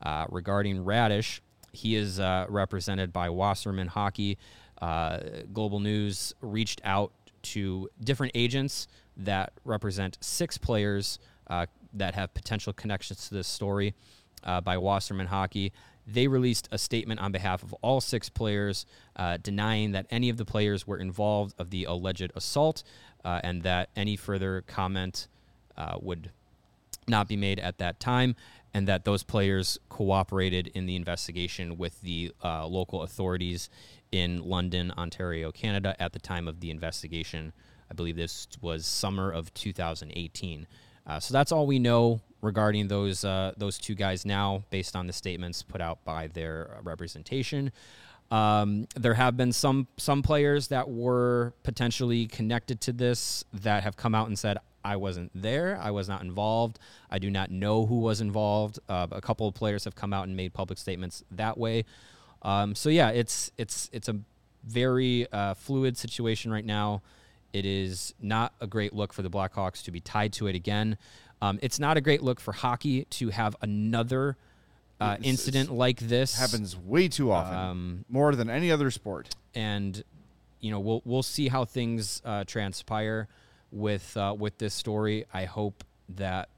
Uh, 0.00 0.26
regarding 0.30 0.84
Raddysh, 0.84 1.40
he 1.72 1.96
is 1.96 2.20
uh, 2.20 2.46
represented 2.48 3.12
by 3.12 3.28
Wasserman 3.28 3.88
Hockey. 3.88 4.38
Uh, 4.80 5.18
Global 5.52 5.80
News 5.80 6.32
reached 6.40 6.80
out 6.84 7.12
to 7.42 7.88
different 8.02 8.32
agents 8.36 8.86
that 9.16 9.52
represent 9.64 10.18
six 10.20 10.56
players 10.56 11.18
uh, 11.48 11.66
that 11.94 12.14
have 12.14 12.32
potential 12.32 12.72
connections 12.72 13.28
to 13.28 13.34
this 13.34 13.48
story 13.48 13.94
uh, 14.44 14.60
by 14.60 14.76
Wasserman 14.76 15.26
Hockey 15.26 15.72
they 16.12 16.28
released 16.28 16.68
a 16.70 16.78
statement 16.78 17.20
on 17.20 17.32
behalf 17.32 17.62
of 17.62 17.72
all 17.74 18.00
six 18.00 18.28
players 18.28 18.86
uh, 19.16 19.38
denying 19.42 19.92
that 19.92 20.06
any 20.10 20.28
of 20.28 20.36
the 20.36 20.44
players 20.44 20.86
were 20.86 20.98
involved 20.98 21.54
of 21.58 21.70
the 21.70 21.84
alleged 21.84 22.32
assault 22.34 22.82
uh, 23.24 23.40
and 23.42 23.62
that 23.62 23.88
any 23.96 24.16
further 24.16 24.62
comment 24.66 25.28
uh, 25.76 25.96
would 26.00 26.30
not 27.08 27.28
be 27.28 27.36
made 27.36 27.58
at 27.58 27.78
that 27.78 27.98
time 27.98 28.36
and 28.74 28.88
that 28.88 29.04
those 29.04 29.22
players 29.22 29.78
cooperated 29.88 30.68
in 30.68 30.86
the 30.86 30.96
investigation 30.96 31.76
with 31.76 32.00
the 32.00 32.32
uh, 32.42 32.66
local 32.66 33.02
authorities 33.02 33.68
in 34.10 34.42
London, 34.42 34.92
Ontario, 34.96 35.50
Canada 35.52 35.94
at 35.98 36.12
the 36.12 36.18
time 36.18 36.48
of 36.48 36.60
the 36.60 36.70
investigation. 36.70 37.52
I 37.90 37.94
believe 37.94 38.16
this 38.16 38.48
was 38.60 38.86
summer 38.86 39.30
of 39.30 39.52
2018. 39.54 40.66
Uh, 41.06 41.20
so 41.20 41.32
that's 41.32 41.52
all 41.52 41.66
we 41.66 41.78
know 41.78 42.20
regarding 42.42 42.88
those 42.88 43.24
uh, 43.24 43.52
those 43.56 43.78
two 43.78 43.94
guys 43.94 44.26
now, 44.26 44.64
based 44.70 44.94
on 44.94 45.06
the 45.06 45.12
statements 45.12 45.62
put 45.62 45.80
out 45.80 46.04
by 46.04 46.26
their 46.26 46.78
representation. 46.82 47.72
Um, 48.30 48.88
there 48.94 49.14
have 49.14 49.36
been 49.36 49.52
some 49.52 49.86
some 49.96 50.22
players 50.22 50.68
that 50.68 50.90
were 50.90 51.54
potentially 51.62 52.26
connected 52.26 52.80
to 52.82 52.92
this 52.92 53.44
that 53.52 53.84
have 53.84 53.96
come 53.96 54.14
out 54.14 54.26
and 54.28 54.38
said, 54.38 54.58
"I 54.84 54.96
wasn't 54.96 55.30
there. 55.34 55.78
I 55.80 55.90
was 55.90 56.08
not 56.08 56.22
involved. 56.22 56.78
I 57.10 57.18
do 57.18 57.30
not 57.30 57.50
know 57.50 57.86
who 57.86 58.00
was 58.00 58.20
involved." 58.20 58.78
Uh, 58.88 59.06
a 59.10 59.20
couple 59.20 59.46
of 59.48 59.54
players 59.54 59.84
have 59.84 59.94
come 59.94 60.12
out 60.12 60.26
and 60.26 60.36
made 60.36 60.52
public 60.52 60.78
statements 60.78 61.24
that 61.30 61.56
way. 61.56 61.84
Um, 62.42 62.74
so 62.74 62.88
yeah, 62.88 63.10
it's 63.10 63.52
it's 63.56 63.88
it's 63.92 64.08
a 64.08 64.16
very 64.64 65.30
uh, 65.32 65.54
fluid 65.54 65.96
situation 65.96 66.50
right 66.50 66.64
now. 66.64 67.02
It 67.52 67.66
is 67.66 68.14
not 68.20 68.54
a 68.60 68.66
great 68.66 68.94
look 68.94 69.12
for 69.12 69.22
the 69.22 69.30
Blackhawks 69.30 69.82
to 69.84 69.90
be 69.90 70.00
tied 70.00 70.32
to 70.34 70.46
it 70.46 70.54
again. 70.54 70.96
Um, 71.42 71.58
it's 71.60 71.80
not 71.80 71.96
a 71.96 72.00
great 72.00 72.22
look 72.22 72.38
for 72.38 72.52
hockey 72.52 73.04
to 73.04 73.30
have 73.30 73.56
another 73.60 74.36
uh, 75.00 75.16
incident 75.22 75.72
like 75.72 75.98
this. 75.98 76.38
Happens 76.38 76.76
way 76.76 77.08
too 77.08 77.32
often, 77.32 77.58
um, 77.58 78.04
more 78.08 78.32
than 78.36 78.48
any 78.48 78.70
other 78.70 78.92
sport. 78.92 79.34
And 79.52 80.04
you 80.60 80.70
know, 80.70 80.78
we'll 80.78 81.02
we'll 81.04 81.24
see 81.24 81.48
how 81.48 81.64
things 81.64 82.22
uh, 82.24 82.44
transpire 82.44 83.26
with 83.72 84.16
uh, 84.16 84.36
with 84.38 84.56
this 84.58 84.72
story. 84.72 85.26
I 85.34 85.46
hope 85.46 85.82
that 86.10 86.48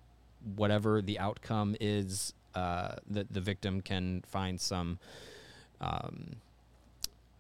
whatever 0.55 1.01
the 1.01 1.18
outcome 1.18 1.76
is, 1.80 2.35
uh, 2.55 2.97
that 3.09 3.32
the 3.32 3.41
victim 3.41 3.80
can 3.80 4.22
find 4.28 4.61
some. 4.61 4.99
Um, 5.80 6.37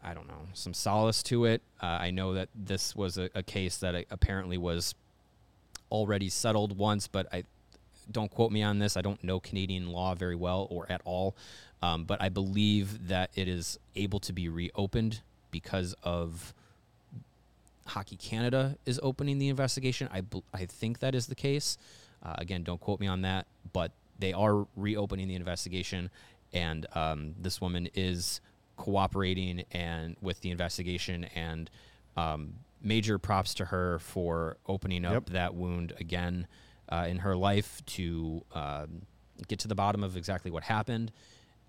I 0.02 0.12
don't 0.12 0.28
know, 0.28 0.48
some 0.52 0.74
solace 0.74 1.22
to 1.24 1.46
it. 1.46 1.62
Uh, 1.82 1.86
I 1.86 2.10
know 2.10 2.34
that 2.34 2.50
this 2.54 2.94
was 2.94 3.16
a, 3.16 3.30
a 3.34 3.42
case 3.42 3.78
that 3.78 3.94
uh, 3.94 4.02
apparently 4.10 4.58
was 4.58 4.94
already 5.94 6.28
settled 6.28 6.76
once, 6.76 7.06
but 7.06 7.32
I 7.32 7.44
don't 8.10 8.30
quote 8.30 8.50
me 8.50 8.62
on 8.62 8.80
this. 8.80 8.96
I 8.96 9.00
don't 9.00 9.22
know 9.22 9.38
Canadian 9.38 9.90
law 9.90 10.14
very 10.14 10.34
well 10.34 10.66
or 10.68 10.90
at 10.90 11.00
all, 11.04 11.36
um, 11.80 12.04
but 12.04 12.20
I 12.20 12.28
believe 12.28 13.08
that 13.08 13.30
it 13.36 13.46
is 13.46 13.78
able 13.94 14.18
to 14.20 14.32
be 14.32 14.48
reopened 14.48 15.20
because 15.52 15.94
of 16.02 16.52
Hockey 17.86 18.16
Canada 18.16 18.76
is 18.84 18.98
opening 19.02 19.38
the 19.38 19.48
investigation. 19.48 20.08
I, 20.12 20.22
I 20.52 20.66
think 20.66 20.98
that 20.98 21.14
is 21.14 21.28
the 21.28 21.36
case. 21.36 21.78
Uh, 22.22 22.34
again, 22.38 22.64
don't 22.64 22.80
quote 22.80 22.98
me 22.98 23.06
on 23.06 23.22
that, 23.22 23.46
but 23.72 23.92
they 24.18 24.32
are 24.32 24.66
reopening 24.76 25.28
the 25.28 25.36
investigation, 25.36 26.10
and 26.52 26.86
um, 26.94 27.34
this 27.40 27.60
woman 27.60 27.88
is 27.94 28.40
cooperating 28.76 29.64
and 29.70 30.16
with 30.20 30.40
the 30.40 30.50
investigation 30.50 31.24
and 31.36 31.70
um, 32.16 32.54
major 32.84 33.18
props 33.18 33.54
to 33.54 33.66
her 33.66 33.98
for 33.98 34.58
opening 34.66 35.04
up 35.04 35.12
yep. 35.12 35.26
that 35.30 35.54
wound 35.54 35.92
again 35.98 36.46
uh, 36.90 37.06
in 37.08 37.18
her 37.18 37.34
life 37.34 37.82
to 37.86 38.44
um, 38.54 39.02
get 39.48 39.58
to 39.60 39.68
the 39.68 39.74
bottom 39.74 40.04
of 40.04 40.16
exactly 40.16 40.50
what 40.50 40.64
happened. 40.64 41.10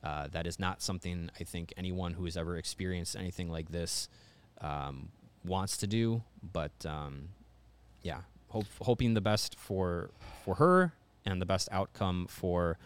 Uh, 0.03 0.27
that 0.31 0.45
is 0.45 0.59
not 0.59 0.81
something 0.81 1.31
I 1.39 1.43
think 1.43 1.73
anyone 1.77 2.13
who 2.13 2.25
has 2.25 2.37
ever 2.37 2.57
experienced 2.57 3.15
anything 3.15 3.49
like 3.49 3.71
this 3.71 4.07
um, 4.61 5.09
wants 5.43 5.77
to 5.77 5.87
do. 5.87 6.21
But 6.53 6.85
um, 6.85 7.29
yeah, 8.03 8.19
hope, 8.49 8.67
hoping 8.81 9.13
the 9.15 9.21
best 9.21 9.57
for 9.57 10.11
for 10.43 10.55
her 10.55 10.93
and 11.25 11.41
the 11.41 11.45
best 11.45 11.69
outcome 11.71 12.27
for 12.29 12.77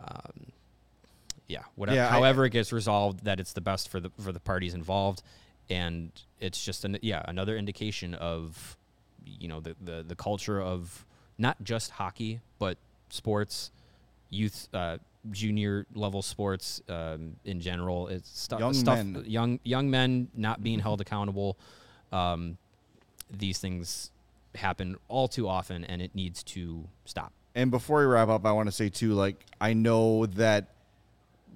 um, 0.00 0.52
yeah, 1.48 1.62
whatever. 1.74 1.96
Yeah, 1.96 2.08
however 2.08 2.44
I, 2.44 2.46
it 2.46 2.50
gets 2.50 2.72
resolved, 2.72 3.24
that 3.24 3.40
it's 3.40 3.54
the 3.54 3.60
best 3.60 3.88
for 3.88 3.98
the 3.98 4.10
for 4.20 4.30
the 4.30 4.40
parties 4.40 4.74
involved 4.74 5.22
and 5.70 6.10
it's 6.40 6.64
just 6.64 6.84
an 6.84 6.98
yeah 7.02 7.22
another 7.26 7.56
indication 7.56 8.14
of 8.14 8.76
you 9.24 9.48
know 9.48 9.60
the 9.60 9.74
the, 9.82 10.04
the 10.06 10.16
culture 10.16 10.60
of 10.60 11.06
not 11.38 11.62
just 11.62 11.92
hockey 11.92 12.40
but 12.58 12.76
sports 13.08 13.70
youth 14.30 14.68
uh, 14.74 14.98
junior 15.30 15.86
level 15.94 16.22
sports 16.22 16.82
um, 16.88 17.36
in 17.44 17.60
general. 17.60 18.08
It's 18.08 18.42
stu- 18.42 18.58
young 18.58 18.74
stuff 18.74 19.04
men. 19.04 19.24
young 19.26 19.60
young 19.64 19.90
men 19.90 20.28
not 20.34 20.62
being 20.62 20.80
held 20.80 21.00
accountable. 21.00 21.56
Um, 22.12 22.58
these 23.30 23.58
things 23.58 24.10
happen 24.54 24.96
all 25.08 25.26
too 25.26 25.48
often 25.48 25.84
and 25.84 26.00
it 26.00 26.14
needs 26.14 26.42
to 26.44 26.86
stop. 27.04 27.32
And 27.56 27.70
before 27.70 28.00
we 28.00 28.06
wrap 28.06 28.28
up 28.28 28.44
i 28.46 28.52
want 28.52 28.66
to 28.66 28.72
say 28.72 28.88
too 28.88 29.14
like 29.14 29.44
i 29.60 29.74
know 29.74 30.26
that 30.26 30.73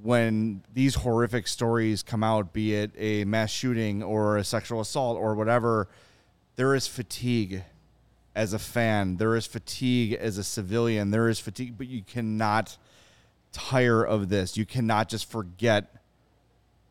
when 0.03 0.63
these 0.73 0.97
horrific 0.97 1.47
stories 1.49 2.03
come 2.03 2.23
out, 2.23 2.53
be 2.53 2.75
it 2.75 2.93
a 2.97 3.25
mass 3.25 3.51
shooting 3.51 4.03
or 4.03 4.37
a 4.37 4.45
sexual 4.45 4.81
assault 4.81 5.19
or 5.19 5.35
whatever, 5.35 5.89
there 6.57 6.75
is 6.75 6.87
fatigue 6.87 7.63
as 8.35 8.53
a 8.53 8.59
fan. 8.59 9.17
There 9.17 9.35
is 9.35 9.47
fatigue 9.47 10.15
as 10.15 10.39
a 10.39 10.45
civilian. 10.45 11.11
There 11.11 11.29
is 11.29 11.41
fatigue, 11.41 11.75
but 11.77 11.89
you 11.89 12.03
cannot 12.03 12.77
tire 13.53 14.03
of 14.05 14.29
this. 14.29 14.57
You 14.57 14.65
cannot 14.65 15.09
just 15.09 15.31
forget 15.31 15.95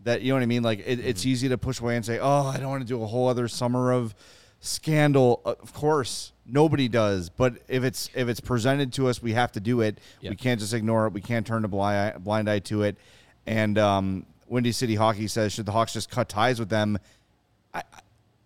that. 0.03 0.21
You 0.21 0.29
know 0.29 0.35
what 0.35 0.43
I 0.43 0.47
mean? 0.47 0.63
Like 0.63 0.79
it, 0.79 0.99
mm-hmm. 0.99 1.07
it's 1.07 1.25
easy 1.25 1.49
to 1.49 1.57
push 1.57 1.79
away 1.79 1.95
and 1.95 2.05
say, 2.05 2.19
"Oh, 2.19 2.47
I 2.47 2.57
don't 2.57 2.69
want 2.69 2.81
to 2.81 2.87
do 2.87 3.01
a 3.01 3.07
whole 3.07 3.29
other 3.29 3.47
summer 3.47 3.91
of 3.91 4.13
scandal." 4.59 5.41
Of 5.45 5.73
course, 5.73 6.33
Nobody 6.49 6.87
does. 6.87 7.29
But 7.29 7.57
if 7.67 7.83
it's 7.83 8.09
if 8.13 8.27
it's 8.27 8.39
presented 8.39 8.93
to 8.93 9.07
us, 9.07 9.21
we 9.21 9.33
have 9.33 9.51
to 9.53 9.59
do 9.59 9.81
it. 9.81 9.99
Yep. 10.21 10.29
We 10.29 10.35
can't 10.35 10.59
just 10.59 10.73
ignore 10.73 11.07
it. 11.07 11.13
We 11.13 11.21
can't 11.21 11.45
turn 11.45 11.65
a 11.65 11.67
blind 11.67 12.15
eye, 12.15 12.17
blind 12.17 12.49
eye 12.49 12.59
to 12.59 12.83
it. 12.83 12.97
And 13.45 13.77
um, 13.77 14.25
Windy 14.47 14.71
City 14.71 14.95
Hockey 14.95 15.27
says, 15.27 15.53
should 15.53 15.65
the 15.65 15.71
Hawks 15.71 15.93
just 15.93 16.09
cut 16.09 16.29
ties 16.29 16.59
with 16.59 16.69
them? 16.69 16.99
I, 17.73 17.83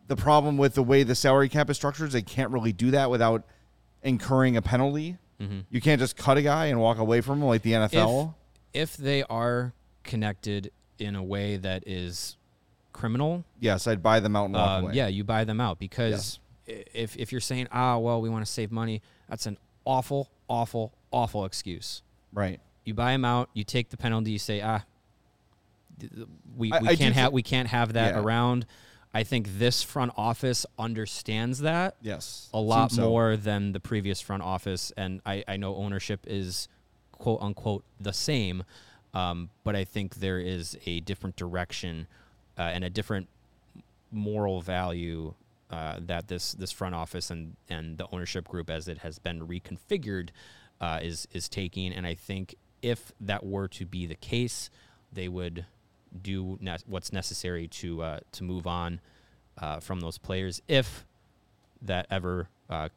the 0.07 0.15
problem 0.15 0.57
with 0.57 0.75
the 0.75 0.83
way 0.83 1.03
the 1.03 1.15
salary 1.15 1.49
cap 1.49 1.69
is 1.69 1.77
structured 1.77 2.07
is 2.07 2.13
they 2.13 2.21
can't 2.21 2.51
really 2.51 2.73
do 2.73 2.91
that 2.91 3.09
without 3.09 3.43
incurring 4.03 4.57
a 4.57 4.61
penalty. 4.61 5.17
You 5.71 5.81
can't 5.81 5.99
just 5.99 6.17
cut 6.17 6.37
a 6.37 6.43
guy 6.43 6.67
and 6.67 6.79
walk 6.79 6.99
away 6.99 7.21
from 7.21 7.39
him 7.39 7.47
like 7.47 7.63
the 7.63 7.71
NFL. 7.71 8.35
If, 8.73 8.91
if 8.91 8.97
they 8.97 9.23
are 9.23 9.73
connected 10.03 10.71
in 10.99 11.15
a 11.15 11.23
way 11.23 11.57
that 11.57 11.83
is 11.87 12.37
criminal, 12.93 13.43
yes, 13.59 13.87
I'd 13.87 14.03
buy 14.03 14.19
them 14.19 14.35
out 14.35 14.45
and 14.45 14.53
walk 14.53 14.69
um, 14.69 14.83
away. 14.83 14.93
yeah, 14.93 15.07
you 15.07 15.23
buy 15.23 15.43
them 15.43 15.59
out 15.59 15.79
because 15.79 16.39
if 16.67 17.15
if 17.17 17.31
you're 17.31 17.41
saying, 17.41 17.67
ah, 17.71 17.97
well, 17.97 18.21
we 18.21 18.29
want 18.29 18.45
to 18.45 18.51
save 18.51 18.71
money, 18.71 19.01
that's 19.29 19.45
an 19.45 19.57
awful, 19.85 20.29
awful, 20.47 20.93
awful 21.11 21.45
excuse. 21.45 22.01
Right. 22.33 22.59
You 22.85 22.93
buy 22.93 23.11
them 23.11 23.25
out, 23.25 23.49
you 23.53 23.63
take 23.63 23.89
the 23.89 23.97
penalty, 23.97 24.31
you 24.31 24.39
say, 24.39 24.61
ah, 24.61 24.83
th- 25.99 26.11
th- 26.13 26.27
we, 26.55 26.71
I- 26.71 26.79
we 26.79 26.87
I 26.89 26.95
can't 26.95 27.15
have 27.15 27.33
we 27.33 27.43
can't 27.43 27.67
have 27.69 27.93
that 27.93 28.15
Yeah. 28.15 28.21
around. 28.21 28.65
I 29.13 29.23
think 29.23 29.57
this 29.59 29.83
front 29.83 30.13
office 30.15 30.65
understands 30.79 31.59
that 31.59 31.97
Yes. 32.01 32.49
a 32.53 32.61
lot 32.61 32.93
so. 32.93 33.09
more 33.09 33.35
than 33.35 33.73
the 33.73 33.79
previous 33.81 34.21
front 34.21 34.41
office, 34.41 34.91
and 34.95 35.19
I, 35.25 35.43
I 35.49 35.57
know 35.57 35.75
ownership 35.75 36.21
is 36.27 36.69
quote 37.11 37.41
unquote 37.41 37.83
the 37.99 38.13
same, 38.13 38.63
um, 39.13 39.49
but 39.65 39.75
I 39.75 39.83
think 39.83 40.15
there 40.15 40.39
is 40.39 40.77
a 40.85 41.01
different 41.01 41.35
direction 41.35 42.07
uh, 42.57 42.61
and 42.61 42.83
a 42.85 42.89
different 42.89 43.27
moral 44.11 44.61
value 44.61 45.33
uh, 45.71 45.95
that 45.99 46.27
this 46.27 46.51
this 46.53 46.71
front 46.71 46.95
office 46.95 47.31
and 47.31 47.55
and 47.69 47.97
the 47.97 48.07
ownership 48.11 48.47
group, 48.47 48.69
as 48.69 48.87
it 48.87 48.99
has 48.99 49.19
been 49.19 49.47
reconfigured, 49.47 50.29
uh, 50.79 50.99
is 51.01 51.27
is 51.31 51.47
taking. 51.47 51.93
And 51.93 52.05
I 52.05 52.13
think 52.13 52.55
if 52.81 53.11
that 53.21 53.45
were 53.45 53.67
to 53.69 53.85
be 53.85 54.05
the 54.05 54.15
case, 54.15 54.69
they 55.11 55.27
would 55.27 55.65
do 56.21 56.57
ne- 56.61 56.77
what's 56.85 57.13
necessary 57.13 57.67
to 57.67 58.01
uh, 58.01 58.19
to 58.33 58.43
move 58.43 58.67
on 58.67 58.99
uh, 59.59 59.79
from 59.79 60.01
those 60.01 60.17
players 60.17 60.61
if 60.67 61.05
that 61.81 62.05
ever 62.11 62.49
uh, 62.69 62.89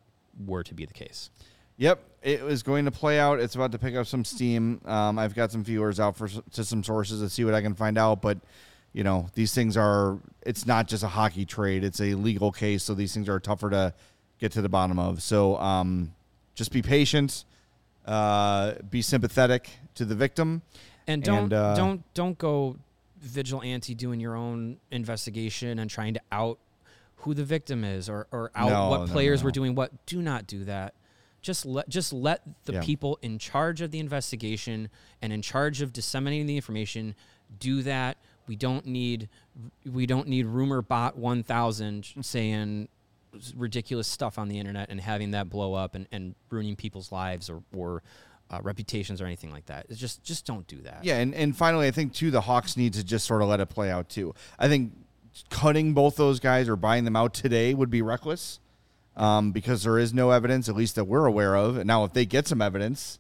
were 0.45 0.63
to 0.63 0.75
be 0.75 0.85
the 0.85 0.95
case. 0.95 1.31
Yep, 1.77 2.05
it 2.23 2.41
is 2.43 2.63
going 2.63 2.85
to 2.85 2.91
play 2.93 3.19
out. 3.19 3.41
It's 3.41 3.57
about 3.57 3.73
to 3.73 3.79
pick 3.79 3.97
up 3.97 4.07
some 4.07 4.25
steam. 4.25 4.81
Um, 4.85 5.19
I've 5.19 5.35
got 5.35 5.51
some 5.51 5.65
viewers 5.65 5.99
out 5.99 6.17
for 6.17 6.29
to 6.29 6.65
some 6.65 6.85
sources 6.85 7.21
to 7.21 7.29
see 7.29 7.45
what 7.45 7.55
I 7.55 7.63
can 7.63 7.75
find 7.75 7.99
out. 7.99 8.23
But 8.23 8.39
you 8.95 9.05
know, 9.05 9.29
these 9.35 9.53
things 9.55 9.77
are. 9.77 10.19
It's 10.47 10.65
not 10.67 10.89
just 10.89 11.03
a 11.03 11.09
hockey 11.09 11.45
trade; 11.45 11.85
it's 11.85 12.01
a 12.01 12.15
legal 12.15 12.51
case. 12.51 12.83
So 12.85 12.95
these 12.95 13.13
things 13.13 13.29
are 13.29 13.39
tougher 13.41 13.69
to 13.69 13.93
get 14.39 14.53
to 14.53 14.63
the 14.63 14.69
bottom 14.71 14.99
of. 14.99 15.23
So 15.23 15.59
um, 15.59 16.15
just 16.55 16.73
be 16.73 16.81
patient. 16.81 17.45
Uh, 18.07 18.75
be 18.91 19.03
sympathetic 19.03 19.69
to 19.97 20.05
the 20.05 20.15
victim. 20.15 20.63
And 21.07 21.23
don't 21.23 21.45
And, 21.45 21.53
uh, 21.53 21.75
don't 21.75 22.15
don't 22.15 22.39
go 22.39 22.77
vigilante 23.21 23.95
doing 23.95 24.21
your 24.21 24.37
own 24.37 24.79
investigation 24.91 25.79
and 25.79 25.91
trying 25.91 26.15
to 26.15 26.21
out 26.31 26.59
who 27.17 27.33
the 27.35 27.45
victim 27.45 27.83
is 27.85 28.09
or, 28.11 28.27
or 28.31 28.51
out 28.55 28.69
No, 28.71 28.91
what 28.91 29.01
no, 29.07 29.13
players 29.13 29.41
no. 29.41 29.47
were 29.47 29.51
doing 29.51 29.75
what. 29.75 30.07
Do 30.07 30.21
not 30.21 30.47
do 30.47 30.65
that. 30.65 30.95
Just 31.41 31.65
let 31.67 31.89
just 31.89 32.13
let 32.13 32.43
the 32.65 32.75
Yeah. 32.75 32.83
people 32.83 33.19
in 33.23 33.39
charge 33.39 33.81
of 33.81 33.91
the 33.91 33.99
investigation 33.99 34.89
and 35.21 35.33
in 35.33 35.41
charge 35.43 35.81
of 35.83 35.93
disseminating 35.93 36.47
the 36.47 36.57
information 36.57 37.15
do 37.59 37.83
that. 37.83 38.19
We 38.47 38.57
don't 38.57 38.87
need 38.87 39.29
we 39.91 40.07
don't 40.07 40.29
need 40.29 40.47
rumor 40.47 40.83
bot 40.83 41.17
1000 41.17 42.07
saying 42.21 42.89
ridiculous 43.57 44.07
stuff 44.07 44.39
on 44.39 44.49
the 44.49 44.59
internet 44.59 44.91
and 44.91 45.01
having 45.01 45.33
that 45.33 45.51
blow 45.51 45.75
up 45.75 45.95
and, 45.95 46.07
and 46.13 46.35
ruining 46.51 46.77
people's 46.77 47.11
lives 47.11 47.51
or, 47.51 47.63
or 47.75 48.03
uh, 48.51 48.61
reputations 48.63 49.21
or 49.21 49.27
anything 49.27 49.51
like 49.51 49.67
that. 49.67 49.87
It's 49.89 49.99
just 49.99 50.23
just 50.23 50.47
don't 50.47 50.67
do 50.67 50.81
that. 50.83 51.01
Yeah, 51.03 51.19
and, 51.19 51.35
and 51.35 51.57
finally, 51.57 51.87
I 51.87 51.91
think 51.91 52.13
too 52.13 52.31
the 52.31 52.43
Hawks 52.43 52.77
need 52.77 52.95
to 52.95 53.05
just 53.05 53.27
sort 53.27 53.43
of 53.43 53.49
let 53.49 53.61
it 53.61 53.67
play 53.67 53.91
out 53.91 54.09
too. 54.09 54.35
I 54.59 54.69
think 54.69 54.93
cutting 55.51 55.95
both 55.95 56.17
those 56.17 56.41
guys 56.41 56.69
or 56.69 56.77
buying 56.77 57.05
them 57.05 57.17
out 57.17 57.35
today 57.35 57.75
would 57.75 57.91
be 57.91 58.03
reckless, 58.03 58.61
um, 59.17 59.53
because 59.53 59.83
there 59.83 59.99
is 59.99 60.13
no 60.15 60.31
evidence, 60.31 60.69
at 60.69 60.77
least 60.77 60.95
that 60.97 61.05
we're 61.05 61.27
aware 61.27 61.57
of. 61.57 61.77
And 61.77 61.87
now, 61.87 62.05
if 62.05 62.13
they 62.13 62.27
get 62.27 62.47
some 62.47 62.61
evidence, 62.63 63.19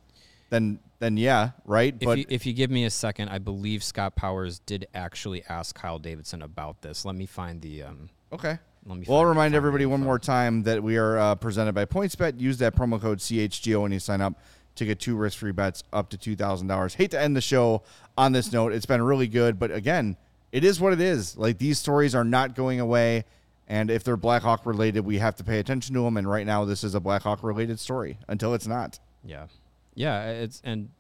then 0.55 0.79
then 1.01 1.17
yeah, 1.17 1.51
right. 1.65 1.95
If 2.01 2.07
but 2.07 2.19
you, 2.19 2.25
if 2.29 2.47
you 2.47 2.53
give 2.53 2.71
me 2.71 2.85
a 2.85 2.91
second, 2.91 3.29
I 3.29 3.39
believe 3.39 3.83
Scott 3.83 4.15
Powers 4.15 4.61
did 4.61 4.87
actually 4.95 5.45
ask 5.49 5.75
Kyle 5.75 5.99
Davidson 5.99 6.43
about 6.43 6.81
this. 6.81 7.05
Let 7.05 7.17
me 7.17 7.27
find 7.27 7.61
the. 7.61 7.83
Um, 7.83 8.09
okay. 8.33 8.59
let 8.87 8.99
me. 8.99 9.05
Well, 9.07 9.19
I'll 9.19 9.27
remind 9.27 9.55
everybody 9.55 9.85
one 9.85 10.01
more 10.01 10.19
time 10.19 10.63
that 10.63 10.83
we 10.83 10.97
are 10.97 11.19
uh, 11.19 11.35
presented 11.35 11.75
by 11.75 11.85
PointsBet. 11.85 12.41
Use 12.41 12.59
that 12.59 12.75
promo 12.75 13.01
code 13.01 13.19
CHGO 13.19 13.83
when 13.83 13.93
you 13.93 13.99
sign 13.99 14.21
up 14.21 14.41
to 14.77 14.85
get 14.85 14.99
two 14.99 15.17
risk-free 15.17 15.53
bets 15.53 15.83
up 15.93 16.09
to 16.11 16.17
two 16.17 16.37
thousand 16.37 16.69
dollars. 16.69 16.95
Hate 16.95 17.11
to 17.11 17.21
end 17.21 17.37
the 17.37 17.41
show 17.41 17.83
on 18.17 18.33
this 18.33 18.53
note. 18.53 18.73
It's 18.73 18.87
been 18.87 19.03
really 19.03 19.29
good, 19.29 19.59
but 19.59 19.71
again, 19.73 20.17
it 20.53 20.65
is 20.65 20.81
what 20.81 20.93
it 20.93 21.01
is. 21.01 21.37
Like 21.37 21.59
these 21.59 21.79
stories 21.79 22.15
are 22.15 22.25
not 22.25 22.55
going 22.55 22.81
away, 22.81 23.25
and 23.67 23.91
if 23.91 24.05
they're 24.05 24.17
Blackhawk 24.17 24.65
related, 24.65 25.01
we 25.01 25.19
have 25.19 25.35
to 25.37 25.45
pay 25.45 25.59
attention 25.59 25.95
to 25.97 26.03
them. 26.03 26.17
And 26.17 26.29
right 26.29 26.47
now, 26.47 26.65
this 26.65 26.85
is 26.85 26.95
a 26.95 27.01
Blackhawk 27.01 27.43
related 27.43 27.81
story 27.81 28.19
until 28.29 28.55
it's 28.55 28.67
not. 28.67 29.01
Yeah, 29.25 29.47
yeah. 29.95 30.31
It's 30.31 30.61
and 30.65 30.91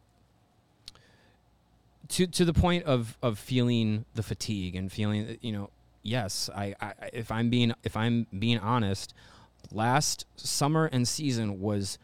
to 2.08 2.26
to 2.26 2.44
the 2.44 2.52
point 2.52 2.84
of 2.84 3.16
of 3.22 3.38
feeling 3.38 4.04
the 4.14 4.22
fatigue 4.22 4.76
and 4.76 4.90
feeling 4.90 5.26
uh, 5.26 5.34
you 5.40 5.52
know 5.52 5.70
yes 6.02 6.50
I, 6.54 6.74
I 6.80 6.92
if 7.12 7.30
i'm 7.30 7.50
being 7.50 7.72
if 7.82 7.96
i'm 7.96 8.26
being 8.38 8.58
honest 8.58 9.14
last 9.72 10.26
summer 10.36 10.86
and 10.86 11.08
season 11.08 11.60
was 11.60 11.98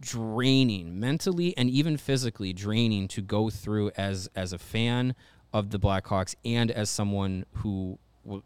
draining 0.00 0.98
mentally 0.98 1.56
and 1.56 1.70
even 1.70 1.96
physically 1.96 2.52
draining 2.52 3.08
to 3.08 3.22
go 3.22 3.50
through 3.50 3.92
as 3.96 4.28
as 4.34 4.52
a 4.52 4.58
fan 4.58 5.14
of 5.52 5.70
the 5.70 5.78
blackhawks 5.78 6.34
and 6.44 6.70
as 6.70 6.90
someone 6.90 7.46
who 7.54 7.98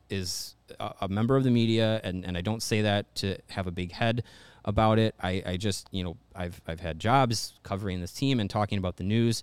is 0.09 0.55
a, 0.79 0.93
a 1.03 1.09
member 1.09 1.37
of 1.37 1.45
the 1.45 1.51
media 1.51 2.01
and, 2.05 2.25
and 2.25 2.37
i 2.37 2.41
don't 2.41 2.63
say 2.63 2.83
that 2.83 3.13
to 3.15 3.37
have 3.51 3.67
a 3.67 3.73
big 3.73 3.93
head 3.93 4.23
about 4.65 4.99
it. 4.99 5.15
I, 5.21 5.43
I 5.45 5.57
just 5.57 5.89
you 5.91 6.05
know 6.05 6.17
I've, 6.35 6.61
I've 6.67 6.81
had 6.81 6.99
jobs 6.99 7.55
covering 7.63 8.01
this 8.01 8.13
team 8.13 8.41
and 8.41 8.49
talking 8.49 8.79
about 8.79 8.97
the 8.97 9.05
news. 9.05 9.43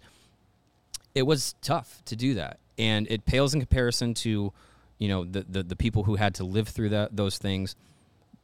It 1.16 1.24
was 1.24 1.56
tough 1.62 2.02
to 2.06 2.16
do 2.16 2.36
that. 2.36 2.60
And 2.78 3.08
it 3.10 3.26
pales 3.26 3.54
in 3.54 3.60
comparison 3.60 4.14
to 4.16 4.54
you 4.98 5.08
know 5.08 5.26
the, 5.26 5.46
the, 5.48 5.64
the 5.64 5.76
people 5.76 6.04
who 6.04 6.16
had 6.16 6.36
to 6.36 6.44
live 6.44 6.68
through 6.68 6.90
that 6.90 7.16
those 7.16 7.38
things. 7.38 7.76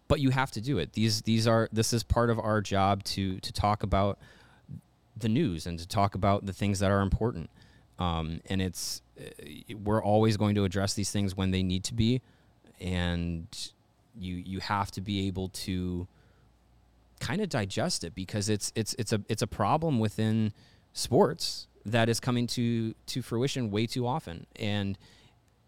But 0.08 0.20
you 0.20 0.30
have 0.30 0.52
to 0.52 0.62
do 0.62 0.78
it. 0.78 0.94
These 0.94 1.24
these 1.24 1.48
are 1.48 1.70
this 1.72 1.94
is 1.94 2.04
part 2.04 2.30
of 2.30 2.40
our 2.40 2.62
job 2.62 3.04
to 3.06 3.40
to 3.40 3.54
talk 3.54 3.84
about 3.84 4.20
the 5.18 5.30
news 5.30 5.66
and 5.66 5.80
to 5.80 5.88
talk 5.88 6.16
about 6.16 6.46
the 6.46 6.54
things 6.54 6.80
that 6.80 6.92
are 6.92 7.02
important. 7.02 7.50
Um, 7.98 8.42
and 8.48 8.62
it's 8.62 9.02
uh, 9.20 9.24
we're 9.84 10.04
always 10.04 10.36
going 10.38 10.56
to 10.56 10.66
address 10.66 10.94
these 10.94 11.12
things 11.12 11.36
when 11.36 11.52
they 11.52 11.64
need 11.64 11.84
to 11.86 11.94
be. 11.94 12.22
And 12.82 13.48
you 14.18 14.36
you 14.36 14.60
have 14.60 14.92
to 14.92 15.02
be 15.02 15.28
able 15.28 15.50
to 15.50 16.08
kind 17.20 17.42
of 17.42 17.50
digest 17.50 18.04
it 18.04 18.14
because 18.16 18.50
it's 18.50 18.72
it's 18.76 18.96
it's 19.00 19.14
a 19.14 19.22
it's 19.30 19.42
a 19.42 19.48
problem 19.48 20.00
within 20.00 20.54
sports 20.94 21.68
that 21.86 22.10
is 22.10 22.20
coming 22.20 22.48
to 22.48 22.94
to 23.08 23.22
fruition 23.22 23.72
way 23.72 23.86
too 23.88 24.06
often. 24.08 24.46
And 24.58 24.98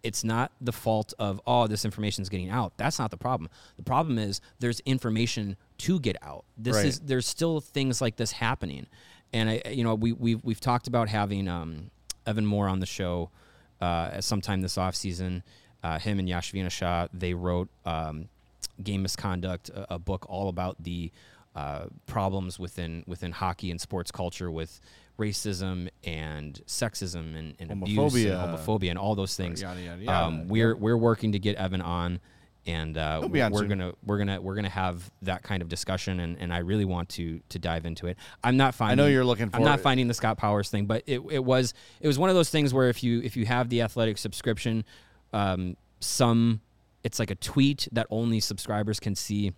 it's 0.04 0.24
not 0.24 0.52
the 0.62 0.72
fault 0.72 1.14
of 1.20 1.42
oh 1.48 1.68
this 1.68 1.84
information 1.86 2.22
is 2.22 2.30
getting 2.30 2.50
out. 2.50 2.74
That's 2.78 3.00
not 3.00 3.12
the 3.12 3.18
problem. 3.18 3.50
The 3.78 3.84
problem 3.84 4.18
is 4.18 4.42
there's 4.60 4.80
information 4.82 5.58
to 5.80 6.00
get 6.00 6.16
out. 6.22 6.46
This 6.58 6.76
Right. 6.76 6.86
is 6.86 7.00
there's 7.00 7.28
still 7.28 7.60
things 7.62 8.02
like 8.02 8.16
this 8.18 8.32
happening. 8.34 8.88
And 9.34 9.50
i 9.50 9.62
you 9.70 9.84
know 9.84 9.96
we 9.96 10.12
we've, 10.14 10.44
we've 10.44 10.62
talked 10.62 10.88
about 10.88 11.10
having 11.10 11.48
um, 11.48 11.92
evan 12.26 12.46
moore 12.46 12.68
on 12.68 12.80
the 12.80 12.86
show 12.86 13.30
uh, 13.82 14.10
at 14.14 14.24
sometime 14.24 14.62
this 14.62 14.76
offseason. 14.78 15.44
Uh, 15.84 16.00
him 16.00 16.18
and 16.20 16.28
Jashvina 16.28 16.72
shah 16.72 17.08
they 17.14 17.34
wrote 17.34 17.70
um, 17.86 18.30
game 18.82 19.02
misconduct 19.04 19.70
a, 19.70 19.96
a 19.96 20.00
book 20.00 20.26
all 20.30 20.50
about 20.50 20.82
the 20.84 21.12
uh, 21.58 21.88
problems 22.06 22.60
within 22.60 23.04
within 23.08 23.32
hockey 23.32 23.72
and 23.72 23.82
sports 23.82 24.12
culture 24.12 24.52
with 24.52 24.80
racism 25.18 25.90
and 26.04 26.62
sexism 26.68 27.36
and, 27.36 27.56
and 27.58 27.72
abuse 27.72 27.98
and 27.98 28.26
Homophobia. 28.26 28.58
homophobia 28.58 28.90
and 28.92 29.00
all 29.00 29.16
those 29.16 29.36
things. 29.36 29.60
Yada, 29.60 29.82
yada, 29.82 30.04
yada. 30.04 30.26
Um, 30.26 30.48
we're 30.48 30.76
we're 30.76 30.98
working 30.98 31.32
to 31.32 31.40
get 31.40 31.56
Evan 31.56 31.82
on, 31.82 32.20
and 32.68 32.96
uh, 32.96 33.22
on 33.24 33.32
we're 33.32 33.62
soon. 33.62 33.70
gonna 33.70 33.94
we're 34.06 34.20
gonna 34.20 34.40
we're 34.40 34.54
gonna 34.54 34.70
have 34.70 35.10
that 35.24 35.42
kind 35.42 35.64
of 35.64 35.70
discussion, 35.70 36.20
and, 36.20 36.38
and 36.38 36.54
I 36.54 36.60
really 36.60 36.86
want 36.86 37.10
to 37.10 37.42
to 37.50 37.58
dive 37.58 37.88
into 37.88 38.06
it. 38.06 38.18
I'm 38.44 38.56
not 38.56 38.76
finding. 38.76 39.00
I 39.00 39.04
know 39.04 39.10
you're 39.10 39.26
looking 39.26 39.50
I'm 39.52 39.64
not 39.64 39.80
it. 39.80 39.82
finding 39.82 40.08
the 40.08 40.14
Scott 40.14 40.38
Powers 40.38 40.70
thing, 40.70 40.86
but 40.86 41.02
it 41.08 41.22
it 41.32 41.44
was 41.44 41.74
it 42.00 42.06
was 42.06 42.20
one 42.20 42.30
of 42.30 42.36
those 42.36 42.52
things 42.52 42.72
where 42.72 42.88
if 42.88 43.04
you 43.04 43.20
if 43.22 43.36
you 43.36 43.48
have 43.48 43.70
the 43.70 43.82
athletic 43.82 44.20
subscription, 44.20 44.86
um, 45.34 45.76
some 46.02 46.62
it's 47.04 47.18
like 47.18 47.32
a 47.32 47.36
tweet 47.36 47.88
that 47.94 48.06
only 48.12 48.40
subscribers 48.40 49.00
can 49.00 49.16
see. 49.16 49.54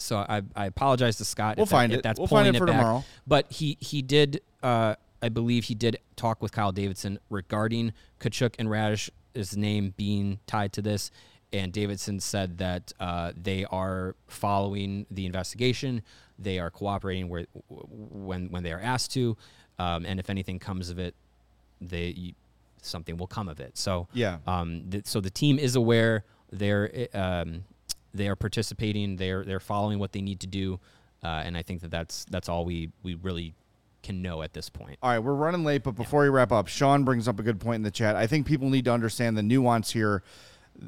So 0.00 0.18
I, 0.18 0.42
I 0.56 0.66
apologize 0.66 1.16
to 1.18 1.24
Scott. 1.24 1.56
We'll 1.56 1.64
if 1.64 1.70
that- 1.70 1.76
find 1.76 1.92
if. 1.92 2.02
That's 2.02 2.18
We'll 2.18 2.28
pulling 2.28 2.44
find 2.44 2.56
it 2.56 2.58
for 2.58 2.66
back. 2.66 2.76
tomorrow. 2.76 3.04
But 3.26 3.50
he 3.52 3.76
he 3.80 4.02
did. 4.02 4.40
Uh, 4.62 4.94
I 5.22 5.28
believe 5.28 5.64
he 5.64 5.74
did 5.74 5.98
talk 6.16 6.40
with 6.42 6.52
Kyle 6.52 6.70
Davidson 6.72 7.18
regarding 7.28 7.92
Katchouk 8.20 8.54
and 8.58 8.70
Raddysh's 8.70 9.56
name 9.56 9.92
being 9.96 10.38
tied 10.46 10.72
to 10.74 10.82
this, 10.82 11.10
and 11.52 11.72
Davidson 11.72 12.20
said 12.20 12.58
that 12.58 12.92
uh, 13.00 13.32
they 13.36 13.64
are 13.64 14.14
following 14.28 15.06
the 15.10 15.26
investigation. 15.26 16.02
They 16.38 16.60
are 16.60 16.70
cooperating 16.70 17.28
where, 17.28 17.46
when 17.68 18.48
when 18.50 18.62
they 18.62 18.72
are 18.72 18.80
asked 18.80 19.12
to, 19.14 19.36
um, 19.80 20.06
and 20.06 20.20
if 20.20 20.30
anything 20.30 20.60
comes 20.60 20.88
of 20.88 21.00
it, 21.00 21.16
they 21.80 22.34
something 22.80 23.16
will 23.16 23.26
come 23.26 23.48
of 23.48 23.58
it. 23.58 23.76
So 23.76 24.06
Yeah. 24.12 24.38
um, 24.46 24.84
th- 24.88 25.06
so 25.06 25.20
the 25.20 25.30
team 25.30 25.58
is 25.58 25.74
aware. 25.74 26.24
They're 26.52 27.08
um, 27.12 27.64
they 28.14 28.28
are 28.28 28.36
participating. 28.36 29.16
They're 29.16 29.44
they're 29.44 29.60
following 29.60 29.98
what 29.98 30.12
they 30.12 30.20
need 30.20 30.40
to 30.40 30.46
do, 30.46 30.80
uh, 31.22 31.42
and 31.44 31.56
I 31.56 31.62
think 31.62 31.80
that 31.82 31.90
that's 31.90 32.24
that's 32.30 32.48
all 32.48 32.64
we 32.64 32.90
we 33.02 33.14
really 33.14 33.54
can 34.02 34.22
know 34.22 34.42
at 34.42 34.52
this 34.52 34.68
point. 34.68 34.98
All 35.02 35.10
right, 35.10 35.18
we're 35.18 35.34
running 35.34 35.64
late, 35.64 35.82
but 35.82 35.92
before 35.92 36.22
we 36.22 36.28
wrap 36.28 36.52
up, 36.52 36.68
Sean 36.68 37.04
brings 37.04 37.28
up 37.28 37.38
a 37.38 37.42
good 37.42 37.60
point 37.60 37.76
in 37.76 37.82
the 37.82 37.90
chat. 37.90 38.16
I 38.16 38.26
think 38.26 38.46
people 38.46 38.70
need 38.70 38.84
to 38.84 38.92
understand 38.92 39.36
the 39.36 39.42
nuance 39.42 39.90
here, 39.90 40.22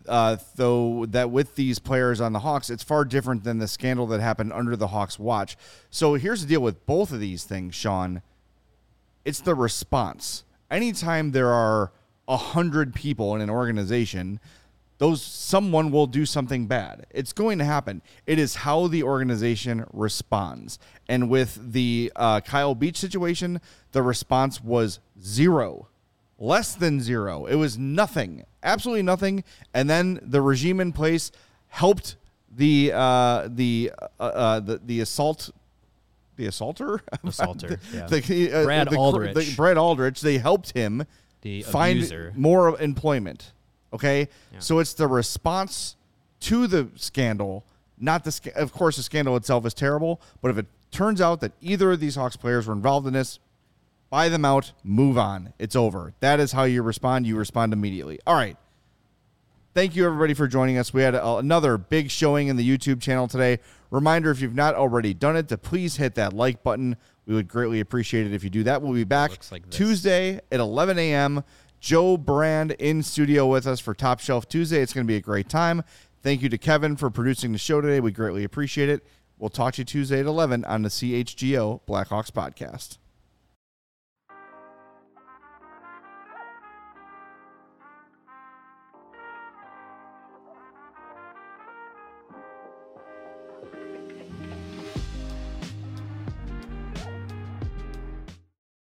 uh, 0.08 0.36
though, 0.56 1.06
that 1.06 1.30
with 1.30 1.56
these 1.56 1.78
players 1.78 2.20
on 2.20 2.32
the 2.32 2.40
Hawks, 2.40 2.70
it's 2.70 2.84
far 2.84 3.04
different 3.04 3.44
than 3.44 3.58
the 3.58 3.68
scandal 3.68 4.06
that 4.08 4.20
happened 4.20 4.52
under 4.52 4.76
the 4.76 4.88
Hawks' 4.88 5.18
watch. 5.18 5.56
So 5.90 6.14
here's 6.14 6.42
the 6.42 6.48
deal 6.48 6.62
with 6.62 6.86
both 6.86 7.12
of 7.12 7.20
these 7.20 7.44
things, 7.44 7.74
Sean. 7.74 8.22
It's 9.24 9.40
the 9.40 9.54
response. 9.54 10.44
Anytime 10.70 11.32
there 11.32 11.50
are 11.50 11.92
a 12.28 12.36
hundred 12.36 12.94
people 12.94 13.34
in 13.34 13.40
an 13.40 13.50
organization, 13.50 14.38
those 15.00 15.22
someone 15.22 15.90
will 15.90 16.06
do 16.06 16.26
something 16.26 16.66
bad. 16.66 17.06
It's 17.10 17.32
going 17.32 17.58
to 17.58 17.64
happen. 17.64 18.02
It 18.26 18.38
is 18.38 18.54
how 18.54 18.86
the 18.86 19.02
organization 19.02 19.86
responds. 19.94 20.78
And 21.08 21.30
with 21.30 21.72
the 21.72 22.12
uh, 22.14 22.42
Kyle 22.42 22.74
Beach 22.74 22.98
situation, 22.98 23.62
the 23.92 24.02
response 24.02 24.62
was 24.62 25.00
zero, 25.20 25.88
less 26.38 26.74
than 26.74 27.00
zero. 27.00 27.46
It 27.46 27.54
was 27.54 27.78
nothing, 27.78 28.44
absolutely 28.62 29.02
nothing. 29.02 29.42
And 29.72 29.88
then 29.88 30.20
the 30.22 30.42
regime 30.42 30.80
in 30.80 30.92
place 30.92 31.32
helped 31.68 32.16
the 32.54 32.92
uh, 32.94 33.48
the 33.50 33.92
uh, 34.20 34.22
uh, 34.22 34.60
the 34.60 34.80
the 34.84 35.00
assault 35.00 35.48
the 36.36 36.44
assaulter 36.46 37.00
Assaulter, 37.24 37.80
the, 37.90 37.96
yeah. 37.96 38.06
the, 38.06 38.52
uh, 38.52 38.64
Brad 38.64 38.90
the 38.90 38.96
Aldrich. 38.96 39.56
Brad 39.56 39.78
Aldrich 39.78 40.20
they 40.20 40.36
helped 40.36 40.72
him 40.72 41.06
The 41.40 41.62
find 41.62 42.00
abuser. 42.00 42.34
more 42.36 42.78
employment 42.78 43.52
okay 43.92 44.28
Yeah. 44.52 44.58
so 44.60 44.78
it's 44.78 44.94
the 44.94 45.06
response 45.06 45.96
to 46.40 46.66
the 46.66 46.88
scandal 46.96 47.64
not 47.98 48.24
the 48.24 48.52
of 48.56 48.72
course 48.72 48.96
the 48.96 49.02
scandal 49.02 49.36
itself 49.36 49.66
is 49.66 49.74
terrible 49.74 50.20
but 50.42 50.50
if 50.50 50.58
it 50.58 50.66
turns 50.90 51.20
out 51.20 51.40
that 51.40 51.52
either 51.60 51.92
of 51.92 52.00
these 52.00 52.16
hawks 52.16 52.36
players 52.36 52.66
were 52.66 52.72
involved 52.74 53.06
in 53.06 53.12
this 53.12 53.38
buy 54.10 54.28
them 54.28 54.44
out 54.44 54.72
move 54.82 55.16
on 55.18 55.52
it's 55.58 55.76
over 55.76 56.12
that 56.20 56.40
is 56.40 56.52
how 56.52 56.64
you 56.64 56.82
respond 56.82 57.26
you 57.26 57.36
respond 57.36 57.72
immediately 57.72 58.18
all 58.26 58.34
right 58.34 58.56
Thank 59.72 59.94
you, 59.94 60.04
everybody, 60.04 60.34
for 60.34 60.48
joining 60.48 60.78
us. 60.78 60.92
We 60.92 61.02
had 61.02 61.14
a, 61.14 61.36
another 61.36 61.78
big 61.78 62.10
showing 62.10 62.48
in 62.48 62.56
the 62.56 62.68
YouTube 62.68 63.00
channel 63.00 63.28
today. 63.28 63.60
Reminder 63.92 64.32
if 64.32 64.40
you've 64.40 64.54
not 64.56 64.74
already 64.74 65.14
done 65.14 65.36
it, 65.36 65.46
to 65.46 65.56
please 65.56 65.94
hit 65.96 66.16
that 66.16 66.32
like 66.32 66.64
button. 66.64 66.96
We 67.24 67.34
would 67.36 67.46
greatly 67.46 67.78
appreciate 67.78 68.26
it 68.26 68.32
if 68.34 68.42
you 68.42 68.50
do 68.50 68.64
that. 68.64 68.82
We'll 68.82 68.92
be 68.94 69.04
back 69.04 69.30
like. 69.52 69.70
Tuesday 69.70 70.40
at 70.50 70.58
11 70.58 70.98
a.m. 70.98 71.44
Joe 71.80 72.16
Brand 72.16 72.72
in 72.72 73.02
studio 73.02 73.46
with 73.46 73.66
us 73.66 73.80
for 73.80 73.94
Top 73.94 74.20
Shelf 74.20 74.48
Tuesday. 74.48 74.80
It's 74.80 74.92
going 74.92 75.06
to 75.06 75.10
be 75.10 75.16
a 75.16 75.20
great 75.20 75.48
time. 75.48 75.82
Thank 76.22 76.42
you 76.42 76.50
to 76.50 76.58
Kevin 76.58 76.96
for 76.96 77.10
producing 77.10 77.52
the 77.52 77.58
show 77.58 77.80
today. 77.80 78.00
We 78.00 78.12
greatly 78.12 78.44
appreciate 78.44 78.90
it. 78.90 79.06
We'll 79.38 79.48
talk 79.48 79.74
to 79.74 79.80
you 79.80 79.86
Tuesday 79.86 80.20
at 80.20 80.26
11 80.26 80.66
on 80.66 80.82
the 80.82 80.90
CHGO 80.90 81.80
Blackhawks 81.88 82.30
podcast. 82.30 82.98